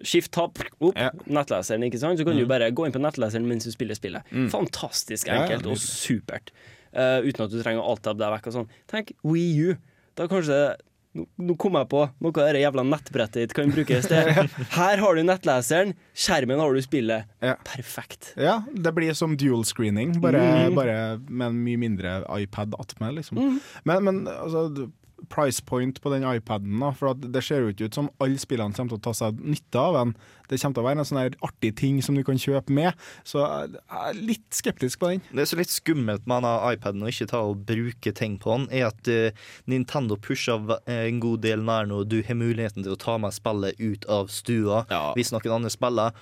Skift 0.02 0.32
tab, 0.34 0.58
opp, 0.80 0.98
nettleseren, 1.30 1.84
ikke 1.86 2.00
sant? 2.02 2.18
Så 2.18 2.26
kan 2.26 2.36
du 2.36 2.42
Mm. 2.44 2.48
bare 2.50 2.70
gå 2.74 2.86
inn 2.86 2.92
på 2.94 3.00
nettleseren 3.02 3.46
mens 3.46 3.64
du 3.64 3.70
spiller 3.74 3.94
spillet. 3.98 4.22
Mm. 4.32 4.48
Fantastisk 4.50 5.28
Ja, 5.28 5.34
ja, 5.34 5.42
enkelt 5.46 5.66
og 5.70 5.76
supert. 5.78 6.50
Uh, 6.92 7.22
uten 7.24 7.46
at 7.46 7.50
du 7.50 7.62
trenger 7.62 7.80
å 7.80 7.90
alt-tab 7.94 8.18
deg 8.18 8.32
vekk 8.34 8.46
og 8.50 8.56
sånn. 8.60 8.72
Tenk 8.90 9.12
Wii 9.24 9.70
U. 9.70 9.76
Da 10.18 10.26
kanskje 10.28 10.74
nå, 11.14 11.26
nå 11.44 11.56
kom 11.60 11.76
jeg 11.76 11.88
på 11.92 12.02
noe 12.24 12.40
av 12.40 12.54
det 12.56 12.62
jævla 12.62 12.84
nettbrettet 12.88 13.38
ditt 13.42 13.54
kan 13.56 13.72
brukes 13.72 14.06
til. 14.08 14.28
Her 14.78 15.00
har 15.02 15.14
du 15.16 15.22
nettleseren, 15.24 15.94
skjermen 16.16 16.60
har 16.60 16.72
du 16.72 16.80
spillet. 16.84 17.28
Perfekt. 17.68 18.32
Ja, 18.40 18.62
det 18.72 18.94
blir 18.96 19.12
som 19.16 19.36
dual 19.36 19.64
screening, 19.68 20.14
bare, 20.24 20.40
mm. 20.40 20.74
bare 20.76 20.96
med 21.28 21.46
en 21.50 21.60
mye 21.64 21.80
mindre 21.80 22.14
iPad 22.40 22.76
attmed, 22.80 23.18
liksom. 23.20 23.40
Mm. 23.40 23.60
Men, 23.84 24.04
men 24.08 24.22
altså, 24.32 24.90
price 25.32 25.64
point 25.64 25.98
på 26.02 26.12
den 26.12 26.26
iPaden, 26.28 26.78
da, 26.82 26.92
for 26.96 27.12
at 27.14 27.24
det 27.34 27.42
ser 27.44 27.64
jo 27.64 27.72
ikke 27.72 27.88
ut 27.88 27.98
som 27.98 28.10
alle 28.22 28.40
spillene 28.40 28.76
kommer 28.76 28.94
til 28.94 29.00
å 29.00 29.04
ta 29.08 29.14
seg 29.16 29.40
nytte 29.40 29.80
av 29.80 29.98
den. 29.98 30.14
Det 30.50 30.58
kommer 30.60 30.76
til 30.76 30.82
å 30.82 30.86
være 30.86 31.00
en 31.00 31.08
sånn 31.08 31.20
her 31.22 31.36
artig 31.48 31.72
ting 31.80 32.02
som 32.04 32.18
du 32.18 32.22
kan 32.26 32.40
kjøpe 32.40 32.74
med, 32.76 32.98
så 33.28 33.40
jeg 33.40 33.80
er 34.02 34.20
litt 34.20 34.48
skeptisk 34.52 35.00
på 35.00 35.14
den. 35.14 35.24
Det 35.32 35.46
er 35.46 35.50
så 35.52 35.58
litt 35.60 35.72
skummelt 35.72 36.26
med 36.26 36.42
denne 36.42 36.74
iPaden 36.76 37.06
og 37.06 37.14
ikke 37.14 37.30
ta 37.32 37.40
og 37.48 37.64
bruke 37.68 38.12
ting 38.18 38.36
på 38.42 38.58
den, 38.58 38.68
er 38.74 38.90
at 38.90 39.08
uh, 39.08 39.48
Nintendo 39.70 40.18
pusher 40.20 40.60
eh, 40.84 41.08
en 41.08 41.22
god 41.22 41.42
del 41.46 41.64
nær 41.64 41.88
nå. 41.88 42.02
du 42.04 42.20
har 42.26 42.38
muligheten 42.38 42.84
til 42.84 42.94
å 42.94 43.00
ta 43.00 43.16
med 43.22 43.34
spillet 43.34 43.80
ut 43.80 44.06
av 44.12 44.30
stua 44.32 44.84
hvis 45.16 45.32
noen 45.32 45.56
andre 45.62 45.72
spiller. 45.72 46.12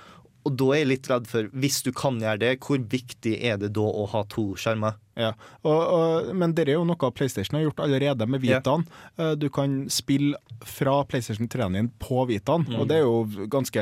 Og 0.49 0.55
da 0.57 0.71
er 0.73 0.83
jeg 0.83 0.89
litt 0.89 1.09
redd 1.11 1.27
for, 1.29 1.49
hvis 1.53 1.83
du 1.85 1.91
kan 1.97 2.21
gjøre 2.23 2.41
det, 2.41 2.53
hvor 2.65 2.81
viktig 2.81 3.35
er 3.45 3.59
det 3.61 3.75
da 3.77 3.85
å 3.85 4.07
ha 4.15 4.23
to 4.33 4.53
skjermer? 4.61 4.97
Ja, 5.21 5.33
og, 5.63 5.81
og, 5.99 6.31
Men 6.41 6.55
det 6.57 6.67
er 6.69 6.79
jo 6.79 6.85
noe 6.89 7.11
PlayStation 7.13 7.59
har 7.59 7.67
gjort 7.69 7.83
allerede 7.85 8.27
med 8.31 8.41
Vitaen. 8.43 8.87
Ja. 9.19 9.35
Du 9.37 9.49
kan 9.53 9.83
spille 9.93 10.39
fra 10.65 10.99
PlayStation 11.09 11.49
3-en 11.53 11.77
din 11.79 11.91
på 12.01 12.25
Vitaen, 12.31 12.65
Mm. 12.71 12.81
og 12.81 12.89
det 12.91 12.97
er 13.01 13.05
jo 13.07 13.47
ganske 13.53 13.81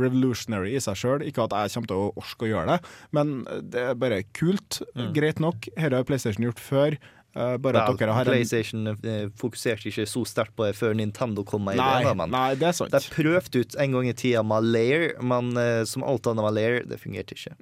revolutionary 0.00 0.74
i 0.76 0.80
seg 0.82 0.96
sjøl. 0.98 1.24
Ikke 1.26 1.44
at 1.46 1.54
jeg 1.56 1.74
kommer 1.76 1.90
til 1.90 2.00
å 2.06 2.08
orke 2.22 2.46
å 2.46 2.50
gjøre 2.50 2.76
det, 2.76 2.94
men 3.16 3.36
det 3.62 3.84
er 3.90 3.98
bare 3.98 4.22
kult. 4.36 4.80
Mm. 4.96 5.12
Greit 5.16 5.42
nok. 5.42 5.68
Dette 5.76 5.94
har 6.00 6.06
PlayStation 6.08 6.46
gjort 6.48 6.62
før. 6.62 6.96
eh, 7.36 7.56
bare 7.60 7.82
at 7.84 7.98
dere 8.00 8.14
har 8.16 8.24
en 8.24 8.32
PlayStation 8.32 8.86
eh, 9.04 9.26
fokuserte 9.36 9.90
ikke 9.90 10.06
så 10.08 10.22
sterkt 10.24 10.54
på 10.56 10.64
det 10.64 10.74
før 10.78 10.94
Nintendo 10.96 11.44
kom 11.44 11.66
med 11.68 11.76
Nei, 11.76 12.00
ideen. 12.00 12.30
nei, 12.32 12.54
det 12.56 12.70
er 12.70 12.72
sant. 12.78 12.90
De 12.94 13.12
prøvde 13.12 13.60
ut 13.60 13.76
en 13.76 13.92
gang 13.92 14.08
i 14.08 14.14
tida 14.16 14.42
med 14.42 14.64
Lair, 14.72 15.10
men 15.20 15.52
eh, 15.60 15.82
som 15.84 16.02
alt 16.06 16.26
annet 16.32 16.46
med 16.48 16.56
Lair, 16.56 16.78
det 16.88 16.96
fungerte 17.02 17.36
ikke. 17.36 17.52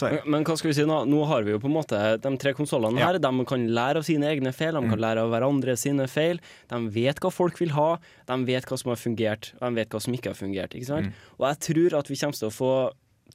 Men, 0.00 0.18
men 0.34 0.46
hva 0.48 0.56
skal 0.58 0.70
vi 0.70 0.76
si 0.78 0.86
nå? 0.88 1.02
Nå 1.08 1.20
har 1.30 1.44
vi 1.46 1.54
jo 1.54 1.60
på 1.62 1.68
en 1.70 1.76
måte 1.76 2.00
de 2.22 2.32
tre 2.40 2.54
konsollene 2.56 3.02
her. 3.02 3.18
De 3.22 3.46
kan 3.48 3.66
lære 3.78 4.02
av 4.02 4.08
sine 4.08 4.30
egne 4.30 4.54
feil, 4.56 4.78
de 4.78 4.92
kan 4.92 5.04
lære 5.04 5.26
av 5.26 5.32
hverandre 5.34 5.76
sine 5.80 6.08
feil. 6.10 6.40
De 6.72 6.80
vet 6.94 7.20
hva 7.22 7.32
folk 7.34 7.60
vil 7.60 7.74
ha, 7.76 7.90
de 8.30 8.38
vet 8.48 8.66
hva 8.68 8.80
som 8.80 8.92
har 8.94 9.00
fungert, 9.00 9.52
og 9.58 9.66
de 9.66 9.82
vet 9.82 9.94
hva 9.94 10.02
som 10.02 10.16
ikke 10.16 10.32
har 10.32 10.38
fungert. 10.38 10.76
Ikke 10.78 10.90
sant? 10.90 11.12
Mm. 11.12 11.30
Og 11.38 11.48
jeg 11.50 11.62
tror 11.68 11.98
at 12.00 12.12
vi 12.12 12.20
kommer 12.22 12.40
til 12.40 12.48
å 12.48 12.56
få 12.56 12.72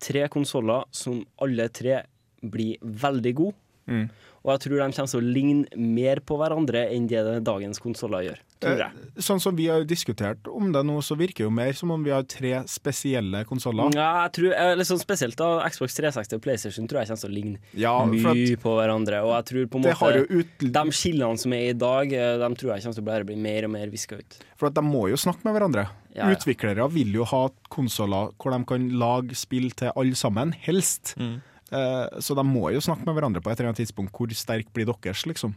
tre 0.03 0.27
konsoller 0.33 0.85
som 0.93 1.21
alle 1.43 1.69
tre 1.73 2.01
blir 2.41 2.77
veldig 2.81 3.33
gode. 3.37 3.57
Mm. 3.87 4.07
Og 4.47 4.53
jeg 4.55 4.61
tror 4.63 4.77
de 4.79 4.85
kommer 4.95 5.09
til 5.11 5.19
å 5.19 5.33
ligne 5.35 5.65
mer 5.75 6.21
på 6.23 6.37
hverandre 6.39 6.85
enn 6.95 7.07
det 7.11 7.19
dagens 7.43 7.81
konsoller 7.83 8.21
gjør. 8.29 8.37
Tror 8.63 8.79
jeg. 8.79 9.01
Eh, 9.11 9.21
Sånn 9.27 9.41
som 9.43 9.53
vi 9.57 9.65
har 9.67 9.83
diskutert 9.83 10.47
om 10.47 10.71
det 10.71 10.85
nå, 10.87 10.95
så 11.03 11.17
virker 11.19 11.43
det 11.43 11.47
jo 11.49 11.51
mer 11.51 11.73
som 11.75 11.91
om 11.91 12.01
vi 12.05 12.13
har 12.15 12.23
tre 12.23 12.61
spesielle 12.71 13.43
konsoller. 13.45 13.91
Ja, 13.93 14.23
jeg 14.23 14.31
tror, 14.37 14.55
liksom 14.79 15.01
Spesielt 15.03 15.35
da 15.37 15.49
Xbox 15.67 15.93
360 15.99 16.37
og 16.39 16.41
PlayStation 16.47 16.87
tror 16.87 17.01
jeg 17.03 17.11
kommer 17.11 17.21
til 17.25 17.29
å 17.29 17.35
ligne 17.35 17.57
Ja, 17.75 17.91
mye 18.07 18.31
at- 18.31 18.63
på 18.63 18.73
hverandre. 18.79 19.19
Og 19.27 19.35
jeg 19.35 19.45
tror 19.51 19.67
på 19.67 19.81
en 19.81 19.83
måte 19.83 20.29
ut- 20.31 20.71
De 20.71 20.85
skillene 20.95 21.37
som 21.37 21.53
er 21.53 21.69
i 21.69 21.73
dag, 21.73 22.13
eh, 22.13 22.37
de 22.37 22.55
tror 22.55 22.73
jeg 22.73 22.83
kommer 22.87 22.95
til 22.95 23.03
å 23.03 23.11
bare 23.11 23.25
bli 23.25 23.35
mer 23.35 23.65
og 23.65 23.71
mer 23.71 23.87
viska 23.91 24.17
ut. 24.17 24.39
For 24.55 24.67
at 24.67 24.73
de 24.75 24.81
må 24.81 25.09
jo 25.09 25.15
snakke 25.19 25.43
med 25.43 25.53
hverandre. 25.59 25.89
Ja, 26.15 26.29
ja. 26.29 26.35
Utviklere 26.35 26.89
vil 26.89 27.11
jo 27.13 27.25
ha 27.25 27.49
konsoller 27.69 28.31
hvor 28.39 28.57
de 28.57 28.63
kan 28.65 28.89
lage 28.97 29.35
spill 29.35 29.69
til 29.71 29.91
alle 29.95 30.15
sammen, 30.15 30.53
helst. 30.55 31.15
Mm. 31.19 31.41
Eh, 31.72 32.20
så 32.24 32.36
de 32.38 32.43
må 32.47 32.70
jo 32.72 32.84
snakke 32.84 33.05
med 33.07 33.18
hverandre 33.18 33.41
på 33.43 33.51
et 33.51 33.59
eller 33.59 33.72
annet 33.74 33.82
tidspunkt. 33.84 34.13
Hvor 34.15 34.32
sterk 34.36 34.70
blir 34.76 34.88
deres, 34.88 35.26
liksom? 35.28 35.55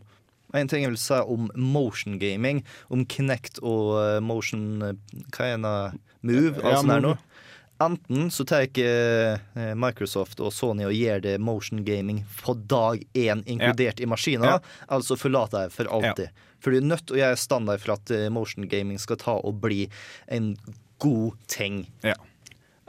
En 0.55 0.67
ting 0.67 0.83
jeg 0.83 0.91
vil 0.91 0.99
si 0.99 1.15
om 1.31 1.47
motion 1.55 2.19
gaming, 2.19 2.65
om 2.91 3.05
Kinect 3.07 3.61
og 3.63 3.93
eh, 4.03 4.17
motion 4.25 4.83
eh, 4.83 4.97
Hva 5.31 5.53
er 5.53 5.61
det? 5.63 6.01
Move? 6.27 6.57
Ja, 6.59 6.73
Altså 6.75 6.89
der 6.91 7.05
nå. 7.07 7.17
Enten 7.81 8.27
så 8.29 8.45
tar 8.45 8.67
Microsoft 9.81 10.43
og 10.45 10.51
Sony 10.53 10.85
og 10.85 10.93
gjør 10.93 11.23
det 11.25 11.39
motion 11.41 11.81
gaming 11.87 12.19
på 12.43 12.53
dag 12.69 13.01
én, 13.17 13.41
inkludert 13.49 14.03
i 14.05 14.09
maskiner, 14.11 14.45
Ja. 14.45 14.59
altså 14.93 15.17
forlater 15.17 15.63
jeg 15.65 15.73
for 15.73 15.89
alltid. 15.89 16.29
For 16.61 16.75
du 16.75 16.77
er 16.77 16.85
nødt 16.85 17.07
til 17.09 17.17
å 17.17 17.21
gjøre 17.23 17.39
standard 17.41 17.81
for 17.81 17.95
at 17.95 18.13
motion 18.37 18.69
gaming 18.69 19.01
skal 19.01 19.17
ta 19.17 19.39
og 19.41 19.63
bli 19.63 19.87
en 20.29 20.59
god 21.01 21.39
ting. 21.49 21.87
Ja. 22.05 22.19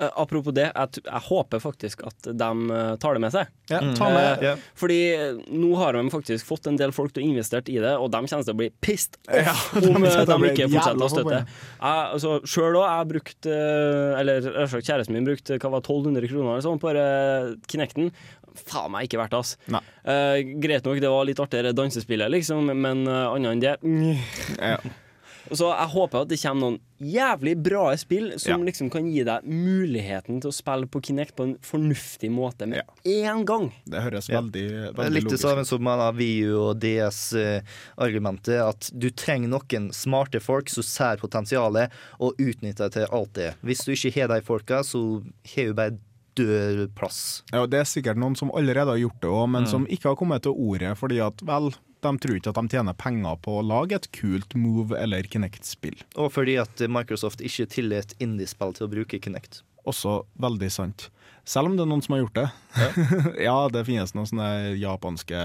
Eh, 0.02 0.10
apropos 0.18 0.54
det, 0.56 0.68
jeg, 0.72 0.92
t- 0.96 1.04
jeg 1.06 1.22
håper 1.28 1.62
faktisk 1.62 2.02
at 2.08 2.30
de 2.34 2.50
eh, 2.74 2.94
tar 3.02 3.14
det 3.18 3.22
med 3.22 3.34
seg. 3.36 3.52
Ja, 3.70 3.82
ta 3.98 4.10
med- 4.10 4.20
Eh, 4.22 4.46
ja. 4.48 4.54
Fordi 4.78 5.00
eh, 5.14 5.40
nå 5.54 5.76
har 5.78 5.94
de 5.94 6.04
faktisk 6.14 6.48
fått 6.48 6.68
en 6.72 6.78
del 6.80 6.92
folk 6.96 7.14
til 7.14 7.24
å 7.24 7.28
investere 7.30 7.70
i 7.70 7.78
det, 7.82 7.94
og 7.98 8.10
de 8.14 8.22
kommer 8.26 8.46
til 8.48 8.54
å 8.56 8.58
bli 8.58 8.70
pissed 8.82 9.18
off 9.28 9.36
Ja, 9.36 9.54
om 9.94 10.04
eh, 10.08 10.16
til 10.16 10.22
å 10.24 10.40
de 10.42 10.52
ikke 10.52 10.70
fortsetter 10.74 11.06
å 11.06 11.12
støtte. 11.12 11.42
Jeg, 11.46 12.06
altså, 12.18 12.34
Sjøl 12.50 12.80
òg, 12.80 12.86
jeg 12.88 13.10
brukte, 13.12 13.20
brukt 13.22 13.50
eh, 13.52 14.20
Eller 14.22 14.50
kjæresten 14.82 15.16
min 15.18 15.28
brukte 15.28 15.60
hva 15.62 15.74
var 15.76 15.84
det, 15.84 15.90
1200 15.92 16.32
kroner 16.32 16.52
eller 16.56 16.66
sånn 16.66 16.82
på 16.82 16.94
eh, 16.96 17.52
Kinecten. 17.70 18.12
Faen 18.66 18.92
meg 18.92 19.08
ikke 19.08 19.22
verdt 19.22 19.36
det, 19.36 19.44
ass. 19.46 19.54
Eh, 20.04 20.42
greit 20.64 20.88
nok, 20.88 21.00
det 21.04 21.12
var 21.14 21.28
litt 21.30 21.40
artigere 21.40 21.76
dansespillet, 21.78 22.32
liksom, 22.34 22.68
men 22.74 23.06
uh, 23.08 23.30
annet 23.36 23.54
enn 23.54 23.64
det 23.64 23.78
mm. 23.86 24.92
Så 25.50 25.72
jeg 25.74 25.90
håper 25.90 26.22
at 26.22 26.28
det 26.30 26.38
kommer 26.42 26.62
noen 26.62 26.80
jævlig 27.02 27.56
bra 27.66 27.96
spill 27.98 28.28
som 28.40 28.62
liksom 28.64 28.92
kan 28.94 29.08
gi 29.10 29.24
deg 29.26 29.44
muligheten 29.50 30.40
til 30.44 30.52
å 30.52 30.54
spille 30.54 30.86
på 30.88 31.02
Kinect 31.02 31.36
på 31.36 31.48
en 31.48 31.56
fornuftig 31.66 32.30
måte 32.32 32.68
med 32.70 32.84
én 33.04 33.44
gang. 33.50 33.72
Det 33.90 34.04
høres 34.06 34.30
Ja. 34.30 34.42
veldig, 34.42 34.68
Det 34.70 34.90
er 34.90 34.94
veldig 34.94 35.24
litt 35.24 35.30
det 35.34 35.40
samme 35.42 35.66
som 35.66 35.82
VU 36.16 36.70
og 36.70 36.80
DS-argumentet, 36.80 38.60
at 38.62 38.92
du 38.98 39.10
trenger 39.10 39.50
noen 39.52 39.90
smarte 39.96 40.40
folk 40.44 40.70
som 40.70 40.84
ser 40.86 41.18
potensialet 41.22 41.92
og 42.20 42.38
utnytter 42.42 42.90
det 42.90 42.94
til 43.00 43.08
alt 43.12 43.34
det. 43.34 43.52
Hvis 43.66 43.84
du 43.86 43.92
ikke 43.96 44.14
har 44.22 44.28
de 44.36 44.42
folka, 44.46 44.82
så 44.84 45.24
har 45.56 45.66
du 45.72 45.74
bare 45.74 45.98
død 46.36 46.94
plass. 46.96 47.42
Ja, 47.52 47.66
det 47.68 47.82
er 47.82 47.84
sikkert 47.90 48.18
noen 48.22 48.38
som 48.40 48.52
allerede 48.56 48.88
har 48.94 49.02
gjort 49.02 49.20
det 49.22 49.30
òg, 49.30 49.50
men 49.50 49.64
Mm. 49.64 49.68
som 49.70 49.86
ikke 49.88 50.04
har 50.10 50.16
kommet 50.16 50.42
til 50.44 50.54
ordet 50.54 50.98
fordi 50.98 51.20
at 51.26 51.38
vel, 51.44 51.74
de 52.02 52.12
tror 52.24 52.38
ikke 52.38 52.52
at 52.54 52.60
de 52.60 52.76
tjener 52.76 52.98
penger 52.98 53.40
på 53.46 53.60
å 53.60 53.66
lage 53.66 53.98
et 53.98 54.08
kult 54.16 54.56
Move 54.58 54.98
eller 54.98 55.28
Kinect-spill. 55.30 56.00
Og 56.18 56.32
fordi 56.34 56.58
at 56.62 56.82
Microsoft 56.90 57.44
ikke 57.46 57.70
tillater 57.78 58.18
indiespill 58.24 58.74
til 58.78 58.88
å 58.88 58.92
bruke 58.92 59.22
Kinect. 59.22 59.62
Også 59.90 60.22
veldig 60.42 60.70
sant. 60.74 61.10
Selv 61.44 61.72
om 61.72 61.76
det 61.76 61.84
er 61.84 61.90
noen 61.90 62.04
som 62.06 62.14
har 62.14 62.22
gjort 62.22 62.38
det. 62.38 62.50
Ja, 63.42 63.56
det 63.74 63.82
finnes 63.88 64.14
noen 64.16 64.28
sånne 64.30 64.50
japanske 64.80 65.40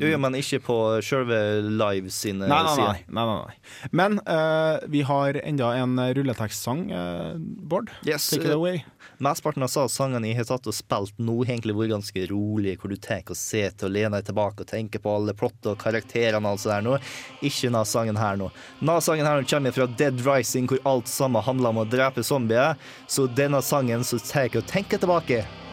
Jo, 0.00 0.12
ja, 0.14 0.20
men 0.22 0.38
ikke 0.38 0.62
på 0.64 0.76
selve 1.04 1.36
Live 1.66 2.08
sine 2.14 2.46
Nei, 2.48 2.60
nei, 2.64 2.76
nei. 2.78 3.02
nei, 3.18 3.24
nei. 3.28 3.90
Men 3.92 4.16
uh, 4.24 4.78
vi 4.88 5.02
har 5.04 5.36
enda 5.42 5.74
en 5.76 5.98
rulletekstsang, 6.16 6.86
uh, 6.94 7.34
Bård. 7.36 7.90
Yes, 8.06 8.30
Take 8.30 8.46
it 8.46 8.54
eh, 8.54 8.56
away. 8.56 8.84
Mesteparten 9.20 9.66
av 9.66 9.90
sangene 9.92 10.30
jeg 10.30 10.38
har 10.38 10.48
tatt 10.48 10.70
og 10.70 10.76
spilt 10.76 11.18
nå, 11.20 11.34
egentlig 11.44 11.74
vært 11.76 11.92
ganske 11.92 12.24
rolig, 12.30 12.78
hvor 12.80 12.92
du 12.92 12.96
tar 12.96 13.26
og 13.28 13.36
til 13.36 13.84
å 13.84 13.92
lene 13.92 14.16
deg 14.16 14.30
tilbake 14.30 14.64
og 14.64 14.70
tenke 14.70 15.00
på 15.02 15.12
alle 15.12 15.34
plott 15.36 15.66
og 15.68 15.76
karakterene 15.82 16.40
og 16.40 16.54
alt 16.54 16.62
sånt 16.62 16.72
der 16.72 16.86
nå. 16.86 16.96
Ikke 17.42 17.66
denne 17.66 17.84
sangen 17.88 18.16
her 18.20 18.40
nå. 18.40 18.48
Denne 18.80 18.96
sangen 19.04 19.28
her 19.28 19.44
kommer 19.50 19.76
fra 19.76 19.88
Dead 20.00 20.24
Rising, 20.24 20.70
hvor 20.70 20.80
alt 20.88 21.10
sammen 21.12 21.44
handler 21.44 21.74
om 21.74 21.82
å 21.82 21.86
drepe 21.88 22.24
zombier. 22.24 22.80
Så 23.10 23.26
denne 23.28 23.60
sangen 23.66 24.06
så 24.08 24.16
tar 24.24 24.48
jeg 24.48 24.62
og 24.62 24.68
tenker 24.70 25.02
tilbake. 25.02 25.29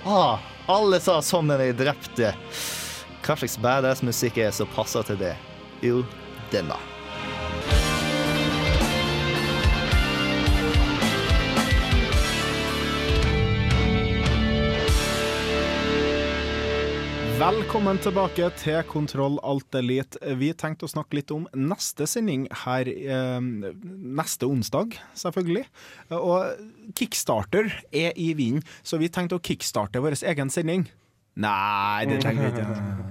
Ah, 0.08 0.44
alle 0.72 1.00
sa 1.04 1.18
sånn 1.26 1.52
er 1.56 1.66
de 1.66 1.72
drepte. 1.84 2.34
Hva 3.26 3.36
slags 3.36 3.58
badass 3.60 4.04
musikk 4.06 4.38
er 4.44 4.54
som 4.56 4.70
passer 4.76 5.04
til 5.08 5.20
det? 5.20 5.34
Jo, 5.84 6.04
denne. 6.54 6.78
Velkommen 17.38 18.00
tilbake 18.02 18.48
til 18.58 18.80
Kontroll 18.90 19.36
Alt 19.46 19.76
Elite. 19.78 20.18
Vi 20.40 20.48
tenkte 20.58 20.88
å 20.88 20.90
snakke 20.90 21.20
litt 21.20 21.30
om 21.36 21.44
neste 21.54 22.08
sending 22.10 22.48
her 22.64 22.90
eh, 22.90 23.38
neste 24.18 24.48
onsdag, 24.50 24.96
selvfølgelig. 25.14 25.68
Og 26.18 26.96
Kickstarter 26.98 27.70
er 27.94 28.18
i 28.18 28.32
vinden, 28.40 28.66
så 28.82 28.98
vi 28.98 29.12
tenkte 29.14 29.38
å 29.38 29.44
kickstarte 29.44 30.02
vår 30.02 30.18
egen 30.32 30.50
sending. 30.50 30.88
Nei, 31.38 32.08
det 32.10 32.24
tenkte 32.26 32.48
vi 32.48 32.56
ikke. 32.56 33.06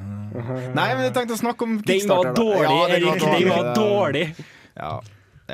Nei, 0.74 0.88
men 0.96 1.04
vi 1.04 1.14
tenkte 1.14 1.38
å 1.38 1.42
snakke 1.44 1.68
om 1.68 1.78
kickstarter. 1.86 2.34
Den 2.34 2.50
var 2.50 2.66
dårlig, 2.66 2.98
Erik, 2.98 3.22
den 3.22 3.50
var 3.54 3.72
dårlig. 3.78 4.26
Ja, 4.74 4.92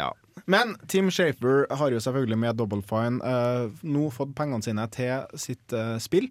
ja. 0.00 0.08
Men 0.50 0.74
Tim 0.90 1.10
Shafer 1.10 1.66
har 1.70 1.90
jo 1.94 2.00
selvfølgelig 2.02 2.38
med 2.38 2.56
Double 2.58 2.82
Fine 2.86 3.20
eh, 3.22 3.68
nå 3.86 4.08
fått 4.14 4.34
pengene 4.38 4.62
sine 4.64 4.86
til 4.92 5.26
sitt 5.38 5.72
eh, 5.76 5.96
spill, 6.02 6.28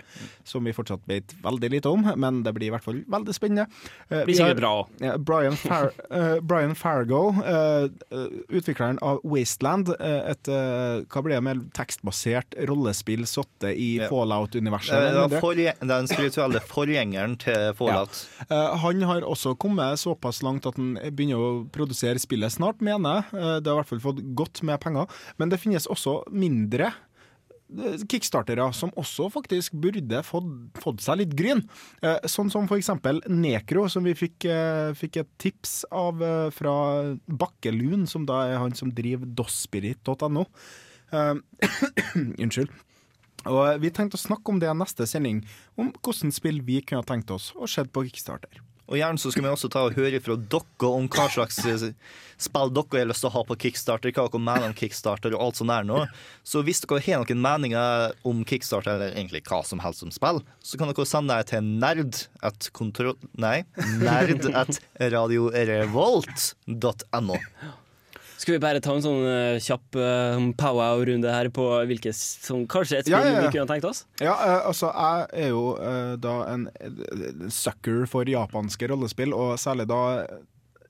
som 0.48 0.66
vi 0.68 0.74
fortsatt 0.76 1.06
vet 1.10 1.36
veldig 1.44 1.70
lite 1.72 1.90
om, 1.92 2.04
men 2.20 2.42
det 2.46 2.54
blir 2.58 2.68
i 2.70 2.74
hvert 2.74 2.84
fall 2.86 3.02
veldig 3.12 3.36
spennende. 3.38 3.68
Eh, 4.10 4.26
vi 4.28 4.38
har- 4.40 4.56
bra. 4.58 4.74
Ja, 5.00 5.16
Brian, 5.18 5.56
Far 5.56 5.92
eh, 6.12 6.40
Brian 6.42 6.76
Fargo, 6.76 7.22
eh, 7.46 7.88
eh, 8.12 8.28
utvikleren 8.50 9.00
av 9.02 9.22
Wasteland, 9.24 9.94
eh, 10.00 10.32
et 10.34 10.48
eh, 10.52 11.06
hva 11.08 11.24
blir 11.24 11.38
det 11.38 11.44
med 11.46 11.64
tekstbasert 11.78 12.58
rollespill 12.68 13.24
satt 13.30 13.70
i 13.72 14.00
Fallout-universet. 14.10 14.92
Er, 14.92 15.02
det 15.32 15.70
er 15.78 15.88
den 15.90 16.10
spirituelle 16.10 16.62
forgjengeren 16.68 17.38
til 17.42 17.72
Fallout. 17.80 18.22
Eh, 18.50 18.76
han 18.84 19.02
har 19.08 19.26
også 19.28 19.56
kommet 19.62 20.00
såpass 20.02 20.42
langt 20.46 20.66
at 20.70 20.78
han 20.80 20.96
begynner 21.12 21.40
å 21.42 21.52
produsere 21.74 22.20
spillet 22.22 22.54
snart, 22.54 22.82
mener 22.84 23.22
jeg. 23.22 23.40
Eh, 23.42 23.58
det 23.64 23.72
har 23.72 23.80
i 23.80 23.82
hvert 23.82 23.92
fall 23.94 24.01
fått 24.04 24.20
godt 24.38 24.62
med 24.68 24.82
penger. 24.84 25.08
Men 25.40 25.52
det 25.52 25.62
finnes 25.62 25.88
også 25.92 26.22
mindre 26.34 26.92
eh, 26.92 28.04
kickstartere 28.12 28.68
som 28.76 28.94
også 29.00 29.30
faktisk 29.34 29.78
burde 29.84 30.22
fått, 30.28 30.52
fått 30.84 31.04
seg 31.06 31.22
litt 31.24 31.34
gryn. 31.38 31.64
Eh, 32.04 32.20
sånn 32.30 32.52
som 32.54 32.70
eksempel 32.76 33.24
Nekro, 33.32 33.88
som 33.92 34.06
vi 34.08 34.16
fikk, 34.18 34.46
eh, 34.50 34.92
fikk 34.98 35.22
et 35.24 35.34
tips 35.42 35.82
av 35.92 36.22
fra 36.56 36.76
Bakkelun, 37.28 38.08
som 38.10 38.28
da 38.30 38.46
er 38.50 38.62
han 38.62 38.78
som 38.78 38.94
driver 38.94 39.28
dosspirit.no. 39.28 40.48
Unnskyld. 42.16 42.72
Og 43.50 43.82
Vi 43.82 43.90
tenkte 43.90 44.20
å 44.20 44.22
snakke 44.22 44.54
om 44.54 44.60
det 44.62 44.70
i 44.70 44.78
neste 44.78 45.08
sending, 45.10 45.42
om 45.80 45.90
hvordan 45.98 46.34
spill 46.34 46.62
vi 46.66 46.82
kunne 46.86 47.06
tenkt 47.08 47.32
oss 47.34 47.50
å 47.58 47.70
se 47.70 47.84
på 47.90 48.06
Kickstarter. 48.06 48.62
Og 48.92 48.98
gjerne 49.00 49.16
så 49.22 49.30
skal 49.32 49.46
vi 49.46 49.52
også 49.52 49.70
ta 49.72 49.86
og 49.88 49.96
høre 49.96 50.20
fra 50.24 50.36
dere 50.36 50.88
om 50.92 51.06
hva 51.12 51.26
slags 51.32 51.58
eh, 51.64 51.94
spill 52.42 52.72
dere 52.76 53.00
har 53.00 53.08
lyst 53.08 53.22
til 53.24 53.30
å 53.30 53.36
ha 53.38 53.42
på 53.48 53.56
Kickstarter, 53.64 54.12
hva 54.12 54.26
dere 54.28 54.42
mener 54.44 54.68
om 54.68 54.76
Kickstarter 54.76 55.32
og 55.38 55.44
alt 55.46 55.58
sånt 55.62 55.72
der 55.72 55.84
nå. 55.88 56.00
Så 56.44 56.58
hvis 56.68 56.84
dere 56.84 57.00
har 57.06 57.24
noen 57.24 57.42
meninger 57.46 58.12
om 58.28 58.44
Kickstarter, 58.48 58.92
eller 58.98 59.12
egentlig 59.16 59.42
hva 59.48 59.60
som 59.68 59.80
helst 59.84 60.04
om 60.04 60.12
spill, 60.12 60.40
så 60.60 60.78
kan 60.80 60.88
dere 60.92 61.06
sende 61.08 61.38
det 61.40 61.46
til 61.54 61.64
nerd 61.64 62.14
at 62.44 62.70
kontroll... 62.76 63.16
Nei, 63.40 63.64
nerd 64.02 64.46
at 64.52 64.80
radiorevolt.no. 65.00 67.36
Skal 68.42 68.56
vi 68.56 68.62
bare 68.64 68.80
ta 68.82 68.96
en 68.98 69.04
sånn 69.06 69.22
uh, 69.22 69.60
kjapp 69.62 69.98
uh, 70.02 70.38
pow-wow-runde 70.58 71.30
her 71.30 71.50
på 71.54 71.66
hvilke 71.90 72.10
s- 72.10 72.40
som 72.42 72.64
kanskje 72.66 72.98
et 73.04 73.06
spill 73.10 73.20
Ja, 73.20 73.36
ja, 73.36 73.44
vi 73.46 73.52
kunne 73.54 73.70
tenkt 73.70 73.86
oss? 73.86 74.00
Ja, 74.18 74.34
uh, 74.34 74.62
altså 74.72 74.90
jeg 74.90 75.28
er 75.46 75.52
jo 75.54 75.66
da 76.24 76.38
en 76.56 76.64
sucker 77.54 78.08
for 78.10 78.26
japanske 78.30 78.90
rollespill, 78.90 79.36
og 79.38 79.60
særlig 79.62 79.86
da 79.92 80.02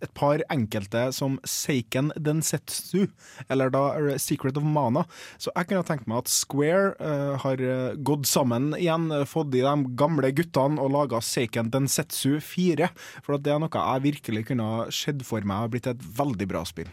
et 0.02 0.10
par 0.18 0.41
enkelte 0.49 1.04
som 1.14 1.36
Seiken 1.45 2.08
Densetsu, 2.18 3.04
eller 3.54 3.70
da 3.70 3.84
Secret 4.18 4.56
of 4.58 4.64
Mana. 4.66 5.04
Så 5.38 5.52
jeg 5.54 5.68
kunne 5.70 5.84
tenkt 5.86 6.08
meg 6.10 6.24
at 6.24 6.32
Square 6.34 6.95
uh, 6.97 7.36
har 7.43 7.62
gått 8.02 8.26
sammen 8.32 8.72
igjen, 8.80 9.12
fått 9.30 9.54
i 9.54 9.62
de 9.62 9.76
gamle 9.99 10.32
guttene 10.39 10.82
og 10.82 10.95
laga 10.95 11.20
Seiken 11.22 11.70
Densetsu 11.76 12.39
4. 12.41 12.89
For 13.22 13.38
at 13.38 13.45
det 13.45 13.54
er 13.54 13.62
noe 13.62 13.70
jeg 13.91 14.08
virkelig 14.08 14.47
kunne 14.49 14.72
sett 14.95 15.22
for 15.28 15.45
meg 15.45 15.66
har 15.68 15.76
blitt 15.76 15.91
et 15.93 16.10
veldig 16.18 16.49
bra 16.56 16.66
spill. 16.66 16.89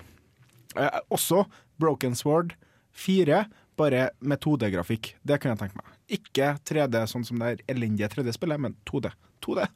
Eh, 0.78 1.00
også 1.10 1.44
Broken 1.80 2.16
Sword 2.18 2.54
4, 2.98 3.44
bare 3.78 4.08
med 4.20 4.40
2D-grafikk. 4.42 5.12
Det 5.22 5.38
kunne 5.38 5.54
jeg 5.54 5.62
tenkt 5.62 5.78
meg. 5.78 5.92
Ikke 6.18 6.54
3D, 6.66 7.02
sånn 7.10 7.26
som 7.26 7.38
det 7.42 7.50
er 7.50 7.64
elendige 7.74 8.10
3D-spillet, 8.14 8.62
men 8.62 8.74
2D. 8.88 9.12
2D. 9.44 9.68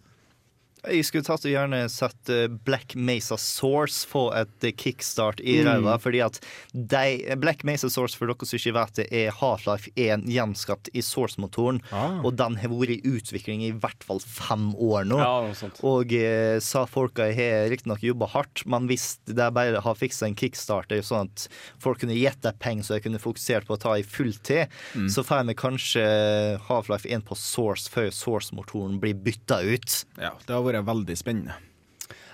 Jeg 0.83 1.05
skulle 1.07 1.23
tatt 1.23 1.45
og 1.47 1.53
gjerne 1.53 1.85
sett 1.93 2.31
eh, 2.35 2.49
Black 2.67 2.97
Mesa 2.99 3.37
Source 3.39 4.01
få 4.11 4.25
et 4.35 4.65
eh, 4.67 4.73
kickstart 4.75 5.39
i 5.39 5.61
Mm. 5.63 5.69
ræva, 5.69 5.93
fordi 6.03 6.19
at 6.25 6.41
de, 6.75 7.37
Black 7.39 7.63
Mesa 7.63 7.87
Source, 7.93 8.17
for 8.19 8.27
dere 8.27 8.43
som 8.49 8.59
ikke 8.59 8.73
vet 8.75 8.95
det, 8.99 9.05
er 9.15 9.31
Half-Life 9.31 9.93
1 9.95 10.25
gjenskapt 10.27 10.89
i 10.93 11.03
Source-motoren, 11.07 11.79
Ah. 11.93 12.19
og 12.25 12.35
den 12.37 12.57
har 12.59 12.69
vært 12.73 12.97
i 12.97 13.03
utvikling 13.07 13.63
i 13.63 13.71
hvert 13.79 14.03
fall 14.03 14.19
fem 14.19 14.73
år 14.75 15.05
nå. 15.07 15.19
Ja. 15.23 15.69
Og 15.87 16.13
eh, 16.19 16.59
sa 16.59 16.83
folka 16.91 17.29
har 17.31 17.69
riktignok 17.71 18.03
jobba 18.03 18.27
hardt, 18.35 18.65
men 18.67 18.89
hvis 18.91 19.19
de 19.27 19.51
bare 19.55 19.79
har 19.81 19.95
fiksa 19.95 20.27
en 20.27 20.35
kickstarter 20.35 20.99
sånn 21.07 21.31
at 21.31 21.47
folk 21.79 22.01
kunne 22.03 22.19
gitt 22.19 22.41
deg 22.43 22.59
penger 22.59 22.83
så 22.89 22.95
de 22.99 23.05
kunne 23.07 23.23
fokusert 23.23 23.69
på 23.71 23.77
å 23.79 23.81
ta 23.87 23.95
i 23.95 24.03
fulltid, 24.03 24.67
Mm. 24.97 25.07
så 25.09 25.23
får 25.23 25.47
vi 25.47 25.55
kanskje 25.55 26.59
Half-Life 26.67 27.07
1 27.07 27.23
på 27.25 27.37
Source 27.39 27.87
før 27.89 28.11
Source-motoren 28.11 28.99
blir 28.99 29.15
bytta 29.15 29.63
ut. 29.63 30.05
Ja, 30.19 30.33
det 30.45 30.51
har 30.53 30.63
vært 30.63 30.72
veldig 30.81 31.17
spennende. 31.19 31.59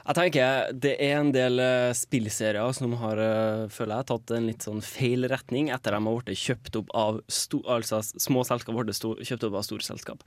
Jeg 0.09 0.17
tenker 0.17 0.73
Det 0.73 0.95
er 1.05 1.19
en 1.19 1.33
del 1.35 1.61
eh, 1.61 1.93
spillserier 1.93 2.73
som 2.73 2.95
har 3.03 3.21
eh, 3.21 3.67
føler 3.69 3.99
jeg, 3.99 4.07
tatt 4.09 4.31
en 4.39 4.47
litt 4.49 4.65
sånn 4.65 4.81
feil 4.81 5.27
retning 5.29 5.69
etter 5.75 5.93
de 5.93 6.01
har 6.01 6.23
blitt 6.23 6.41
kjøpt 6.41 6.79
opp 6.81 6.95
av 6.97 7.19
sto, 7.29 7.61
altså 7.69 8.01
små 8.01 8.45
selskap 8.49 8.79
ble 8.79 8.95
kjøpt 8.95 9.45
opp 9.51 9.59
av 9.61 9.67
store 9.67 9.85
selskap. 9.85 10.25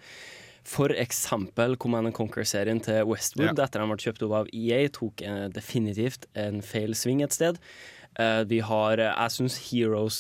For 0.70 0.94
eksempel 0.94 1.74
Command 1.82 2.14
Conquer-serien 2.14 2.84
til 2.86 3.08
Westwood 3.10 3.58
Ja. 3.58 3.66
etter 3.66 3.82
de 3.82 3.88
ble 3.90 3.98
kjøpt 3.98 4.22
opp 4.28 4.36
av 4.44 4.52
EA, 4.54 4.84
tok 4.94 5.24
eh, 5.26 5.48
definitivt 5.50 6.30
en 6.38 6.62
feil 6.62 6.94
sving 6.94 7.24
et 7.26 7.34
sted. 7.34 7.58
Vi 8.46 8.58
har 8.60 8.98
Jeg 9.00 9.32
syns 9.32 9.56
Heroes 9.72 10.18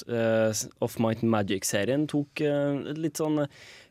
of 0.80 0.94
Might 0.98 1.22
and 1.22 1.30
Magic-serien 1.30 2.06
tok 2.08 2.40
litt 2.96 3.20
sånn 3.20 3.42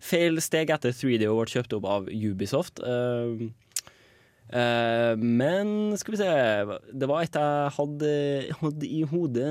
feil 0.01 0.41
steg 0.41 0.71
etter 0.73 0.91
3D 0.97 1.29
og 1.29 1.43
ble 1.45 1.53
kjøpt 1.53 1.75
opp 1.77 1.85
av 1.85 2.09
Ubisoft. 2.09 2.81
Eh, 2.81 3.51
eh, 4.53 5.15
men 5.17 5.97
skal 5.99 6.13
vi 6.15 6.19
se 6.21 6.31
Det 6.93 7.09
var 7.09 7.23
et 7.23 7.37
jeg 7.39 7.71
hadde, 7.77 8.11
hadde 8.61 8.87
i 8.89 9.03
hodet. 9.07 9.47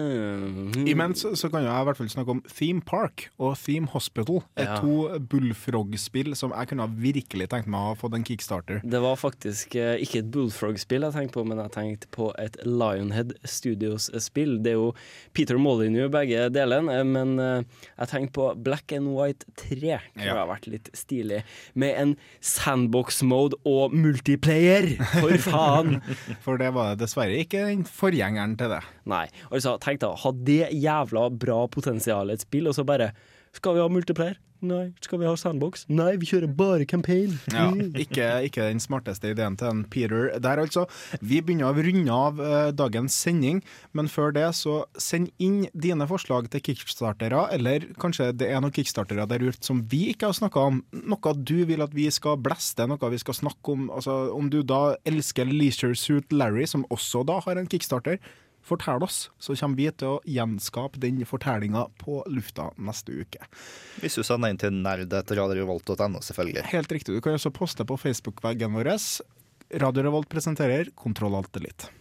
Imens 0.90 1.24
så 1.24 1.50
kan 1.52 1.64
jeg 1.64 1.72
i 1.72 1.86
hvert 1.88 1.98
fall 2.00 2.10
snakke 2.12 2.34
om 2.36 2.42
Theme 2.52 2.82
Park 2.86 3.28
og 3.40 3.56
Theme 3.58 3.88
Hospital. 3.94 4.42
Er 4.58 4.64
Ja. 4.70 4.80
to 4.82 5.20
Bullfrog-spill 5.20 6.36
som 6.36 6.52
jeg 6.56 6.68
kunne 6.72 6.88
virkelig 7.00 7.48
tenkt 7.50 7.68
meg 7.68 7.80
å 7.80 7.94
ha 7.94 7.96
fått 7.96 8.14
en 8.16 8.24
kickstarter. 8.28 8.82
Det 8.84 9.02
var 9.02 9.16
faktisk 9.20 9.76
eh, 9.80 9.98
ikke 10.04 10.20
et 10.24 10.32
Bullfrog-spill 10.32 11.02
jeg 11.08 11.14
tenkte 11.16 11.34
på, 11.40 11.46
men 11.48 11.58
jeg 11.64 11.72
tenkte 11.72 12.08
på 12.16 12.30
et 12.38 12.58
Lionhead 12.66 13.34
Studios-spill. 13.44 14.58
Det 14.64 14.74
er 14.74 14.80
jo 14.80 14.94
Peter 15.34 15.58
Molyneux 15.58 16.10
begge 16.14 16.50
delene, 16.54 17.00
eh, 17.00 17.04
men 17.08 17.38
jeg 17.40 18.08
tenkte 18.12 18.34
på 18.36 18.50
Black 18.64 18.92
and 18.92 19.14
White 19.16 19.46
3. 19.56 20.00
Kunne 20.14 20.26
Ja. 20.26 20.36
ha 20.36 20.46
vært 20.48 20.68
litt 20.68 20.90
stilig. 20.94 21.44
Med 21.76 21.96
en 21.98 22.16
sandbox-mode 22.42 23.56
og 23.66 23.94
multiplayer! 23.94 24.89
For 24.98 25.38
faen! 25.44 26.00
For 26.46 26.62
det 26.62 26.72
var 26.76 26.98
dessverre 27.00 27.38
ikke 27.44 27.66
den 27.68 27.86
forgjengeren 27.88 28.58
til 28.60 28.74
det. 28.74 28.82
Nei. 29.10 29.26
Altså, 29.50 29.78
tenk 29.84 30.02
da, 30.04 30.14
ha 30.24 30.34
det 30.36 30.70
jævla 30.76 31.28
bra 31.34 31.64
potensialet 31.72 32.40
et 32.40 32.48
spill, 32.48 32.70
og 32.72 32.78
så 32.78 32.86
bare 32.88 33.12
Skal 33.56 33.76
vi 33.76 33.82
ha 33.82 33.90
multiplayer? 33.90 34.38
Nei. 34.66 34.90
Skal 35.00 35.22
vi 35.22 35.28
ha 35.28 35.36
sandbox? 35.40 35.86
Nei, 35.88 36.14
vi 36.20 36.28
kjører 36.28 36.52
bare 36.52 36.88
campaign. 36.90 37.38
Ja, 37.54 37.70
ikke, 37.72 38.28
ikke 38.50 38.66
den 38.68 38.82
smarteste 38.84 39.32
ideen 39.32 39.56
til 39.60 39.70
en 39.72 39.84
Peter 39.88 40.34
der, 40.42 40.60
altså. 40.60 40.84
Vi 41.24 41.40
begynner 41.40 41.70
å 41.70 41.86
runde 41.86 42.16
av 42.16 42.42
eh, 42.44 42.72
dagens 42.76 43.16
sending, 43.16 43.62
men 43.96 44.12
før 44.12 44.34
det 44.36 44.50
så 44.58 44.82
send 45.00 45.32
inn 45.40 45.62
dine 45.72 46.08
forslag 46.10 46.50
til 46.52 46.64
kickstartere, 46.70 47.46
eller 47.56 47.88
kanskje 48.02 48.32
det 48.36 48.52
er 48.52 48.60
noen 48.64 48.76
kickstartere 48.76 49.28
der 49.30 49.48
ute 49.48 49.64
som 49.66 49.82
vi 49.92 50.10
ikke 50.14 50.32
har 50.32 50.38
snakka 50.38 50.66
om. 50.74 50.84
Noe 51.08 51.36
du 51.40 51.64
vil 51.70 51.86
at 51.86 51.96
vi 51.96 52.10
skal 52.14 52.40
blaste, 52.44 52.88
noe 52.90 53.14
vi 53.14 53.22
skal 53.22 53.40
snakke 53.40 53.76
om. 53.78 53.88
Altså, 53.96 54.20
om 54.36 54.52
du 54.52 54.60
da 54.68 54.98
elsker 55.08 55.48
Leisure 55.50 55.96
Suit 55.96 56.36
Larry, 56.36 56.68
som 56.68 56.88
også 56.92 57.24
da 57.28 57.40
har 57.48 57.60
en 57.60 57.70
kickstarter, 57.70 58.20
fortell 58.70 59.04
oss, 59.06 59.20
så 59.42 59.56
kommer 59.60 59.80
vi 59.80 59.90
til 59.92 60.16
å 60.16 60.22
gjenskape 60.30 61.02
den 61.02 61.20
fortellinga 61.28 61.88
på 62.02 62.22
lufta 62.32 62.70
neste 62.78 63.18
uke. 63.20 63.50
Hvis 64.04 64.20
du 64.20 64.24
sender 64.24 64.54
inn 64.54 64.62
til 64.62 64.76
nerd.radiorevolt.no, 64.80 66.24
selvfølgelig. 66.26 66.68
Helt 66.72 66.96
riktig. 66.96 67.18
Du 67.18 67.24
kan 67.26 67.38
også 67.38 67.54
poste 67.56 67.86
på 67.88 68.00
Facebook-veggen 68.00 68.78
vår. 68.78 68.94
Radio 69.80 70.04
Revolt 70.08 70.30
presenterer 70.32 70.90
Kontroll 70.98 71.36
Alt 71.38 71.58
Elite. 71.60 71.92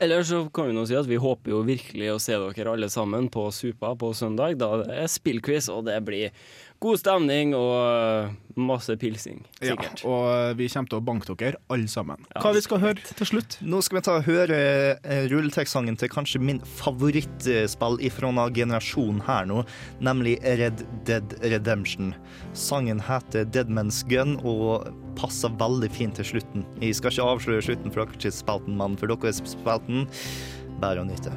Eller 0.00 0.24
så 0.24 0.46
kan 0.48 0.70
vi 0.70 0.72
nå 0.76 0.86
si 0.88 0.96
at 0.96 1.08
vi 1.08 1.20
håper 1.20 1.52
jo 1.52 1.60
virkelig 1.66 2.06
å 2.14 2.20
se 2.22 2.38
dere 2.40 2.72
alle 2.72 2.88
sammen 2.88 3.28
på 3.32 3.50
Supa 3.52 3.92
på 4.00 4.14
søndag. 4.16 4.56
Da 4.60 4.78
det 4.80 4.94
er 5.02 5.10
spillquiz, 5.12 5.68
og 5.68 5.84
det 5.90 5.98
blir 6.06 6.32
god 6.80 6.96
stemning 7.02 7.52
og 7.52 8.56
masse 8.56 8.94
pilsing. 8.96 9.42
Sikkert. 9.60 10.00
Ja, 10.00 10.08
og 10.08 10.56
vi 10.58 10.68
kommer 10.72 10.90
til 10.90 11.00
å 11.00 11.04
banke 11.04 11.36
dere 11.36 11.60
alle 11.72 11.90
sammen. 11.92 12.24
Hva 12.40 12.54
vi 12.56 12.62
skal 12.64 12.80
høre 12.82 13.12
til 13.18 13.28
slutt? 13.28 13.58
Nå 13.60 13.82
skal 13.84 14.00
vi 14.00 14.04
ta 14.08 14.16
og 14.18 14.28
høre 14.28 14.60
eh, 14.96 15.26
rulletekstsangen 15.30 16.00
til 16.00 16.12
kanskje 16.12 16.40
min 16.42 16.62
favorittspill 16.80 18.00
ifra 18.08 18.32
en 18.32 18.40
generasjon 18.56 19.20
her 19.28 19.48
nå, 19.50 19.62
nemlig 20.00 20.38
Red 20.40 20.84
Dead 21.08 21.36
Redemption. 21.44 22.14
Sangen 22.56 23.04
heter 23.04 23.44
Deadman's 23.44 24.00
Gun 24.08 24.38
og 24.40 24.88
passer 25.18 25.52
veldig 25.60 25.90
fint 25.94 26.18
til 26.18 26.28
slutten. 26.34 26.66
Jeg 26.82 26.98
skal 26.98 27.14
ikke 27.14 27.30
avsløre 27.34 27.66
slutten 27.68 27.94
for 27.94 28.04
deres 28.04 28.42
spalten, 28.42 28.76
men 28.80 28.98
for 29.00 29.10
dere 29.10 29.32
er 29.32 29.40
spalten, 29.54 30.06
bare 30.82 31.02
å 31.02 31.08
nyte. 31.08 31.34